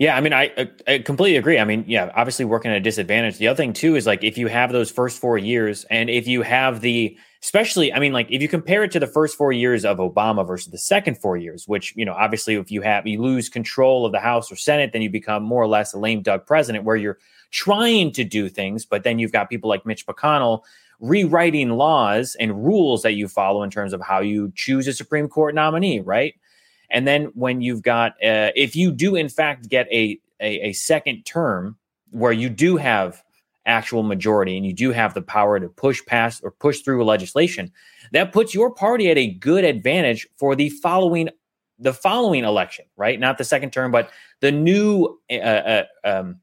Yeah, 0.00 0.16
I 0.16 0.22
mean, 0.22 0.32
I, 0.32 0.48
uh, 0.56 0.64
I 0.88 0.98
completely 1.00 1.36
agree. 1.36 1.58
I 1.58 1.64
mean, 1.66 1.84
yeah, 1.86 2.10
obviously 2.16 2.46
working 2.46 2.70
at 2.70 2.78
a 2.78 2.80
disadvantage. 2.80 3.36
The 3.36 3.48
other 3.48 3.58
thing 3.58 3.74
too 3.74 3.96
is 3.96 4.06
like 4.06 4.24
if 4.24 4.38
you 4.38 4.46
have 4.46 4.72
those 4.72 4.90
first 4.90 5.20
four 5.20 5.36
years, 5.36 5.84
and 5.90 6.08
if 6.08 6.26
you 6.26 6.40
have 6.40 6.80
the, 6.80 7.18
especially, 7.42 7.92
I 7.92 7.98
mean, 7.98 8.14
like 8.14 8.26
if 8.30 8.40
you 8.40 8.48
compare 8.48 8.82
it 8.82 8.92
to 8.92 8.98
the 8.98 9.06
first 9.06 9.36
four 9.36 9.52
years 9.52 9.84
of 9.84 9.98
Obama 9.98 10.46
versus 10.46 10.72
the 10.72 10.78
second 10.78 11.18
four 11.18 11.36
years, 11.36 11.68
which 11.68 11.94
you 11.96 12.06
know, 12.06 12.14
obviously, 12.14 12.54
if 12.54 12.70
you 12.70 12.80
have 12.80 13.06
you 13.06 13.20
lose 13.20 13.50
control 13.50 14.06
of 14.06 14.12
the 14.12 14.20
House 14.20 14.50
or 14.50 14.56
Senate, 14.56 14.92
then 14.94 15.02
you 15.02 15.10
become 15.10 15.42
more 15.42 15.62
or 15.62 15.68
less 15.68 15.92
a 15.92 15.98
lame 15.98 16.22
duck 16.22 16.46
president, 16.46 16.84
where 16.84 16.96
you're 16.96 17.18
trying 17.50 18.10
to 18.12 18.24
do 18.24 18.48
things, 18.48 18.86
but 18.86 19.04
then 19.04 19.18
you've 19.18 19.32
got 19.32 19.50
people 19.50 19.68
like 19.68 19.84
Mitch 19.84 20.06
McConnell 20.06 20.62
rewriting 21.00 21.70
laws 21.70 22.36
and 22.40 22.64
rules 22.64 23.02
that 23.02 23.12
you 23.12 23.28
follow 23.28 23.62
in 23.62 23.70
terms 23.70 23.92
of 23.92 24.00
how 24.00 24.20
you 24.20 24.50
choose 24.54 24.88
a 24.88 24.94
Supreme 24.94 25.28
Court 25.28 25.54
nominee, 25.54 26.00
right? 26.00 26.34
And 26.90 27.06
then 27.06 27.26
when 27.34 27.60
you've 27.60 27.82
got, 27.82 28.12
uh, 28.22 28.50
if 28.56 28.74
you 28.74 28.90
do 28.92 29.16
in 29.16 29.28
fact 29.28 29.68
get 29.68 29.86
a, 29.92 30.18
a, 30.40 30.68
a 30.68 30.72
second 30.72 31.24
term 31.24 31.76
where 32.10 32.32
you 32.32 32.48
do 32.48 32.76
have 32.76 33.22
actual 33.66 34.02
majority 34.02 34.56
and 34.56 34.66
you 34.66 34.72
do 34.72 34.90
have 34.90 35.14
the 35.14 35.22
power 35.22 35.60
to 35.60 35.68
push 35.68 36.04
past 36.06 36.40
or 36.42 36.50
push 36.50 36.80
through 36.80 37.02
a 37.02 37.04
legislation, 37.04 37.70
that 38.12 38.32
puts 38.32 38.54
your 38.54 38.72
party 38.72 39.10
at 39.10 39.18
a 39.18 39.28
good 39.28 39.64
advantage 39.64 40.26
for 40.36 40.56
the 40.56 40.68
following 40.68 41.28
the 41.80 41.94
following 41.94 42.44
election, 42.44 42.84
right? 42.96 43.18
Not 43.18 43.38
the 43.38 43.44
second 43.44 43.72
term, 43.72 43.90
but 43.90 44.10
the 44.40 44.52
new 44.52 45.18
uh, 45.30 45.34
uh, 45.34 45.84
um, 46.04 46.40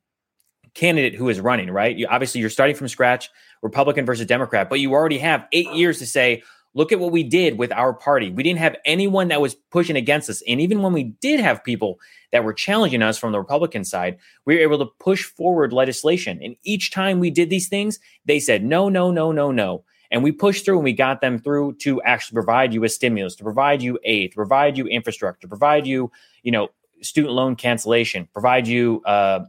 candidate 0.74 1.14
who 1.14 1.30
is 1.30 1.40
running, 1.40 1.69
right? 1.69 1.95
You, 1.95 2.07
obviously, 2.07 2.41
you're 2.41 2.49
starting 2.49 2.76
from 2.76 2.88
scratch, 2.88 3.30
Republican 3.61 4.06
versus 4.06 4.26
Democrat, 4.26 4.68
but 4.68 4.80
you 4.80 4.94
already 4.94 5.19
have 5.19 5.45
eight 5.52 5.72
years 5.74 5.99
to 5.99 6.07
say, 6.07 6.41
Look 6.73 6.91
at 6.91 6.99
what 6.99 7.11
we 7.11 7.23
did 7.23 7.57
with 7.57 7.72
our 7.72 7.94
party. 7.94 8.30
We 8.30 8.44
didn't 8.44 8.60
have 8.60 8.76
anyone 8.85 9.30
that 9.30 9.41
was 9.41 9.56
pushing 9.56 9.95
against 9.95 10.30
us. 10.30 10.44
And 10.48 10.61
even 10.61 10.81
when 10.81 10.94
we 10.94 11.03
did 11.03 11.39
have 11.39 11.64
people 11.64 11.99
that 12.31 12.44
were 12.44 12.53
challenging 12.53 13.02
us 13.02 13.18
from 13.18 13.31
the 13.31 13.39
Republican 13.39 13.84
side, 13.84 14.18
we 14.45 14.56
were 14.56 14.61
able 14.61 14.77
to 14.80 14.91
push 14.99 15.23
forward 15.23 15.73
legislation. 15.73 16.39
And 16.44 16.56
each 16.64 16.91
time 16.91 17.19
we 17.19 17.31
did 17.31 17.49
these 17.49 17.68
things, 17.68 17.99
they 18.26 18.39
said, 18.39 18.64
no, 18.64 18.89
no, 18.89 19.11
no, 19.11 19.31
no, 19.31 19.52
no. 19.52 19.84
And 20.11 20.23
we 20.23 20.31
pushed 20.31 20.65
through 20.65 20.77
and 20.77 20.84
we 20.84 20.94
got 20.94 21.22
them 21.22 21.39
through 21.39 21.77
to 21.81 22.02
actually 22.03 22.35
provide 22.35 22.73
you 22.73 22.84
a 22.84 22.89
stimulus, 22.89 23.35
to 23.35 23.44
provide 23.44 23.81
you 23.81 23.99
aid, 24.03 24.31
to 24.31 24.35
provide 24.35 24.77
you 24.77 24.85
infrastructure, 24.85 25.48
provide 25.48 25.85
you, 25.85 26.11
you 26.44 26.52
know, 26.52 26.69
student 27.02 27.34
loan 27.34 27.56
cancellation, 27.56 28.27
provide 28.34 28.68
you 28.68 29.02
uh, 29.06 29.39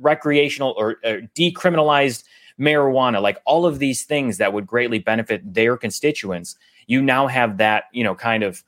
recreational 0.00 0.74
or 0.76 0.96
uh, 1.04 1.18
decriminalized 1.36 2.24
marijuana, 2.58 3.22
like 3.22 3.38
all 3.44 3.66
of 3.66 3.78
these 3.78 4.04
things 4.04 4.38
that 4.38 4.52
would 4.52 4.66
greatly 4.66 4.98
benefit 4.98 5.42
their 5.54 5.76
constituents. 5.76 6.56
You 6.86 7.02
now 7.02 7.26
have 7.26 7.58
that, 7.58 7.84
you 7.92 8.04
know, 8.04 8.14
kind 8.14 8.42
of 8.42 8.62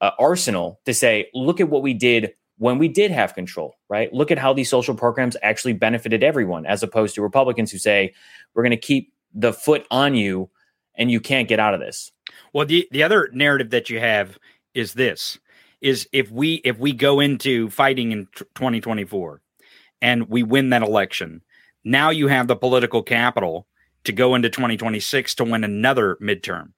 uh, 0.00 0.10
arsenal 0.18 0.80
to 0.84 0.94
say, 0.94 1.28
look 1.34 1.60
at 1.60 1.68
what 1.68 1.82
we 1.82 1.94
did 1.94 2.34
when 2.58 2.78
we 2.78 2.88
did 2.88 3.10
have 3.10 3.34
control, 3.34 3.74
right? 3.88 4.12
Look 4.12 4.30
at 4.30 4.38
how 4.38 4.52
these 4.52 4.68
social 4.68 4.94
programs 4.94 5.36
actually 5.42 5.72
benefited 5.72 6.22
everyone, 6.22 6.66
as 6.66 6.82
opposed 6.82 7.14
to 7.14 7.22
Republicans 7.22 7.70
who 7.72 7.78
say, 7.78 8.12
we're 8.54 8.62
going 8.62 8.70
to 8.70 8.76
keep 8.76 9.12
the 9.32 9.52
foot 9.52 9.86
on 9.90 10.14
you 10.14 10.50
and 10.94 11.10
you 11.10 11.20
can't 11.20 11.48
get 11.48 11.58
out 11.60 11.72
of 11.72 11.80
this. 11.80 12.12
Well, 12.52 12.66
the, 12.66 12.86
the 12.90 13.02
other 13.02 13.30
narrative 13.32 13.70
that 13.70 13.88
you 13.88 14.00
have 14.00 14.38
is 14.74 14.94
this 14.94 15.38
is 15.80 16.08
if 16.12 16.30
we 16.30 16.56
if 16.56 16.78
we 16.78 16.92
go 16.92 17.20
into 17.20 17.70
fighting 17.70 18.12
in 18.12 18.28
2024 18.36 19.40
and 20.02 20.28
we 20.28 20.42
win 20.42 20.70
that 20.70 20.82
election, 20.82 21.42
now 21.84 22.10
you 22.10 22.28
have 22.28 22.46
the 22.46 22.56
political 22.56 23.02
capital 23.02 23.66
to 24.04 24.12
go 24.12 24.34
into 24.34 24.48
2026 24.48 25.34
to 25.36 25.44
win 25.44 25.64
another 25.64 26.16
midterm. 26.22 26.72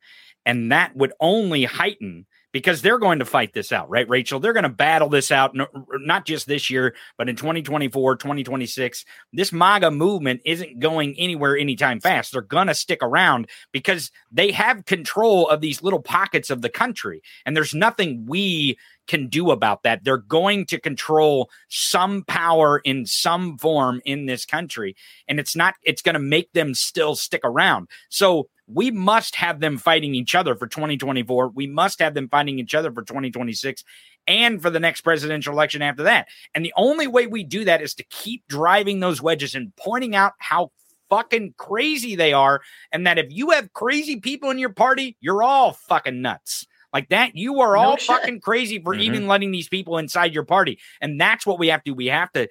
And 0.44 0.72
that 0.72 0.96
would 0.96 1.12
only 1.20 1.64
heighten 1.64 2.26
because 2.52 2.82
they're 2.82 2.98
going 2.98 3.18
to 3.18 3.24
fight 3.24 3.54
this 3.54 3.72
out, 3.72 3.88
right, 3.88 4.08
Rachel? 4.08 4.38
They're 4.38 4.52
going 4.52 4.64
to 4.64 4.68
battle 4.68 5.08
this 5.08 5.30
out, 5.30 5.56
not 5.92 6.26
just 6.26 6.46
this 6.46 6.68
year, 6.68 6.94
but 7.16 7.28
in 7.28 7.36
2024, 7.36 8.16
2026. 8.16 9.04
This 9.32 9.52
MAGA 9.52 9.90
movement 9.90 10.42
isn't 10.44 10.78
going 10.78 11.14
anywhere 11.18 11.56
anytime 11.56 11.98
fast. 11.98 12.32
They're 12.32 12.42
going 12.42 12.66
to 12.66 12.74
stick 12.74 12.98
around 13.02 13.48
because 13.72 14.10
they 14.30 14.52
have 14.52 14.84
control 14.84 15.48
of 15.48 15.62
these 15.62 15.82
little 15.82 16.02
pockets 16.02 16.50
of 16.50 16.60
the 16.60 16.68
country. 16.68 17.22
And 17.46 17.56
there's 17.56 17.74
nothing 17.74 18.26
we 18.28 18.76
can 19.06 19.28
do 19.28 19.50
about 19.50 19.82
that. 19.82 20.04
They're 20.04 20.16
going 20.16 20.66
to 20.66 20.80
control 20.80 21.50
some 21.68 22.24
power 22.24 22.80
in 22.84 23.06
some 23.06 23.58
form 23.58 24.00
in 24.04 24.26
this 24.26 24.44
country. 24.44 24.96
And 25.28 25.40
it's 25.40 25.56
not, 25.56 25.74
it's 25.82 26.02
going 26.02 26.14
to 26.14 26.20
make 26.20 26.52
them 26.52 26.74
still 26.74 27.14
stick 27.14 27.42
around. 27.44 27.88
So, 28.08 28.48
we 28.68 28.90
must 28.90 29.34
have 29.36 29.60
them 29.60 29.76
fighting 29.76 30.14
each 30.14 30.34
other 30.34 30.54
for 30.54 30.66
2024. 30.66 31.48
We 31.48 31.66
must 31.66 31.98
have 31.98 32.14
them 32.14 32.28
fighting 32.28 32.58
each 32.58 32.74
other 32.74 32.92
for 32.92 33.02
2026 33.02 33.84
and 34.26 34.62
for 34.62 34.70
the 34.70 34.80
next 34.80 35.02
presidential 35.02 35.52
election 35.52 35.82
after 35.82 36.04
that. 36.04 36.28
And 36.54 36.64
the 36.64 36.72
only 36.76 37.06
way 37.06 37.26
we 37.26 37.44
do 37.44 37.64
that 37.64 37.82
is 37.82 37.94
to 37.94 38.04
keep 38.04 38.46
driving 38.48 39.00
those 39.00 39.20
wedges 39.20 39.54
and 39.54 39.74
pointing 39.76 40.14
out 40.14 40.32
how 40.38 40.70
fucking 41.10 41.54
crazy 41.58 42.16
they 42.16 42.32
are. 42.32 42.62
And 42.92 43.06
that 43.06 43.18
if 43.18 43.26
you 43.30 43.50
have 43.50 43.72
crazy 43.72 44.20
people 44.20 44.50
in 44.50 44.58
your 44.58 44.72
party, 44.72 45.16
you're 45.20 45.42
all 45.42 45.72
fucking 45.72 46.22
nuts. 46.22 46.66
Like 46.93 47.09
that, 47.09 47.36
you 47.36 47.60
are 47.60 47.77
all 47.77 47.97
fucking 47.97 48.40
crazy 48.40 48.78
for 48.78 48.93
mm-hmm. 48.93 49.02
even 49.02 49.27
letting 49.27 49.51
these 49.51 49.69
people 49.69 49.98
inside 49.98 50.35
your 50.35 50.44
party. 50.44 50.78
And 51.01 51.20
that's 51.20 51.47
what 51.47 51.59
we 51.59 51.69
have 51.69 51.82
to. 51.85 51.93
We 51.93 52.06
have 52.06 52.32
to 52.32 52.48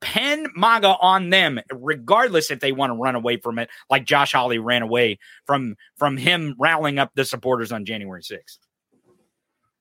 pen 0.00 0.46
MAGA 0.54 0.96
on 1.00 1.30
them, 1.30 1.60
regardless 1.72 2.50
if 2.50 2.60
they 2.60 2.72
want 2.72 2.90
to 2.90 2.94
run 2.94 3.14
away 3.14 3.38
from 3.38 3.58
it, 3.58 3.70
like 3.88 4.04
Josh 4.04 4.32
Hawley 4.32 4.58
ran 4.58 4.82
away 4.82 5.18
from 5.46 5.76
from 5.96 6.16
him 6.16 6.54
rallying 6.58 6.98
up 6.98 7.12
the 7.14 7.24
supporters 7.24 7.72
on 7.72 7.84
January 7.84 8.22
6th. 8.22 8.58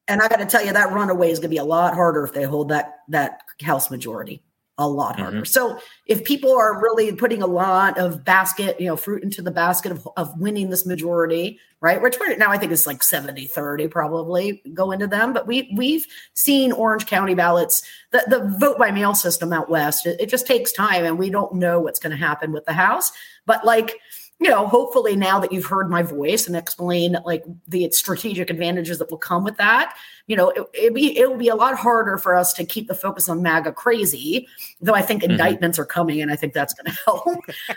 And 0.08 0.22
I 0.22 0.28
got 0.28 0.38
to 0.38 0.46
tell 0.46 0.64
you, 0.64 0.72
that 0.72 0.94
runaway 0.94 1.32
is 1.32 1.40
going 1.40 1.50
to 1.50 1.56
be 1.56 1.58
a 1.58 1.64
lot 1.64 1.96
harder 1.96 2.24
if 2.24 2.34
they 2.34 2.44
hold 2.44 2.70
that 2.70 3.00
that 3.10 3.42
House 3.62 3.90
majority 3.92 4.44
a 4.78 4.88
lot 4.88 5.20
harder. 5.20 5.38
Mm-hmm. 5.38 5.46
So 5.46 5.80
if 6.06 6.26
people 6.26 6.52
are 6.52 6.82
really 6.82 7.14
putting 7.14 7.42
a 7.42 7.48
lot 7.48 7.98
of 7.98 8.26
basket, 8.26 8.80
you 8.80 8.88
know, 8.88 8.98
fruit 8.98 9.24
into 9.24 9.42
the 9.42 9.52
basket 9.52 9.92
of, 9.92 10.08
of 10.18 10.38
winning 10.38 10.70
this 10.70 10.86
majority, 10.86 11.60
right? 11.80 12.02
Which 12.02 12.18
now 12.38 12.52
I 12.52 12.58
think 12.58 12.74
it's 12.74 12.86
like 12.86 13.02
70, 13.02 13.48
30 13.48 13.88
probably 13.88 14.62
go 14.74 14.92
into 14.92 15.08
them. 15.08 15.32
But 15.32 15.48
we 15.48 15.74
we've 15.78 16.06
seen 16.34 16.74
Orange 16.74 17.06
County 17.06 17.36
ballots, 17.36 17.84
the, 18.12 18.24
the 18.28 18.58
vote 18.60 18.78
by 18.78 18.92
mail 18.92 19.16
system 19.16 19.54
out 19.54 19.70
west. 19.70 20.06
It, 20.06 20.20
it 20.20 20.30
just 20.30 20.46
takes 20.46 20.74
time 20.74 21.06
and 21.06 21.18
we 21.18 21.30
don't 21.30 21.56
know 21.56 21.80
what's 21.80 22.00
going 22.00 22.12
to 22.12 22.18
happen 22.18 22.52
with 22.52 22.66
the 22.66 22.74
House. 22.74 23.12
But 23.46 23.64
like 23.64 24.00
you 24.40 24.50
know, 24.50 24.68
hopefully 24.68 25.16
now 25.16 25.40
that 25.40 25.52
you've 25.54 25.66
heard 25.66 25.90
my 25.90 26.04
voice 26.04 26.46
and 26.46 26.56
explain 26.56 27.18
like 27.26 27.44
the 27.68 27.90
strategic 27.92 28.50
advantages 28.50 29.00
that 29.00 29.10
will 29.10 29.18
come 29.18 29.44
with 29.44 29.56
that, 29.58 29.96
you 30.28 30.36
know, 30.36 30.50
it, 30.50 30.64
it 30.74 30.94
be 30.94 31.18
it 31.18 31.30
will 31.30 31.38
be 31.38 31.48
a 31.48 31.56
lot 31.56 31.78
harder 31.78 32.18
for 32.18 32.36
us 32.36 32.52
to 32.54 32.66
keep 32.66 32.88
the 32.88 32.96
focus 32.96 33.30
on 33.30 33.42
MAGA 33.42 33.72
crazy. 33.72 34.48
Though 34.82 34.94
I 34.94 35.02
think 35.02 35.22
mm-hmm. 35.24 35.32
indictments 35.32 35.80
are 35.80 35.86
coming, 35.86 36.22
and 36.22 36.32
I 36.32 36.36
think 36.36 36.54
that's 36.54 36.74
going 36.74 36.92
to 36.92 37.00
help. 37.06 37.28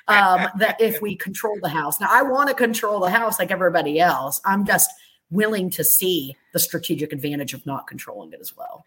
um, 0.08 0.48
that 0.58 0.80
if 0.80 1.00
we 1.00 1.14
control 1.14 1.58
the 1.62 1.68
House, 1.68 2.00
now 2.00 2.08
I 2.10 2.22
want 2.22 2.48
to 2.48 2.54
control 2.54 3.00
the 3.00 3.10
House 3.10 3.38
like 3.38 3.52
everybody 3.52 4.00
else. 4.00 4.40
I'm 4.44 4.66
just 4.66 4.90
willing 5.30 5.70
to 5.70 5.84
see 5.84 6.36
the 6.52 6.58
strategic 6.58 7.12
advantage 7.12 7.54
of 7.54 7.64
not 7.66 7.86
controlling 7.86 8.32
it 8.32 8.40
as 8.40 8.56
well. 8.56 8.84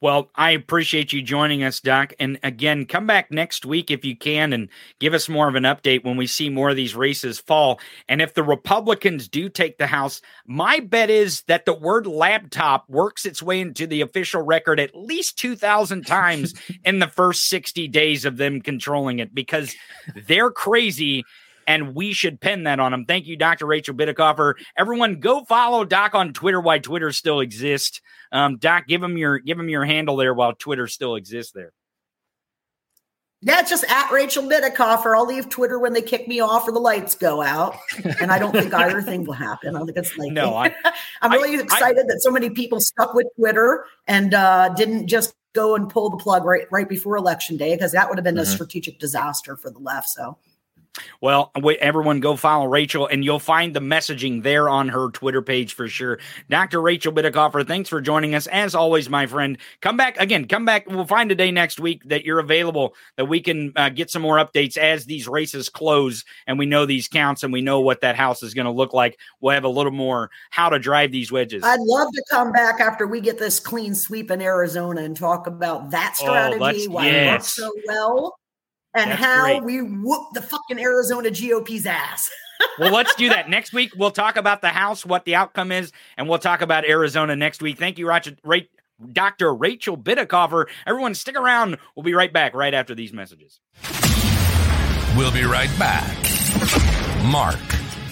Well, 0.00 0.30
I 0.36 0.52
appreciate 0.52 1.12
you 1.12 1.22
joining 1.22 1.64
us, 1.64 1.80
Doc. 1.80 2.12
And 2.20 2.38
again, 2.44 2.86
come 2.86 3.06
back 3.08 3.32
next 3.32 3.66
week 3.66 3.90
if 3.90 4.04
you 4.04 4.16
can 4.16 4.52
and 4.52 4.68
give 5.00 5.12
us 5.12 5.28
more 5.28 5.48
of 5.48 5.56
an 5.56 5.64
update 5.64 6.04
when 6.04 6.16
we 6.16 6.28
see 6.28 6.48
more 6.48 6.70
of 6.70 6.76
these 6.76 6.94
races 6.94 7.40
fall. 7.40 7.80
And 8.08 8.22
if 8.22 8.32
the 8.32 8.44
Republicans 8.44 9.26
do 9.26 9.48
take 9.48 9.76
the 9.76 9.88
House, 9.88 10.20
my 10.46 10.78
bet 10.78 11.10
is 11.10 11.42
that 11.42 11.64
the 11.64 11.74
word 11.74 12.06
laptop 12.06 12.88
works 12.88 13.26
its 13.26 13.42
way 13.42 13.60
into 13.60 13.88
the 13.88 14.00
official 14.02 14.42
record 14.42 14.78
at 14.78 14.94
least 14.94 15.36
2,000 15.38 16.06
times 16.06 16.54
in 16.84 17.00
the 17.00 17.08
first 17.08 17.48
60 17.48 17.88
days 17.88 18.24
of 18.24 18.36
them 18.36 18.60
controlling 18.60 19.18
it 19.18 19.34
because 19.34 19.74
they're 20.28 20.52
crazy 20.52 21.24
and 21.68 21.94
we 21.94 22.14
should 22.14 22.40
pin 22.40 22.64
that 22.64 22.80
on 22.80 22.90
them. 22.90 23.04
Thank 23.04 23.26
you, 23.26 23.36
Dr. 23.36 23.66
Rachel 23.66 23.94
Bitecofer. 23.94 24.54
Everyone, 24.76 25.20
go 25.20 25.44
follow 25.44 25.84
Doc 25.84 26.14
on 26.14 26.32
Twitter. 26.32 26.60
Why 26.60 26.78
Twitter 26.78 27.12
still 27.12 27.40
exists. 27.40 28.00
Um, 28.32 28.56
Doc, 28.56 28.88
give 28.88 29.02
him 29.02 29.18
your 29.18 29.38
give 29.38 29.60
him 29.60 29.68
your 29.68 29.84
handle 29.84 30.16
there 30.16 30.32
while 30.32 30.54
Twitter 30.54 30.88
still 30.88 31.14
exists 31.14 31.52
there. 31.52 31.72
Yeah, 33.40 33.62
just 33.62 33.84
at 33.84 34.10
Rachel 34.10 34.42
Bitecofer. 34.42 35.16
I'll 35.16 35.26
leave 35.26 35.48
Twitter 35.48 35.78
when 35.78 35.92
they 35.92 36.02
kick 36.02 36.26
me 36.26 36.40
off 36.40 36.66
or 36.66 36.72
the 36.72 36.80
lights 36.80 37.14
go 37.14 37.40
out. 37.40 37.76
And 38.18 38.32
I 38.32 38.38
don't 38.38 38.50
think 38.50 38.74
either 38.74 39.00
thing 39.00 39.24
will 39.24 39.34
happen. 39.34 39.76
I 39.76 39.78
don't 39.78 39.86
think 39.86 39.98
it's 39.98 40.16
like 40.16 40.32
no. 40.32 40.56
I, 40.56 40.74
am 41.22 41.30
really 41.30 41.58
I, 41.58 41.60
excited 41.60 42.00
I, 42.00 42.06
that 42.08 42.20
so 42.22 42.32
many 42.32 42.50
people 42.50 42.80
stuck 42.80 43.14
with 43.14 43.26
Twitter 43.36 43.84
and 44.08 44.34
uh, 44.34 44.70
didn't 44.70 45.06
just 45.06 45.34
go 45.54 45.76
and 45.76 45.88
pull 45.88 46.08
the 46.10 46.16
plug 46.16 46.44
right 46.44 46.66
right 46.72 46.88
before 46.88 47.16
election 47.16 47.56
day 47.58 47.74
because 47.74 47.92
that 47.92 48.08
would 48.08 48.16
have 48.16 48.24
been 48.24 48.34
mm-hmm. 48.34 48.42
a 48.42 48.46
strategic 48.46 48.98
disaster 48.98 49.56
for 49.56 49.70
the 49.70 49.78
left. 49.78 50.08
So 50.08 50.38
well, 51.20 51.52
everyone 51.80 52.20
go 52.20 52.36
follow 52.36 52.66
Rachel, 52.66 53.06
and 53.06 53.24
you'll 53.24 53.38
find 53.38 53.74
the 53.74 53.80
messaging 53.80 54.42
there 54.42 54.68
on 54.68 54.88
her 54.88 55.10
Twitter 55.10 55.42
page 55.42 55.74
for 55.74 55.88
sure. 55.88 56.18
Dr. 56.48 56.80
Rachel 56.80 57.12
Bitecofer, 57.12 57.66
thanks 57.66 57.88
for 57.88 58.00
joining 58.00 58.34
us. 58.34 58.46
As 58.48 58.74
always, 58.74 59.08
my 59.08 59.26
friend, 59.26 59.58
come 59.80 59.96
back 59.96 60.18
again. 60.18 60.46
Come 60.46 60.64
back. 60.64 60.86
We'll 60.86 61.04
find 61.04 61.30
a 61.30 61.34
day 61.34 61.50
next 61.50 61.80
week 61.80 62.02
that 62.04 62.24
you're 62.24 62.38
available 62.38 62.94
that 63.16 63.26
we 63.26 63.40
can 63.40 63.72
uh, 63.76 63.88
get 63.90 64.10
some 64.10 64.22
more 64.22 64.36
updates 64.36 64.76
as 64.76 65.04
these 65.04 65.28
races 65.28 65.68
close 65.68 66.24
and 66.46 66.58
we 66.58 66.66
know 66.66 66.86
these 66.86 67.08
counts 67.08 67.42
and 67.42 67.52
we 67.52 67.60
know 67.60 67.80
what 67.80 68.00
that 68.00 68.16
house 68.16 68.42
is 68.42 68.54
going 68.54 68.66
to 68.66 68.70
look 68.70 68.92
like. 68.92 69.18
We'll 69.40 69.54
have 69.54 69.64
a 69.64 69.68
little 69.68 69.92
more 69.92 70.30
how 70.50 70.68
to 70.68 70.78
drive 70.78 71.12
these 71.12 71.32
wedges. 71.32 71.62
I'd 71.64 71.80
love 71.80 72.12
to 72.12 72.24
come 72.30 72.52
back 72.52 72.80
after 72.80 73.06
we 73.06 73.20
get 73.20 73.38
this 73.38 73.60
clean 73.60 73.94
sweep 73.94 74.30
in 74.30 74.40
Arizona 74.40 75.02
and 75.02 75.16
talk 75.16 75.46
about 75.46 75.90
that 75.90 76.16
oh, 76.20 76.24
strategy, 76.24 76.86
oh, 76.88 76.92
why 76.92 77.06
yes. 77.06 77.14
it 77.14 77.32
works 77.32 77.54
so 77.54 77.72
well 77.86 78.37
and 78.98 79.10
That's 79.12 79.22
how 79.22 79.60
great. 79.60 79.64
we 79.64 79.80
whoop 79.82 80.28
the 80.34 80.42
fucking 80.42 80.78
Arizona 80.78 81.30
GOP's 81.30 81.86
ass. 81.86 82.28
well, 82.78 82.92
let's 82.92 83.14
do 83.14 83.28
that 83.28 83.48
next 83.48 83.72
week. 83.72 83.92
We'll 83.96 84.10
talk 84.10 84.36
about 84.36 84.60
the 84.60 84.68
House, 84.68 85.06
what 85.06 85.24
the 85.24 85.36
outcome 85.36 85.70
is, 85.70 85.92
and 86.16 86.28
we'll 86.28 86.38
talk 86.40 86.60
about 86.60 86.84
Arizona 86.84 87.36
next 87.36 87.62
week. 87.62 87.78
Thank 87.78 87.98
you, 87.98 88.08
Roger, 88.08 88.36
Dr. 89.12 89.54
Rachel 89.54 89.96
Bitecofer. 89.96 90.66
Everyone, 90.86 91.14
stick 91.14 91.36
around. 91.36 91.78
We'll 91.94 92.02
be 92.02 92.14
right 92.14 92.32
back 92.32 92.54
right 92.54 92.74
after 92.74 92.94
these 92.94 93.12
messages. 93.12 93.60
We'll 95.16 95.32
be 95.32 95.44
right 95.44 95.70
back. 95.78 96.16
Mark, 97.24 97.58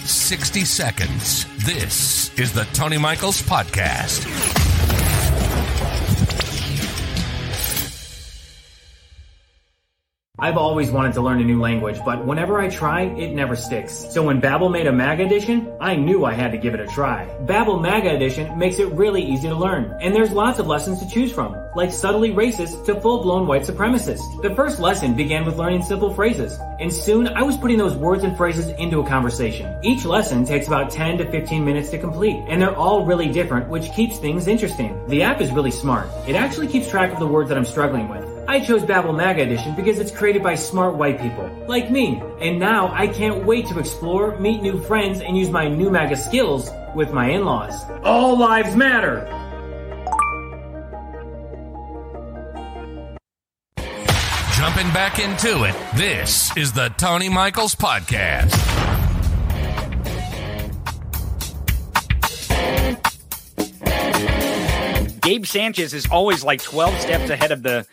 60 0.05 0.63
seconds. 0.65 1.45
This 1.65 2.37
is 2.39 2.53
the 2.53 2.63
Tony 2.73 2.97
Michaels 2.97 3.41
Podcast. 3.41 4.25
I've 10.39 10.55
always 10.57 10.91
wanted 10.91 11.13
to 11.13 11.21
learn 11.21 11.41
a 11.41 11.43
new 11.43 11.59
language, 11.59 11.97
but 12.05 12.23
whenever 12.23 12.59
I 12.59 12.69
try, 12.69 13.05
it 13.05 13.33
never 13.33 13.55
sticks. 13.55 14.05
So 14.11 14.21
when 14.21 14.39
Babbel 14.39 14.71
made 14.71 14.85
a 14.85 14.91
MAGA 14.91 15.25
edition, 15.25 15.67
I 15.81 15.95
knew 15.95 16.25
I 16.25 16.33
had 16.33 16.51
to 16.51 16.59
give 16.59 16.75
it 16.75 16.79
a 16.79 16.85
try. 16.85 17.27
Babbel 17.45 17.81
MAGA 17.81 18.13
edition 18.13 18.55
makes 18.55 18.77
it 18.77 18.85
really 18.91 19.23
easy 19.23 19.47
to 19.49 19.55
learn, 19.55 19.97
and 19.99 20.13
there's 20.13 20.31
lots 20.31 20.59
of 20.59 20.67
lessons 20.67 20.99
to 20.99 21.09
choose 21.09 21.31
from, 21.31 21.57
like 21.75 21.91
subtly 21.91 22.33
racist 22.33 22.85
to 22.85 23.01
full-blown 23.01 23.47
white 23.47 23.63
supremacist. 23.63 24.43
The 24.43 24.53
first 24.53 24.79
lesson 24.79 25.15
began 25.15 25.43
with 25.43 25.57
learning 25.57 25.81
simple 25.81 26.13
phrases, 26.13 26.59
and 26.79 26.93
soon 26.93 27.27
I 27.29 27.41
was 27.41 27.57
putting 27.57 27.79
those 27.79 27.95
words 27.95 28.23
and 28.23 28.37
phrases 28.37 28.67
into 28.77 28.99
a 28.99 29.07
conversation. 29.07 29.75
Each 29.81 30.05
lesson 30.05 30.45
takes 30.45 30.67
about 30.67 30.91
10 30.91 31.17
to 31.17 31.31
15 31.31 31.65
minutes 31.65 31.89
to 31.89 31.97
complete, 31.97 32.45
and 32.47 32.61
they're 32.61 32.75
all 32.75 33.03
really 33.07 33.31
different, 33.31 33.69
which 33.69 33.91
keeps 33.93 34.19
things 34.19 34.45
interesting. 34.45 35.03
The 35.07 35.23
app 35.23 35.41
is 35.41 35.51
really 35.51 35.71
smart. 35.71 36.07
It 36.27 36.35
actually 36.35 36.67
keeps 36.67 36.87
track 36.87 37.11
of 37.11 37.17
the 37.17 37.25
words 37.25 37.49
that 37.49 37.57
I'm 37.57 37.65
struggling 37.65 38.07
with. 38.07 38.36
I 38.49 38.61
chose 38.61 38.81
Babbel 38.83 39.13
MAGA 39.13 39.41
Edition 39.41 39.75
because 39.75 39.99
it's 39.99 40.09
created 40.09 40.41
by 40.41 40.55
smart 40.55 40.95
white 40.95 41.19
people, 41.19 41.49
like 41.67 41.91
me. 41.91 42.21
And 42.39 42.59
now 42.59 42.87
I 42.93 43.07
can't 43.07 43.45
wait 43.45 43.67
to 43.67 43.77
explore, 43.77 44.39
meet 44.39 44.61
new 44.61 44.81
friends, 44.83 45.19
and 45.19 45.37
use 45.37 45.49
my 45.49 45.67
new 45.67 45.89
MAGA 45.89 46.15
skills 46.15 46.71
with 46.95 47.11
my 47.11 47.29
in-laws. 47.31 47.75
All 48.03 48.37
lives 48.37 48.73
matter! 48.73 49.27
Jumping 54.55 54.93
back 54.93 55.19
into 55.19 55.65
it, 55.65 55.75
this 55.97 56.55
is 56.55 56.71
the 56.71 56.87
Tony 56.97 57.27
Michaels 57.27 57.75
Podcast. 57.75 58.55
Gabe 65.21 65.45
Sanchez 65.45 65.93
is 65.93 66.07
always 66.09 66.45
like 66.45 66.63
12 66.63 66.97
steps 67.01 67.29
ahead 67.29 67.51
of 67.51 67.61
the 67.61 67.85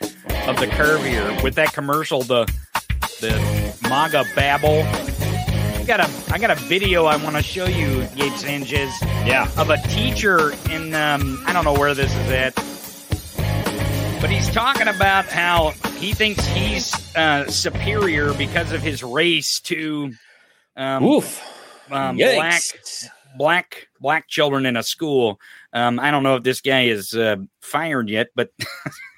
of 0.46 0.60
the 0.60 0.66
curve 0.66 1.02
here 1.04 1.36
with 1.42 1.54
that 1.54 1.72
commercial, 1.72 2.22
the 2.22 2.44
the 3.20 3.78
MAGA 3.88 4.24
babble. 4.34 4.82
I 4.82 5.84
got 5.86 6.00
a 6.00 6.10
I 6.32 6.38
got 6.38 6.50
a 6.50 6.54
video 6.54 7.06
I 7.06 7.16
want 7.16 7.36
to 7.36 7.42
show 7.42 7.66
you, 7.66 8.06
Gabe 8.14 8.32
Sanchez. 8.34 8.92
Yeah. 9.26 9.50
Of 9.56 9.70
a 9.70 9.78
teacher 9.88 10.52
in 10.70 10.94
um, 10.94 11.42
I 11.46 11.52
don't 11.52 11.64
know 11.64 11.72
where 11.72 11.94
this 11.94 12.14
is 12.14 12.30
at. 12.30 12.54
But 14.20 14.30
he's 14.30 14.50
talking 14.50 14.88
about 14.88 15.26
how 15.26 15.70
he 15.98 16.12
thinks 16.12 16.44
he's 16.46 16.94
uh, 17.16 17.50
superior 17.50 18.34
because 18.34 18.72
of 18.72 18.82
his 18.82 19.02
race 19.02 19.60
to 19.60 20.12
um, 20.76 21.04
Oof. 21.04 21.42
um, 21.90 22.16
black 22.16 22.62
black 23.36 23.88
black 24.00 24.28
children 24.28 24.66
in 24.66 24.76
a 24.76 24.82
school. 24.82 25.40
Um, 25.72 25.98
I 25.98 26.10
don't 26.10 26.22
know 26.22 26.36
if 26.36 26.42
this 26.42 26.60
guy 26.60 26.84
is 26.84 27.14
uh, 27.14 27.36
fired 27.60 28.08
yet, 28.08 28.28
but 28.34 28.50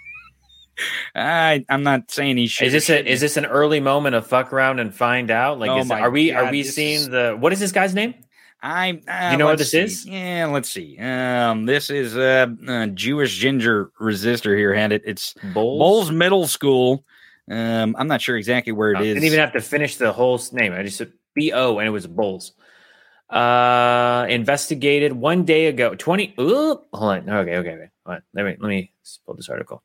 I, 1.14 1.64
I'm 1.68 1.82
not 1.82 2.10
saying 2.10 2.36
he 2.36 2.46
should. 2.46 2.66
Is 2.66 2.72
this 2.72 2.90
a, 2.90 3.04
is 3.04 3.20
this 3.20 3.36
an 3.36 3.46
early 3.46 3.80
moment 3.80 4.14
of 4.14 4.26
fuck 4.26 4.52
around 4.52 4.78
and 4.80 4.94
find 4.94 5.30
out? 5.30 5.58
Like, 5.58 5.70
Oh 5.70 5.78
is, 5.78 5.90
are 5.90 6.10
we 6.10 6.30
God, 6.32 6.44
are 6.44 6.50
we 6.50 6.62
seeing 6.62 6.96
is- 7.00 7.08
the 7.08 7.36
what 7.38 7.52
is 7.52 7.60
this 7.60 7.72
guy's 7.72 7.94
name? 7.94 8.14
I 8.62 9.00
uh, 9.06 9.32
You 9.32 9.36
know 9.38 9.46
what 9.46 9.58
this 9.58 9.70
see. 9.72 9.80
is? 9.80 10.06
Yeah, 10.06 10.46
let's 10.46 10.70
see. 10.70 10.96
Um, 10.98 11.66
this 11.66 11.90
is 11.90 12.16
uh, 12.16 12.46
uh 12.66 12.86
Jewish 12.86 13.36
ginger 13.36 13.90
resistor 14.00 14.56
here. 14.56 14.74
Had 14.74 14.92
it. 14.92 15.02
It's 15.04 15.34
Bowles. 15.54 15.78
Bowles 15.78 16.10
Middle 16.10 16.46
School. 16.46 17.04
Um, 17.50 17.94
I'm 17.98 18.08
not 18.08 18.22
sure 18.22 18.36
exactly 18.36 18.72
where 18.72 18.90
it 18.92 18.96
I 18.98 19.02
is. 19.02 19.14
didn't 19.14 19.24
even 19.24 19.38
have 19.40 19.52
to 19.52 19.60
finish 19.60 19.96
the 19.96 20.10
whole 20.12 20.40
name. 20.52 20.72
I 20.72 20.82
just 20.82 20.96
said 20.96 21.12
B 21.34 21.52
O 21.52 21.78
and 21.78 21.86
it 21.86 21.90
was 21.90 22.06
Bowles. 22.06 22.52
Uh, 23.28 24.26
investigated 24.28 25.12
one 25.12 25.44
day 25.44 25.66
ago. 25.66 25.94
Twenty. 25.94 26.34
Ooh, 26.40 26.80
hold 26.92 27.10
on. 27.12 27.28
Okay, 27.28 27.56
okay, 27.56 27.70
okay. 27.70 27.88
Hold 28.06 28.16
on. 28.16 28.22
Let 28.34 28.44
me 28.46 28.56
let 28.58 28.68
me 28.68 28.90
pull 29.26 29.34
this 29.34 29.48
article. 29.48 29.82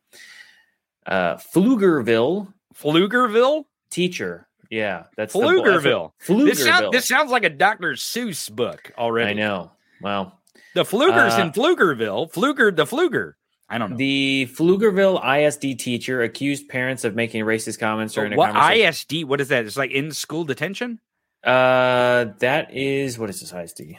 Uh, 1.05 1.35
Pflugerville 1.35 2.53
Pflugerville. 2.75 3.65
teacher. 3.89 4.47
Yeah, 4.69 5.05
that's 5.17 5.33
the 5.33 5.39
bull- 5.39 5.51
Pflugerville. 5.51 6.11
This, 6.27 6.63
sound, 6.63 6.93
this 6.93 7.07
sounds 7.07 7.29
like 7.31 7.43
a 7.43 7.49
Dr. 7.49 7.93
Seuss 7.93 8.49
book 8.49 8.91
already. 8.97 9.31
I 9.31 9.33
know. 9.33 9.71
Well, 10.01 10.39
The 10.75 10.83
Flugers 10.83 11.37
Uh, 11.37 11.41
in 11.41 11.51
Pflugerville. 11.51 12.31
Fluger, 12.31 12.73
the 12.73 12.85
Fluger. 12.85 13.33
I 13.69 13.77
don't 13.77 13.91
know. 13.91 13.97
the 13.97 14.47
Pflugerville 14.53 15.21
ISD 15.23 15.77
teacher 15.79 16.21
accused 16.23 16.67
parents 16.69 17.03
of 17.03 17.15
making 17.15 17.43
racist 17.45 17.79
comments 17.79 18.13
during 18.13 18.33
a 18.33 18.35
what 18.37 18.53
conversation. 18.53 18.87
ISD? 19.21 19.23
What 19.27 19.39
is 19.41 19.47
that? 19.49 19.65
It's 19.65 19.77
like 19.77 19.91
in 19.91 20.11
school 20.11 20.43
detention. 20.45 20.99
Uh, 21.43 22.25
that 22.39 22.73
is 22.75 23.17
what 23.19 23.29
is 23.29 23.39
this 23.41 23.51
ISD? 23.53 23.97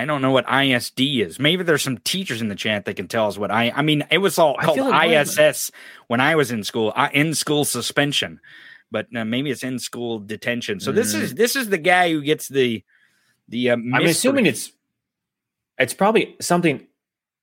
I 0.00 0.06
don't 0.06 0.22
know 0.22 0.30
what 0.30 0.46
ISD 0.50 0.98
is. 1.00 1.38
Maybe 1.38 1.62
there's 1.62 1.82
some 1.82 1.98
teachers 1.98 2.40
in 2.40 2.48
the 2.48 2.54
chat 2.54 2.86
that 2.86 2.94
can 2.94 3.06
tell 3.06 3.26
us 3.26 3.36
what 3.36 3.50
I. 3.50 3.70
I 3.70 3.82
mean, 3.82 4.02
it 4.10 4.16
was 4.16 4.38
all 4.38 4.56
I 4.58 4.64
called 4.64 4.78
like 4.78 5.10
ISS 5.10 5.70
when 6.06 6.20
I 6.20 6.36
was 6.36 6.50
in 6.50 6.64
school. 6.64 6.90
I, 6.96 7.10
in 7.10 7.34
school 7.34 7.66
suspension, 7.66 8.40
but 8.90 9.14
uh, 9.14 9.26
maybe 9.26 9.50
it's 9.50 9.62
in 9.62 9.78
school 9.78 10.18
detention. 10.18 10.80
So 10.80 10.90
this 10.90 11.12
is 11.12 11.34
this 11.34 11.54
is 11.54 11.68
the 11.68 11.76
guy 11.76 12.10
who 12.10 12.22
gets 12.22 12.48
the 12.48 12.82
the. 13.48 13.70
Uh, 13.70 13.76
Mm. 13.76 13.94
I'm 13.94 14.06
assuming 14.06 14.46
it's 14.46 14.72
it's 15.78 15.92
probably 15.92 16.34
something 16.40 16.86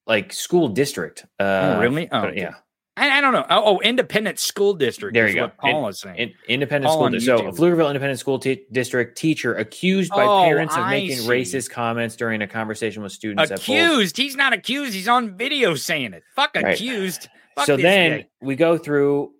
like 0.08 0.34
school 0.34 0.70
district. 0.70 1.26
Uh, 1.40 1.76
Oh, 1.78 1.80
really? 1.82 2.08
Oh, 2.12 2.22
but 2.22 2.30
okay. 2.32 2.40
yeah. 2.42 2.56
I, 2.98 3.20
I 3.20 3.22
don't 3.22 3.32
know. 3.34 3.46
Oh, 3.50 3.64
oh, 3.78 3.80
independent 3.80 4.40
school 4.40 4.74
district. 4.74 5.14
There 5.14 5.28
is 5.28 5.36
you 5.36 5.42
go. 5.42 5.52
Paul 5.60 5.84
In- 5.86 5.90
is 5.92 6.00
saying. 6.00 6.18
In, 6.18 6.34
independent 6.50 6.90
All 6.90 6.98
school. 6.98 7.10
district. 7.10 7.40
So, 7.42 7.48
a 7.48 7.52
Pflugerville 7.52 7.88
Independent 7.90 8.20
School 8.20 8.40
T- 8.40 8.66
District 8.72 9.18
teacher 9.18 9.54
accused 9.56 10.10
by 10.12 10.24
Oh, 10.26 10.44
parents 10.44 10.74
of 10.76 10.82
I 10.82 10.90
making 10.90 11.18
see. 11.18 11.28
racist 11.28 11.70
comments 11.70 12.16
during 12.16 12.42
a 12.42 12.48
conversation 12.48 13.04
with 13.04 13.12
students 13.12 13.52
accused. 13.52 14.18
He's 14.18 14.36
not 14.36 14.52
accused. 14.54 14.94
He's 14.94 15.08
on 15.08 15.38
video 15.38 15.76
saying 15.76 16.14
it. 16.14 16.24
Fuck 16.36 16.56
Right. 16.56 16.74
accused. 16.74 17.30
Fuck 17.56 17.68
so 17.68 17.78
then 17.78 18.18
guy. 18.20 18.28
we 18.42 18.56
go 18.56 18.78
through 18.78 19.32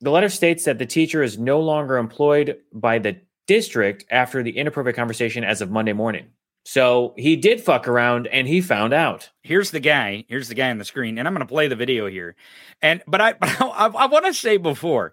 the 0.00 0.10
letter 0.10 0.28
states 0.28 0.64
that 0.64 0.78
the 0.78 0.86
teacher 0.86 1.22
is 1.22 1.38
no 1.38 1.60
longer 1.60 1.96
employed 1.98 2.58
by 2.72 2.98
the 2.98 3.16
district 3.46 4.04
after 4.10 4.42
the 4.42 4.56
inappropriate 4.58 4.96
conversation 4.96 5.44
as 5.44 5.60
of 5.60 5.70
Monday 5.70 5.92
morning. 5.92 6.26
So 6.68 7.14
he 7.16 7.36
did 7.36 7.60
fuck 7.60 7.86
around 7.86 8.26
and 8.26 8.48
he 8.48 8.60
found 8.60 8.92
out. 8.92 9.30
here's 9.44 9.70
the 9.70 9.78
guy. 9.78 10.24
Here's 10.28 10.48
the 10.48 10.56
guy 10.56 10.68
on 10.70 10.78
the 10.78 10.84
screen, 10.84 11.16
and 11.16 11.28
I'm 11.28 11.32
going 11.32 11.46
to 11.46 11.52
play 11.52 11.68
the 11.68 11.76
video 11.76 12.08
here. 12.08 12.34
And 12.82 13.04
but 13.06 13.20
I 13.20 13.32
but 13.40 13.48
I, 13.60 13.86
I 13.86 14.06
want 14.06 14.26
to 14.26 14.34
say 14.34 14.56
before, 14.56 15.12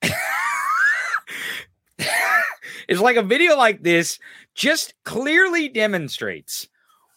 it's 2.88 3.00
like 3.00 3.16
a 3.16 3.22
video 3.22 3.54
like 3.54 3.82
this 3.82 4.18
just 4.54 4.94
clearly 5.04 5.68
demonstrates 5.68 6.68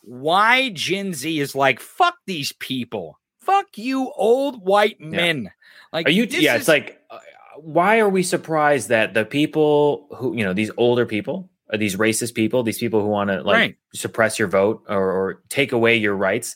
why 0.01 0.69
Gen 0.71 1.13
Z 1.13 1.39
is 1.39 1.55
like 1.55 1.79
fuck 1.79 2.15
these 2.25 2.51
people, 2.51 3.21
fuck 3.39 3.77
you 3.77 4.11
old 4.17 4.65
white 4.65 4.99
men. 4.99 5.49
Like 5.93 6.07
Are 6.07 6.11
you? 6.11 6.25
Yeah, 6.29 6.55
is- 6.55 6.59
it's 6.59 6.67
like, 6.67 7.01
uh, 7.09 7.19
why 7.57 7.99
are 7.99 8.09
we 8.09 8.21
surprised 8.21 8.89
that 8.89 9.13
the 9.13 9.23
people 9.23 10.07
who, 10.17 10.35
you 10.35 10.43
know, 10.43 10.51
these 10.51 10.71
older 10.75 11.05
people, 11.05 11.49
uh, 11.71 11.77
these 11.77 11.95
racist 11.95 12.33
people, 12.35 12.63
these 12.63 12.77
people 12.77 13.01
who 13.01 13.07
want 13.07 13.29
to 13.29 13.41
like 13.41 13.53
Right. 13.55 13.75
suppress 13.93 14.37
your 14.39 14.47
vote 14.47 14.83
or, 14.87 15.11
or 15.11 15.43
take 15.49 15.71
away 15.71 15.95
your 15.97 16.15
rights? 16.15 16.55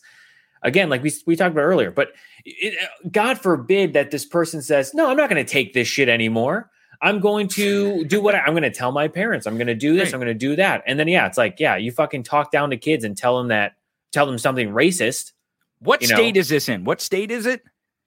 Again, 0.61 0.90
like 0.90 1.02
we 1.02 1.11
we 1.26 1.36
talked 1.36 1.53
about 1.53 1.61
earlier, 1.61 1.90
but 1.90 2.10
it, 2.45 2.77
uh, 2.81 3.10
God 3.10 3.40
forbid 3.40 3.94
that 3.94 4.11
this 4.11 4.26
person 4.26 4.61
says, 4.61 4.94
"No, 4.94 5.10
I'm 5.10 5.15
not 5.18 5.30
going 5.30 5.44
to 5.44 5.49
take 5.49 5.73
this 5.73 5.88
shit 5.88 6.10
anymore. 6.10 6.69
I'm 7.02 7.22
going 7.22 7.48
to 7.49 8.03
do 8.03 8.22
what 8.22 8.36
I, 8.36 8.40
I'm 8.40 8.52
going 8.52 8.64
to 8.64 8.69
tell 8.72 8.91
my 8.91 9.07
parents. 9.07 9.48
I'm 9.48 9.56
going 9.56 9.68
to 9.68 9.73
do 9.76 9.94
this. 9.95 10.07
Right. 10.07 10.15
I'm 10.15 10.19
going 10.19 10.34
to 10.34 10.48
do 10.48 10.57
that." 10.57 10.84
And 10.86 10.99
then 10.99 11.07
yeah, 11.07 11.26
it's 11.27 11.38
like, 11.38 11.61
yeah, 11.61 11.77
you 11.77 11.94
fucking 11.94 12.23
talk 12.23 12.52
down 12.52 12.72
to 12.72 12.77
kids 12.77 13.06
and 13.06 13.15
tell 13.18 13.38
them 13.38 13.48
that, 13.48 13.76
tell 14.11 14.26
them 14.26 14.38
something 14.38 14.69
racist. 14.72 15.31
what 15.80 16.02
you 16.02 16.10
know. 16.10 16.15
state 16.15 16.36
is 16.36 16.49
this 16.49 16.68
in? 16.68 16.84
What 16.84 16.99
state 16.99 17.31
is 17.31 17.45
it? 17.45 17.64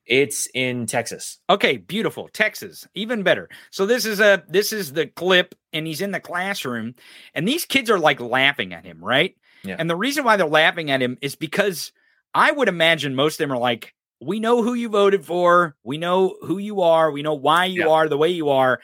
It's 0.07 0.49
in 0.55 0.87
Texas. 0.87 1.39
Okay, 1.49 1.77
beautiful. 1.77 2.29
Texas, 2.33 2.87
even 2.95 3.23
better. 3.23 3.49
So 3.71 3.87
this 3.87 4.05
is 4.05 4.19
a 4.21 4.43
this 4.49 4.73
is 4.73 4.93
the 4.93 5.07
clip, 5.07 5.55
and 5.73 5.87
he's 5.87 6.01
in 6.01 6.11
the 6.11 6.21
classroom, 6.21 6.95
and 7.35 7.47
these 7.47 7.65
kids 7.65 7.89
are 7.89 7.99
like 7.99 8.21
laughing 8.21 8.73
at 8.75 8.85
him, 8.85 9.03
right? 9.03 9.37
Yeah. 9.65 9.77
And 9.79 9.89
the 9.89 9.97
reason 9.97 10.25
why 10.25 10.37
they're 10.37 10.47
laughing 10.47 10.91
at 10.91 11.01
him 11.01 11.19
is 11.23 11.37
because 11.37 11.93
I 12.35 12.51
would 12.51 12.69
imagine 12.69 13.15
most 13.15 13.35
of 13.35 13.39
them 13.39 13.53
are 13.53 13.61
like, 13.61 13.95
we 14.21 14.41
know 14.41 14.63
who 14.63 14.75
you 14.75 14.89
voted 14.89 15.25
for, 15.25 15.77
we 15.85 15.99
know 15.99 16.37
who 16.43 16.59
you 16.59 16.81
are, 16.81 17.13
we 17.13 17.23
know 17.23 17.35
why 17.35 17.67
you 17.67 17.83
Yeah. 17.83 17.89
are 17.93 18.09
the 18.09 18.19
way 18.19 18.29
you 18.31 18.49
are, 18.49 18.81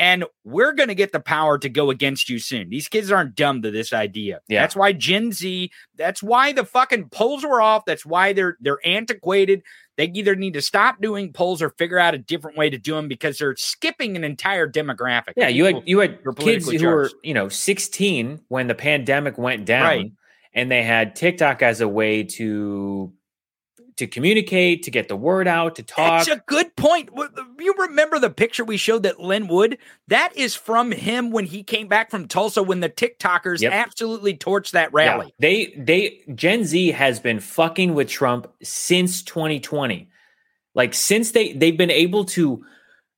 and 0.00 0.24
we're 0.44 0.72
going 0.72 0.88
to 0.88 0.94
get 0.96 1.12
the 1.12 1.20
power 1.20 1.58
to 1.58 1.68
go 1.68 1.90
against 1.90 2.28
you 2.28 2.38
soon. 2.40 2.70
These 2.70 2.88
kids 2.88 3.10
aren't 3.12 3.34
dumb 3.36 3.62
to 3.62 3.70
this 3.70 3.92
idea. 3.92 4.40
Yeah. 4.48 4.62
That's 4.62 4.74
why 4.76 4.92
Gen 4.92 5.30
Z, 5.32 5.70
that's 5.94 6.22
why 6.24 6.52
the 6.52 6.64
fucking 6.64 7.10
polls 7.10 7.44
were 7.44 7.62
off. 7.62 7.84
That's 7.86 8.04
why 8.04 8.32
they're 8.32 8.56
they're 8.60 8.84
antiquated. 8.84 9.62
They 9.96 10.04
either 10.14 10.36
need 10.36 10.54
to 10.54 10.62
stop 10.62 11.00
doing 11.00 11.32
polls 11.32 11.62
or 11.62 11.70
figure 11.70 11.98
out 11.98 12.14
a 12.14 12.18
different 12.18 12.56
way 12.56 12.68
to 12.68 12.76
do 12.78 12.94
them 12.94 13.08
because 13.08 13.38
they're 13.38 13.56
skipping 13.56 14.16
an 14.16 14.24
entire 14.24 14.68
demographic. 14.68 15.32
Yeah, 15.36 15.48
you 15.48 15.64
had 15.64 15.82
you 15.86 16.00
had 16.00 16.22
kids 16.22 16.36
politically 16.36 16.78
who 16.78 16.86
were 16.86 17.10
you 17.22 17.34
know 17.34 17.48
16 17.48 18.40
when 18.48 18.66
the 18.66 18.74
pandemic 18.74 19.38
went 19.38 19.64
down, 19.64 19.84
Right. 19.84 20.12
and 20.52 20.70
they 20.70 20.82
had 20.82 21.16
TikTok 21.16 21.62
as 21.62 21.80
a 21.80 21.88
way 21.88 22.22
to 22.24 23.12
to 23.96 24.06
communicate, 24.06 24.82
to 24.82 24.90
get 24.90 25.08
the 25.08 25.16
word 25.16 25.48
out, 25.48 25.76
to 25.76 25.82
talk. 25.82 26.26
That's 26.26 26.28
a 26.28 26.42
good 26.46 26.74
point. 26.76 27.10
You 27.58 27.74
remember 27.78 28.18
the 28.18 28.30
picture 28.30 28.64
we 28.64 28.76
showed 28.76 29.04
that 29.04 29.20
Lin 29.20 29.48
Wood? 29.48 29.78
That 30.08 30.36
is 30.36 30.54
from 30.54 30.92
him 30.92 31.30
when 31.30 31.46
he 31.46 31.62
came 31.62 31.88
back 31.88 32.10
from 32.10 32.28
Tulsa 32.28 32.62
when 32.62 32.80
the 32.80 32.90
TikTokers 32.90 33.62
Yep. 33.62 33.72
absolutely 33.72 34.34
torched 34.34 34.72
that 34.72 34.90
Yeah. 34.92 35.16
rally. 35.16 35.34
They 35.38 35.74
they 35.78 36.20
Gen 36.34 36.64
Z 36.64 36.92
has 36.92 37.20
been 37.20 37.40
fucking 37.40 37.94
with 37.94 38.08
Trump 38.08 38.48
since 38.62 39.22
2020. 39.22 40.08
Like 40.74 40.92
since 40.92 41.32
they 41.32 41.52
they've 41.54 41.76
been 41.76 41.90
able 41.90 42.26
to 42.26 42.64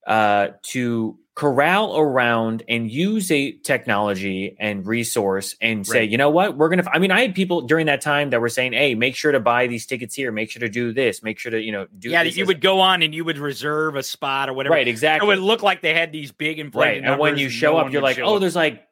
uh 0.07 0.49
to 0.63 1.19
corral 1.39 1.97
around 1.97 2.65
and 2.69 2.91
use 2.91 3.31
a 3.31 3.53
technology 3.53 4.57
and 4.59 4.85
resource 4.85 5.55
and 5.61 5.87
say, 5.87 6.01
right. 6.01 6.11
you 6.11 6.19
know 6.19 6.31
what, 6.31 6.57
we're 6.57 6.69
gonna. 6.69 6.83
I 6.93 6.99
mean, 6.99 7.13
I 7.13 7.21
had 7.21 7.33
people 7.33 7.61
during 7.61 7.87
that 7.87 8.01
time 8.01 8.31
that 8.31 8.41
were 8.41 8.49
saying, 8.49 8.73
"Hey, 8.73 8.97
make 8.97 9.15
sure 9.15 9.31
to 9.31 9.39
buy 9.39 9.69
these 9.69 9.87
tickets 9.87 10.17
here. 10.17 10.33
Make 10.33 10.51
sure 10.51 10.59
to 10.59 10.69
do 10.69 10.93
this. 10.93 11.23
Make 11.23 11.39
sure 11.39 11.53
to 11.53 11.61
you 11.63 11.71
know 11.71 11.87
do." 11.97 12.11
Yeah, 12.11 12.23
you 12.25 12.45
would 12.45 12.61
go 12.61 12.81
on 12.81 13.05
and 13.05 13.15
you 13.15 13.25
would 13.25 13.39
reserve 13.39 13.95
a 13.95 14.03
spot 14.03 14.49
or 14.49 14.55
whatever. 14.55 14.75
Right, 14.75 14.89
exactly. 14.89 15.27
It 15.27 15.29
would 15.29 15.39
look 15.39 15.63
like 15.63 15.81
they 15.81 15.95
had 15.95 16.11
these 16.11 16.33
big 16.33 16.59
inflated 16.59 17.05
right. 17.05 17.13
And 17.13 17.21
when 17.21 17.39
you 17.39 17.51
show 17.51 17.77
up, 17.77 17.93
you're 17.93 18.03
like, 18.03 18.19
"Oh, 18.19 18.35
up. 18.35 18.41
there's 18.41 18.57
like." 18.57 18.85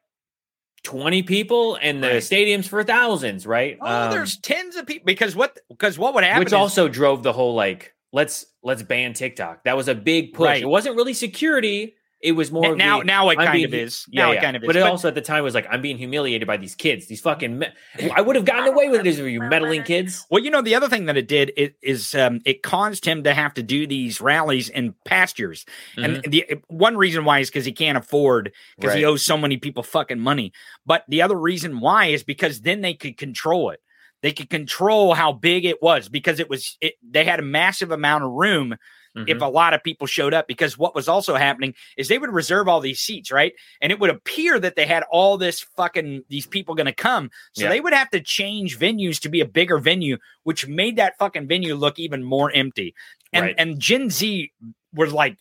20 0.82 1.24
people 1.24 1.76
and 1.82 2.00
the 2.00 2.08
right. 2.08 2.16
stadiums 2.22 2.68
for 2.68 2.84
thousands, 2.84 3.44
right? 3.44 3.76
Oh, 3.80 4.02
um, 4.04 4.12
there's 4.12 4.36
tens 4.36 4.76
of 4.76 4.86
people 4.86 5.04
because 5.04 5.34
what 5.34 5.58
because 5.68 5.98
what 5.98 6.14
would 6.14 6.22
happen 6.22 6.38
Which 6.38 6.50
is, 6.50 6.52
also 6.52 6.86
drove 6.86 7.24
the 7.24 7.32
whole 7.32 7.56
like 7.56 7.92
let's 8.12 8.46
let's 8.62 8.84
ban 8.84 9.12
TikTok. 9.12 9.64
That 9.64 9.76
was 9.76 9.88
a 9.88 9.96
big 9.96 10.32
push. 10.32 10.46
Right. 10.46 10.62
It 10.62 10.68
wasn't 10.68 10.94
really 10.94 11.12
security. 11.12 11.96
It 12.20 12.32
was 12.32 12.50
more 12.50 12.74
now. 12.74 13.00
The, 13.00 13.04
now 13.04 13.28
it 13.28 13.38
I'm 13.38 13.46
kind 13.46 13.52
being, 13.52 13.66
of 13.66 13.74
is. 13.74 14.06
Now 14.10 14.32
yeah, 14.32 14.38
it 14.38 14.42
kind 14.42 14.56
of 14.56 14.62
is. 14.62 14.66
But, 14.66 14.72
but 14.72 14.76
it 14.76 14.82
also 14.82 15.08
at 15.08 15.14
the 15.14 15.20
time 15.20 15.44
was 15.44 15.54
like 15.54 15.66
I'm 15.70 15.82
being 15.82 15.98
humiliated 15.98 16.48
by 16.48 16.56
these 16.56 16.74
kids. 16.74 17.06
These 17.06 17.20
fucking. 17.20 17.58
Me- 17.58 17.68
I 18.14 18.22
would 18.22 18.36
have 18.36 18.46
gotten 18.46 18.68
away 18.68 18.88
with 18.88 19.00
it 19.00 19.06
if 19.06 19.18
you 19.18 19.40
meddling 19.40 19.82
kids. 19.84 20.26
Well, 20.30 20.42
you 20.42 20.50
know 20.50 20.62
the 20.62 20.74
other 20.74 20.88
thing 20.88 21.06
that 21.06 21.18
it 21.18 21.28
did 21.28 21.52
it, 21.58 21.76
is 21.82 22.14
um, 22.14 22.40
it 22.46 22.62
caused 22.62 23.04
him 23.04 23.22
to 23.24 23.34
have 23.34 23.52
to 23.54 23.62
do 23.62 23.86
these 23.86 24.20
rallies 24.20 24.70
in 24.70 24.94
pastures, 25.04 25.66
mm-hmm. 25.94 26.04
and 26.04 26.24
the 26.24 26.62
one 26.68 26.96
reason 26.96 27.26
why 27.26 27.40
is 27.40 27.50
because 27.50 27.66
he 27.66 27.72
can't 27.72 27.98
afford 27.98 28.52
because 28.76 28.90
right. 28.90 28.98
he 28.98 29.04
owes 29.04 29.24
so 29.24 29.36
many 29.36 29.58
people 29.58 29.82
fucking 29.82 30.20
money. 30.20 30.52
But 30.86 31.04
the 31.08 31.20
other 31.20 31.38
reason 31.38 31.80
why 31.80 32.06
is 32.06 32.24
because 32.24 32.62
then 32.62 32.80
they 32.80 32.94
could 32.94 33.18
control 33.18 33.70
it. 33.70 33.80
They 34.22 34.32
could 34.32 34.48
control 34.48 35.12
how 35.12 35.32
big 35.32 35.66
it 35.66 35.82
was 35.82 36.08
because 36.08 36.40
it 36.40 36.48
was. 36.48 36.78
It, 36.80 36.94
they 37.06 37.24
had 37.24 37.40
a 37.40 37.44
massive 37.44 37.90
amount 37.90 38.24
of 38.24 38.32
room 38.32 38.76
mm-hmm. 39.16 39.28
if 39.28 39.40
a 39.40 39.46
lot 39.46 39.74
of 39.74 39.82
people 39.82 40.06
showed 40.06 40.34
up 40.34 40.46
because 40.46 40.76
what 40.76 40.94
was 40.94 41.08
also 41.08 41.34
happening 41.34 41.74
is 41.96 42.08
they 42.08 42.18
would 42.18 42.32
reserve 42.32 42.68
all 42.68 42.80
these 42.80 43.00
seats, 43.00 43.32
right? 43.32 43.52
And 43.80 43.90
it 43.90 43.98
would 43.98 44.10
appear 44.10 44.58
that 44.60 44.76
they 44.76 44.86
had 44.86 45.04
all 45.10 45.38
this 45.38 45.60
fucking 45.76 46.24
these 46.28 46.46
people 46.46 46.74
going 46.74 46.86
to 46.86 46.92
come. 46.92 47.30
So 47.52 47.64
yeah. 47.64 47.70
they 47.70 47.80
would 47.80 47.92
have 47.92 48.10
to 48.10 48.20
change 48.20 48.78
venues 48.78 49.20
to 49.20 49.28
be 49.28 49.40
a 49.40 49.46
bigger 49.46 49.78
venue, 49.78 50.18
which 50.44 50.66
made 50.66 50.96
that 50.96 51.18
fucking 51.18 51.48
venue 51.48 51.74
look 51.74 51.98
even 51.98 52.22
more 52.22 52.50
empty. 52.52 52.94
And 53.32 53.46
right. 53.46 53.54
and 53.58 53.78
Gen 53.80 54.10
Z 54.10 54.52
was 54.92 55.12
like 55.12 55.36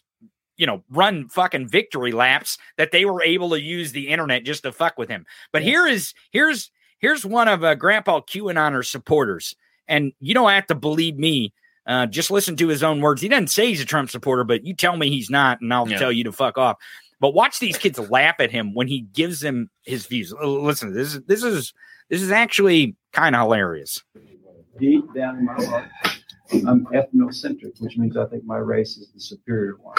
you 0.58 0.66
know, 0.66 0.84
run 0.90 1.28
fucking 1.30 1.68
victory 1.68 2.12
laps 2.12 2.58
that 2.78 2.92
they 2.92 3.06
were 3.06 3.22
able 3.22 3.50
to 3.50 3.62
use 3.62 3.92
the 3.92 4.08
internet 4.08 4.44
just 4.44 4.64
to 4.64 4.72
fuck 4.72 4.98
with 4.98 5.10
him. 5.10 5.26
But 5.52 5.64
yeah. 5.64 5.70
here 5.70 5.88
is 5.88 6.14
here's 6.32 6.72
here's 7.00 7.26
one 7.26 7.48
of 7.48 7.64
uh, 7.64 7.76
Grandpa 7.76 8.22
QAnoner 8.22 8.86
supporters, 8.86 9.56
and 9.88 10.14
you 10.20 10.34
don't 10.34 10.50
have 10.50 10.68
to 10.68 10.76
believe 10.76 11.18
me. 11.18 11.54
Uh, 11.88 12.06
just 12.07 12.32
listen 12.32 12.56
to 12.56 12.68
his 12.68 12.84
own 12.84 13.02
words. 13.02 13.22
He 13.22 13.28
doesn't 13.28 13.49
say 13.49 13.68
he's 13.68 13.82
a 13.82 13.86
Trump 13.86 14.10
supporter, 14.10 14.44
but 14.44 14.66
you 14.66 14.76
tell 14.76 14.98
me 14.98 15.10
he's 15.10 15.30
not, 15.30 15.62
and 15.62 15.74
I'll 15.74 15.88
yeah. 15.88 15.98
tell 15.98 16.12
you 16.12 16.24
to 16.24 16.32
fuck 16.32 16.57
off. 16.57 16.78
But 17.20 17.34
watch 17.34 17.60
these 17.60 17.78
kids 17.78 17.98
laugh 17.98 18.36
at 18.40 18.52
him 18.52 18.74
when 18.74 18.88
he 18.88 19.02
gives 19.02 19.40
them 19.40 19.70
his 19.84 20.06
views. 20.06 20.34
Listen, 20.44 20.94
this 20.94 21.16
is 21.16 21.24
this 21.24 21.44
is 21.44 21.74
this 22.10 22.22
is 22.22 22.32
actually 22.32 22.95
kind 23.14 23.36
of 23.36 23.41
hilarious. 23.41 24.03
Deep 24.80 25.06
down 25.14 25.38
in 25.38 25.45
my 25.45 25.53
heart, 25.53 25.90
I'm 26.52 26.86
ethnocentric, 26.88 27.80
which 27.80 27.98
means 27.98 28.18
I 28.18 28.26
think 28.26 28.44
my 28.44 28.57
race 28.57 28.98
is 28.98 29.10
the 29.14 29.20
superior 29.20 29.76
one. 29.82 29.95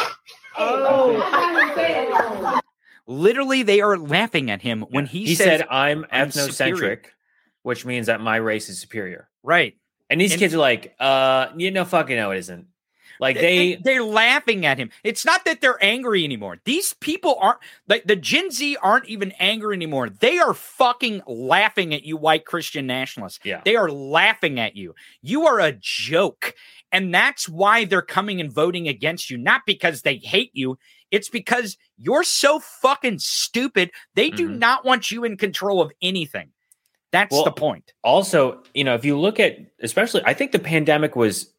Oh. 0.58 2.60
Literally, 3.06 3.62
they 3.62 3.80
are 3.80 3.96
laughing 3.96 4.50
at 4.50 4.60
him 4.60 4.82
when 4.90 5.06
he, 5.06 5.26
he 5.26 5.34
says, 5.34 5.60
said, 5.60 5.66
"I'm 5.70 6.04
ethnocentric," 6.12 7.06
which 7.62 7.86
means 7.86 8.06
that 8.06 8.20
my 8.20 8.36
race 8.36 8.68
is 8.68 8.80
superior. 8.80 9.30
Right. 9.42 9.76
And 10.08 10.20
these 10.20 10.32
and, 10.32 10.38
kids 10.38 10.54
are 10.54 10.58
like, 10.58 10.94
uh, 11.00 11.48
you 11.56 11.70
know, 11.70 11.84
fucking 11.84 12.16
no, 12.16 12.30
it 12.30 12.38
isn't. 12.38 12.66
Like 13.18 13.36
they, 13.36 13.76
they 13.76 13.96
are 13.96 14.04
laughing 14.04 14.66
at 14.66 14.78
him. 14.78 14.90
It's 15.02 15.24
not 15.24 15.44
that 15.44 15.60
they're 15.60 15.82
angry 15.82 16.24
anymore. 16.24 16.58
These 16.64 16.94
people 16.94 17.36
aren't 17.40 17.60
like 17.88 18.04
the 18.04 18.16
Gen 18.16 18.50
Z 18.50 18.76
aren't 18.82 19.06
even 19.06 19.32
angry 19.38 19.74
anymore. 19.74 20.10
They 20.10 20.38
are 20.38 20.54
fucking 20.54 21.22
laughing 21.26 21.94
at 21.94 22.04
you, 22.04 22.16
white 22.16 22.44
Christian 22.44 22.86
nationalists. 22.86 23.40
Yeah, 23.42 23.62
they 23.64 23.76
are 23.76 23.90
laughing 23.90 24.60
at 24.60 24.76
you. 24.76 24.94
You 25.22 25.46
are 25.46 25.60
a 25.60 25.72
joke, 25.72 26.54
and 26.92 27.14
that's 27.14 27.48
why 27.48 27.84
they're 27.84 28.02
coming 28.02 28.40
and 28.40 28.52
voting 28.52 28.88
against 28.88 29.30
you. 29.30 29.38
Not 29.38 29.62
because 29.66 30.02
they 30.02 30.16
hate 30.16 30.50
you. 30.52 30.78
It's 31.10 31.28
because 31.28 31.76
you're 31.96 32.24
so 32.24 32.58
fucking 32.58 33.20
stupid. 33.20 33.92
They 34.14 34.30
do 34.30 34.48
mm-hmm. 34.48 34.58
not 34.58 34.84
want 34.84 35.10
you 35.10 35.24
in 35.24 35.36
control 35.36 35.80
of 35.80 35.92
anything. 36.02 36.50
That's 37.16 37.32
well, 37.32 37.44
the 37.44 37.52
point. 37.52 37.94
Also, 38.04 38.62
you 38.74 38.84
know, 38.84 38.94
if 38.94 39.06
you 39.06 39.18
look 39.18 39.40
at, 39.40 39.56
especially, 39.80 40.22
I 40.26 40.34
think 40.34 40.52
the 40.52 40.58
pandemic 40.58 41.16
was 41.16 41.50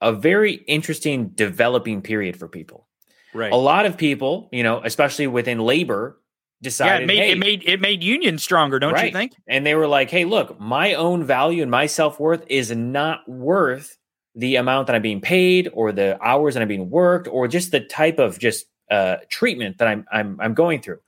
a 0.00 0.10
very 0.10 0.54
interesting 0.54 1.28
developing 1.28 2.00
period 2.00 2.38
for 2.38 2.48
people. 2.48 2.88
Right. 3.34 3.52
A 3.52 3.56
lot 3.56 3.84
of 3.84 3.98
people, 3.98 4.48
you 4.52 4.62
know, 4.62 4.80
especially 4.82 5.26
within 5.26 5.58
labor, 5.58 6.18
decided. 6.62 6.92
Yeah, 6.92 7.02
it 7.02 7.06
made 7.06 7.18
hey, 7.18 7.30
it 7.32 7.38
made 7.38 7.62
it 7.66 7.80
made 7.80 8.02
unions 8.02 8.42
stronger, 8.42 8.78
don't 8.78 8.94
right. 8.94 9.06
you 9.06 9.12
think? 9.12 9.34
And 9.46 9.66
they 9.66 9.74
were 9.74 9.86
like, 9.86 10.10
"Hey, 10.10 10.24
look, 10.24 10.58
my 10.58 10.94
own 10.94 11.24
value 11.24 11.60
and 11.60 11.70
my 11.70 11.86
self 11.86 12.18
worth 12.18 12.44
is 12.48 12.70
not 12.70 13.28
worth 13.28 13.98
the 14.34 14.56
amount 14.56 14.86
that 14.86 14.96
I'm 14.96 15.02
being 15.02 15.20
paid, 15.20 15.68
or 15.74 15.92
the 15.92 16.18
hours 16.22 16.54
that 16.54 16.62
I'm 16.62 16.68
being 16.68 16.88
worked, 16.88 17.28
or 17.28 17.48
just 17.48 17.70
the 17.70 17.80
type 17.80 18.18
of 18.18 18.38
just 18.38 18.64
uh, 18.90 19.16
treatment 19.28 19.76
that 19.78 19.88
I'm 19.88 20.06
I'm 20.10 20.40
I'm 20.40 20.54
going 20.54 20.80
through." 20.80 21.00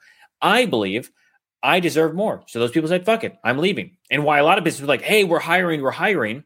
I 0.42 0.66
believe 0.66 1.10
I 1.64 1.80
deserve 1.80 2.14
more. 2.14 2.44
So 2.46 2.60
those 2.60 2.70
people 2.70 2.88
said, 2.88 3.06
fuck 3.06 3.24
it, 3.24 3.36
I'm 3.42 3.58
leaving. 3.58 3.96
And 4.10 4.22
why 4.22 4.38
a 4.38 4.44
lot 4.44 4.58
of 4.58 4.64
businesses 4.64 4.82
were 4.82 4.88
like, 4.88 5.02
hey, 5.02 5.24
we're 5.24 5.40
hiring, 5.40 5.80
we're 5.80 5.90
hiring, 5.90 6.44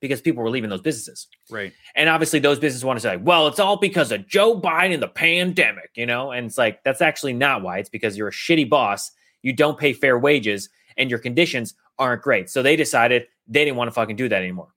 because 0.00 0.20
people 0.20 0.44
were 0.44 0.50
leaving 0.50 0.70
those 0.70 0.80
businesses. 0.80 1.26
Right. 1.50 1.72
And 1.96 2.08
obviously 2.08 2.38
those 2.38 2.60
businesses 2.60 2.84
want 2.84 2.98
to 2.98 3.00
say, 3.00 3.16
well, 3.16 3.48
it's 3.48 3.58
all 3.58 3.76
because 3.76 4.12
of 4.12 4.28
Joe 4.28 4.60
Biden 4.60 4.94
and 4.94 5.02
the 5.02 5.08
pandemic, 5.08 5.90
you 5.96 6.06
know? 6.06 6.30
And 6.30 6.46
it's 6.46 6.56
like, 6.56 6.84
that's 6.84 7.02
actually 7.02 7.32
not 7.32 7.62
why. 7.62 7.78
It's 7.78 7.88
because 7.88 8.16
you're 8.16 8.28
a 8.28 8.32
shitty 8.32 8.70
boss, 8.70 9.10
you 9.42 9.52
don't 9.52 9.76
pay 9.76 9.92
fair 9.92 10.16
wages, 10.16 10.68
and 10.96 11.10
your 11.10 11.18
conditions 11.18 11.74
aren't 11.98 12.22
great. 12.22 12.48
So 12.48 12.62
they 12.62 12.76
decided 12.76 13.26
they 13.48 13.64
didn't 13.64 13.76
want 13.76 13.88
to 13.88 13.92
fucking 13.92 14.14
do 14.14 14.28
that 14.28 14.40
anymore. 14.40 14.68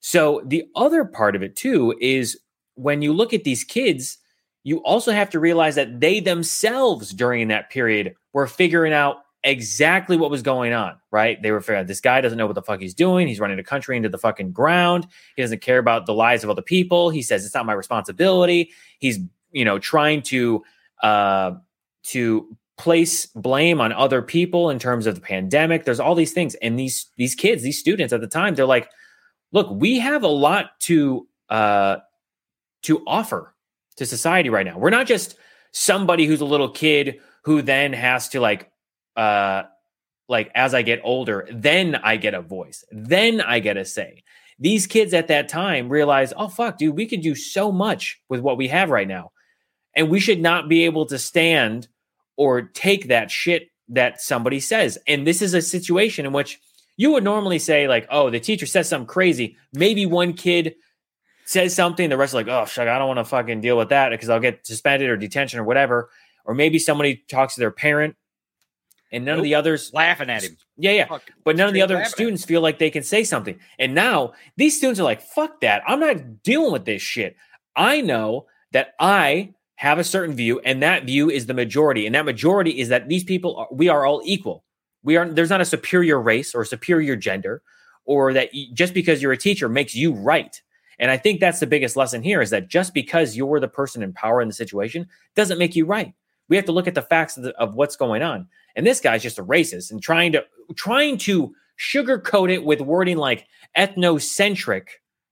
So 0.00 0.42
the 0.44 0.64
other 0.74 1.04
part 1.04 1.36
of 1.36 1.44
it 1.44 1.54
too 1.54 1.94
is 2.00 2.40
when 2.74 3.02
you 3.02 3.12
look 3.12 3.32
at 3.32 3.44
these 3.44 3.62
kids, 3.62 4.18
you 4.64 4.78
also 4.78 5.12
have 5.12 5.30
to 5.30 5.38
realize 5.38 5.76
that 5.76 6.00
they 6.00 6.18
themselves 6.18 7.12
during 7.12 7.48
that 7.48 7.70
period 7.70 8.14
were 8.32 8.46
figuring 8.46 8.92
out 8.92 9.18
exactly 9.42 10.16
what 10.16 10.30
was 10.30 10.42
going 10.42 10.72
on, 10.72 10.96
right? 11.10 11.40
They 11.40 11.50
were 11.50 11.60
figuring 11.60 11.86
this 11.86 12.00
guy 12.00 12.20
doesn't 12.20 12.36
know 12.36 12.46
what 12.46 12.54
the 12.54 12.62
fuck 12.62 12.80
he's 12.80 12.94
doing. 12.94 13.26
He's 13.26 13.40
running 13.40 13.56
the 13.56 13.62
country 13.62 13.96
into 13.96 14.08
the 14.08 14.18
fucking 14.18 14.52
ground. 14.52 15.06
He 15.36 15.42
doesn't 15.42 15.62
care 15.62 15.78
about 15.78 16.06
the 16.06 16.14
lives 16.14 16.44
of 16.44 16.50
other 16.50 16.62
people. 16.62 17.10
He 17.10 17.22
says 17.22 17.44
it's 17.44 17.54
not 17.54 17.66
my 17.66 17.72
responsibility. 17.72 18.70
He's, 18.98 19.18
you 19.50 19.64
know, 19.64 19.78
trying 19.78 20.22
to 20.22 20.62
uh 21.02 21.52
to 22.02 22.56
place 22.76 23.26
blame 23.26 23.80
on 23.80 23.92
other 23.92 24.22
people 24.22 24.70
in 24.70 24.78
terms 24.78 25.06
of 25.06 25.14
the 25.14 25.20
pandemic. 25.20 25.84
There's 25.84 26.00
all 26.00 26.14
these 26.14 26.32
things. 26.32 26.54
And 26.56 26.78
these 26.78 27.06
these 27.16 27.34
kids, 27.34 27.62
these 27.62 27.78
students 27.78 28.12
at 28.12 28.20
the 28.20 28.26
time, 28.26 28.54
they're 28.54 28.66
like, 28.66 28.90
look, 29.52 29.68
we 29.70 29.98
have 29.98 30.22
a 30.22 30.28
lot 30.28 30.78
to 30.80 31.26
uh 31.48 31.96
to 32.82 33.02
offer 33.06 33.54
to 33.96 34.06
society 34.06 34.50
right 34.50 34.66
now. 34.66 34.78
We're 34.78 34.90
not 34.90 35.06
just 35.06 35.36
somebody 35.72 36.26
who's 36.26 36.40
a 36.40 36.46
little 36.46 36.70
kid 36.70 37.20
who 37.44 37.62
then 37.62 37.92
has 37.92 38.28
to 38.30 38.40
like 38.40 38.70
uh 39.16 39.64
like 40.28 40.50
as 40.54 40.74
I 40.74 40.82
get 40.82 41.00
older, 41.02 41.48
then 41.52 41.96
I 41.96 42.16
get 42.16 42.34
a 42.34 42.40
voice. 42.40 42.84
Then 42.92 43.40
I 43.40 43.58
get 43.58 43.76
a 43.76 43.84
say. 43.84 44.22
These 44.60 44.86
kids 44.86 45.12
at 45.12 45.28
that 45.28 45.48
time 45.48 45.88
realize, 45.88 46.32
"Oh 46.36 46.48
fuck, 46.48 46.78
dude, 46.78 46.96
we 46.96 47.06
could 47.06 47.22
do 47.22 47.34
so 47.34 47.72
much 47.72 48.20
with 48.28 48.40
what 48.40 48.56
we 48.56 48.68
have 48.68 48.90
right 48.90 49.08
now." 49.08 49.32
And 49.96 50.08
we 50.08 50.20
should 50.20 50.40
not 50.40 50.68
be 50.68 50.84
able 50.84 51.06
to 51.06 51.18
stand 51.18 51.88
or 52.36 52.62
take 52.62 53.08
that 53.08 53.30
shit 53.30 53.70
that 53.88 54.20
somebody 54.20 54.60
says. 54.60 54.98
And 55.08 55.26
this 55.26 55.42
is 55.42 55.52
a 55.52 55.60
situation 55.60 56.24
in 56.26 56.32
which 56.32 56.60
you 56.96 57.10
would 57.12 57.24
normally 57.24 57.58
say 57.58 57.88
like, 57.88 58.06
"Oh, 58.10 58.30
the 58.30 58.38
teacher 58.38 58.66
says 58.66 58.88
something 58.88 59.08
crazy." 59.08 59.56
Maybe 59.72 60.06
one 60.06 60.34
kid 60.34 60.76
says 61.44 61.74
something, 61.74 62.08
the 62.08 62.16
rest 62.16 62.34
are 62.34 62.36
like, 62.36 62.48
"Oh, 62.48 62.66
fuck, 62.66 62.86
I 62.86 62.98
don't 62.98 63.08
want 63.08 63.18
to 63.18 63.24
fucking 63.24 63.62
deal 63.62 63.76
with 63.76 63.88
that 63.88 64.10
because 64.10 64.28
I'll 64.28 64.38
get 64.38 64.64
suspended 64.64 65.08
or 65.08 65.16
detention 65.16 65.58
or 65.58 65.64
whatever." 65.64 66.10
Or 66.50 66.54
maybe 66.54 66.80
somebody 66.80 67.22
talks 67.28 67.54
to 67.54 67.60
their 67.60 67.70
parent 67.70 68.16
and 69.12 69.24
none 69.24 69.36
nope. 69.36 69.38
of 69.38 69.44
the 69.44 69.54
others 69.54 69.92
laughing 69.94 70.28
at 70.28 70.42
him. 70.42 70.56
Yeah, 70.76 70.90
yeah. 70.90 71.06
Fuck, 71.06 71.30
but 71.44 71.54
none 71.54 71.68
of 71.68 71.74
the 71.74 71.82
other 71.82 72.04
students 72.06 72.44
feel 72.44 72.60
like 72.60 72.80
they 72.80 72.90
can 72.90 73.04
say 73.04 73.22
something. 73.22 73.56
And 73.78 73.94
now 73.94 74.32
these 74.56 74.76
students 74.76 74.98
are 74.98 75.04
like, 75.04 75.22
fuck 75.22 75.60
that. 75.60 75.84
I'm 75.86 76.00
not 76.00 76.42
dealing 76.42 76.72
with 76.72 76.86
this 76.86 77.02
shit. 77.02 77.36
I 77.76 78.00
know 78.00 78.46
that 78.72 78.94
I 78.98 79.54
have 79.76 80.00
a 80.00 80.04
certain 80.04 80.34
view, 80.34 80.58
and 80.64 80.82
that 80.82 81.04
view 81.04 81.30
is 81.30 81.46
the 81.46 81.54
majority. 81.54 82.04
And 82.04 82.16
that 82.16 82.24
majority 82.24 82.80
is 82.80 82.88
that 82.88 83.08
these 83.08 83.22
people 83.22 83.56
are, 83.56 83.68
we 83.70 83.88
are 83.88 84.04
all 84.04 84.22
equal. 84.24 84.64
We 85.04 85.16
are 85.16 85.28
there's 85.28 85.50
not 85.50 85.60
a 85.60 85.64
superior 85.64 86.20
race 86.20 86.52
or 86.52 86.64
superior 86.64 87.14
gender, 87.14 87.62
or 88.06 88.32
that 88.32 88.50
just 88.74 88.92
because 88.92 89.22
you're 89.22 89.30
a 89.30 89.36
teacher 89.36 89.68
makes 89.68 89.94
you 89.94 90.14
right. 90.14 90.60
And 90.98 91.12
I 91.12 91.16
think 91.16 91.38
that's 91.38 91.60
the 91.60 91.66
biggest 91.68 91.96
lesson 91.96 92.24
here 92.24 92.42
is 92.42 92.50
that 92.50 92.66
just 92.66 92.92
because 92.92 93.36
you're 93.36 93.60
the 93.60 93.68
person 93.68 94.02
in 94.02 94.12
power 94.12 94.42
in 94.42 94.48
the 94.48 94.54
situation 94.54 95.06
doesn't 95.36 95.58
make 95.58 95.76
you 95.76 95.86
right. 95.86 96.12
We 96.50 96.56
have 96.56 96.66
to 96.66 96.72
look 96.72 96.86
at 96.86 96.94
the 96.94 97.02
facts 97.02 97.38
of, 97.38 97.44
the, 97.44 97.56
of 97.56 97.74
what's 97.74 97.96
going 97.96 98.22
on. 98.22 98.48
And 98.76 98.86
this 98.86 99.00
guy's 99.00 99.22
just 99.22 99.38
a 99.38 99.44
racist 99.44 99.90
and 99.90 100.02
trying 100.02 100.32
to 100.32 100.44
trying 100.76 101.16
to 101.18 101.54
sugarcoat 101.78 102.52
it 102.52 102.62
with 102.64 102.80
wording 102.82 103.16
like 103.16 103.46
ethnocentric, 103.78 104.88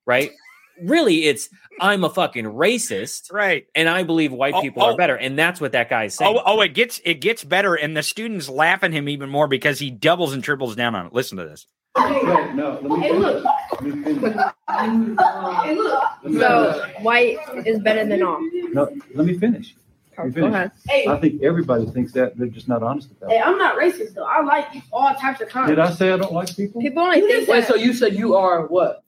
right? 0.06 0.30
really 0.82 1.24
it's 1.24 1.48
I'm 1.80 2.04
a 2.04 2.10
fucking 2.10 2.44
racist, 2.44 3.32
right? 3.32 3.66
And 3.74 3.88
I 3.88 4.02
believe 4.04 4.32
white 4.32 4.54
Oh, 4.54 4.60
people 4.62 4.82
oh. 4.82 4.86
are 4.92 4.96
better, 4.96 5.16
and 5.16 5.38
that's 5.38 5.60
what 5.60 5.72
that 5.72 5.88
guy's 5.90 6.14
saying. 6.14 6.36
Oh, 6.36 6.42
oh, 6.44 6.60
it 6.60 6.74
gets 6.74 7.00
it 7.04 7.20
gets 7.20 7.44
better, 7.44 7.74
and 7.74 7.96
the 7.96 8.02
students 8.02 8.48
laugh 8.48 8.82
at 8.82 8.92
him 8.92 9.08
even 9.08 9.28
more 9.28 9.46
because 9.48 9.78
he 9.78 9.90
doubles 9.90 10.32
and 10.32 10.42
triples 10.42 10.74
down 10.76 10.94
on 10.94 11.06
it. 11.06 11.12
Listen 11.12 11.38
to 11.38 11.44
this. 11.44 11.66
Wait, 11.96 12.54
no, 12.54 12.78
let 12.82 12.84
me 12.84 13.00
Hey, 13.00 13.08
finish. 13.10 13.22
look. 13.22 13.44
Let 13.80 14.92
me. 14.92 15.16
Hey, 15.64 15.74
look. 15.76 16.02
So 16.38 16.86
white 17.00 17.38
is 17.66 17.78
better 17.80 18.04
than 18.06 18.22
all. 18.22 18.40
No, 18.72 18.88
let 19.14 19.26
me 19.26 19.36
finish. 19.38 19.74
Let 20.18 20.26
me 20.26 20.32
Go 20.40 20.46
ahead. 20.48 20.72
Hey. 20.88 21.06
I 21.06 21.16
think 21.20 21.42
everybody 21.42 21.86
thinks 21.86 22.12
that. 22.12 22.36
They're 22.36 22.48
just 22.48 22.68
not 22.68 22.82
honest 22.82 23.10
about 23.12 23.30
Hey, 23.30 23.38
it. 23.38 23.46
I'm 23.46 23.56
not 23.58 23.76
racist 23.78 24.14
though. 24.14 24.24
I 24.24 24.42
like 24.42 24.66
all 24.92 25.14
types 25.14 25.40
of 25.40 25.48
kinds. 25.48 25.70
Did 25.70 25.78
I 25.78 25.90
say 25.90 26.12
I 26.12 26.16
don't 26.16 26.32
like 26.32 26.54
people? 26.56 26.80
People 26.80 27.02
only 27.02 27.20
think 27.20 27.48
Wait, 27.48 27.60
that. 27.60 27.68
so 27.68 27.74
you 27.76 27.92
said 27.92 28.14
you 28.14 28.34
are 28.34 28.66
what? 28.66 29.04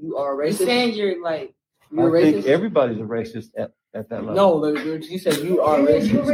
You 0.00 0.16
are 0.16 0.34
racist. 0.34 0.46
You 0.46 0.52
racist. 0.52 0.66
saying 0.66 0.94
you're 0.94 1.22
like 1.22 1.54
You're 1.90 2.16
I 2.16 2.20
racist. 2.20 2.32
think 2.34 2.46
everybody's 2.46 2.98
a 2.98 3.02
racist 3.04 3.50
at, 3.56 3.72
at 3.94 4.08
that 4.08 4.24
level. 4.24 4.34
no, 4.34 4.72
the- 4.72 4.80
the- 4.98 5.06
you 5.06 5.18
said 5.18 5.36
you 5.38 5.60
are 5.60 5.78
racist. 5.78 6.28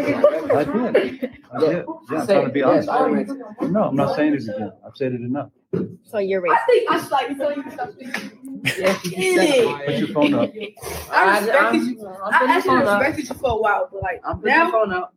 I 0.54 0.64
did. 0.64 1.30
I 1.52 1.58
did. 1.60 1.86
Yeah, 2.10 2.18
I'm 2.20 2.26
Say 2.26 2.34
trying 2.34 2.42
to 2.42 2.46
it. 2.46 2.52
be 2.54 2.60
Yes, 2.60 2.88
honest. 2.88 2.88
I'm 2.88 3.12
racist. 3.14 3.70
No, 3.70 3.82
I'm 3.84 3.96
not 3.96 4.16
saying 4.16 4.34
it 4.34 4.42
again. 4.44 4.72
I've 4.86 4.96
said 4.96 5.12
it 5.12 5.20
enough. 5.20 5.50
so 6.04 6.18
you're 6.18 6.40
racist. 6.42 6.50
I 6.52 6.66
think 6.66 6.90
I 6.90 7.00
slightly 7.00 7.34
feel 7.34 7.52
you 7.52 7.70
stop 7.70 7.92
speaking. 7.92 8.30
Yes, 8.78 9.04
you 9.04 9.76
Put 9.86 9.94
your 9.98 10.08
phone 10.08 10.34
up. 10.34 10.50
I 11.10 11.38
respected 11.40 11.82
you. 11.82 12.08
I'm 12.08 12.48
I 12.48 12.54
actually 12.56 12.72
your 12.74 12.86
up. 12.88 13.00
respected 13.00 13.28
you 13.28 13.34
for 13.36 13.50
a 13.50 13.56
while, 13.56 13.88
but 13.92 14.02
like 14.02 14.20
I'm 14.24 14.38
putting 14.40 14.54
your 14.56 14.70
phone 14.70 14.92
up. 14.92 15.14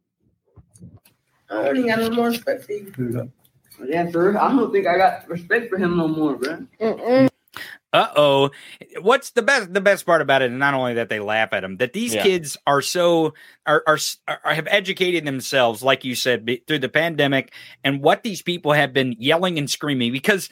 I 1.50 1.64
don't 1.66 1.78
even 1.78 1.88
got 1.90 2.00
no 2.00 2.10
more 2.12 2.28
respect 2.30 2.64
for 2.66 2.72
you. 2.72 2.92
Put 2.96 3.08
it 3.10 3.16
up. 3.18 3.28
Yeah, 3.86 4.10
sir. 4.12 4.38
I 4.38 4.48
don't 4.52 4.72
think 4.72 4.88
I 4.88 4.98
got 4.98 5.28
respect 5.28 5.70
for 5.70 5.78
him 5.78 5.98
no 5.98 6.08
more, 6.08 6.36
bro. 6.38 6.66
Uh 6.80 7.28
oh. 7.94 8.52
What's 9.02 9.32
the 9.32 9.42
best? 9.42 9.74
The 9.74 9.82
best 9.82 10.06
part 10.06 10.22
about 10.22 10.42
it, 10.42 10.50
and 10.50 10.60
not 10.60 10.74
only 10.74 10.94
that 10.96 11.10
they 11.10 11.20
laugh 11.20 11.50
at 11.54 11.62
them 11.62 11.78
that 11.78 11.94
these 11.94 12.14
Yeah. 12.14 12.24
kids 12.24 12.58
are 12.66 12.82
so 12.82 13.34
are, 13.66 13.84
are 13.88 13.98
are 14.28 14.54
have 14.54 14.68
educated 14.68 15.26
themselves, 15.26 15.84
like 15.84 16.06
you 16.06 16.16
said, 16.16 16.46
be, 16.46 16.64
through 16.68 16.80
the 16.80 16.90
pandemic, 16.90 17.54
and 17.84 18.02
what 18.02 18.24
these 18.24 18.42
people 18.42 18.74
have 18.74 18.94
been 18.94 19.16
yelling 19.20 19.58
and 19.58 19.70
screaming 19.70 20.12
because. 20.12 20.50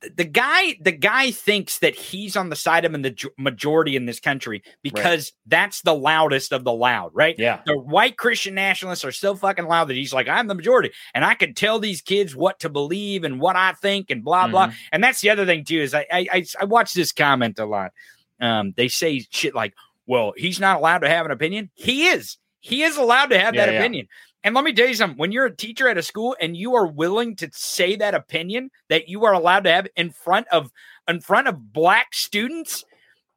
Th- 0.00 0.12
The 0.16 0.24
guy, 0.24 0.76
the 0.80 0.92
guy 0.92 1.30
thinks 1.30 1.78
that 1.80 1.94
he's 1.94 2.36
on 2.36 2.48
the 2.50 2.56
side 2.56 2.84
of 2.84 2.92
the 2.92 3.30
majority 3.38 3.96
in 3.96 4.06
this 4.06 4.20
country 4.20 4.62
because 4.82 5.32
that's 5.46 5.82
the 5.82 5.94
loudest 5.94 6.52
of 6.52 6.64
the 6.64 6.72
loud, 6.72 7.10
right? 7.14 7.34
yeah, 7.38 7.60
the 7.66 7.78
white 7.78 8.16
Christian 8.16 8.54
nationalists 8.54 9.04
are 9.04 9.12
so 9.12 9.34
fucking 9.34 9.66
loud 9.66 9.88
that 9.88 9.96
he's 9.96 10.12
like, 10.12 10.28
I'm 10.28 10.46
the 10.46 10.54
majority, 10.54 10.90
and 11.14 11.24
I 11.24 11.34
can 11.34 11.54
tell 11.54 11.78
these 11.78 12.00
kids 12.00 12.34
what 12.36 12.60
to 12.60 12.68
believe 12.68 13.24
and 13.24 13.40
what 13.40 13.56
I 13.56 13.72
think 13.72 14.10
and 14.10 14.22
blah 14.24 14.48
blah. 14.48 14.68
Mhm. 14.68 14.74
And 14.92 15.04
that's 15.04 15.20
the 15.20 15.30
other 15.30 15.46
thing 15.46 15.64
too 15.64 15.80
is 15.80 15.94
I 15.94 16.06
I 16.12 16.26
I, 16.32 16.44
I 16.60 16.64
watch 16.64 16.92
this 16.94 17.12
comment 17.12 17.58
a 17.58 17.66
lot. 17.66 17.92
Um, 18.40 18.72
they 18.76 18.88
say 18.88 19.24
shit 19.30 19.54
like, 19.54 19.74
"Well, 20.06 20.32
he's 20.36 20.58
not 20.58 20.78
allowed 20.78 20.98
to 20.98 21.08
have 21.08 21.26
an 21.26 21.32
opinion." 21.32 21.70
He 21.74 22.06
is. 22.08 22.38
He 22.62 22.82
is 22.84 22.96
allowed 22.96 23.26
to 23.26 23.38
have 23.38 23.54
Yeah, 23.54 23.66
that 23.66 23.72
yeah. 23.74 23.78
opinion. 23.80 24.08
And 24.44 24.54
let 24.54 24.64
me 24.64 24.72
tell 24.72 24.88
you 24.88 24.94
something: 24.94 25.18
when 25.18 25.32
you're 25.32 25.46
a 25.46 25.54
teacher 25.54 25.88
at 25.88 25.98
a 25.98 26.02
school 26.02 26.34
and 26.40 26.56
you 26.56 26.74
are 26.74 26.86
willing 26.86 27.36
to 27.36 27.50
say 27.52 27.96
that 27.96 28.14
opinion 28.14 28.70
that 28.88 29.08
you 29.08 29.24
are 29.24 29.32
allowed 29.34 29.64
to 29.64 29.70
have 29.72 29.86
in 29.96 30.10
front 30.10 30.46
of 30.48 30.70
in 31.06 31.20
front 31.20 31.48
of 31.48 31.72
black 31.72 32.14
students, 32.14 32.84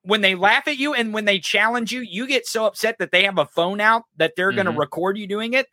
when 0.04 0.22
they 0.22 0.36
laugh 0.36 0.68
at 0.68 0.78
you 0.78 0.94
and 0.94 1.14
when 1.14 1.26
they 1.26 1.40
challenge 1.40 1.92
you, 1.92 2.02
you 2.02 2.28
get 2.28 2.46
so 2.48 2.66
upset 2.66 2.98
that 3.00 3.12
they 3.12 3.24
have 3.24 3.38
a 3.40 3.46
phone 3.48 3.82
out 3.82 4.04
that 4.18 4.34
they're 4.38 4.52
going 4.52 4.68
Mhm. 4.68 4.74
to 4.74 4.80
record 4.80 5.18
you 5.18 5.28
doing 5.28 5.54
it. 5.54 5.68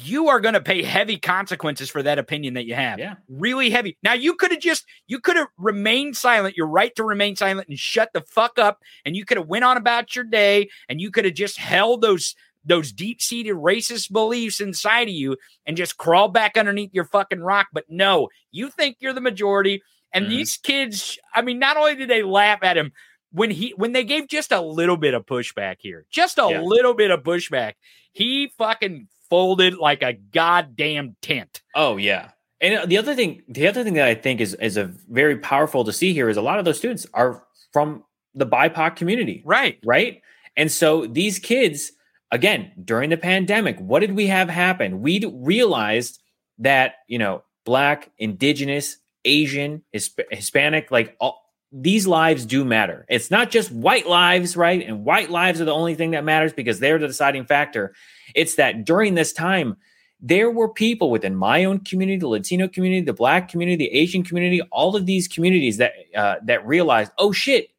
You 0.00 0.28
are 0.28 0.38
going 0.38 0.54
to 0.54 0.60
pay 0.60 0.82
heavy 0.82 1.16
consequences 1.16 1.90
for 1.90 2.02
that 2.04 2.18
opinion 2.20 2.54
that 2.54 2.66
you 2.66 2.74
have. 2.74 3.00
Yeah. 3.00 3.14
Really 3.28 3.68
heavy. 3.70 3.98
Now 4.02 4.12
you 4.12 4.34
could 4.36 4.52
have 4.52 4.60
just 4.60 4.84
you 5.08 5.18
could 5.18 5.36
have 5.36 5.48
remained 5.56 6.16
silent. 6.16 6.56
Your 6.56 6.68
right 6.68 6.94
to 6.96 7.02
remain 7.04 7.34
silent 7.34 7.68
and 7.68 7.78
shut 7.78 8.10
the 8.14 8.20
fuck 8.20 8.58
up 8.58 8.78
and 9.04 9.16
you 9.16 9.24
could 9.24 9.38
have 9.38 9.48
went 9.48 9.64
on 9.64 9.76
about 9.76 10.14
your 10.14 10.24
day 10.24 10.68
and 10.88 11.00
you 11.00 11.10
could 11.10 11.24
have 11.24 11.34
just 11.34 11.58
held 11.58 12.00
those 12.02 12.34
those 12.64 12.92
deep-seated 12.92 13.54
racist 13.54 14.12
beliefs 14.12 14.60
inside 14.60 15.08
of 15.08 15.14
you 15.14 15.36
and 15.66 15.76
just 15.76 15.96
crawl 15.96 16.28
back 16.28 16.56
underneath 16.56 16.90
your 16.92 17.04
fucking 17.04 17.40
rock. 17.40 17.68
But 17.72 17.84
no, 17.88 18.28
you 18.50 18.68
think 18.70 18.96
you're 19.00 19.12
the 19.12 19.20
majority. 19.20 19.82
And 20.12 20.26
Mhm. 20.26 20.28
these 20.30 20.56
kids, 20.56 21.18
I 21.34 21.42
mean, 21.42 21.58
not 21.58 21.76
only 21.76 21.94
did 21.94 22.08
they 22.10 22.22
laugh 22.22 22.60
at 22.62 22.76
him 22.76 22.92
when 23.32 23.50
he 23.50 23.70
when 23.76 23.92
they 23.92 24.04
gave 24.04 24.26
just 24.28 24.52
a 24.52 24.60
little 24.60 24.96
bit 24.96 25.14
of 25.14 25.26
pushback 25.26 25.76
here, 25.80 26.06
just 26.10 26.38
a 26.38 26.48
Yeah. 26.50 26.60
little 26.62 26.94
bit 26.94 27.10
of 27.10 27.22
pushback, 27.22 27.74
he 28.12 28.52
fucking 28.58 29.08
folded 29.30 29.76
like 29.76 30.02
a 30.02 30.14
goddamn 30.14 31.16
tent. 31.20 31.62
Oh 31.74 31.96
yeah. 31.98 32.30
And 32.60 32.74
uh, 32.74 32.86
the 32.86 32.96
other 32.98 33.14
thing, 33.14 33.42
the 33.48 33.68
other 33.68 33.84
thing 33.84 33.94
that 33.94 34.08
I 34.08 34.14
think 34.14 34.40
is 34.40 34.54
is 34.54 34.76
a 34.76 34.84
very 35.08 35.36
powerful 35.38 35.84
to 35.84 35.92
see 35.92 36.12
here 36.12 36.28
is 36.28 36.36
a 36.36 36.42
lot 36.42 36.58
of 36.58 36.64
those 36.64 36.78
students 36.78 37.06
are 37.14 37.44
from 37.72 38.02
the 38.34 38.46
BIPOC 38.46 38.96
community, 38.96 39.42
Right. 39.44 39.78
right? 39.84 40.20
And 40.56 40.72
so 40.72 41.06
these 41.06 41.38
kids, 41.38 41.92
again, 42.30 42.72
during 42.84 43.10
the 43.10 43.16
pandemic, 43.16 43.78
what 43.78 44.00
did 44.00 44.14
we 44.14 44.26
have 44.26 44.48
happen? 44.48 45.00
We 45.00 45.24
realized 45.24 46.20
that 46.58 46.96
you 47.08 47.18
know, 47.18 47.42
black, 47.64 48.10
indigenous, 48.18 48.98
Asian, 49.24 49.82
Hisp- 49.92 50.20
Hispanic, 50.30 50.90
like 50.90 51.16
all 51.20 51.42
these 51.70 52.06
lives 52.06 52.46
do 52.46 52.64
matter. 52.64 53.04
It's 53.08 53.30
not 53.30 53.50
just 53.50 53.70
white 53.70 54.06
lives, 54.06 54.56
right? 54.56 54.82
And 54.86 55.04
white 55.04 55.30
lives 55.30 55.60
are 55.60 55.66
the 55.66 55.74
only 55.74 55.94
thing 55.94 56.12
that 56.12 56.24
matters 56.24 56.52
because 56.52 56.80
they're 56.80 56.98
the 56.98 57.06
deciding 57.06 57.44
factor. 57.44 57.94
It's 58.34 58.54
that 58.54 58.84
during 58.86 59.14
this 59.14 59.32
time, 59.32 59.76
there 60.20 60.50
were 60.50 60.68
people 60.68 61.10
within 61.10 61.36
my 61.36 61.64
own 61.64 61.80
community, 61.80 62.18
the 62.18 62.28
Latino 62.28 62.68
community, 62.68 63.02
the 63.02 63.12
Black 63.12 63.48
community, 63.48 63.76
the 63.76 63.92
Asian 63.92 64.24
community, 64.24 64.60
all 64.72 64.96
of 64.96 65.06
these 65.06 65.28
communities 65.28 65.76
that 65.76 65.92
uh, 66.16 66.36
that 66.44 66.66
realized, 66.66 67.12
oh 67.18 67.32
shit, 67.32 67.70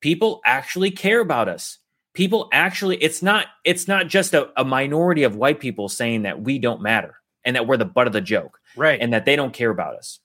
people 0.00 0.40
actually 0.44 0.90
care 0.90 1.20
about 1.20 1.48
us. 1.48 1.78
People 2.18 2.48
actually, 2.52 2.96
it's 2.96 3.22
not 3.22 3.46
it's 3.62 3.86
not 3.86 4.08
just 4.08 4.34
a, 4.34 4.50
a 4.60 4.64
minority 4.64 5.22
of 5.22 5.36
white 5.36 5.60
people 5.60 5.88
saying 5.88 6.22
that 6.22 6.42
we 6.42 6.58
don't 6.58 6.82
matter 6.82 7.14
and 7.44 7.54
that 7.54 7.68
we're 7.68 7.76
the 7.76 7.84
butt 7.84 8.08
of 8.08 8.12
the 8.12 8.20
joke 8.20 8.58
Right. 8.74 9.00
and 9.00 9.12
that 9.12 9.24
they 9.24 9.36
don't 9.36 9.52
care 9.52 9.70
about 9.70 9.94
us. 9.94 10.18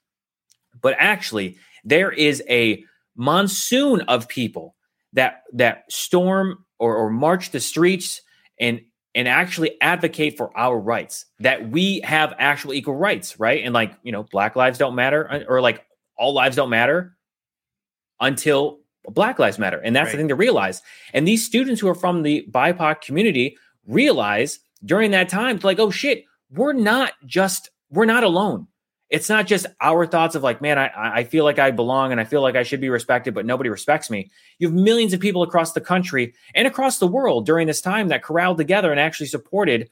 But 0.82 0.96
actually, 0.98 1.60
there 1.84 2.12
is 2.12 2.42
a 2.50 2.84
monsoon 3.16 4.02
of 4.02 4.28
people 4.28 4.76
that 5.14 5.44
that 5.54 5.84
storm 5.88 6.66
or, 6.80 6.96
or 6.96 7.12
march 7.12 7.52
the 7.52 7.60
streets 7.60 8.24
and 8.60 8.82
and 9.14 9.28
actually 9.28 9.80
advocate 9.80 10.36
for 10.36 10.50
our 10.58 10.76
rights 10.80 11.28
that 11.42 11.70
we 11.70 12.00
have 12.00 12.34
actual 12.40 12.74
equal 12.74 12.96
rights 12.96 13.40
right 13.40 13.64
and 13.64 13.72
like 13.72 13.94
you 14.02 14.12
know 14.12 14.24
black 14.24 14.56
lives 14.56 14.80
don't 14.80 14.96
matter 14.96 15.32
uh, 15.32 15.42
or 15.48 15.62
like 15.62 15.86
all 16.18 16.34
lives 16.34 16.56
don't 16.56 16.72
matter 16.72 17.16
until 18.20 18.80
black 19.10 19.40
lives 19.40 19.60
matter 19.60 19.80
and 19.80 19.96
that's 19.96 20.12
the 20.12 20.18
thing 20.18 20.28
to 20.30 20.36
realize 20.36 20.82
and 21.14 21.28
these 21.28 21.46
students 21.46 21.82
who 21.82 21.90
are 21.90 21.96
from 21.96 22.24
the 22.24 22.48
bipoc 22.50 23.02
community 23.02 23.58
realize 23.86 24.60
during 24.86 25.12
that 25.12 25.28
time 25.28 25.60
like 25.64 25.80
oh 25.80 25.92
shit 25.92 26.24
we're 26.52 26.74
not 26.74 27.14
just 27.26 27.70
we're 27.90 28.06
not 28.06 28.24
alone 28.24 28.68
it's 29.14 29.30
not 29.30 29.46
just 29.46 29.68
our 29.80 30.08
thoughts 30.08 30.34
of 30.34 30.42
like, 30.42 30.60
man, 30.60 30.80
I, 30.80 30.90
I 30.96 31.24
feel 31.24 31.44
like 31.44 31.60
I 31.60 31.70
belong 31.70 32.12
and 32.12 32.20
I 32.20 32.24
feel 32.24 32.42
like 32.42 32.56
I 32.56 32.64
should 32.64 32.82
be 32.82 32.90
respected, 32.90 33.36
but 33.36 33.46
nobody 33.46 33.70
respects 33.70 34.10
me. 34.10 34.32
You 34.58 34.68
have 34.70 34.76
millions 34.76 35.14
of 35.14 35.20
people 35.20 35.44
across 35.44 35.74
the 35.74 35.82
country 35.82 36.34
and 36.56 36.68
across 36.68 36.98
the 36.98 37.06
world 37.06 37.46
during 37.46 37.68
this 37.68 37.80
time 37.80 38.08
that 38.08 38.24
corralled 38.24 38.58
together 38.58 38.90
and 38.90 39.00
actually 39.00 39.28
supported 39.28 39.88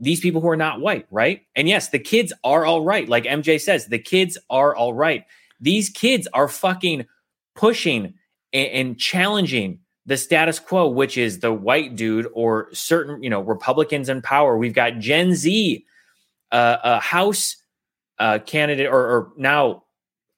these 0.00 0.18
people 0.18 0.40
who 0.40 0.48
are 0.48 0.56
not 0.56 0.80
white, 0.80 1.06
right? 1.12 1.42
And 1.54 1.68
yes, 1.68 1.90
the 1.90 2.00
kids 2.00 2.32
are 2.42 2.66
all 2.66 2.82
right. 2.82 3.08
Like 3.08 3.22
MJ 3.22 3.60
says, 3.60 3.86
the 3.86 4.00
kids 4.00 4.36
are 4.50 4.74
all 4.74 4.94
right. 4.94 5.24
These 5.60 5.90
kids 5.90 6.26
are 6.34 6.48
fucking 6.48 7.06
pushing 7.54 8.14
and, 8.52 8.68
and 8.68 8.98
challenging 8.98 9.80
the 10.06 10.16
status 10.16 10.58
quo, 10.58 10.88
which 10.88 11.16
is 11.16 11.40
the 11.40 11.52
white 11.52 11.96
dude 11.96 12.28
or 12.34 12.68
certain, 12.72 13.22
you 13.22 13.30
know, 13.30 13.40
Republicans 13.40 14.08
in 14.08 14.20
power. 14.20 14.58
We've 14.58 14.74
got 14.74 14.98
Gen 14.98 15.34
Z, 15.34 15.84
uh, 16.52 16.76
a 16.84 17.00
House 17.00 17.56
uh, 18.18 18.38
candidate, 18.44 18.86
or, 18.86 19.00
or 19.00 19.32
now, 19.36 19.84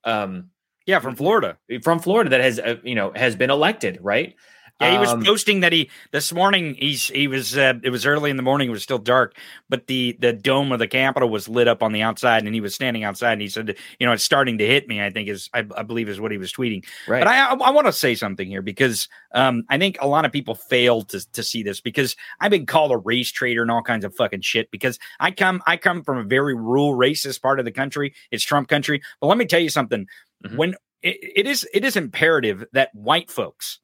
um, 0.04 0.50
yeah, 0.86 1.00
from 1.00 1.16
Florida, 1.16 1.58
from 1.82 1.98
Florida 1.98 2.30
that 2.30 2.40
has, 2.40 2.60
uh, 2.60 2.76
you 2.84 2.94
know, 2.94 3.12
has 3.16 3.34
been 3.34 3.50
elected, 3.50 3.98
right? 4.00 4.36
Yeah, 4.80 4.92
he 4.92 4.98
was 4.98 5.10
Um, 5.10 5.24
posting 5.24 5.60
that 5.60 5.72
he 5.72 5.90
this 6.12 6.34
morning. 6.34 6.74
He's 6.74 7.06
he 7.06 7.28
was 7.28 7.56
uh, 7.56 7.74
it 7.82 7.88
was 7.88 8.04
early 8.04 8.28
in 8.30 8.36
the 8.36 8.42
morning. 8.42 8.68
It 8.68 8.72
was 8.72 8.82
still 8.82 8.98
dark, 8.98 9.34
but 9.70 9.86
the 9.86 10.16
the 10.20 10.34
dome 10.34 10.70
of 10.70 10.78
the 10.78 10.86
Capitol 10.86 11.30
was 11.30 11.48
lit 11.48 11.66
up 11.66 11.82
on 11.82 11.92
the 11.92 12.02
outside, 12.02 12.44
and 12.44 12.54
he 12.54 12.60
was 12.60 12.74
standing 12.74 13.02
outside. 13.02 13.32
And 13.32 13.40
he 13.40 13.48
said, 13.48 13.74
"You 13.98 14.06
know, 14.06 14.12
it's 14.12 14.22
starting 14.22 14.58
to 14.58 14.66
hit 14.66 14.86
me." 14.86 15.00
I 15.02 15.08
think 15.10 15.30
is 15.30 15.48
I, 15.54 15.64
I 15.74 15.82
believe 15.82 16.10
is 16.10 16.20
what 16.20 16.30
he 16.30 16.36
was 16.36 16.52
tweeting. 16.52 16.84
Right. 17.08 17.20
But 17.20 17.28
I 17.28 17.46
I, 17.46 17.54
I 17.54 17.70
want 17.70 17.86
to 17.86 17.92
say 17.92 18.14
something 18.14 18.46
here 18.48 18.60
because 18.60 19.08
um 19.32 19.64
I 19.70 19.78
think 19.78 19.96
a 20.00 20.06
lot 20.06 20.26
of 20.26 20.32
people 20.32 20.54
fail 20.54 21.00
to 21.04 21.32
to 21.32 21.42
see 21.42 21.62
this 21.62 21.80
because 21.80 22.14
I've 22.40 22.50
been 22.50 22.66
called 22.66 22.92
a 22.92 22.98
race 22.98 23.32
traitor 23.32 23.62
and 23.62 23.70
all 23.70 23.82
kinds 23.82 24.04
of 24.04 24.14
fucking 24.14 24.42
shit 24.42 24.70
because 24.70 24.98
I 25.20 25.30
come 25.30 25.62
I 25.66 25.78
come 25.78 26.02
from 26.02 26.18
a 26.18 26.24
very 26.24 26.54
rural 26.54 26.94
racist 26.94 27.40
part 27.40 27.58
of 27.58 27.64
the 27.64 27.72
country. 27.72 28.12
It's 28.30 28.44
Trump 28.44 28.68
country. 28.68 29.00
But 29.22 29.28
let 29.28 29.38
me 29.38 29.46
tell 29.46 29.60
you 29.60 29.70
something. 29.70 30.06
Mhm. 30.46 30.56
When 30.56 30.74
it, 31.00 31.16
it 31.34 31.46
is 31.46 31.66
it 31.72 31.82
is 31.82 31.96
imperative 31.96 32.66
that 32.72 32.94
white 32.94 33.30
folks 33.30 33.80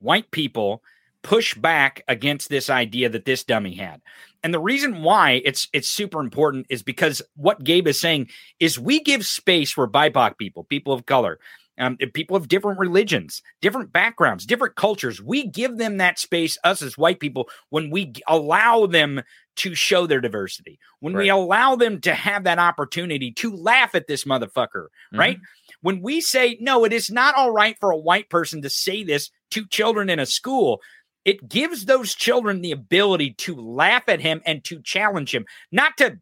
white 0.00 0.30
people 0.30 0.82
push 1.22 1.54
back 1.54 2.02
against 2.08 2.48
this 2.48 2.70
idea 2.70 3.08
that 3.08 3.24
this 3.24 3.44
dummy 3.44 3.74
had. 3.74 4.00
And 4.42 4.54
the 4.54 4.60
reason 4.60 5.02
why 5.02 5.42
it's 5.44 5.68
it's 5.72 5.88
super 5.88 6.20
important 6.20 6.66
is 6.70 6.82
because 6.82 7.20
what 7.34 7.64
Gabe 7.64 7.88
is 7.88 8.00
saying 8.00 8.28
is 8.60 8.78
we 8.78 9.00
give 9.00 9.26
space 9.26 9.72
for 9.72 9.88
BIPOC 9.88 10.38
people, 10.38 10.64
people 10.64 10.92
of 10.92 11.06
color, 11.06 11.38
Um, 11.80 11.96
people 12.12 12.36
of 12.36 12.48
different 12.48 12.80
religions, 12.80 13.42
different 13.60 13.92
backgrounds, 13.92 14.46
different 14.46 14.74
cultures. 14.74 15.22
We 15.22 15.46
give 15.46 15.76
them 15.78 15.98
that 15.98 16.18
space, 16.18 16.58
us 16.64 16.82
as 16.82 16.98
white 16.98 17.20
people, 17.20 17.48
when 17.70 17.90
we 17.90 18.14
allow 18.26 18.86
them 18.86 19.22
to 19.56 19.74
show 19.74 20.06
their 20.06 20.20
diversity, 20.20 20.78
when 21.00 21.14
we 21.14 21.28
allow 21.28 21.76
them 21.76 22.00
to 22.00 22.14
have 22.14 22.44
that 22.44 22.58
opportunity 22.58 23.30
to 23.32 23.54
laugh 23.54 23.94
at 23.94 24.06
this 24.08 24.24
motherfucker, 24.24 24.86
right? 25.12 25.38
When 25.80 26.02
we 26.02 26.20
say, 26.20 26.58
no, 26.60 26.84
it 26.84 26.92
is 26.92 27.10
not 27.10 27.34
all 27.34 27.50
right 27.50 27.76
for 27.78 27.90
a 27.90 27.96
white 27.96 28.30
person 28.30 28.62
to 28.62 28.70
say 28.70 29.04
this 29.04 29.30
to 29.52 29.66
children 29.66 30.10
in 30.10 30.18
a 30.18 30.26
school, 30.26 30.80
it 31.24 31.48
gives 31.48 31.84
those 31.84 32.14
children 32.14 32.62
the 32.62 32.72
ability 32.72 33.34
to 33.34 33.54
laugh 33.54 34.04
at 34.08 34.20
him 34.20 34.40
and 34.46 34.64
to 34.64 34.80
challenge 34.80 35.34
him, 35.34 35.44
not 35.70 35.96
to 35.98 36.18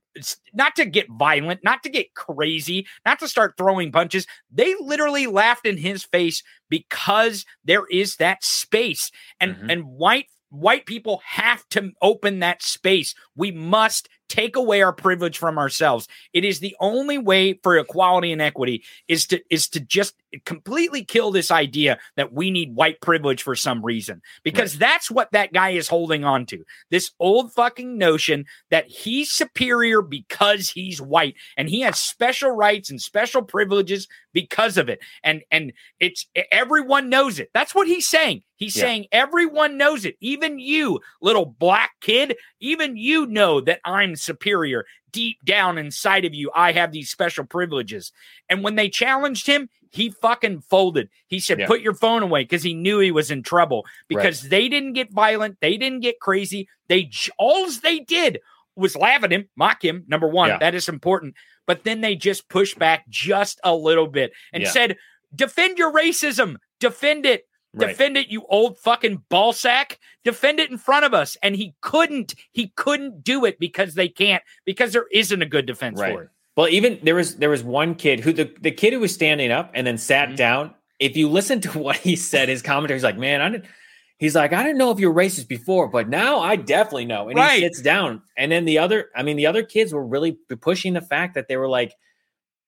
not 0.52 0.74
to 0.76 0.84
get 0.84 1.06
violent, 1.08 1.60
not 1.62 1.82
to 1.84 1.88
get 1.88 2.14
crazy, 2.14 2.86
not 3.04 3.20
to 3.20 3.28
start 3.28 3.54
throwing 3.56 3.92
punches. 3.92 4.26
They 4.50 4.74
literally 4.80 5.26
laughed 5.28 5.66
in 5.66 5.76
his 5.76 6.02
face 6.02 6.42
because 6.68 7.44
there 7.64 7.86
is 7.90 8.16
that 8.16 8.42
space. 8.42 9.12
And 9.38 9.54
mm-hmm. 9.54 9.70
and 9.70 9.84
white 9.84 10.26
white 10.50 10.86
people 10.86 11.22
have 11.24 11.68
to 11.68 11.92
open 12.02 12.40
that 12.40 12.62
space. 12.62 13.14
We 13.36 13.52
must 13.52 14.08
take 14.28 14.56
away 14.56 14.82
our 14.82 14.92
privilege 14.92 15.38
from 15.38 15.58
ourselves. 15.58 16.08
It 16.32 16.44
is 16.44 16.60
the 16.60 16.76
only 16.80 17.18
way 17.18 17.54
for 17.62 17.76
equality 17.76 18.32
and 18.32 18.42
equity 18.42 18.84
is 19.08 19.26
to 19.28 19.40
is 19.50 19.68
to 19.70 19.80
just 19.80 20.14
completely 20.44 21.04
kill 21.04 21.30
this 21.30 21.50
idea 21.50 21.98
that 22.16 22.32
we 22.32 22.50
need 22.50 22.74
white 22.74 23.00
privilege 23.00 23.42
for 23.42 23.54
some 23.54 23.84
reason 23.84 24.20
because 24.42 24.76
that's 24.78 25.10
what 25.10 25.32
that 25.32 25.52
guy 25.52 25.70
is 25.70 25.88
holding 25.88 26.24
on 26.24 26.44
to. 26.46 26.64
This 26.90 27.12
old 27.20 27.52
fucking 27.52 27.96
notion 27.96 28.44
that 28.70 28.86
he's 28.88 29.30
superior 29.32 30.02
because 30.02 30.70
he's 30.70 31.00
white 31.00 31.36
and 31.56 31.68
he 31.68 31.80
has 31.80 31.98
special 31.98 32.50
rights 32.50 32.90
and 32.90 33.00
special 33.00 33.42
privileges 33.42 34.08
because 34.32 34.76
of 34.76 34.88
it. 34.88 35.00
And 35.22 35.42
and 35.50 35.72
it's 36.00 36.26
everyone 36.50 37.08
knows 37.08 37.38
it. 37.38 37.50
That's 37.54 37.74
what 37.74 37.86
he's 37.86 38.08
saying. 38.08 38.42
He's 38.56 38.76
Yeah. 38.76 38.82
saying 38.82 39.06
everyone 39.12 39.76
knows 39.76 40.04
it. 40.04 40.16
Even 40.20 40.58
you, 40.58 41.00
little 41.20 41.44
black 41.46 41.92
kid, 42.00 42.36
even 42.60 42.96
you 42.96 43.26
know 43.26 43.60
that 43.60 43.80
I'm 43.84 44.16
superior. 44.16 44.86
Deep 45.12 45.38
down 45.44 45.78
inside 45.78 46.24
of 46.24 46.34
you, 46.34 46.50
I 46.54 46.72
have 46.72 46.92
these 46.92 47.10
special 47.10 47.44
privileges. 47.44 48.12
And 48.50 48.62
when 48.62 48.74
they 48.74 48.88
challenged 48.88 49.46
him, 49.46 49.68
he 49.90 50.10
fucking 50.10 50.60
folded. 50.62 51.08
He 51.26 51.40
said, 51.40 51.58
Yeah. 51.60 51.66
"Put 51.66 51.80
your 51.80 51.94
phone 51.94 52.22
away," 52.22 52.42
because 52.42 52.62
he 52.62 52.74
knew 52.74 52.98
he 52.98 53.10
was 53.10 53.30
in 53.30 53.42
trouble. 53.42 53.86
Because 54.08 54.42
they 54.42 54.68
didn't 54.68 54.92
get 54.92 55.10
violent, 55.12 55.58
they 55.60 55.76
didn't 55.78 56.00
get 56.00 56.20
crazy. 56.20 56.68
They 56.88 57.10
all 57.38 57.70
they 57.70 58.00
did 58.00 58.40
was 58.74 58.94
laugh 58.94 59.24
at 59.24 59.32
him, 59.32 59.48
mock 59.56 59.82
him. 59.82 60.04
Number 60.06 60.28
one, 60.28 60.48
Yeah. 60.50 60.58
that 60.58 60.74
is 60.74 60.88
important. 60.88 61.34
But 61.66 61.84
then 61.84 62.02
they 62.02 62.14
just 62.14 62.48
pushed 62.50 62.78
back 62.78 63.08
just 63.08 63.58
a 63.64 63.74
little 63.74 64.06
bit 64.06 64.32
and 64.52 64.66
said, 64.68 64.98
"Defend 65.34 65.78
your 65.78 65.92
racism. 65.92 66.56
Defend 66.78 67.24
it." 67.24 67.46
Right. 67.76 67.88
Defend 67.88 68.16
it, 68.16 68.28
you 68.28 68.44
old 68.48 68.78
fucking 68.80 69.22
ball 69.28 69.52
sack. 69.52 69.98
Defend 70.24 70.58
it 70.60 70.70
in 70.70 70.78
front 70.78 71.04
of 71.04 71.12
us. 71.14 71.36
And 71.42 71.54
he 71.54 71.74
couldn't, 71.82 72.34
he 72.52 72.68
couldn't 72.74 73.22
do 73.22 73.44
it 73.44 73.58
because 73.58 73.94
they 73.94 74.08
can't, 74.08 74.42
because 74.64 74.92
there 74.94 75.06
isn't 75.12 75.42
a 75.42 75.46
good 75.46 75.66
defense 75.66 76.00
Right. 76.00 76.14
for 76.14 76.22
it. 76.22 76.30
Well, 76.56 76.68
even 76.68 76.98
there 77.02 77.14
was 77.14 77.36
there 77.36 77.50
was 77.50 77.62
one 77.62 77.94
kid 77.94 78.20
who 78.20 78.32
the, 78.32 78.50
the 78.62 78.70
kid 78.70 78.94
who 78.94 79.00
was 79.00 79.12
standing 79.12 79.50
up 79.52 79.70
and 79.74 79.86
then 79.86 79.98
sat 79.98 80.28
Mm-hmm. 80.28 80.36
down. 80.36 80.74
If 80.98 81.14
you 81.16 81.28
listen 81.28 81.60
to 81.60 81.78
what 81.78 81.96
he 81.96 82.16
said, 82.16 82.48
his 82.48 82.62
commentary, 82.62 82.96
he's 82.96 83.04
like, 83.04 83.18
"Man, 83.18 83.42
I 83.42 83.50
didn't." 83.50 83.66
He's 84.18 84.34
like, 84.34 84.54
"I 84.54 84.62
didn't 84.62 84.78
know 84.78 84.90
if 84.90 84.98
you 84.98 85.12
were 85.12 85.22
racist 85.22 85.46
before, 85.48 85.88
but 85.88 86.08
now 86.08 86.38
I 86.40 86.56
definitely 86.56 87.04
know." 87.04 87.28
And 87.28 87.36
Right. 87.36 87.56
he 87.58 87.66
sits 87.66 87.82
down, 87.82 88.22
and 88.38 88.50
then 88.50 88.64
the 88.64 88.78
other, 88.78 89.10
I 89.14 89.22
mean, 89.22 89.36
the 89.36 89.44
other 89.44 89.62
kids 89.62 89.92
were 89.92 90.06
really 90.06 90.38
pushing 90.62 90.94
the 90.94 91.02
fact 91.02 91.34
that 91.34 91.46
they 91.48 91.58
were 91.58 91.68
like, 91.68 91.92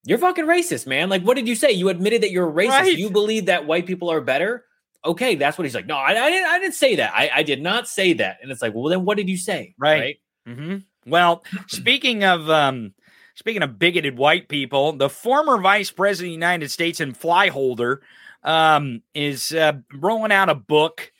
"You're 0.04 0.18
fucking 0.18 0.44
racist, 0.44 0.86
man! 0.86 1.08
Like, 1.08 1.22
what 1.22 1.36
did 1.38 1.48
you 1.48 1.54
say? 1.54 1.72
You 1.72 1.88
admitted 1.88 2.22
that 2.24 2.30
you're 2.30 2.52
racist. 2.52 2.68
Right. 2.68 2.98
You 2.98 3.08
believe 3.08 3.46
that 3.46 3.66
white 3.66 3.86
people 3.86 4.10
are 4.10 4.20
better." 4.20 4.66
Okay, 5.04 5.36
that's 5.36 5.56
what 5.56 5.64
he's 5.64 5.74
like. 5.74 5.86
No, 5.86 5.96
I, 5.96 6.10
I 6.10 6.30
didn't. 6.30 6.48
I 6.48 6.58
didn't 6.58 6.74
say 6.74 6.96
that. 6.96 7.12
I, 7.14 7.30
I 7.36 7.42
did 7.42 7.62
not 7.62 7.88
say 7.88 8.14
that. 8.14 8.38
And 8.42 8.50
it's 8.50 8.60
like, 8.60 8.74
well, 8.74 8.88
then 8.88 9.04
what 9.04 9.16
did 9.16 9.28
you 9.28 9.36
say? 9.36 9.74
Right. 9.78 10.18
hmm 10.46 10.76
Well, 11.06 11.44
speaking 11.68 12.24
of 12.24 12.50
um, 12.50 12.94
speaking 13.34 13.62
of 13.62 13.78
bigoted 13.78 14.16
white 14.18 14.48
people, 14.48 14.92
the 14.92 15.08
former 15.08 15.60
vice 15.60 15.90
president 15.90 16.28
of 16.28 16.30
the 16.30 16.32
United 16.46 16.70
States 16.70 17.00
and 17.00 17.16
fly 17.16 17.48
holder 17.48 18.02
um, 18.42 19.02
is 19.14 19.52
uh, 19.52 19.74
rolling 19.94 20.32
out 20.32 20.48
a 20.48 20.54
book, 20.54 21.12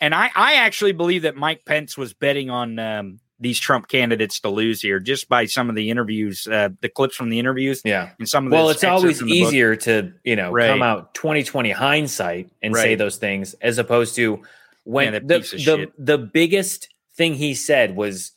and 0.00 0.14
I 0.14 0.30
I 0.34 0.54
actually 0.54 0.92
believe 0.92 1.22
that 1.22 1.36
Mike 1.36 1.64
Pence 1.64 1.98
was 1.98 2.14
betting 2.14 2.50
on 2.50 2.78
um, 2.78 3.20
these 3.40 3.58
Trump 3.60 3.88
candidates 3.88 4.40
to 4.40 4.48
lose 4.48 4.82
here 4.82 4.98
just 4.98 5.28
by 5.28 5.44
some 5.46 5.68
of 5.70 5.76
the 5.76 5.90
interviews, 5.90 6.48
uh, 6.50 6.70
the 6.80 6.88
clips 6.88 7.14
from 7.16 7.28
the 7.30 7.38
interviews, 7.38 7.82
Yeah. 7.84 8.10
and 8.18 8.28
some 8.28 8.46
of 8.46 8.52
well 8.52 8.68
it's 8.70 8.82
always 8.84 9.18
the 9.20 9.26
book. 9.26 9.32
easier 9.34 9.76
to 9.76 10.12
you 10.24 10.34
know 10.36 10.50
Right. 10.50 10.68
come 10.68 10.82
out 10.82 11.14
2020 11.14 11.70
hindsight 11.70 12.50
and 12.62 12.74
say 12.74 12.94
those 12.96 13.16
things 13.16 13.54
as 13.60 13.78
opposed 13.78 14.16
to 14.16 14.42
when 14.84 15.12
that 15.12 15.28
the, 15.28 15.38
the, 15.38 15.92
the 15.98 16.18
biggest 16.18 16.88
thing 17.16 17.34
he 17.34 17.54
said 17.54 17.94
was 17.96 18.32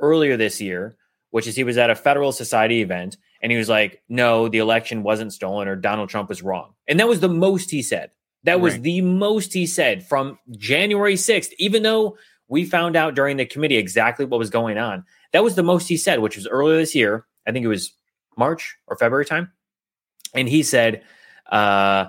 earlier 0.00 0.36
this 0.36 0.60
year 0.60 0.96
which 1.30 1.46
is 1.46 1.56
he 1.56 1.64
was 1.64 1.76
at 1.78 1.90
a 1.90 1.94
federal 1.94 2.32
society 2.32 2.80
event 2.82 3.16
and 3.42 3.50
he 3.52 3.58
was 3.58 3.68
like 3.68 4.02
no 4.08 4.48
the 4.48 4.58
election 4.58 5.02
wasn't 5.02 5.32
stolen 5.32 5.66
or 5.68 5.74
donald 5.76 6.08
trump 6.08 6.28
was 6.28 6.42
wrong 6.42 6.72
and 6.86 7.00
that 7.00 7.08
was 7.08 7.20
the 7.20 7.28
most 7.28 7.70
he 7.70 7.82
said 7.82 8.10
that 8.44 8.60
was 8.60 8.74
Right. 8.74 8.82
the 8.82 9.00
most 9.00 9.52
he 9.54 9.66
said 9.66 10.06
from 10.06 10.38
january 10.52 11.14
6th 11.14 11.50
even 11.58 11.82
though 11.82 12.16
we 12.48 12.64
found 12.64 12.96
out 12.96 13.14
during 13.14 13.36
the 13.36 13.46
committee 13.46 13.76
exactly 13.76 14.24
what 14.24 14.38
was 14.38 14.50
going 14.50 14.78
on 14.78 15.04
that 15.32 15.42
was 15.44 15.54
the 15.54 15.62
most 15.62 15.88
he 15.88 15.96
said 15.96 16.20
which 16.20 16.36
was 16.36 16.46
earlier 16.46 16.76
this 16.76 16.94
year 16.94 17.26
i 17.46 17.52
think 17.52 17.64
it 17.64 17.68
was 17.68 17.92
march 18.36 18.76
or 18.86 18.96
february 18.96 19.24
time 19.24 19.50
and 20.34 20.48
he 20.48 20.62
said 20.62 21.02
uh, 21.50 22.06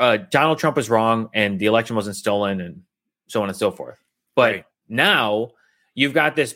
uh, 0.00 0.16
Donald 0.30 0.58
Trump 0.58 0.76
was 0.76 0.88
wrong 0.90 1.28
and 1.34 1.58
the 1.58 1.66
election 1.66 1.96
wasn't 1.96 2.16
stolen 2.16 2.60
and 2.60 2.82
so 3.28 3.42
on 3.42 3.48
and 3.48 3.56
so 3.56 3.70
forth. 3.70 3.98
But 4.34 4.52
Right. 4.54 4.64
now 4.88 5.50
you've 5.94 6.14
got 6.14 6.36
this, 6.36 6.54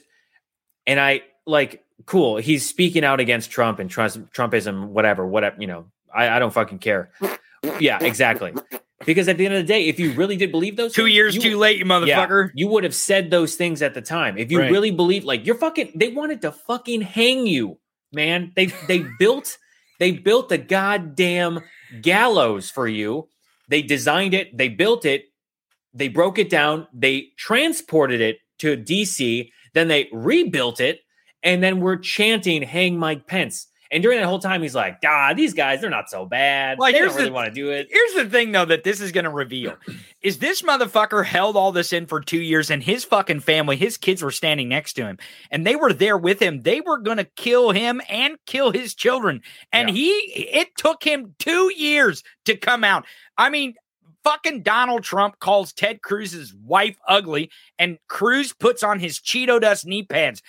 and 0.86 0.98
I 1.00 1.22
like 1.46 1.84
cool. 2.06 2.36
He's 2.38 2.66
speaking 2.68 3.04
out 3.04 3.20
against 3.20 3.50
Trump 3.50 3.78
and 3.78 3.90
Trump, 3.90 4.32
Trumpism, 4.32 4.88
whatever, 4.88 5.26
whatever. 5.26 5.56
You 5.60 5.66
know, 5.66 5.86
I, 6.14 6.28
I 6.28 6.38
don't 6.38 6.52
fucking 6.52 6.78
care. 6.78 7.10
Yeah, 7.78 7.98
exactly. 8.02 8.54
Because 9.06 9.28
at 9.28 9.38
the 9.38 9.46
end 9.46 9.54
of 9.54 9.62
the 9.62 9.66
day, 9.72 9.86
if 9.86 9.98
you 9.98 10.12
really 10.12 10.36
did 10.36 10.50
believe 10.52 10.76
those 10.76 10.92
Two 10.92 11.04
things, 11.04 11.14
years 11.14 11.34
you- 11.36 11.40
too 11.40 11.56
late, 11.58 11.78
you 11.78 11.86
yeah, 11.86 12.26
motherfucker. 12.26 12.50
you 12.54 12.68
would 12.68 12.84
have 12.84 12.94
said 12.94 13.30
those 13.30 13.54
things 13.56 13.80
at 13.80 13.94
the 13.94 14.02
time. 14.02 14.36
If 14.36 14.50
you 14.52 14.58
Right. 14.60 14.70
really 14.70 14.90
believe, 14.90 15.24
like 15.24 15.46
you're 15.46 15.54
fucking, 15.56 15.92
they 15.94 16.08
wanted 16.08 16.42
to 16.42 16.52
fucking 16.52 17.00
hang 17.02 17.46
you, 17.46 17.78
man. 18.12 18.52
They 18.54 18.66
they 18.88 19.04
built 19.18 19.56
they 19.98 20.12
built 20.12 20.48
the 20.48 20.58
goddamn 20.58 21.60
gallows 22.02 22.70
for 22.70 22.86
you. 22.88 23.28
They 23.68 23.82
designed 23.82 24.34
it, 24.34 24.56
they 24.56 24.68
built 24.68 25.04
it, 25.04 25.26
they 25.94 26.08
broke 26.08 26.38
it 26.38 26.50
down, 26.50 26.86
they 26.92 27.28
transported 27.36 28.20
it 28.20 28.38
to 28.58 28.76
DC, 28.76 29.50
then 29.74 29.88
they 29.88 30.08
rebuilt 30.12 30.80
it, 30.80 31.00
and 31.42 31.62
then 31.62 31.80
we're 31.80 31.96
chanting 31.96 32.62
"Hang 32.62 32.98
Mike 32.98 33.26
Pence." 33.26 33.66
And 33.92 34.02
during 34.02 34.20
that 34.20 34.26
whole 34.26 34.38
time, 34.38 34.62
he's 34.62 34.74
like, 34.74 34.98
"Ah, 35.04 35.32
these 35.34 35.52
guys, 35.52 35.80
they're 35.80 35.90
not 35.90 36.08
so 36.08 36.24
bad. 36.24 36.78
Like, 36.78 36.94
they 36.94 37.00
don't 37.00 37.14
really 37.14 37.26
the- 37.26 37.32
want 37.32 37.48
to 37.48 37.54
do 37.54 37.70
it." 37.70 37.88
Here's 37.90 38.14
the 38.14 38.30
thing, 38.30 38.52
though, 38.52 38.64
that 38.64 38.84
this 38.84 39.00
is 39.00 39.10
going 39.10 39.24
to 39.24 39.30
reveal 39.30 39.76
is 40.22 40.38
this 40.38 40.62
motherfucker 40.62 41.24
held 41.24 41.56
all 41.56 41.72
this 41.72 41.92
in 41.92 42.06
for 42.06 42.20
two 42.20 42.40
years, 42.40 42.70
and 42.70 42.82
his 42.82 43.04
fucking 43.04 43.40
family, 43.40 43.76
his 43.76 43.96
kids 43.96 44.22
were 44.22 44.30
standing 44.30 44.68
next 44.68 44.92
to 44.94 45.04
him, 45.06 45.18
and 45.50 45.66
they 45.66 45.74
were 45.74 45.92
there 45.92 46.16
with 46.16 46.40
him. 46.40 46.62
They 46.62 46.80
were 46.80 46.98
going 46.98 47.16
to 47.16 47.24
kill 47.36 47.72
him 47.72 48.00
and 48.08 48.36
kill 48.46 48.70
his 48.70 48.94
children, 48.94 49.42
and 49.72 49.90
he. 49.90 50.08
It 50.10 50.68
took 50.76 51.02
him 51.02 51.34
two 51.38 51.72
years 51.76 52.22
to 52.44 52.56
come 52.56 52.84
out. 52.84 53.04
I 53.36 53.50
mean. 53.50 53.74
Fucking 54.22 54.64
Donald 54.64 55.02
Trump 55.02 55.38
calls 55.38 55.72
Ted 55.72 56.02
Cruz's 56.02 56.52
wife 56.54 56.98
ugly, 57.08 57.50
and 57.78 57.96
Cruz 58.06 58.52
puts 58.52 58.82
on 58.82 59.00
his 59.00 59.18
Cheeto 59.18 59.58
dust 59.58 59.86
knee 59.86 60.02
pads. 60.02 60.42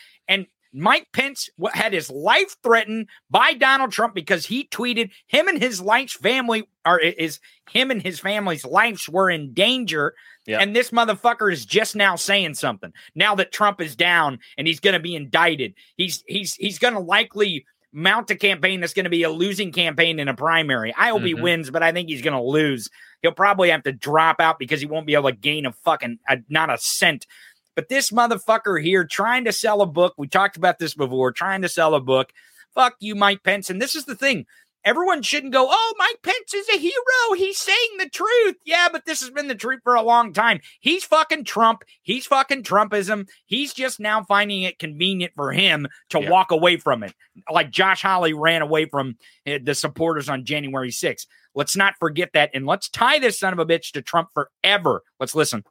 Mike 0.73 1.07
Pence 1.13 1.49
had 1.73 1.93
his 1.93 2.09
life 2.09 2.55
threatened 2.63 3.07
by 3.29 3.53
Donald 3.53 3.91
Trump 3.91 4.15
because 4.15 4.45
he 4.45 4.67
tweeted 4.67 5.11
him 5.27 5.47
and 5.47 5.61
his 5.61 5.81
life's 5.81 6.15
family 6.15 6.63
or 6.85 6.99
is 6.99 7.39
him 7.69 7.91
and 7.91 8.01
his 8.01 8.19
family's 8.19 8.63
lives 8.65 9.09
were 9.09 9.29
in 9.29 9.53
danger. 9.53 10.13
Yeah. 10.45 10.59
And 10.59 10.75
this 10.75 10.91
motherfucker 10.91 11.51
is 11.51 11.65
just 11.65 11.95
now 11.95 12.15
saying 12.15 12.55
something. 12.55 12.93
Now 13.15 13.35
that 13.35 13.51
Trump 13.51 13.81
is 13.81 13.95
down 13.95 14.39
and 14.57 14.65
he's 14.65 14.79
going 14.79 14.93
to 14.93 14.99
be 14.99 15.15
indicted, 15.15 15.73
he's 15.97 16.23
he's 16.27 16.55
he's 16.55 16.79
going 16.79 16.93
to 16.93 16.99
likely 16.99 17.65
mount 17.93 18.31
a 18.31 18.35
campaign 18.35 18.79
that's 18.79 18.93
going 18.93 19.03
to 19.03 19.09
be 19.09 19.23
a 19.23 19.29
losing 19.29 19.73
campaign 19.73 20.17
in 20.19 20.29
a 20.29 20.33
primary. 20.33 20.93
I 20.97 21.09
hope 21.09 21.23
he 21.23 21.35
Mhm. 21.35 21.41
wins, 21.41 21.69
but 21.69 21.83
I 21.83 21.91
think 21.91 22.07
he's 22.07 22.21
going 22.21 22.37
to 22.37 22.41
lose. 22.41 22.89
He'll 23.21 23.33
probably 23.33 23.69
have 23.69 23.83
to 23.83 23.91
drop 23.91 24.39
out 24.39 24.57
because 24.59 24.79
he 24.79 24.87
won't 24.87 25.05
be 25.05 25.13
able 25.13 25.29
to 25.29 25.35
gain 25.35 25.65
a 25.65 25.73
fucking 25.73 26.19
a, 26.29 26.37
not 26.47 26.69
a 26.69 26.77
cent. 26.77 27.27
But 27.75 27.89
this 27.89 28.11
motherfucker 28.11 28.81
here 28.81 29.05
trying 29.05 29.45
to 29.45 29.51
sell 29.51 29.81
a 29.81 29.85
book, 29.85 30.13
we 30.17 30.27
talked 30.27 30.57
about 30.57 30.79
this 30.79 30.93
before, 30.93 31.31
trying 31.31 31.61
to 31.61 31.69
sell 31.69 31.95
a 31.95 32.01
book. 32.01 32.31
Fuck 32.75 32.95
you, 32.99 33.15
Mike 33.15 33.43
Pence. 33.43 33.69
And 33.69 33.81
this 33.81 33.95
is 33.95 34.05
the 34.05 34.15
thing. 34.15 34.45
Everyone 34.83 35.21
shouldn't 35.21 35.53
go, 35.53 35.67
oh, 35.69 35.93
Mike 35.99 36.17
Pence 36.23 36.55
is 36.55 36.67
a 36.69 36.77
hero. 36.79 37.35
He's 37.37 37.59
saying 37.59 37.97
the 37.99 38.09
truth. 38.09 38.55
Yeah, 38.65 38.87
but 38.91 39.05
this 39.05 39.19
has 39.19 39.29
been 39.29 39.47
the 39.47 39.53
truth 39.53 39.81
for 39.83 39.93
a 39.93 40.01
long 40.01 40.33
time. 40.33 40.59
He's 40.79 41.03
fucking 41.03 41.43
Trump. 41.43 41.83
He's 42.01 42.25
fucking 42.25 42.63
Trumpism. 42.63 43.27
He's 43.45 43.73
just 43.73 43.99
now 43.99 44.23
finding 44.23 44.63
it 44.63 44.79
convenient 44.79 45.33
for 45.35 45.51
him 45.51 45.87
to 46.09 46.19
Yeah. 46.21 46.31
walk 46.31 46.49
away 46.49 46.77
from 46.77 47.03
it. 47.03 47.13
Like 47.51 47.69
Josh 47.69 48.01
Hawley 48.01 48.33
ran 48.33 48.63
away 48.63 48.85
from 48.85 49.17
uh, 49.47 49.59
the 49.63 49.75
supporters 49.75 50.29
on 50.29 50.45
January 50.45 50.89
6th. 50.89 51.27
Let's 51.53 51.75
not 51.75 51.93
forget 51.99 52.31
that. 52.33 52.49
And 52.55 52.65
let's 52.65 52.89
tie 52.89 53.19
this 53.19 53.37
son 53.37 53.53
of 53.53 53.59
a 53.59 53.65
bitch 53.67 53.91
to 53.91 54.01
Trump 54.01 54.29
forever. 54.33 55.03
Let's 55.19 55.35
listen. 55.35 55.63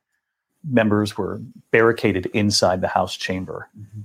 Members 0.63 1.17
were 1.17 1.41
barricaded 1.71 2.27
inside 2.27 2.81
the 2.81 2.89
House 2.89 3.17
chamber. 3.17 3.69
Mm-hmm. 3.79 4.01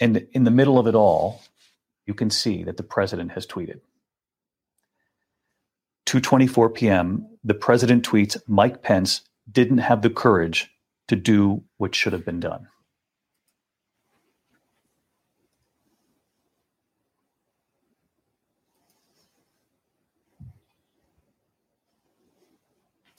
And 0.00 0.26
in 0.32 0.44
the 0.44 0.50
middle 0.50 0.78
of 0.78 0.86
it 0.86 0.94
all, 0.94 1.42
you 2.06 2.14
can 2.14 2.30
see 2.30 2.64
that 2.64 2.76
the 2.76 2.82
president 2.82 3.32
has 3.32 3.46
tweeted. 3.46 3.80
2:24 6.06 6.74
p.m., 6.74 7.26
the 7.44 7.54
president 7.54 8.06
tweets 8.06 8.36
Mike 8.46 8.82
Pence 8.82 9.22
didn't 9.50 9.78
have 9.78 10.02
the 10.02 10.10
courage 10.10 10.70
to 11.08 11.16
do 11.16 11.62
what 11.78 11.94
should 11.94 12.12
have 12.12 12.24
been 12.24 12.40
done. 12.40 12.68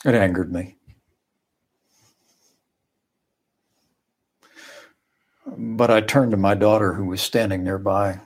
It 0.06 0.16
angered 0.16 0.52
me. 0.52 0.76
But 5.46 5.92
I 5.92 6.02
turned 6.02 6.32
to 6.32 6.38
my 6.38 6.56
daughter, 6.56 6.94
who 6.94 7.06
was 7.06 7.22
standing 7.22 7.64
nearby, 7.64 8.20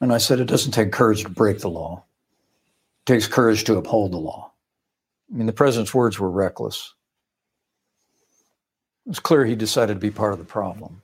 and 0.00 0.12
I 0.12 0.18
said, 0.18 0.40
It 0.40 0.46
doesn't 0.46 0.72
take 0.72 0.92
courage 0.92 1.22
to 1.22 1.28
break 1.28 1.60
the 1.60 1.70
law, 1.70 2.04
it 3.02 3.12
takes 3.12 3.26
courage 3.26 3.64
to 3.64 3.76
uphold 3.76 4.12
the 4.12 4.18
law. 4.18 4.52
I 5.32 5.36
mean, 5.36 5.46
the 5.46 5.52
president's 5.52 5.94
words 5.94 6.18
were 6.18 6.30
reckless. 6.30 6.94
It 9.06 9.10
was 9.10 9.20
clear 9.20 9.44
he 9.44 9.56
decided 9.56 9.94
to 9.94 10.00
be 10.00 10.10
part 10.10 10.32
of 10.32 10.38
the 10.38 10.44
problem. 10.44 11.02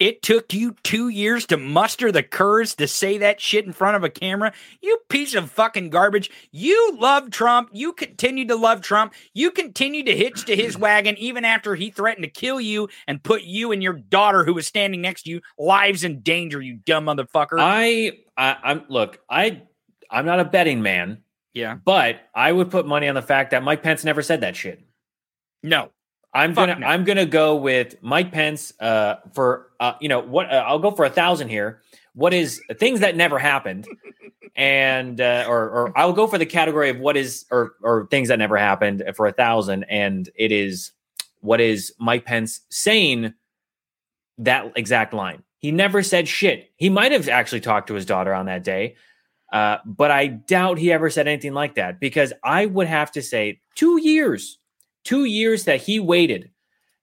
It 0.00 0.22
took 0.22 0.52
you 0.52 0.74
two 0.82 1.08
years 1.08 1.46
to 1.46 1.56
muster 1.56 2.10
the 2.10 2.22
courage 2.22 2.74
to 2.76 2.88
say 2.88 3.18
that 3.18 3.40
shit 3.40 3.64
in 3.64 3.72
front 3.72 3.96
of 3.96 4.02
a 4.02 4.10
camera. 4.10 4.52
You 4.82 4.98
piece 5.08 5.34
of 5.34 5.50
fucking 5.50 5.90
garbage. 5.90 6.30
You 6.50 6.96
love 6.98 7.30
Trump. 7.30 7.70
You 7.72 7.92
continue 7.92 8.46
to 8.48 8.56
love 8.56 8.80
Trump. 8.80 9.14
You 9.34 9.50
continue 9.52 10.02
to 10.04 10.16
hitch 10.16 10.44
to 10.46 10.56
his 10.56 10.76
wagon 10.78 11.16
even 11.18 11.44
after 11.44 11.74
he 11.76 11.90
threatened 11.90 12.24
to 12.24 12.30
kill 12.30 12.60
you 12.60 12.88
and 13.06 13.22
put 13.22 13.42
you 13.42 13.70
and 13.70 13.82
your 13.82 13.92
daughter, 13.92 14.44
who 14.44 14.54
was 14.54 14.66
standing 14.66 15.00
next 15.00 15.22
to 15.22 15.30
you, 15.30 15.40
lives 15.58 16.02
in 16.02 16.20
danger. 16.20 16.60
You 16.60 16.74
dumb 16.84 17.06
motherfucker. 17.06 17.58
I, 17.58 18.12
I 18.36 18.56
I'm 18.64 18.84
look. 18.88 19.20
I 19.30 19.62
I'm 20.10 20.26
not 20.26 20.40
a 20.40 20.44
betting 20.44 20.82
man. 20.82 21.18
Yeah. 21.52 21.76
But 21.76 22.20
I 22.34 22.50
would 22.50 22.70
put 22.70 22.86
money 22.86 23.08
on 23.08 23.14
the 23.14 23.22
fact 23.22 23.52
that 23.52 23.62
Mike 23.62 23.82
Pence 23.82 24.02
never 24.04 24.22
said 24.22 24.40
that 24.40 24.56
shit. 24.56 24.84
No. 25.62 25.90
I'm 26.34 26.54
Fuck 26.54 26.66
gonna 26.66 26.80
no. 26.80 26.86
I'm 26.86 27.04
gonna 27.04 27.26
go 27.26 27.54
with 27.54 27.96
Mike 28.02 28.32
Pence 28.32 28.72
uh, 28.80 29.16
for 29.32 29.70
uh, 29.78 29.94
you 30.00 30.08
know 30.08 30.20
what 30.20 30.52
uh, 30.52 30.64
I'll 30.66 30.80
go 30.80 30.90
for 30.90 31.04
a 31.04 31.10
thousand 31.10 31.48
here. 31.48 31.80
What 32.14 32.34
is 32.34 32.60
things 32.74 33.00
that 33.00 33.16
never 33.16 33.38
happened, 33.38 33.86
and 34.56 35.20
uh, 35.20 35.44
or 35.48 35.70
or 35.70 35.98
I'll 35.98 36.12
go 36.12 36.26
for 36.26 36.36
the 36.36 36.46
category 36.46 36.90
of 36.90 36.98
what 36.98 37.16
is 37.16 37.46
or 37.52 37.74
or 37.82 38.08
things 38.10 38.28
that 38.28 38.40
never 38.40 38.56
happened 38.56 39.04
for 39.14 39.26
a 39.26 39.32
thousand, 39.32 39.84
and 39.84 40.28
it 40.34 40.50
is 40.50 40.90
what 41.40 41.60
is 41.60 41.94
Mike 42.00 42.24
Pence 42.24 42.60
saying 42.68 43.32
that 44.38 44.72
exact 44.74 45.14
line. 45.14 45.44
He 45.58 45.70
never 45.70 46.02
said 46.02 46.26
shit. 46.26 46.70
He 46.76 46.90
might 46.90 47.12
have 47.12 47.28
actually 47.28 47.60
talked 47.60 47.86
to 47.88 47.94
his 47.94 48.06
daughter 48.06 48.34
on 48.34 48.46
that 48.46 48.64
day, 48.64 48.96
uh, 49.52 49.78
but 49.86 50.10
I 50.10 50.26
doubt 50.26 50.78
he 50.78 50.92
ever 50.92 51.10
said 51.10 51.28
anything 51.28 51.54
like 51.54 51.76
that 51.76 52.00
because 52.00 52.32
I 52.42 52.66
would 52.66 52.88
have 52.88 53.12
to 53.12 53.22
say 53.22 53.60
two 53.76 54.00
years, 54.00 54.58
two 55.04 55.24
years 55.24 55.64
that 55.64 55.80
he 55.80 56.00
waited 56.00 56.50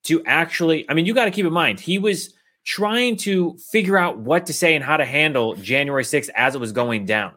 to 0.03 0.23
actually. 0.25 0.89
I 0.89 0.93
mean, 0.93 1.05
you 1.05 1.13
got 1.13 1.25
to 1.25 1.31
keep 1.31 1.45
in 1.45 1.53
mind 1.53 1.79
he 1.79 1.97
was 1.97 2.33
trying 2.63 3.17
to 3.17 3.57
figure 3.71 3.97
out 3.97 4.19
what 4.19 4.45
to 4.45 4.53
say 4.53 4.75
and 4.75 4.83
how 4.83 4.97
to 4.97 5.05
handle 5.05 5.55
January 5.55 6.03
6th 6.03 6.29
as 6.35 6.55
it 6.55 6.59
was 6.61 6.71
going 6.71 7.05
down, 7.05 7.33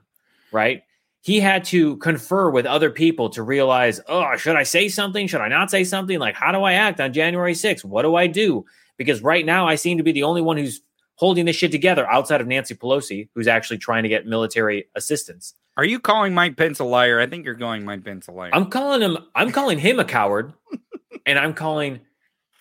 right? 0.52 0.82
He 1.22 1.40
had 1.40 1.64
to 1.64 1.96
confer 1.98 2.50
with 2.50 2.66
other 2.66 2.90
people 2.90 3.30
to 3.30 3.42
realize, 3.42 4.00
oh, 4.08 4.36
should 4.36 4.56
I 4.56 4.62
say 4.64 4.90
something? 4.90 5.26
Should 5.26 5.40
I 5.40 5.48
not 5.48 5.70
say 5.70 5.84
something? 5.84 6.18
Like, 6.18 6.34
how 6.34 6.52
do 6.52 6.62
I 6.62 6.74
act 6.74 7.00
on 7.00 7.14
January 7.14 7.54
6th? 7.54 7.84
What 7.84 8.02
do 8.02 8.14
I 8.14 8.26
do? 8.26 8.66
Because 8.98 9.22
right 9.22 9.46
now 9.46 9.66
I 9.66 9.76
seem 9.76 9.96
to 9.96 10.04
be 10.04 10.12
the 10.12 10.24
only 10.24 10.42
one 10.42 10.58
who's 10.58 10.82
holding 11.14 11.46
this 11.46 11.56
shit 11.56 11.72
together 11.72 12.06
outside 12.10 12.42
of 12.42 12.46
Nancy 12.46 12.74
Pelosi, 12.74 13.28
who's 13.34 13.48
actually 13.48 13.78
trying 13.78 14.02
to 14.02 14.08
get 14.08 14.26
military 14.26 14.86
assistance. 14.94 15.54
Are 15.76 15.84
you 15.84 15.98
calling 15.98 16.34
Mike 16.34 16.56
Pence 16.56 16.78
a 16.78 16.84
liar? 16.84 17.18
I 17.20 17.26
think 17.26 17.44
you're 17.44 17.56
calling 17.56 17.84
Mike 17.84 18.04
Pence 18.04 18.28
a 18.28 18.32
liar. 18.32 18.50
I'm 18.52 18.70
calling 18.70 19.00
him. 19.00 19.18
I'm 19.34 19.50
calling 19.50 19.78
him 19.78 19.98
a 19.98 20.04
coward, 20.04 20.52
and 21.26 21.38
I'm 21.38 21.54
calling 21.54 22.00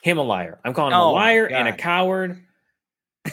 him 0.01 0.17
a 0.17 0.23
liar. 0.23 0.59
I'm 0.65 0.73
calling 0.73 0.93
him 0.93 0.99
Oh 0.99 1.11
a 1.11 1.13
liar 1.13 1.45
and 1.45 1.67
a 1.67 1.73
coward. 1.73 2.41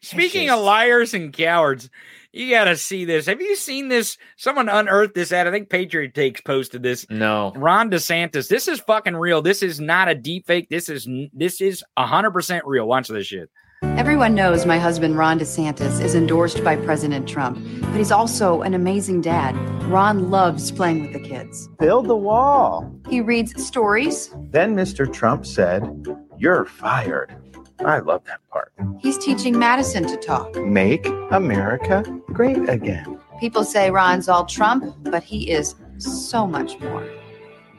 Speaking 0.00 0.48
of 0.48 0.60
liars 0.60 1.12
and 1.12 1.32
cowards, 1.32 1.90
you 2.32 2.50
got 2.50 2.64
to 2.64 2.76
see 2.76 3.04
this. 3.04 3.26
Have 3.26 3.40
you 3.40 3.56
seen 3.56 3.88
this? 3.88 4.16
Someone 4.36 4.68
unearthed 4.68 5.14
this 5.14 5.32
ad. 5.32 5.48
I 5.48 5.50
think 5.50 5.68
Patriot 5.68 6.14
Takes 6.14 6.40
posted 6.40 6.82
this. 6.82 7.04
No, 7.10 7.52
Ron 7.56 7.90
DeSantis. 7.90 8.48
This 8.48 8.68
is 8.68 8.80
fucking 8.80 9.16
real. 9.16 9.42
This 9.42 9.62
is 9.62 9.80
not 9.80 10.08
a 10.08 10.14
deep 10.14 10.46
fake. 10.46 10.68
This 10.70 10.88
is 10.88 11.08
this 11.32 11.60
is 11.60 11.82
hundred 11.98 12.30
percent 12.30 12.64
real. 12.64 12.86
Watch 12.86 13.08
this 13.08 13.26
shit. 13.26 13.50
Everyone 13.82 14.34
knows 14.34 14.64
my 14.64 14.78
husband, 14.78 15.16
Ron 15.18 15.38
DeSantis, 15.38 16.00
is 16.02 16.14
endorsed 16.14 16.62
by 16.64 16.76
President 16.76 17.28
Trump, 17.28 17.58
but 17.82 17.96
he's 17.96 18.10
also 18.12 18.62
an 18.62 18.74
amazing 18.74 19.20
dad. 19.20 19.54
Ron 19.84 20.30
loves 20.30 20.70
playing 20.72 21.02
with 21.02 21.12
the 21.12 21.20
kids. 21.20 21.68
Build 21.78 22.06
the 22.08 22.16
wall. 22.16 22.90
He 23.08 23.20
reads 23.20 23.62
stories, 23.64 24.34
Then 24.50 24.74
Mr. 24.74 25.12
Trump 25.12 25.44
said, 25.44 26.06
You're 26.38 26.64
fired. 26.64 27.34
I 27.80 27.98
love 27.98 28.24
that 28.24 28.40
part. 28.50 28.72
he's 29.00 29.18
teaching 29.18 29.58
Madison 29.58 30.06
to 30.06 30.16
talk. 30.16 30.54
Make 30.56 31.06
America 31.30 32.02
great 32.26 32.68
again. 32.68 33.18
People 33.40 33.64
say 33.64 33.90
Ron's 33.90 34.28
all 34.28 34.46
Trump, 34.46 34.94
but 35.02 35.22
he 35.24 35.50
is 35.50 35.74
so 35.98 36.46
much 36.46 36.78
more. 36.80 37.06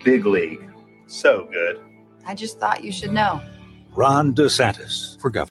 Big 0.04 0.26
league. 0.26 0.70
So 1.08 1.48
good. 1.52 1.80
I 2.28 2.36
just 2.36 2.60
thought 2.60 2.84
you 2.84 2.92
should 2.92 3.14
know. 3.14 3.42
Ron 3.96 4.34
DeSantis 4.34 5.20
for 5.22 5.30
governor. 5.30 5.50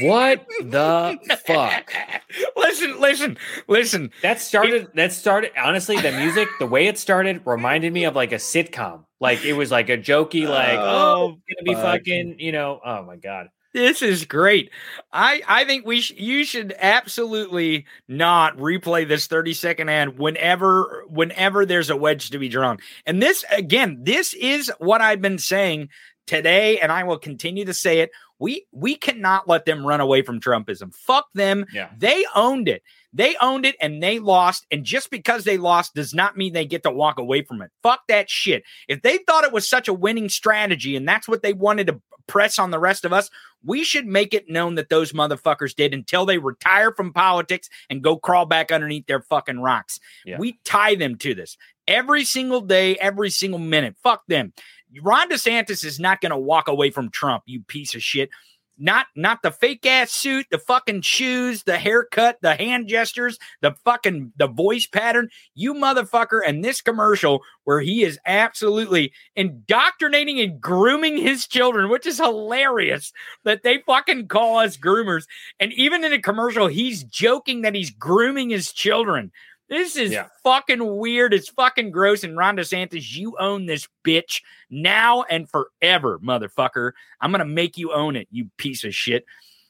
What 0.00 0.46
the 0.60 1.18
fuck? 1.46 1.92
listen, 2.56 3.00
listen, 3.00 3.38
listen. 3.68 4.10
That 4.22 4.40
started. 4.40 4.88
That 4.94 5.12
started. 5.12 5.52
Honestly, 5.56 6.00
the 6.00 6.12
music, 6.12 6.48
the 6.58 6.66
way 6.66 6.86
it 6.86 6.98
started, 6.98 7.42
reminded 7.44 7.92
me 7.92 8.04
of 8.04 8.14
like 8.14 8.32
a 8.32 8.36
sitcom. 8.36 9.04
Like 9.20 9.44
it 9.44 9.54
was 9.54 9.70
like 9.70 9.88
a 9.88 9.96
jokey, 9.96 10.48
like 10.48 10.78
oh, 10.78 10.82
oh, 10.82 11.38
it's 11.46 11.60
gonna 11.60 11.64
be 11.64 11.74
fuck. 11.74 12.00
fucking, 12.00 12.36
you 12.38 12.52
know. 12.52 12.80
Oh 12.84 13.02
my 13.02 13.16
god. 13.16 13.48
This 13.76 14.00
is 14.00 14.24
great. 14.24 14.70
I 15.12 15.42
I 15.46 15.64
think 15.64 15.84
we 15.86 16.00
sh- 16.00 16.12
you 16.16 16.44
should 16.44 16.74
absolutely 16.78 17.84
not 18.08 18.56
replay 18.56 19.06
this 19.06 19.26
30 19.26 19.52
second 19.52 19.90
ad 19.90 20.18
whenever 20.18 21.04
whenever 21.08 21.66
there's 21.66 21.90
a 21.90 21.96
wedge 21.96 22.30
to 22.30 22.38
be 22.38 22.48
drawn. 22.48 22.78
And 23.04 23.22
this 23.22 23.44
again, 23.50 24.00
this 24.02 24.32
is 24.32 24.72
what 24.78 25.02
I've 25.02 25.20
been 25.20 25.38
saying 25.38 25.90
today 26.26 26.78
and 26.78 26.90
I 26.90 27.04
will 27.04 27.18
continue 27.18 27.64
to 27.66 27.74
say 27.74 28.00
it. 28.00 28.10
We 28.38 28.66
we 28.72 28.96
cannot 28.96 29.48
let 29.48 29.64
them 29.64 29.86
run 29.86 30.00
away 30.00 30.22
from 30.22 30.40
Trumpism. 30.40 30.94
Fuck 30.94 31.26
them. 31.34 31.66
Yeah. 31.72 31.90
They 31.96 32.24
owned 32.34 32.68
it. 32.68 32.82
They 33.12 33.34
owned 33.40 33.64
it 33.64 33.76
and 33.80 34.02
they 34.02 34.18
lost. 34.18 34.66
And 34.70 34.84
just 34.84 35.10
because 35.10 35.44
they 35.44 35.56
lost 35.56 35.94
does 35.94 36.12
not 36.12 36.36
mean 36.36 36.52
they 36.52 36.66
get 36.66 36.82
to 36.82 36.90
walk 36.90 37.18
away 37.18 37.42
from 37.42 37.62
it. 37.62 37.70
Fuck 37.82 38.00
that 38.08 38.28
shit. 38.28 38.62
If 38.88 39.00
they 39.00 39.18
thought 39.18 39.44
it 39.44 39.52
was 39.52 39.68
such 39.68 39.88
a 39.88 39.94
winning 39.94 40.28
strategy 40.28 40.96
and 40.96 41.08
that's 41.08 41.26
what 41.26 41.42
they 41.42 41.54
wanted 41.54 41.86
to 41.86 42.02
press 42.26 42.58
on 42.58 42.70
the 42.70 42.78
rest 42.78 43.04
of 43.04 43.12
us, 43.12 43.30
we 43.64 43.84
should 43.84 44.06
make 44.06 44.34
it 44.34 44.50
known 44.50 44.74
that 44.74 44.90
those 44.90 45.12
motherfuckers 45.12 45.74
did 45.74 45.94
until 45.94 46.26
they 46.26 46.38
retire 46.38 46.92
from 46.92 47.12
politics 47.12 47.70
and 47.88 48.02
go 48.02 48.18
crawl 48.18 48.44
back 48.44 48.70
underneath 48.70 49.06
their 49.06 49.22
fucking 49.22 49.60
rocks. 49.60 49.98
Yeah. 50.26 50.38
We 50.38 50.58
tie 50.64 50.94
them 50.94 51.16
to 51.18 51.34
this 51.34 51.56
every 51.88 52.24
single 52.24 52.60
day, 52.60 52.96
every 52.96 53.30
single 53.30 53.60
minute. 53.60 53.96
Fuck 54.02 54.24
them. 54.26 54.52
Ron 55.02 55.28
DeSantis 55.30 55.84
is 55.84 56.00
not 56.00 56.20
going 56.20 56.30
to 56.30 56.38
walk 56.38 56.68
away 56.68 56.90
from 56.90 57.10
Trump, 57.10 57.42
you 57.46 57.62
piece 57.62 57.94
of 57.94 58.02
shit. 58.02 58.30
Not 58.78 59.06
not 59.16 59.40
the 59.40 59.50
fake 59.50 59.86
ass 59.86 60.12
suit, 60.12 60.48
the 60.50 60.58
fucking 60.58 61.00
shoes, 61.00 61.62
the 61.62 61.78
haircut, 61.78 62.36
the 62.42 62.56
hand 62.56 62.88
gestures, 62.88 63.38
the 63.62 63.74
fucking 63.86 64.34
the 64.36 64.48
voice 64.48 64.86
pattern. 64.86 65.30
You 65.54 65.72
motherfucker 65.72 66.40
and 66.46 66.62
this 66.62 66.82
commercial 66.82 67.42
where 67.64 67.80
he 67.80 68.04
is 68.04 68.18
absolutely 68.26 69.14
indoctrinating 69.34 70.38
and 70.40 70.60
grooming 70.60 71.16
his 71.16 71.46
children, 71.46 71.88
which 71.88 72.04
is 72.04 72.18
hilarious 72.18 73.14
that 73.44 73.62
they 73.62 73.78
fucking 73.86 74.28
call 74.28 74.58
us 74.58 74.76
groomers. 74.76 75.24
And 75.58 75.72
even 75.72 76.04
in 76.04 76.12
a 76.12 76.20
commercial, 76.20 76.66
he's 76.66 77.02
joking 77.02 77.62
that 77.62 77.74
he's 77.74 77.90
grooming 77.90 78.50
his 78.50 78.72
children. 78.72 79.32
This 79.68 79.96
is 79.96 80.12
Yeah. 80.12 80.26
fucking 80.44 80.96
weird. 80.98 81.34
It's 81.34 81.48
fucking 81.48 81.90
gross. 81.90 82.22
And 82.24 82.36
Ron 82.36 82.56
DeSantis, 82.56 83.14
you 83.16 83.36
own 83.38 83.66
this 83.66 83.88
bitch 84.04 84.42
now 84.70 85.24
and 85.24 85.48
forever, 85.50 86.18
motherfucker. 86.20 86.92
I'm 87.20 87.32
gonna 87.32 87.44
make 87.44 87.76
you 87.76 87.92
own 87.92 88.16
it, 88.16 88.28
you 88.30 88.48
piece 88.58 88.84
of 88.84 88.94
shit. 88.94 89.24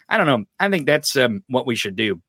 I 0.09 0.19
don't 0.19 0.27
know. 0.27 0.45
I 0.61 0.69
think 0.69 0.87
that's 0.87 1.17
um, 1.17 1.43
what 1.49 1.67
we 1.67 1.75
should 1.77 1.97
do. 1.97 2.21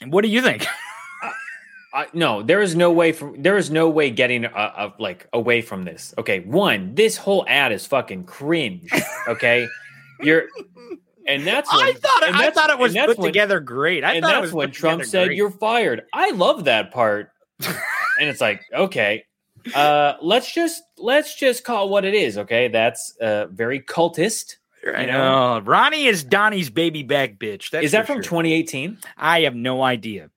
And 0.00 0.12
what 0.12 0.22
do 0.22 0.28
you 0.28 0.42
think? 0.42 0.66
I, 1.94 2.06
no, 2.12 2.42
there 2.42 2.60
is 2.60 2.74
no 2.76 2.92
way 2.92 3.12
from 3.12 3.40
there 3.42 3.56
is 3.56 3.70
no 3.70 3.88
way 3.88 4.10
getting 4.10 4.44
uh, 4.44 4.48
uh, 4.48 4.90
like 4.98 5.26
away 5.32 5.62
from 5.62 5.84
this. 5.84 6.12
Okay, 6.18 6.40
one, 6.40 6.94
this 6.94 7.16
whole 7.16 7.44
ad 7.48 7.72
is 7.72 7.86
fucking 7.86 8.24
cringe. 8.24 8.90
Okay, 9.28 9.66
you're 10.20 10.48
And 11.28 11.46
that's 11.46 11.72
when, 11.72 11.84
I 11.84 11.92
thought 11.92 12.22
it- 12.22 12.34
I 12.34 12.50
thought 12.50 12.70
it 12.70 12.78
was 12.78 12.94
put 12.94 13.20
together 13.20 13.60
great. 13.60 14.04
I 14.04 14.14
and 14.14 14.24
thought 14.24 14.42
that's 14.42 14.52
when 14.52 14.70
Trump 14.70 15.04
said 15.04 15.26
great. 15.26 15.36
you're 15.36 15.50
fired. 15.50 16.02
I 16.12 16.30
love 16.30 16.64
that 16.64 16.92
part. 16.92 17.30
and 17.66 18.28
it's 18.28 18.40
like, 18.40 18.62
okay, 18.72 19.24
uh, 19.74 20.14
let's 20.22 20.52
just 20.52 20.82
let's 20.98 21.34
just 21.34 21.64
call 21.64 21.88
what 21.88 22.04
it 22.04 22.14
is. 22.14 22.38
Okay, 22.38 22.68
that's 22.68 23.16
uh, 23.20 23.46
very 23.46 23.80
cultist. 23.80 24.56
I 24.86 25.00
you 25.00 25.06
know. 25.08 25.60
Ronnie 25.64 26.06
is 26.06 26.22
Donnie's 26.22 26.70
baby 26.70 27.02
back 27.02 27.38
bitch. 27.38 27.70
That's 27.70 27.86
is 27.86 27.92
that 27.92 28.06
from 28.06 28.18
sure. 28.18 28.40
2018? 28.40 28.98
I 29.16 29.40
have 29.42 29.54
no 29.54 29.82
idea. 29.82 30.30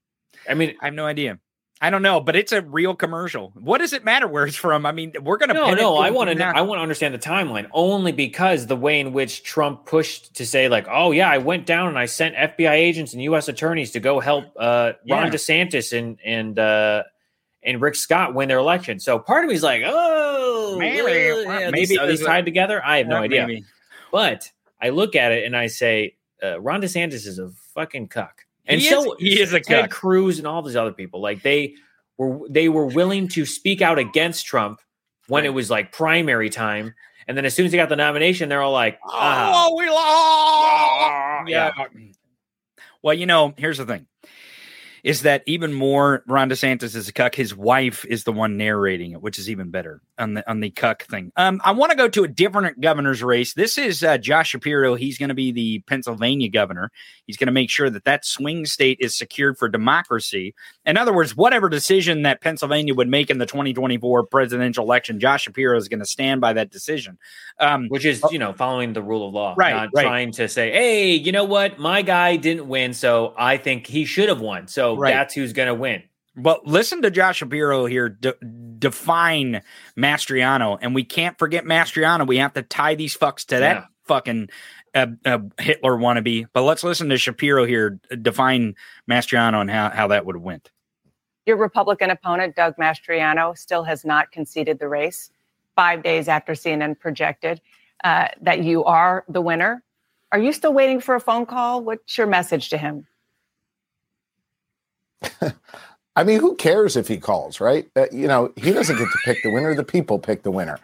I 0.50 0.56
mean, 0.56 0.76
I 0.82 0.86
have 0.86 0.94
no 0.96 1.06
idea. 1.06 1.40
I 1.82 1.90
don't 1.90 2.02
know, 2.02 2.20
but 2.20 2.36
it's 2.36 2.52
a 2.52 2.62
real 2.62 2.94
commercial. 2.94 3.54
What 3.56 3.78
does 3.78 3.94
it 3.94 4.04
matter 4.04 4.28
where 4.28 4.46
it's 4.46 4.58
from? 4.58 4.86
I 4.86 4.92
mean, 4.92 5.14
we're 5.22 5.38
gonna 5.38 5.54
No, 5.54 5.74
no, 5.74 5.96
I 5.98 6.10
want 6.10 6.30
to. 6.30 6.46
I 6.46 6.60
want 6.62 6.80
to 6.80 6.82
understand 6.82 7.14
the 7.14 7.20
timeline 7.20 7.68
only 7.72 8.12
because 8.12 8.68
the 8.68 8.76
way 8.76 9.00
in 9.00 9.14
which 9.14 9.44
Trump 9.44 9.86
pushed 9.86 10.36
to 10.36 10.46
say 10.46 10.68
like, 10.68 10.88
"Oh 10.90 11.12
yeah, 11.12 11.30
I 11.30 11.38
went 11.38 11.66
down 11.66 11.88
and 11.88 11.98
I 11.98 12.06
sent 12.06 12.36
FBI 12.36 12.72
agents 12.74 13.14
and 13.14 13.24
U.S. 13.24 13.48
attorneys 13.48 13.92
to 13.92 14.02
go 14.02 14.20
help 14.20 14.46
uh, 14.60 14.94
Ron 15.10 15.28
Yeah. 15.28 15.30
DeSantis 15.30 15.98
and 15.98 16.18
and 16.26 16.60
uh, 16.60 17.04
and 17.64 17.80
Rick 17.82 17.96
Scott 17.96 18.34
win 18.34 18.50
their 18.50 18.58
election." 18.58 19.00
So 19.00 19.18
part 19.18 19.46
of 19.46 19.50
me 19.50 19.56
is 19.56 19.64
like, 19.64 19.82
"Oh, 19.86 20.76
Maybe- 20.78 20.98
yeah, 20.98 21.70
maybe 21.72 21.86
these, 21.86 21.98
are 21.98 22.08
these 22.08 22.26
tied 22.26 22.44
together?" 22.44 22.82
I 22.86 22.98
have 22.98 23.08
no 23.08 23.16
idea. 23.18 23.48
maybe. 23.48 23.64
But 24.12 24.52
I 24.82 24.90
look 24.90 25.16
at 25.16 25.32
it 25.32 25.46
and 25.46 25.56
I 25.56 25.68
say, 25.68 26.16
uh, 26.44 26.60
Ron 26.60 26.82
DeSantis 26.82 27.26
is 27.26 27.40
a 27.40 27.52
fucking 27.74 28.08
cuck, 28.10 28.46
and 28.70 28.80
He 28.80 28.88
so 28.88 29.14
is- 29.16 29.20
he 29.20 29.40
is 29.42 29.52
a 29.54 29.60
Ted 29.60 29.82
cuck. 29.84 29.92
Cruz 29.92 30.38
and 30.38 30.48
all 30.48 30.62
these 30.62 30.78
other 30.78 30.94
people. 30.94 31.20
Like 31.22 31.42
they 31.42 31.76
were, 32.18 32.48
they 32.50 32.70
were 32.70 32.86
willing 32.86 33.28
to 33.30 33.46
speak 33.46 33.82
out 33.82 34.00
against 34.00 34.46
Trump 34.46 34.80
when 35.28 35.46
it 35.46 35.50
was 35.54 35.70
like 35.70 35.92
primary 35.92 36.50
time, 36.50 36.94
and 37.28 37.36
then 37.38 37.46
as 37.46 37.54
soon 37.54 37.66
as 37.66 37.72
he 37.72 37.78
got 37.78 37.90
the 37.90 37.96
nomination, 37.96 38.48
they're 38.50 38.62
all 38.62 38.72
like, 38.72 38.98
ah, 39.06 39.68
Oh, 39.68 39.76
we 39.76 39.88
lost. 39.90 41.50
yeah. 41.50 41.72
Well, 43.04 43.14
you 43.14 43.26
know, 43.26 43.54
here's 43.58 43.78
the 43.78 43.86
thing. 43.86 44.08
Is 45.04 45.22
that 45.22 45.44
even 45.46 45.72
more 45.74 46.24
Ron 46.28 46.50
DeSantis 46.50 46.96
is 46.96 47.08
a 47.08 47.14
cuck? 47.14 47.34
His 47.36 47.56
wife 47.56 48.04
is 48.06 48.26
the 48.26 48.34
one 48.34 48.58
narrating 48.58 49.12
it, 49.12 49.22
which 49.22 49.40
is 49.40 49.50
even 49.50 49.70
better 49.70 50.02
on 50.20 50.34
the 50.36 50.50
on 50.50 50.60
the 50.60 50.70
cuck 50.70 51.04
thing. 51.04 51.32
Um, 51.36 51.62
I 51.64 51.72
want 51.72 51.92
to 51.92 51.98
go 51.98 52.08
to 52.10 52.24
a 52.24 52.28
different 52.28 52.82
governor's 52.82 53.24
race. 53.24 53.54
This 53.54 53.78
is 53.78 54.04
uh, 54.04 54.18
Josh 54.18 54.50
Shapiro. 54.50 54.96
He's 54.96 55.18
going 55.18 55.30
to 55.30 55.36
be 55.36 55.52
the 55.52 55.80
Pennsylvania 55.88 56.50
governor. 56.50 56.92
He's 57.26 57.38
going 57.38 57.48
to 57.48 57.52
make 57.54 57.70
sure 57.70 57.90
that 57.90 58.04
that 58.06 58.26
swing 58.26 58.66
state 58.66 58.98
is 59.00 59.18
secured 59.18 59.58
for 59.58 59.70
democracy. 59.70 60.54
In 60.86 60.98
other 60.98 61.14
words, 61.14 61.36
whatever 61.36 61.70
decision 61.70 62.24
that 62.24 62.42
Pennsylvania 62.42 62.94
would 62.94 63.08
make 63.08 63.30
in 63.30 63.38
the 63.38 63.46
2024 63.46 64.26
presidential 64.28 64.84
election, 64.84 65.20
Josh 65.20 65.44
Shapiro 65.44 65.78
is 65.78 65.88
going 65.88 66.00
to 66.00 66.06
stand 66.06 66.42
by 66.42 66.54
that 66.54 66.70
decision. 66.70 67.18
Um, 67.60 67.88
which 67.88 68.06
is 68.06 68.22
you 68.32 68.40
know 68.40 68.54
following 68.54 68.94
the 68.94 69.02
rule 69.02 69.28
of 69.28 69.34
law, 69.34 69.54
Right, 69.58 69.74
Not 69.74 69.90
right. 69.94 70.04
trying 70.04 70.32
to 70.34 70.48
say, 70.48 70.72
hey, 70.72 71.14
you 71.14 71.32
know 71.32 71.44
what, 71.46 71.80
my 71.80 72.02
guy 72.02 72.36
didn't 72.36 72.68
win, 72.68 72.94
so 72.94 73.34
I 73.38 73.58
think 73.58 73.88
he 73.88 74.06
should 74.06 74.30
have 74.30 74.42
won. 74.42 74.68
So 74.68 74.96
Right. 74.98 75.14
that's 75.14 75.34
who's 75.34 75.54
going 75.54 75.68
to 75.68 75.74
win. 75.76 76.04
But 76.40 76.66
listen 76.66 77.02
to 77.04 77.12
Josh 77.12 77.38
Shapiro 77.38 77.86
here 77.86 78.10
de- 78.10 78.36
define 78.80 79.62
Mastriano, 79.98 80.78
and 80.82 80.96
we 80.96 81.04
can't 81.04 81.38
forget 81.38 81.66
Mastriano. 81.66 82.26
We 82.28 82.38
have 82.38 82.54
to 82.54 82.62
tie 82.62 82.96
these 82.96 83.18
fucks 83.18 83.46
to 83.48 83.60
that 83.60 83.76
Yeah. 83.76 83.86
fucking 84.06 84.50
uh, 84.96 85.08
uh, 85.26 85.40
Hitler 85.60 85.98
wannabe. 85.98 86.48
But 86.54 86.64
let's 86.64 86.84
listen 86.84 87.10
to 87.10 87.18
Shapiro 87.18 87.66
here 87.66 88.00
define 88.22 88.76
Mastriano 89.10 89.62
and 89.62 89.70
how, 89.70 89.90
how 89.90 90.08
that 90.08 90.26
would 90.26 90.36
have 90.36 90.42
went. 90.44 90.72
Your 91.46 91.58
Republican 91.58 92.10
opponent, 92.10 92.56
Doug 92.56 92.76
Mastriano, 92.78 93.58
still 93.58 93.84
has 93.84 94.06
not 94.06 94.32
conceded 94.32 94.80
the 94.80 94.88
race. 94.88 95.32
Five 95.76 96.04
days 96.04 96.28
after 96.28 96.54
CNN 96.54 97.00
projected 97.00 97.62
uh, 98.04 98.28
that 98.42 98.64
you 98.64 98.84
are 98.84 99.24
the 99.30 99.42
winner, 99.42 99.84
are 100.32 100.40
you 100.40 100.54
still 100.54 100.74
waiting 100.74 101.00
for 101.00 101.16
a 101.16 101.20
phone 101.20 101.46
call? 101.46 101.84
What's 101.84 102.18
your 102.18 102.28
message 102.28 102.70
to 102.70 102.78
him? 102.78 103.08
I 106.20 106.26
mean, 106.26 106.42
who 106.42 106.56
cares 106.56 106.98
if 106.98 107.08
he 107.08 107.16
calls, 107.16 107.62
right? 107.62 107.90
Uh, 107.96 108.08
you 108.12 108.28
know, 108.28 108.52
he 108.58 108.74
doesn't 108.74 108.98
get 108.98 109.06
to 109.06 109.18
pick 109.24 109.42
the 109.42 109.52
winner. 109.52 109.74
The 109.74 109.86
people 109.86 110.20
pick 110.20 110.44
the 110.44 110.52
winner. 110.52 110.78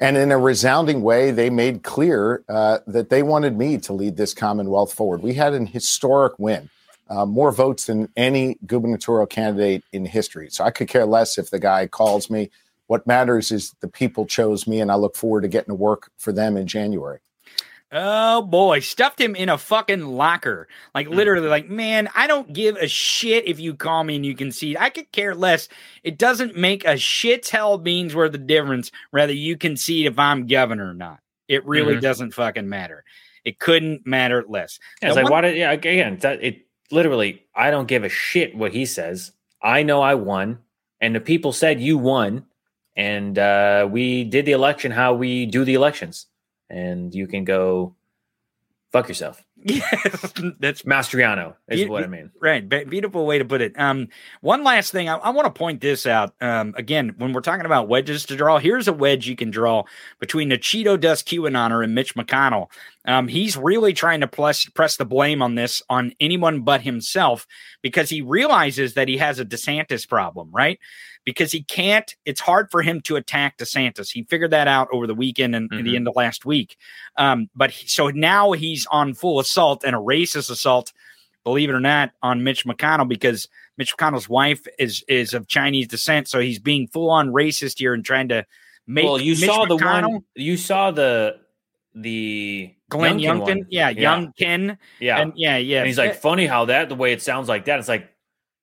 And 0.00 0.16
in 0.16 0.32
a 0.32 0.36
resounding 0.36 1.02
way, 1.02 1.30
they 1.30 1.48
made 1.48 1.84
clear 1.84 2.42
uh, 2.48 2.80
that 2.88 3.08
they 3.08 3.22
wanted 3.22 3.56
me 3.56 3.78
to 3.78 3.92
lead 3.92 4.16
this 4.16 4.34
Commonwealth 4.34 4.92
forward. 4.92 5.22
We 5.22 5.34
had 5.34 5.54
an 5.54 5.66
historic 5.66 6.40
win, 6.40 6.70
uh, 7.08 7.24
more 7.24 7.52
votes 7.52 7.86
than 7.86 8.08
any 8.16 8.58
gubernatorial 8.66 9.28
candidate 9.28 9.84
in 9.92 10.06
history. 10.06 10.48
So 10.50 10.64
I 10.64 10.72
could 10.72 10.88
care 10.88 11.06
less 11.06 11.38
if 11.38 11.50
the 11.50 11.60
guy 11.60 11.86
calls 11.86 12.28
me. 12.28 12.50
What 12.88 13.06
matters 13.06 13.52
is 13.52 13.76
the 13.78 13.86
people 13.86 14.26
chose 14.26 14.66
me, 14.66 14.80
and 14.80 14.90
I 14.90 14.96
look 14.96 15.14
forward 15.14 15.42
to 15.42 15.48
getting 15.48 15.70
to 15.70 15.76
work 15.76 16.10
for 16.18 16.32
them 16.32 16.56
in 16.56 16.66
January. 16.66 17.20
Oh 17.96 18.42
boy, 18.42 18.80
stuffed 18.80 19.20
him 19.20 19.36
in 19.36 19.48
a 19.48 19.56
fucking 19.56 20.04
locker. 20.04 20.66
Like 20.96 21.06
Hmm. 21.06 21.14
literally, 21.14 21.46
like, 21.48 21.70
man, 21.70 22.08
I 22.16 22.26
don't 22.26 22.52
give 22.52 22.74
a 22.76 22.88
shit 22.88 23.46
if 23.46 23.60
you 23.60 23.74
call 23.74 24.02
me 24.02 24.16
and 24.16 24.26
you 24.26 24.34
concede. 24.34 24.76
I 24.80 24.90
could 24.90 25.12
care 25.12 25.32
less. 25.34 25.68
It 26.02 26.18
doesn't 26.18 26.56
make 26.56 26.84
a 26.84 26.96
shit's 26.96 27.50
hell 27.50 27.78
beans 27.78 28.12
worth 28.14 28.34
of 28.34 28.48
difference 28.48 28.90
whether 29.12 29.32
you 29.32 29.56
concede 29.56 30.06
if 30.06 30.18
I'm 30.18 30.48
governor 30.48 30.90
or 30.90 30.94
not. 30.94 31.20
It 31.46 31.64
really 31.66 31.94
Mhm. 31.94 32.00
doesn't 32.00 32.34
fucking 32.34 32.68
matter. 32.68 33.04
It 33.44 33.60
couldn't 33.60 34.04
matter 34.06 34.44
less. 34.48 34.80
Yeah, 35.00 35.08
it's 35.10 35.16
Now, 35.16 35.22
like, 35.22 35.30
one- 35.30 35.44
why 35.44 35.48
did, 35.48 35.56
yeah, 35.56 35.70
again, 35.70 36.16
that, 36.22 36.42
it 36.42 36.66
literally, 36.90 37.44
I 37.54 37.70
don't 37.70 37.86
give 37.86 38.02
a 38.02 38.08
shit 38.08 38.56
what 38.56 38.72
he 38.72 38.86
says. 38.86 39.32
I 39.62 39.84
know 39.84 40.02
I 40.02 40.14
won, 40.14 40.58
and 41.00 41.14
the 41.14 41.20
people 41.20 41.52
said 41.52 41.80
you 41.80 41.96
won, 41.96 42.46
and 42.96 43.38
uh, 43.38 43.86
we 43.88 44.24
did 44.24 44.46
the 44.46 44.52
election 44.52 44.90
how 44.92 45.14
we 45.14 45.46
do 45.46 45.64
the 45.64 45.74
elections. 45.74 46.26
And 46.74 47.14
you 47.14 47.28
can 47.28 47.44
go 47.44 47.94
fuck 48.94 49.08
yourself. 49.08 49.42
Yes, 49.66 50.34
that's 50.60 50.82
Mastriano 50.82 51.54
is 51.68 51.84
Be- 51.84 51.88
what 51.88 52.04
I 52.04 52.06
mean. 52.06 52.30
Right. 52.38 52.68
Be- 52.68 52.84
beautiful 52.84 53.24
way 53.24 53.38
to 53.38 53.44
put 53.46 53.62
it. 53.62 53.72
Um, 53.80 54.08
one 54.42 54.62
last 54.62 54.92
thing, 54.92 55.08
I, 55.08 55.16
I 55.16 55.30
want 55.30 55.46
to 55.46 55.58
point 55.58 55.80
this 55.80 56.04
out. 56.04 56.34
Um, 56.42 56.74
again, 56.76 57.14
when 57.16 57.32
we're 57.32 57.40
talking 57.40 57.64
about 57.64 57.88
wedges 57.88 58.26
to 58.26 58.36
draw, 58.36 58.58
here's 58.58 58.88
a 58.88 58.92
wedge 58.92 59.26
you 59.26 59.36
can 59.36 59.50
draw 59.50 59.84
between 60.20 60.50
the 60.50 60.58
Cheeto 60.58 61.00
Dust 61.00 61.26
QAnoner 61.26 61.82
and 61.82 61.94
Mitch 61.94 62.14
McConnell. 62.14 62.66
Um, 63.06 63.26
he's 63.26 63.56
really 63.56 63.94
trying 63.94 64.20
to 64.20 64.28
press 64.28 64.66
press 64.66 64.98
the 64.98 65.06
blame 65.06 65.40
on 65.40 65.54
this 65.54 65.80
on 65.88 66.12
anyone 66.20 66.60
but 66.60 66.82
himself 66.82 67.46
because 67.80 68.10
he 68.10 68.20
realizes 68.20 68.94
that 68.94 69.08
he 69.08 69.16
has 69.16 69.38
a 69.38 69.46
DeSantis 69.46 70.06
problem, 70.06 70.50
right? 70.52 70.78
Because 71.24 71.52
he 71.52 71.62
can't, 71.62 72.14
it's 72.26 72.40
hard 72.40 72.70
for 72.70 72.82
him 72.82 73.00
to 73.02 73.16
attack 73.16 73.56
DeSantis. 73.56 74.12
He 74.12 74.24
figured 74.24 74.50
that 74.50 74.68
out 74.68 74.88
over 74.92 75.06
the 75.06 75.14
weekend 75.14 75.54
and, 75.54 75.72
and 75.72 75.86
the 75.86 75.96
end 75.96 76.06
of 76.06 76.14
last 76.16 76.44
week. 76.44 76.76
Um, 77.16 77.48
but 77.54 77.70
he, 77.70 77.88
so 77.88 78.08
now 78.08 78.52
he's 78.52 78.86
on 78.90 79.14
full 79.14 79.40
assault 79.40 79.84
and 79.84 79.96
a 79.96 79.98
racist 79.98 80.50
assault 80.50 80.92
believe 81.44 81.68
it 81.68 81.74
or 81.74 81.80
not, 81.80 82.10
on 82.22 82.42
Mitch 82.42 82.64
McConnell 82.64 83.06
because 83.06 83.48
Mitch 83.76 83.96
McConnell's 83.96 84.28
wife 84.28 84.66
is 84.78 85.04
is 85.06 85.34
of 85.34 85.46
Chinese 85.46 85.86
descent, 85.86 86.26
so 86.26 86.40
he's 86.40 86.58
being 86.58 86.88
full 86.88 87.10
on 87.10 87.28
racist 87.28 87.78
here 87.78 87.94
and 87.94 88.04
trying 88.04 88.28
to 88.30 88.44
make. 88.86 89.04
well, 89.04 89.20
you 89.20 89.32
Mitch 89.34 89.44
saw 89.44 89.66
the 89.66 89.76
one, 89.76 90.24
you 90.34 90.56
saw 90.56 90.90
the, 90.90 91.36
the 91.94 92.74
Glenn 92.88 93.18
Youngkin 93.18 93.40
Youngkin, 93.40 93.58
one. 93.58 93.66
yeah, 93.70 93.92
Youngkin, 93.92 94.78
Yeah. 94.98 95.20
and 95.20 95.32
yeah, 95.36 95.56
yeah. 95.58 95.78
And 95.78 95.86
he's 95.86 95.98
like, 95.98 96.16
funny 96.16 96.46
how 96.46 96.64
that, 96.66 96.88
the 96.88 96.94
way 96.94 97.12
it 97.12 97.22
sounds 97.22 97.48
like 97.48 97.66
that. 97.66 97.78
It's 97.78 97.88
like, 97.88 98.10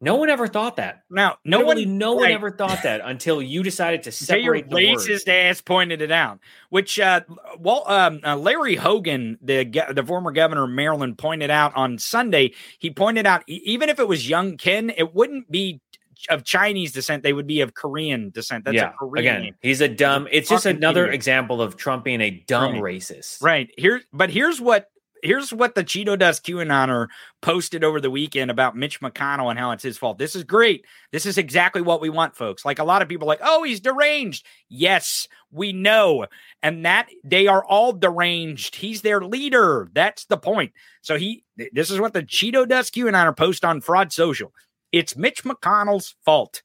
no 0.02 0.16
one 0.16 0.30
ever 0.30 0.48
thought 0.48 0.78
that. 0.78 1.04
No, 1.10 1.36
no 1.46 1.62
one- 1.62 1.98
no 1.98 2.14
one 2.14 2.24
right. 2.24 2.34
ever 2.34 2.52
thought 2.52 2.84
that 2.84 3.02
until 3.04 3.42
you 3.42 3.64
decided 3.64 4.04
to 4.04 4.10
Until 4.10 4.38
your 4.38 4.56
separate 4.56 4.70
the 4.70 4.92
words. 4.94 5.08
racist 5.08 5.28
ass 5.28 5.62
pointed 5.62 6.02
it 6.02 6.12
out. 6.12 6.40
Which, 6.70 7.00
uh, 7.00 7.22
well, 7.60 7.84
um, 7.88 8.20
uh, 8.26 8.36
Larry 8.36 8.76
Hogan, 8.76 9.38
the 9.42 9.64
the 9.94 10.04
former 10.04 10.32
governor 10.32 10.64
of 10.64 10.72
Maryland, 10.72 11.18
pointed 11.18 11.52
out 11.52 11.76
on 11.76 11.98
Sunday. 12.00 12.54
He 12.80 12.90
pointed 12.90 13.26
out 13.26 13.44
even 13.48 13.90
if 13.90 14.00
it 14.00 14.08
was 14.08 14.28
young 14.28 14.58
Ken, 14.58 14.90
it 14.90 15.14
wouldn't 15.14 15.50
be 15.52 15.80
of 16.30 16.44
Chinese 16.44 16.92
descent; 16.92 17.24
they 17.24 17.34
would 17.34 17.48
be 17.48 17.62
of 17.62 17.74
Korean 17.74 18.30
descent. 18.30 18.66
That's 18.66 18.76
yeah, 18.76 18.90
a 18.90 18.94
Korean 18.94 19.36
again, 19.38 19.56
he's 19.62 19.82
a 19.82 19.88
dumb. 19.88 20.28
It's 20.32 20.50
just 20.50 20.66
another 20.68 21.06
idiot. 21.06 21.16
example 21.16 21.62
of 21.62 21.78
Trump 21.78 22.04
being 22.04 22.22
a 22.22 22.30
dumb 22.48 22.80
Right. 22.80 22.96
racist. 22.96 23.42
Right. 23.42 23.72
Here 23.78 24.02
but 24.14 24.30
here's 24.30 24.62
what 24.62 24.88
here's 25.24 25.54
what 25.54 25.76
the 25.76 25.84
Cheeto 25.84 26.18
Dust 26.18 26.46
QAnoner 26.46 27.08
posted 27.42 27.84
over 27.84 28.02
the 28.02 28.12
weekend 28.12 28.52
about 28.52 28.76
Mitch 28.76 29.00
McConnell 29.02 29.50
and 29.50 29.60
how 29.60 29.72
it's 29.72 29.84
his 29.84 29.98
fault. 29.98 30.18
This 30.18 30.36
is 30.36 30.44
great. 30.44 30.86
This 31.12 31.26
is 31.26 31.38
exactly 31.38 31.82
what 31.82 32.02
we 32.02 32.10
want, 32.10 32.36
folks. 32.36 32.66
Like 32.66 32.80
a 32.80 32.84
lot 32.84 33.02
of 33.02 33.10
people 33.10 33.28
like, 33.28 33.42
oh, 33.44 33.64
he's 33.64 33.80
deranged. 33.80 34.46
Yes, 34.70 35.28
we 35.52 35.74
know. 35.74 36.26
And 36.64 36.86
that 36.86 37.10
they 37.24 37.48
are 37.48 37.64
all 37.64 37.94
deranged. 37.94 38.76
He's 38.76 39.02
their 39.02 39.22
leader. 39.22 39.90
That's 39.94 40.26
the 40.26 40.38
point. 40.38 40.74
So 41.02 41.18
he 41.18 41.44
this 41.74 41.92
is 41.92 42.00
what 42.00 42.14
the 42.14 42.24
Cheeto 42.24 42.68
Dust 42.68 42.94
QAnoner 42.96 43.36
post 43.36 43.66
on 43.66 43.82
Fraud 43.82 44.12
Social. 44.12 44.54
It's 44.92 45.16
Mitch 45.16 45.44
McConnell's 45.44 46.16
fault. 46.26 46.62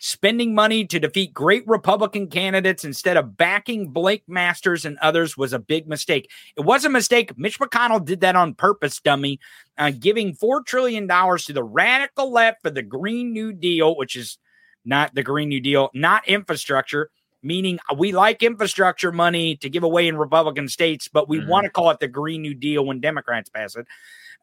Spending 0.00 0.54
money 0.54 0.86
to 0.86 1.00
defeat 1.00 1.34
great 1.34 1.66
Republican 1.66 2.28
candidates 2.28 2.84
instead 2.84 3.16
of 3.16 3.36
backing 3.36 3.88
Blake 3.90 4.22
Masters 4.28 4.84
and 4.84 4.96
others 4.98 5.36
was 5.36 5.52
a 5.52 5.58
big 5.58 5.88
mistake. 5.88 6.30
It 6.56 6.60
was 6.60 6.84
a 6.84 6.88
mistake. 6.90 7.36
Mitch 7.36 7.58
McConnell 7.58 8.04
did 8.04 8.20
that 8.20 8.36
on 8.36 8.54
purpose, 8.54 9.00
dummy, 9.00 9.40
uh, 9.76 9.90
giving 9.98 10.34
$4 10.34 10.64
trillion 10.64 11.08
to 11.08 11.52
the 11.52 11.64
radical 11.64 12.30
left 12.32 12.62
for 12.62 12.70
the 12.70 12.82
Green 12.82 13.32
New 13.32 13.52
Deal, 13.52 13.96
which 13.96 14.14
is 14.14 14.38
not 14.84 15.14
the 15.14 15.22
Green 15.22 15.48
New 15.48 15.60
Deal, 15.60 15.90
not 15.94 16.26
infrastructure. 16.28 17.10
meaning 17.40 17.78
we 17.96 18.10
like 18.10 18.42
infrastructure 18.42 19.12
money 19.12 19.54
to 19.54 19.70
give 19.70 19.84
away 19.84 20.08
in 20.08 20.16
Republican 20.16 20.66
states, 20.66 21.06
but 21.06 21.28
we 21.28 21.38
Mhm. 21.38 21.46
want 21.46 21.64
to 21.66 21.70
call 21.70 21.88
it 21.90 22.00
the 22.00 22.08
Green 22.08 22.42
New 22.42 22.52
Deal 22.52 22.84
when 22.84 22.98
Democrats 22.98 23.48
pass 23.48 23.76
it. 23.76 23.86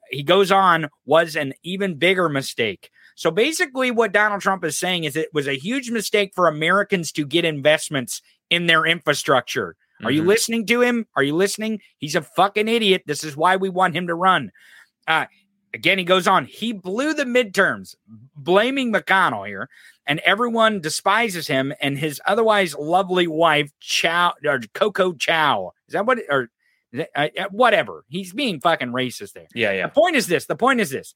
He 0.10 0.24
goes 0.24 0.50
on, 0.50 0.88
was 1.06 1.36
an 1.36 1.54
even 1.62 1.96
bigger 1.96 2.30
mistake. 2.30 2.90
So 3.16 3.32
basically, 3.32 3.92
what 3.92 4.12
Donald 4.12 4.42
Trump 4.42 4.64
is 4.64 4.78
saying 4.78 5.06
is 5.06 5.16
it 5.16 5.34
was 5.34 5.48
a 5.48 5.58
huge 5.58 5.90
mistake 5.90 6.34
for 6.36 6.48
Americans 6.48 7.12
to 7.14 7.26
get 7.26 7.46
investments 7.46 8.22
in 8.50 8.68
their 8.68 8.86
infrastructure. 8.86 9.76
Are 10.04 10.12
you 10.12 10.24
Mhm. 10.24 10.28
listening 10.28 10.66
to 10.68 10.82
him? 10.82 11.08
Are 11.16 11.24
you 11.24 11.34
listening? 11.36 11.82
He's 11.98 12.16
a 12.16 12.22
fucking 12.22 12.68
idiot. 12.68 13.04
This 13.06 13.24
is 13.24 13.38
why 13.38 13.56
we 13.56 13.70
want 13.70 13.96
him 13.96 14.08
to 14.08 14.16
run. 14.16 14.52
Uh, 15.08 15.26
again, 15.74 15.98
he 15.98 16.04
goes 16.04 16.28
on. 16.28 16.46
He 16.46 16.74
blew 16.74 17.14
the 17.14 17.24
midterms, 17.24 17.96
blaming 18.36 18.92
McConnell 18.92 19.48
here, 19.48 19.70
and 20.06 20.20
everyone 20.20 20.82
despises 20.82 21.48
him 21.48 21.74
and 21.80 21.98
his 21.98 22.22
otherwise 22.26 22.76
lovely 22.76 23.28
wife, 23.28 23.72
Chow 23.80 24.34
or 24.46 24.60
Coco 24.74 25.14
Chow. 25.14 25.72
Is 25.88 25.94
that 25.94 26.06
what? 26.06 26.20
Or 26.30 26.50
uh, 26.98 27.04
uh, 27.16 27.46
whatever. 27.52 28.04
He's 28.10 28.34
being 28.34 28.60
fucking 28.60 28.90
racist 28.90 29.34
there. 29.34 29.48
Yeah, 29.56 29.72
yeah. 29.72 29.88
The 29.88 29.94
point 29.94 30.18
is 30.18 30.28
this. 30.28 30.46
The 30.46 30.56
point 30.56 30.82
is 30.82 30.90
this. 30.90 31.14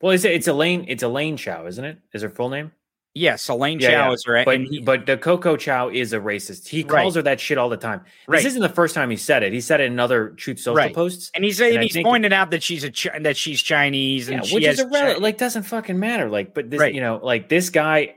Well, 0.00 0.12
it's 0.12 0.24
it's 0.24 0.48
Elaine 0.48 0.84
it's 0.88 1.02
Elaine 1.02 1.36
Chao, 1.36 1.66
isn't 1.66 1.84
it? 1.84 1.98
Is 2.14 2.22
her 2.22 2.30
full 2.30 2.48
name? 2.50 2.72
Yes, 3.12 3.48
Elaine 3.48 3.80
Yeah, 3.80 3.90
Chao 3.90 4.08
yeah. 4.08 4.12
is 4.12 4.24
right. 4.28 4.44
But 4.44 4.60
he- 4.60 4.80
but 4.80 5.04
the 5.04 5.16
Coco 5.18 5.56
Chow 5.56 5.88
is 5.88 6.12
a 6.12 6.18
racist. 6.20 6.68
He 6.68 6.82
Right. 6.84 6.88
calls 7.02 7.16
her 7.16 7.22
that 7.22 7.40
shit 7.40 7.58
all 7.58 7.68
the 7.68 7.76
time. 7.76 8.02
Right. 8.28 8.36
This 8.38 8.46
isn't 8.46 8.62
the 8.62 8.68
first 8.68 8.94
time 8.94 9.10
he 9.10 9.16
said 9.16 9.42
it. 9.42 9.52
He 9.52 9.60
said 9.60 9.80
it 9.80 9.84
in 9.86 9.98
other 9.98 10.28
Truth 10.30 10.60
Social 10.60 10.76
Right. 10.76 10.94
posts. 10.94 11.30
and 11.34 11.44
he's 11.44 11.58
saying 11.58 11.78
I 11.78 11.82
he's 11.82 11.96
pointed 12.02 12.32
out 12.32 12.52
that 12.52 12.62
she's 12.62 12.84
a 12.84 12.92
that 13.20 13.36
she's 13.36 13.60
Chinese 13.60 14.28
and 14.28 14.38
yeah, 14.38 14.42
she 14.48 14.54
which 14.54 14.64
is 14.64 14.78
irrelevant. 14.80 15.22
Like 15.22 15.38
doesn't 15.38 15.64
fucking 15.64 15.98
matter. 15.98 16.28
Like, 16.28 16.54
but 16.54 16.70
this, 16.70 16.78
Right. 16.80 16.94
you 16.94 17.00
know, 17.00 17.18
like 17.22 17.48
this 17.48 17.68
guy 17.70 18.14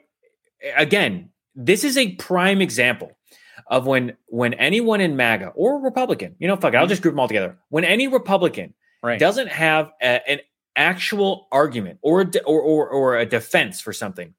again. 0.76 1.30
This 1.56 1.84
is 1.84 1.98
a 1.98 2.14
prime 2.14 2.62
example 2.62 3.12
of 3.68 3.86
when 3.88 4.16
when 4.28 4.54
anyone 4.56 5.02
in 5.02 5.16
MAGA 5.16 5.50
or 5.56 5.80
Republican, 5.82 6.36
you 6.40 6.48
know, 6.48 6.56
fuck 6.56 6.74
it, 6.74 6.78
I'll 6.78 6.88
just 6.88 7.02
group 7.02 7.14
them 7.14 7.20
all 7.20 7.28
together. 7.28 7.58
When 7.70 7.84
any 7.84 8.08
Republican 8.08 8.70
Mm-hmm. 9.04 9.08
Right. 9.08 9.20
doesn't 9.20 9.50
have 9.50 9.92
a- 10.02 10.30
an 10.30 10.40
actual 10.76 11.48
argument 11.52 12.00
or, 12.02 12.22
a 12.22 12.26
de- 12.26 12.44
or 12.44 12.62
or 12.62 12.90
or 12.90 13.18
a 13.18 13.26
defense 13.26 13.80
for 13.82 13.94
something, 13.94 14.34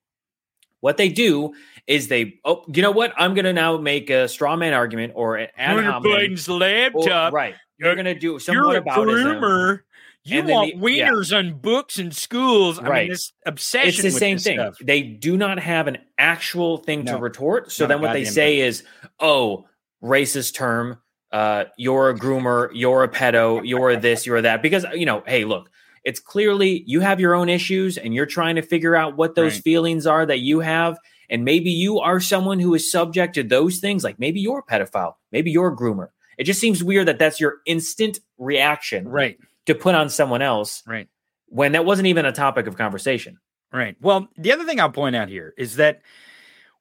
what 0.81 0.97
they 0.97 1.09
do 1.09 1.55
is 1.87 2.09
they 2.09 2.41
oh 2.45 2.65
you 2.73 2.83
know 2.83 2.91
what 2.91 3.13
I'm 3.17 3.35
gonna 3.35 3.53
now 3.53 3.77
make 3.79 4.11
a 4.11 4.29
straw 4.29 4.57
man 4.57 4.73
argument 4.75 5.13
or 5.17 5.37
an 5.37 5.49
ad 5.57 5.77
Hunter 5.77 5.91
hominem 5.91 6.13
Biden's 6.33 6.49
or- 6.49 6.59
laptop. 6.59 7.33
right. 7.33 7.55
You're 7.79 7.97
gonna 7.97 8.15
do 8.19 8.33
You're 8.33 8.41
somewhat 8.41 8.77
a 8.77 8.79
about 8.81 8.99
groomer. 8.99 9.81
You 10.27 10.39
And 10.41 10.49
want 10.49 10.81
the- 10.81 10.91
yeah. 10.93 11.09
wieners 11.11 11.37
on 11.37 11.59
books 11.59 11.99
and 11.99 12.15
schools. 12.15 12.79
I 12.79 12.83
Right. 12.83 13.03
mean, 13.03 13.11
this 13.11 13.33
obsession. 13.45 13.89
it's 13.89 13.99
the 13.99 14.05
with 14.05 14.15
same 14.15 14.37
this 14.37 14.45
thing. 14.45 14.59
stuff. 14.59 14.79
They 14.81 15.03
do 15.03 15.37
not 15.37 15.59
have 15.59 15.87
an 15.87 15.99
actual 16.17 16.79
thing 16.79 17.05
to 17.07 17.19
retort. 17.19 17.71
So 17.73 17.85
No, 17.85 17.89
then 17.89 18.01
what 18.01 18.13
they 18.15 18.21
goddamn 18.21 18.33
say 18.33 18.61
is, 18.61 18.85
"Oh, 19.21 19.67
racist 20.03 20.55
term. 20.55 20.99
Uh, 21.31 21.65
you're 21.77 22.09
a 22.11 22.15
groomer. 22.19 22.71
You're 22.73 23.03
a 23.03 23.09
pedo. 23.09 23.61
You're 23.65 23.97
this. 23.97 24.25
You're 24.25 24.41
that." 24.43 24.63
Because 24.63 24.87
you 24.95 25.05
know, 25.05 25.23
hey, 25.27 25.45
look, 25.45 25.69
it's 26.05 26.21
clearly 26.21 26.85
you 26.87 27.01
have 27.01 27.19
your 27.21 27.35
own 27.35 27.49
issues, 27.49 27.97
and 27.99 28.15
you're 28.15 28.27
trying 28.27 28.57
to 28.57 28.63
figure 28.63 28.95
out 28.95 29.17
what 29.17 29.35
those 29.35 29.55
Right. 29.55 29.63
feelings 29.63 30.07
are 30.07 30.25
that 30.27 30.41
you 30.41 30.61
have. 30.61 30.99
And 31.31 31.45
maybe 31.45 31.71
you 31.71 32.01
are 32.01 32.21
someone 32.21 32.61
who 32.61 32.75
is 32.75 32.91
subject 32.91 33.35
to 33.37 33.43
those 33.43 33.79
things. 33.79 34.05
Like 34.05 34.19
maybe 34.19 34.41
you're 34.41 34.59
a 34.59 34.63
pedophile. 34.63 35.15
Maybe 35.33 35.51
you're 35.51 35.69
a 35.69 35.77
groomer. 35.77 36.09
It 36.37 36.45
just 36.45 36.61
seems 36.61 36.85
weird 36.85 37.09
that 37.09 37.19
that's 37.19 37.41
your 37.41 37.59
instant 37.65 38.21
reaction, 38.39 39.09
Right. 39.09 39.39
to 39.67 39.75
put 39.75 39.95
on 39.95 40.11
someone 40.11 40.43
else, 40.43 40.83
Right. 40.87 41.09
when 41.47 41.73
that 41.73 41.85
wasn't 41.87 42.09
even 42.09 42.27
a 42.27 42.33
topic 42.33 42.67
of 42.67 42.77
conversation. 42.77 43.39
Right. 43.73 43.97
Well, 44.01 44.29
the 44.37 44.53
other 44.53 44.65
thing 44.65 44.81
I'll 44.81 44.91
point 44.91 45.17
out 45.17 45.29
here 45.29 45.55
is 45.57 45.77
that 45.77 46.03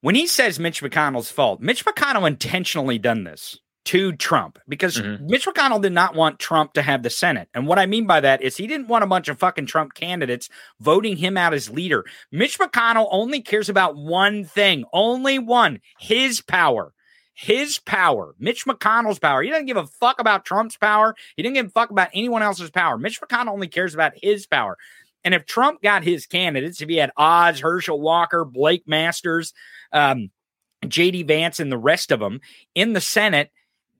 when 0.02 0.16
he 0.16 0.28
says 0.28 0.60
Mitch 0.60 0.82
McConnell's 0.82 1.32
fault, 1.32 1.62
Mitch 1.62 1.86
McConnell 1.86 2.28
intentionally 2.28 2.98
done 2.98 3.24
this 3.24 3.60
to 3.86 4.14
Trump 4.14 4.60
because 4.68 4.94
Mm-hmm. 5.04 5.28
Mitch 5.28 5.46
McConnell 5.46 5.82
did 5.82 5.92
not 5.92 6.16
want 6.16 6.40
Trump 6.40 6.74
to 6.74 6.82
have 6.82 7.04
the 7.04 7.10
Senate. 7.10 7.50
And 7.54 7.68
what 7.68 7.80
I 7.80 7.86
mean 7.86 8.06
by 8.06 8.20
that 8.22 8.42
is 8.42 8.56
he 8.56 8.68
didn't 8.68 8.88
want 8.88 9.04
a 9.04 9.08
bunch 9.08 9.28
of 9.28 9.40
fucking 9.40 9.66
Trump 9.66 9.94
candidates 9.94 10.50
voting 10.80 11.18
him 11.18 11.38
out 11.38 11.54
as 11.54 11.70
leader. 11.70 12.06
Mitch 12.32 12.60
McConnell 12.60 13.08
only 13.12 13.42
cares 13.42 13.70
about 13.70 13.96
one 13.98 14.46
thing, 14.46 14.86
only 14.94 15.40
one, 15.40 15.80
his 16.00 16.42
power. 16.42 16.94
His 17.36 17.80
power, 17.80 18.36
Mitch 18.38 18.66
McConnell's 18.66 19.18
power. 19.18 19.42
He 19.42 19.50
doesn't 19.50 19.66
give 19.66 19.78
a 19.78 19.88
fuck 19.88 20.22
about 20.22 20.46
Trump's 20.46 20.78
power. 20.78 21.16
He 21.36 21.42
didn't 21.42 21.56
give 21.56 21.66
a 21.66 21.70
fuck 21.70 21.90
about 21.90 22.10
anyone 22.14 22.44
else's 22.44 22.70
power. 22.70 22.98
Mitch 22.98 23.20
McConnell 23.20 23.54
only 23.54 23.68
cares 23.68 23.96
about 23.96 24.14
his 24.22 24.46
power. 24.46 24.78
And 25.24 25.34
if 25.34 25.46
Trump 25.46 25.82
got 25.82 26.04
his 26.04 26.28
candidates, 26.28 26.82
if 26.82 26.90
he 26.90 26.98
had 26.98 27.12
Oz, 27.18 27.60
Herschel 27.60 28.00
Walker, 28.00 28.46
Blake 28.46 28.84
Masters, 28.88 29.54
um, 29.92 30.30
JD 30.86 31.28
Vance, 31.28 31.60
and 31.60 31.72
the 31.72 31.78
rest 31.78 32.12
of 32.12 32.20
them 32.20 32.40
in 32.76 32.94
the 32.94 33.02
Senate, 33.02 33.50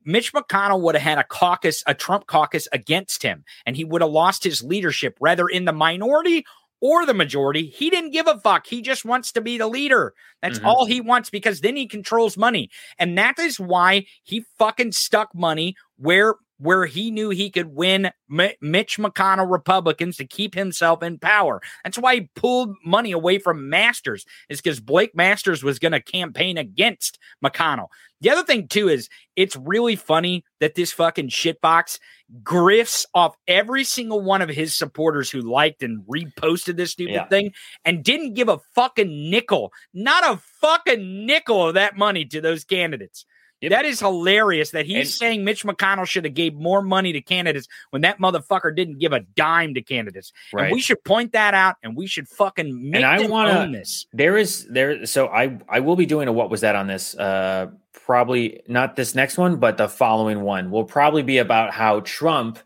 Mitch 0.06 0.34
McConnell 0.34 0.82
would 0.82 0.96
have 0.96 1.02
had 1.02 1.18
a 1.18 1.24
caucus, 1.24 1.84
a 1.88 1.94
Trump 1.94 2.28
caucus 2.28 2.68
against 2.72 3.24
him, 3.24 3.44
and 3.66 3.76
he 3.76 3.84
would 3.86 4.02
have 4.02 4.12
lost 4.12 4.44
his 4.44 4.64
leadership, 4.64 5.16
whether 5.20 5.48
in 5.48 5.66
the 5.66 5.74
minority 5.74 6.46
or 6.82 7.06
the 7.06 7.14
majority. 7.14 7.68
He 7.68 7.90
didn't 7.90 8.12
give 8.12 8.28
a 8.28 8.40
fuck. 8.40 8.68
He 8.68 8.82
just 8.82 9.06
wants 9.06 9.32
to 9.32 9.42
be 9.42 9.58
the 9.58 9.68
leader. 9.68 10.14
That's 10.42 10.60
Mhm. 10.60 10.66
all 10.66 10.86
he 10.86 11.00
wants 11.00 11.30
because 11.30 11.62
then 11.62 11.78
he 11.78 11.88
controls 11.88 12.36
money. 12.36 12.70
And 13.00 13.18
that 13.18 13.40
is 13.40 13.58
why 13.58 14.06
he 14.24 14.44
fucking 14.60 14.92
stuck 14.92 15.30
money 15.34 15.76
where 15.96 16.36
where 16.64 16.86
he 16.86 17.12
knew 17.12 17.30
he 17.30 17.50
could 17.50 17.68
win 17.76 18.10
Mi- 18.30 18.56
Mitch 18.62 18.98
McConnell 18.98 19.52
Republicans 19.52 20.16
to 20.18 20.26
keep 20.26 20.56
himself 20.56 21.04
in 21.04 21.20
power. 21.20 21.62
That's 21.84 21.98
why 21.98 22.16
he 22.16 22.30
pulled 22.36 22.76
money 22.86 23.12
away 23.12 23.38
from 23.38 23.70
Masters, 23.70 24.26
is 24.50 24.62
because 24.62 24.80
Blake 24.80 25.14
Masters 25.14 25.62
was 25.62 25.78
going 25.78 25.92
to 25.92 26.02
campaign 26.02 26.58
against 26.58 27.20
McConnell. 27.44 27.88
The 28.22 28.30
other 28.30 28.44
thing, 28.44 28.70
too, 28.70 28.88
is 28.88 29.10
it's 29.36 29.58
really 29.58 29.98
funny 29.98 30.46
that 30.62 30.76
this 30.76 30.94
fucking 30.94 31.28
shitbox 31.30 32.00
grifts 32.42 33.06
off 33.14 33.36
every 33.48 33.84
single 33.84 34.22
one 34.22 34.42
of 34.42 34.48
his 34.48 34.74
supporters 34.74 35.30
who 35.30 35.42
liked 35.42 35.84
and 35.84 36.04
reposted 36.04 36.78
this 36.78 36.92
stupid 36.92 37.14
Yeah. 37.14 37.28
thing 37.28 37.52
and 37.84 38.04
didn't 38.04 38.36
give 38.36 38.48
a 38.48 38.60
fucking 38.74 39.30
nickel, 39.30 39.74
not 39.94 40.24
a 40.26 40.38
fucking 40.62 41.26
nickel 41.26 41.68
of 41.68 41.74
that 41.74 41.98
money 41.98 42.24
to 42.26 42.40
those 42.40 42.64
candidates. 42.64 43.26
That 43.70 43.86
is 43.86 44.00
hilarious 44.00 44.72
that 44.72 44.86
he's 44.86 44.98
And- 44.98 45.08
saying 45.08 45.44
Mitch 45.46 45.64
McConnell 45.64 46.06
should 46.08 46.26
have 46.26 46.34
gave 46.34 46.54
more 46.54 46.82
money 46.82 47.14
to 47.14 47.22
candidates 47.22 47.68
when 47.92 48.02
that 48.04 48.20
motherfucker 48.20 48.76
didn't 48.76 49.00
give 49.00 49.14
a 49.14 49.22
dime 49.22 49.74
to 49.76 49.82
candidates. 49.82 50.32
Right. 50.52 50.66
And 50.66 50.74
we 50.74 50.82
should 50.82 51.04
point 51.04 51.32
that 51.34 51.54
out 51.54 51.76
and 51.84 51.96
we 51.96 52.08
should 52.08 52.28
fucking 52.28 52.90
make 52.92 53.04
and 53.04 53.06
I 53.06 53.28
want 53.28 53.50
own 53.52 53.72
to. 53.72 53.78
this. 53.80 54.06
There 54.14 54.38
is 54.38 54.68
there. 54.68 55.06
So 55.06 55.28
I 55.28 55.60
I 55.70 55.80
will 55.80 55.96
be 55.96 56.06
doing 56.06 56.28
a 56.28 56.32
what 56.34 56.50
was 56.50 56.62
that 56.62 56.76
on 56.76 56.88
this. 56.88 57.16
Uh, 57.16 57.68
probably 58.06 58.62
not 58.68 58.96
this 58.96 59.16
next 59.16 59.38
one, 59.38 59.58
but 59.58 59.78
the 59.78 59.88
following 59.88 60.42
one 60.42 60.72
will 60.72 60.84
probably 60.84 61.24
be 61.24 61.38
about 61.38 61.72
how 61.72 62.02
Trump 62.02 62.60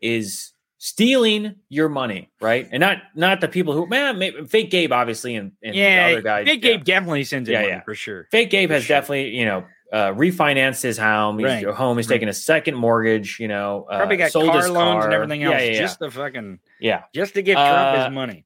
is 0.00 0.52
stealing 0.78 1.54
your 1.70 1.88
money, 1.88 2.30
right? 2.40 2.68
And 2.70 2.80
not 2.80 2.98
not 3.14 3.40
the 3.40 3.48
people 3.48 3.72
who 3.72 3.86
man, 3.86 4.18
maybe, 4.18 4.44
fake 4.44 4.70
Gabe 4.70 4.92
obviously, 4.92 5.34
and, 5.34 5.52
and 5.62 5.74
Yeah, 5.74 6.08
the 6.08 6.12
other 6.12 6.22
guys. 6.22 6.44
Big 6.44 6.62
Gabe 6.62 6.84
definitely 6.84 7.24
sends 7.24 7.48
it 7.48 7.52
Yeah, 7.52 7.62
yeah. 7.66 7.80
for 7.82 7.94
sure. 7.94 8.28
Fake 8.30 8.50
Gabe 8.50 8.70
has 8.70 8.86
definitely 8.86 9.30
you 9.36 9.44
know. 9.46 9.64
Uh, 9.92 10.12
refinanced 10.12 10.82
his 10.82 10.98
home. 10.98 11.38
His 11.38 11.44
Right. 11.64 11.66
home. 11.74 11.96
He's 11.98 12.06
taking 12.08 12.28
a 12.28 12.32
second 12.32 12.74
mortgage. 12.74 13.38
You 13.38 13.46
know, 13.48 13.86
uh, 13.88 13.98
Probably 13.98 14.16
got 14.16 14.32
sold 14.32 14.48
car 14.50 14.62
loans 14.68 14.72
car. 14.74 15.04
and 15.04 15.12
everything 15.14 15.42
else 15.44 15.60
yeah, 15.60 15.70
yeah. 15.72 15.78
just 15.78 15.98
to 16.00 16.10
fucking 16.10 16.58
yeah. 16.80 17.02
just 17.14 17.34
to 17.34 17.42
get 17.42 17.54
Trump 17.54 17.68
Uh, 17.98 18.04
his 18.06 18.14
money. 18.14 18.44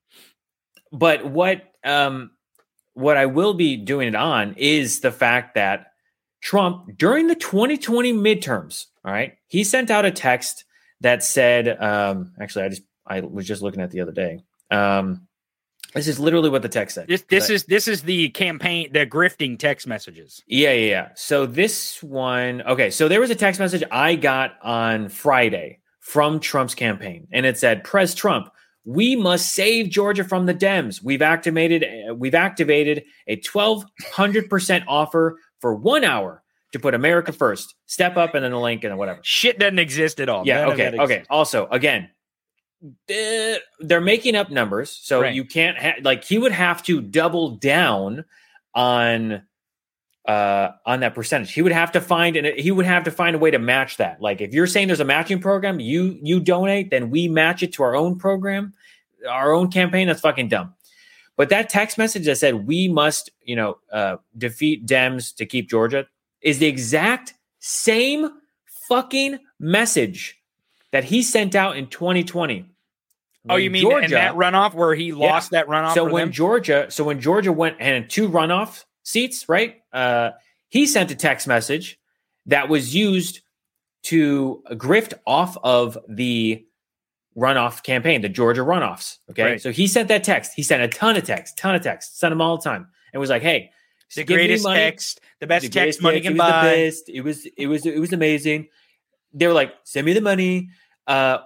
but 0.93 1.25
what 1.25 1.63
um 1.85 2.33
what 2.95 3.17
I 3.17 3.27
will 3.27 3.55
be 3.55 3.77
doing 3.77 4.09
it 4.09 4.15
on 4.17 4.55
is 4.59 5.01
the 5.01 5.13
fact 5.13 5.55
that 5.55 5.93
Trump 6.43 6.99
during 6.99 7.29
the 7.29 7.35
2020 7.37 8.13
midterms, 8.13 8.87
all 9.05 9.13
right, 9.13 9.35
he 9.47 9.63
sent 9.65 9.91
out 9.91 10.05
a 10.05 10.11
text 10.11 10.65
that 11.01 11.23
said, 11.23 11.81
um, 11.81 12.33
actually, 12.41 12.65
I 12.65 12.69
just 12.71 12.83
I 13.07 13.21
was 13.21 13.47
just 13.47 13.63
looking 13.63 13.81
at 13.81 13.91
the 13.93 14.01
other 14.01 14.13
day. 14.13 14.41
Um, 14.71 15.28
this 15.95 16.09
is 16.09 16.19
literally 16.19 16.51
what 16.51 16.63
the 16.63 16.69
text 16.69 16.95
said. 16.95 17.09
This 17.09 17.23
this 17.29 17.51
is 17.51 17.65
this 17.65 17.89
is 17.89 18.03
the 18.03 18.29
campaign, 18.31 18.93
the 18.93 19.07
grifting 19.07 19.59
text 19.59 19.87
messages. 19.87 20.43
yeah, 20.47 20.73
yeah, 20.73 20.89
yeah. 20.91 21.09
So 21.15 21.47
this 21.47 22.03
one, 22.03 22.63
okay. 22.63 22.91
So 22.91 23.09
there 23.09 23.21
was 23.21 23.31
a 23.31 23.35
text 23.35 23.61
message 23.61 23.83
I 23.91 24.15
got 24.15 24.55
on 24.63 25.09
Friday 25.09 25.81
from 26.01 26.41
Trump's 26.41 26.75
campaign, 26.75 27.29
and 27.33 27.47
it 27.47 27.59
said, 27.59 27.85
"Pres 27.85 28.15
Trump, 28.15 28.49
we 28.85 29.17
must 29.17 29.53
save 29.55 29.89
Georgia 29.89 30.25
from 30.25 30.47
the 30.47 30.55
Dems. 30.55 31.03
We've 31.03 31.23
activated, 31.23 31.85
uh, 31.85 32.15
we've 32.15 32.35
activated 32.35 33.05
a 33.27 33.37
twelve 33.37 33.85
hundred 34.13 34.51
percent 34.51 34.85
offer 34.89 35.39
for 35.61 35.75
one 35.75 36.05
hour 36.05 36.43
to 36.73 36.79
put 36.79 36.95
America 36.95 37.33
first. 37.33 37.75
Step 37.87 38.17
up, 38.17 38.35
and 38.35 38.45
then 38.45 38.53
the 38.53 38.59
link 38.59 38.85
and 38.85 38.97
whatever. 38.99 39.21
Shit 39.23 39.59
doesn't 39.59 39.79
exist 39.79 40.21
at 40.21 40.29
all. 40.29 40.47
Yeah. 40.47 40.67
None 40.67 40.73
Okay. 40.73 40.99
Okay. 40.99 41.23
Also, 41.31 41.67
again, 41.71 42.11
they're 43.07 44.01
making 44.01 44.37
up 44.37 44.51
numbers, 44.51 44.91
so 44.91 45.23
Right. 45.23 45.35
you 45.35 45.45
can't 45.45 45.79
ha- 45.79 45.97
like 46.03 46.25
he 46.25 46.39
would 46.39 46.53
have 46.53 46.83
to 46.85 47.01
double 47.01 47.51
down 47.57 48.25
on 48.75 49.43
uh 50.27 50.71
on 50.87 51.01
that 51.01 51.15
percentage. 51.15 51.53
He 51.53 51.63
would 51.63 51.73
have 51.73 51.93
to 51.93 52.01
find 52.01 52.37
and 52.37 52.47
he 52.59 52.71
would 52.71 52.87
have 52.87 53.05
to 53.05 53.11
find 53.11 53.35
a 53.35 53.39
way 53.39 53.51
to 53.51 53.59
match 53.59 53.97
that. 53.97 54.21
Like 54.21 54.41
if 54.41 54.53
you're 54.53 54.67
saying 54.67 54.87
there's 54.89 55.01
a 55.01 55.05
matching 55.05 55.41
program, 55.41 55.81
you 55.81 56.19
you 56.23 56.39
donate, 56.41 56.91
then 56.91 57.11
we 57.11 57.29
match 57.29 57.63
it 57.63 57.73
to 57.75 57.83
our 57.83 57.97
own 57.97 58.19
program, 58.19 58.75
our 59.29 59.53
own 59.53 59.71
campaign. 59.71 60.07
That's 60.07 60.21
fucking 60.21 60.49
dumb. 60.49 60.75
But 61.37 61.49
that 61.51 61.69
text 61.69 61.99
message 61.99 62.27
that 62.27 62.37
said 62.37 62.67
we 62.67 62.89
must, 62.89 63.31
you 63.43 63.57
know, 63.57 63.79
uh, 63.93 64.17
defeat 64.37 64.87
Dems 64.87 65.35
to 65.37 65.47
keep 65.47 65.69
Georgia 65.71 66.07
is 66.43 66.59
the 66.59 66.67
exact 66.67 67.35
same 67.61 68.29
fucking 68.89 69.39
message 69.59 70.38
that 70.93 71.05
he 71.05 71.23
sent 71.23 71.55
out 71.55 71.77
in 71.77 71.87
2020. 71.89 72.67
Oh, 73.51 73.57
you 73.57 73.71
mean 73.71 73.91
in 74.05 74.11
that 74.11 74.35
runoff 74.35 74.75
where 74.75 74.95
he 74.95 75.13
lost 75.13 75.53
that 75.53 75.67
runoff 75.69 75.95
So 75.95 76.05
when 76.05 76.25
them? 76.27 76.33
Georgia, 76.33 76.87
so 76.91 77.05
when 77.05 77.21
Georgia 77.21 77.53
went 77.53 77.77
and 77.81 78.09
two 78.11 78.29
runoff 78.29 78.85
seats, 79.05 79.49
right? 79.49 79.77
Uh, 79.93 80.31
he 80.69 80.87
sent 80.87 81.11
a 81.11 81.15
text 81.15 81.47
message 81.47 81.99
that 82.47 82.69
was 82.69 82.95
used 82.95 83.41
to 84.05 84.63
grift 84.73 85.15
off 85.27 85.57
of 85.63 85.97
the 86.09 86.65
runoff 87.37 87.83
campaign, 87.83 88.21
the 88.21 88.29
Georgia 88.29 88.63
runoffs. 88.63 89.19
Okay, 89.31 89.43
Right. 89.43 89.61
so 89.63 89.71
he 89.71 89.87
sent 89.87 90.09
that 90.09 90.25
text. 90.25 90.53
He 90.55 90.63
sent 90.63 90.83
a 90.83 90.89
ton 90.89 91.17
of 91.17 91.25
texts, 91.25 91.55
ton 91.59 91.75
of 91.75 91.83
texts, 91.83 92.19
sent 92.19 92.33
them 92.33 92.41
all 92.41 92.57
the 92.59 92.65
time, 92.65 92.89
and 93.13 93.21
was 93.21 93.31
like, 93.31 93.43
"Hey, 93.43 93.71
The 94.15 94.25
greatest 94.25 94.67
text, 94.67 95.21
the 95.41 95.47
best 95.47 95.65
The 95.65 95.69
text 95.71 96.03
money 96.03 96.21
can 96.21 96.37
buy." 96.37 96.75
It 97.09 97.23
was 97.23 97.47
it 97.57 97.67
was 97.67 97.87
it 97.87 97.99
was 97.99 98.13
amazing. 98.13 98.69
They 99.33 99.47
were 99.47 99.53
like, 99.53 99.75
"Send 99.85 100.07
me 100.07 100.13
the 100.13 100.21
money." 100.21 100.71
Uh, 101.07 101.39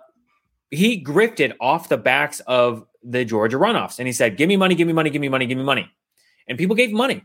he 0.71 1.03
grifted 1.03 1.55
off 1.61 1.89
the 1.89 1.97
backs 1.97 2.41
of 2.41 2.85
the 3.03 3.25
Georgia 3.25 3.57
runoffs, 3.57 3.99
and 3.99 4.07
he 4.07 4.13
said, 4.13 4.37
"Give 4.37 4.49
me 4.49 4.57
money, 4.57 4.75
give 4.75 4.87
me 4.87 4.93
money, 4.93 5.11
give 5.11 5.21
me 5.21 5.29
money, 5.29 5.47
give 5.47 5.59
me 5.59 5.65
money," 5.65 5.91
and 6.49 6.59
people 6.59 6.77
gave 6.77 6.93
money. 6.93 7.25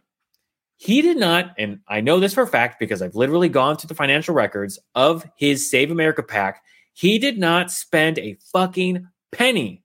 He 0.77 1.01
did 1.01 1.17
not, 1.17 1.55
and 1.57 1.79
I 1.87 2.01
know 2.01 2.19
this 2.19 2.35
for 2.35 2.43
a 2.43 2.47
fact 2.47 2.79
because 2.79 3.01
I've 3.01 3.15
literally 3.15 3.49
gone 3.49 3.77
through 3.77 3.87
the 3.87 3.95
financial 3.95 4.35
records 4.35 4.77
of 4.93 5.27
his 5.35 5.69
Save 5.69 5.89
America 5.89 6.21
PAC. 6.21 6.61
He 6.93 7.17
did 7.17 7.39
not 7.39 7.71
spend 7.71 8.19
a 8.19 8.37
fucking 8.51 9.07
penny 9.31 9.83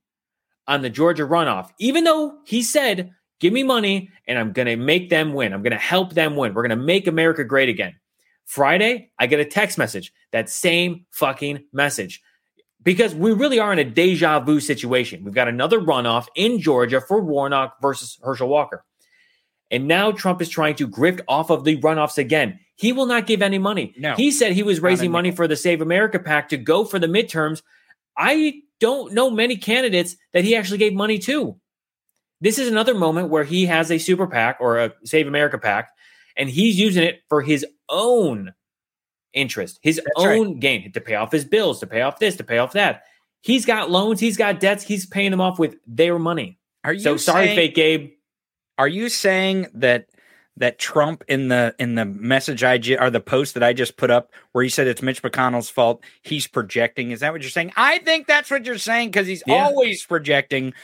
on 0.66 0.82
the 0.82 0.90
Georgia 0.90 1.24
runoff, 1.24 1.70
even 1.78 2.04
though 2.04 2.38
he 2.44 2.62
said, 2.62 3.10
Give 3.40 3.52
me 3.52 3.64
money 3.64 4.08
and 4.28 4.38
I'm 4.38 4.52
going 4.52 4.66
to 4.66 4.76
make 4.76 5.10
them 5.10 5.32
win. 5.32 5.52
I'm 5.52 5.62
going 5.62 5.72
to 5.72 5.76
help 5.76 6.14
them 6.14 6.36
win. 6.36 6.54
We're 6.54 6.62
going 6.62 6.78
to 6.78 6.84
make 6.84 7.08
America 7.08 7.42
great 7.42 7.68
again. 7.68 7.94
Friday, 8.44 9.10
I 9.18 9.26
get 9.26 9.40
a 9.40 9.44
text 9.44 9.78
message, 9.78 10.12
that 10.32 10.48
same 10.48 11.06
fucking 11.10 11.64
message. 11.72 12.22
Because 12.82 13.14
we 13.14 13.32
really 13.32 13.60
are 13.60 13.72
in 13.72 13.78
a 13.78 13.84
deja 13.84 14.40
vu 14.40 14.58
situation. 14.58 15.22
We've 15.22 15.34
got 15.34 15.48
another 15.48 15.80
runoff 15.80 16.26
in 16.34 16.58
Georgia 16.60 17.00
for 17.00 17.20
Warnock 17.20 17.80
versus 17.80 18.18
Herschel 18.22 18.48
Walker. 18.48 18.84
And 19.70 19.88
now 19.88 20.12
Trump 20.12 20.42
is 20.42 20.48
trying 20.48 20.74
to 20.76 20.88
grift 20.88 21.20
off 21.28 21.50
of 21.50 21.64
the 21.64 21.80
runoffs 21.80 22.18
again. 22.18 22.58
He 22.76 22.92
will 22.92 23.06
not 23.06 23.26
give 23.26 23.40
any 23.40 23.58
money. 23.58 23.94
No. 23.96 24.14
He 24.14 24.30
said 24.30 24.52
he 24.52 24.62
was 24.62 24.80
raising 24.80 25.10
money 25.10 25.30
for 25.30 25.46
the 25.46 25.56
Save 25.56 25.80
America 25.80 26.18
PAC 26.18 26.48
to 26.48 26.56
go 26.56 26.84
for 26.84 26.98
the 26.98 27.06
midterms. 27.06 27.62
I 28.16 28.62
don't 28.80 29.12
know 29.12 29.30
many 29.30 29.56
candidates 29.56 30.16
that 30.32 30.44
he 30.44 30.56
actually 30.56 30.78
gave 30.78 30.92
money 30.92 31.18
to. 31.20 31.56
This 32.40 32.58
is 32.58 32.68
another 32.68 32.94
moment 32.94 33.28
where 33.28 33.44
he 33.44 33.66
has 33.66 33.92
a 33.92 33.98
super 33.98 34.26
PAC 34.26 34.58
or 34.60 34.78
a 34.78 34.92
Save 35.04 35.28
America 35.28 35.58
PAC, 35.58 35.90
and 36.36 36.48
he's 36.48 36.78
using 36.78 37.02
it 37.02 37.22
for 37.28 37.42
his 37.42 37.64
own 37.88 38.52
interest, 39.32 39.78
his 39.82 40.00
own 40.16 40.58
gain 40.60 40.92
to 40.92 41.00
pay 41.00 41.14
off 41.14 41.32
his 41.32 41.44
bills, 41.44 41.80
to 41.80 41.86
pay 41.86 42.02
off 42.02 42.18
this, 42.18 42.36
to 42.36 42.44
pay 42.44 42.58
off 42.58 42.72
that. 42.72 43.04
He's 43.42 43.64
got 43.66 43.90
loans, 43.90 44.20
he's 44.20 44.36
got 44.36 44.60
debts, 44.60 44.84
he's 44.84 45.06
paying 45.06 45.30
them 45.30 45.40
off 45.40 45.58
with 45.58 45.76
their 45.86 46.18
money. 46.18 46.58
Are 46.84 46.92
you 46.92 47.00
so 47.00 47.16
sorry, 47.16 47.46
saying- 47.46 47.56
fake 47.56 47.74
Gabe? 47.74 48.10
Are 48.78 48.88
you 48.88 49.08
saying 49.08 49.68
that 49.74 50.06
that 50.58 50.78
Trump 50.78 51.24
in 51.28 51.48
the 51.48 51.74
in 51.78 51.94
the 51.94 52.04
message 52.04 52.62
I 52.62 52.78
or 53.00 53.08
the 53.10 53.20
post 53.20 53.54
that 53.54 53.62
I 53.62 53.72
just 53.72 53.96
put 53.96 54.10
up 54.10 54.32
where 54.52 54.62
he 54.62 54.68
said 54.68 54.86
it's 54.86 55.00
Mitch 55.02 55.22
McConnell's 55.22 55.70
fault, 55.70 56.04
he's 56.22 56.46
projecting? 56.46 57.10
Is 57.10 57.20
that 57.20 57.32
what 57.32 57.40
you're 57.40 57.50
saying? 57.50 57.72
I 57.76 57.98
think 58.00 58.26
that's 58.26 58.50
what 58.50 58.66
you're 58.66 58.76
saying 58.78 59.10
because 59.10 59.26
he's 59.26 59.42
Yeah. 59.46 59.64
always 59.64 60.04
projecting. 60.04 60.74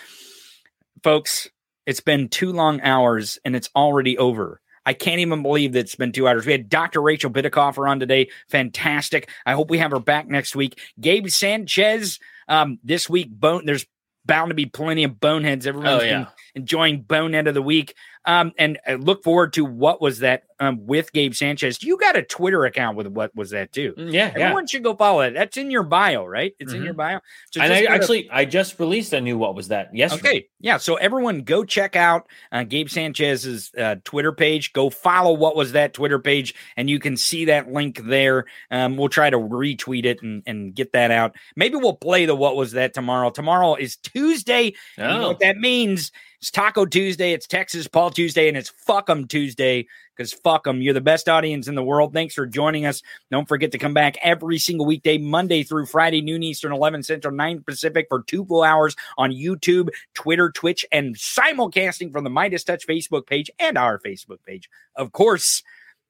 Folks, 1.02 1.48
it's 1.86 2.00
been 2.00 2.28
two 2.28 2.52
long 2.52 2.80
hours 2.80 3.38
and 3.44 3.54
it's 3.54 3.68
already 3.76 4.16
over. 4.18 4.60
I 4.88 4.94
can't 4.94 5.20
even 5.20 5.42
believe 5.42 5.74
that 5.74 5.80
it's 5.80 5.96
been 5.96 6.12
two 6.12 6.26
hours. 6.26 6.46
We 6.46 6.52
had 6.52 6.70
Dr. 6.70 7.02
Rachel 7.02 7.30
Bitecofer 7.30 7.86
on 7.86 8.00
today. 8.00 8.30
Fantastic. 8.48 9.28
I 9.44 9.52
hope 9.52 9.68
we 9.68 9.76
have 9.76 9.90
her 9.90 10.00
back 10.00 10.28
next 10.28 10.56
week. 10.56 10.80
Gabe 10.98 11.28
Sanchez, 11.28 12.18
um, 12.48 12.78
this 12.82 13.06
week, 13.06 13.28
bone, 13.30 13.66
there's 13.66 13.84
bound 14.24 14.48
to 14.48 14.54
be 14.54 14.64
plenty 14.64 15.04
of 15.04 15.20
boneheads. 15.20 15.66
Everyone's 15.66 16.02
Oh, 16.02 16.04
yeah. 16.06 16.18
been 16.20 16.26
enjoying 16.62 17.02
bonehead 17.02 17.48
of 17.48 17.52
the 17.54 17.60
week. 17.60 17.94
Um, 18.28 18.52
and 18.58 18.78
I 18.86 18.94
look 18.94 19.24
forward 19.24 19.54
to 19.54 19.64
what 19.64 20.00
was 20.00 20.18
that 20.20 20.44
um, 20.60 20.86
with 20.86 21.12
Gabe 21.12 21.34
Sanchez. 21.34 21.82
You 21.82 21.96
got 21.98 22.16
a 22.16 22.22
Twitter 22.22 22.64
account 22.66 22.96
with 22.96 23.06
what 23.06 23.34
was 23.34 23.50
that 23.50 23.72
too? 23.72 23.94
Mm, 23.96 24.12
yeah, 24.12 24.32
yeah. 24.36 24.44
Everyone 24.44 24.66
should 24.66 24.82
go 24.84 24.94
follow 24.94 25.20
it. 25.22 25.32
That's 25.32 25.56
in 25.56 25.70
your 25.70 25.82
bio, 25.84 26.26
right? 26.26 26.52
It's 26.58 26.72
in 26.72 26.82
your 26.84 26.94
bio. 26.94 27.20
So 27.52 27.60
and 27.62 27.72
I 27.72 27.80
go 27.82 27.86
to- 27.86 27.92
actually 27.92 28.28
I 28.30 28.44
just 28.44 28.78
released 28.78 29.12
a 29.14 29.20
new 29.20 29.38
what 29.38 29.54
was 29.54 29.68
that 29.68 29.94
yesterday. 29.96 30.28
Okay, 30.28 30.48
yeah. 30.60 30.76
So 30.76 30.96
everyone, 30.96 31.42
go 31.42 31.64
check 31.64 31.96
out 31.96 32.26
uh, 32.52 32.64
Gabe 32.64 32.88
Sanchez's 32.88 33.70
uh, 33.78 33.96
Twitter 34.04 34.32
page. 34.32 34.72
Go 34.74 34.90
follow 34.90 35.32
what 35.32 35.56
was 35.56 35.72
that 35.72 35.94
Twitter 35.94 36.18
page, 36.18 36.54
and 36.76 36.90
you 36.90 36.98
can 36.98 37.16
see 37.16 37.46
that 37.46 37.72
link 37.72 38.00
there. 38.04 38.44
Um, 38.70 38.96
we'll 38.98 39.08
try 39.08 39.30
to 39.30 39.38
retweet 39.38 40.04
it 40.04 40.22
and, 40.22 40.42
and 40.46 40.74
get 40.74 40.92
that 40.92 41.10
out. 41.10 41.34
Maybe 41.56 41.76
we'll 41.76 41.96
play 41.96 42.26
the 42.26 42.34
what 42.34 42.56
was 42.56 42.72
that 42.72 42.92
tomorrow. 42.92 43.30
Tomorrow 43.30 43.76
is 43.76 43.96
Tuesday. 43.96 44.74
and 44.98 45.12
You 45.12 45.18
know 45.18 45.24
Oh. 45.24 45.28
what 45.28 45.40
that 45.40 45.56
means? 45.56 46.12
It's 46.40 46.52
Taco 46.52 46.86
Tuesday. 46.86 47.32
It's 47.32 47.48
Texas 47.48 47.88
Paul 47.88 48.10
Tuesday, 48.10 48.46
and 48.46 48.56
it's 48.56 48.68
Fuck 48.68 49.10
'em 49.10 49.26
Tuesday 49.26 49.88
because 50.16 50.32
fuck 50.32 50.68
'em. 50.68 50.80
You're 50.80 50.94
the 50.94 51.00
best 51.00 51.28
audience 51.28 51.66
in 51.66 51.74
the 51.74 51.82
world. 51.82 52.12
Thanks 52.12 52.34
for 52.34 52.46
joining 52.46 52.86
us. 52.86 53.02
Don't 53.32 53.48
forget 53.48 53.72
to 53.72 53.78
come 53.78 53.92
back 53.92 54.16
every 54.22 54.60
single 54.60 54.86
weekday, 54.86 55.18
Monday 55.18 55.64
through 55.64 55.86
Friday, 55.86 56.20
noon 56.20 56.44
Eastern, 56.44 56.70
11 56.72 57.02
Central, 57.02 57.34
9 57.34 57.64
Pacific 57.64 58.06
for 58.08 58.22
two 58.22 58.44
full 58.44 58.62
hours 58.62 58.94
on 59.16 59.32
YouTube, 59.32 59.88
Twitter, 60.14 60.48
Twitch, 60.52 60.86
and 60.92 61.16
simulcasting 61.16 62.12
from 62.12 62.22
the 62.22 62.30
Meidas 62.30 62.64
Touch 62.64 62.86
Facebook 62.86 63.26
page 63.26 63.50
and 63.58 63.76
our 63.76 63.98
Facebook 63.98 64.38
page. 64.46 64.70
Of 64.94 65.10
course, 65.10 65.64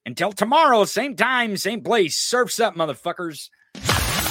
until 0.04 0.32
tomorrow, 0.32 0.84
same 0.84 1.16
time, 1.16 1.56
same 1.56 1.82
place. 1.82 2.18
Surfs 2.18 2.60
up, 2.60 2.76
motherfuckers. 2.76 3.48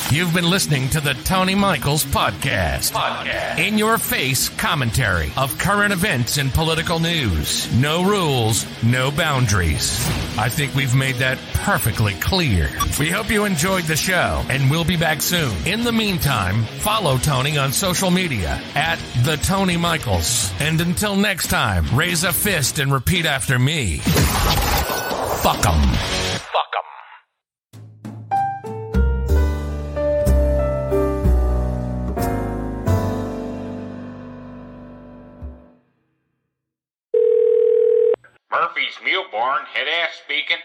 You've 0.10 0.34
been 0.34 0.50
listening 0.50 0.88
to 0.90 1.02
the 1.02 1.14
Tony 1.26 1.54
Michaels 1.54 2.06
Podcast. 2.06 2.94
Podcast. 2.94 3.60
In 3.60 3.78
your 3.78 3.98
face 3.98 4.48
commentary 4.48 5.34
of 5.36 5.58
current 5.60 5.92
events 5.92 6.38
and 6.38 6.50
political 6.54 7.00
news. 7.00 7.70
No 7.76 8.06
rules, 8.06 8.66
no 8.82 9.12
boundaries. 9.12 10.00
I 10.38 10.48
think 10.48 10.74
we've 10.76 10.96
made 10.96 11.16
that 11.16 11.38
perfectly 11.56 12.14
clear. 12.16 12.70
We 12.98 13.10
hope 13.10 13.30
you 13.30 13.44
enjoyed 13.44 13.84
the 13.84 13.98
show 13.98 14.46
and 14.50 14.72
we'll 14.72 14.86
be 14.86 14.96
back 14.96 15.22
soon. 15.22 15.54
In 15.68 15.84
the 15.84 15.92
meantime, 15.92 16.64
follow 16.64 17.18
Tony 17.18 17.58
on 17.58 17.74
social 17.74 18.10
media 18.10 18.62
at 18.76 19.00
the 19.26 19.36
Tony 19.36 19.76
Michaels. 19.76 20.54
And 20.62 20.80
until 20.80 21.18
next 21.18 21.48
time, 21.48 21.86
raise 21.94 22.24
a 22.24 22.32
fist 22.32 22.80
and 22.80 22.94
repeat 22.94 23.26
after 23.26 23.60
me. 23.60 23.98
Fuck 23.98 25.66
'em. 25.66 25.82
Fuck 25.82 26.74
'em. 26.78 26.88
Murphy's 38.78 39.04
Mule 39.04 39.26
Barn, 39.32 39.66
head 39.74 39.88
ass 39.88 40.22
speaking. 40.24 40.58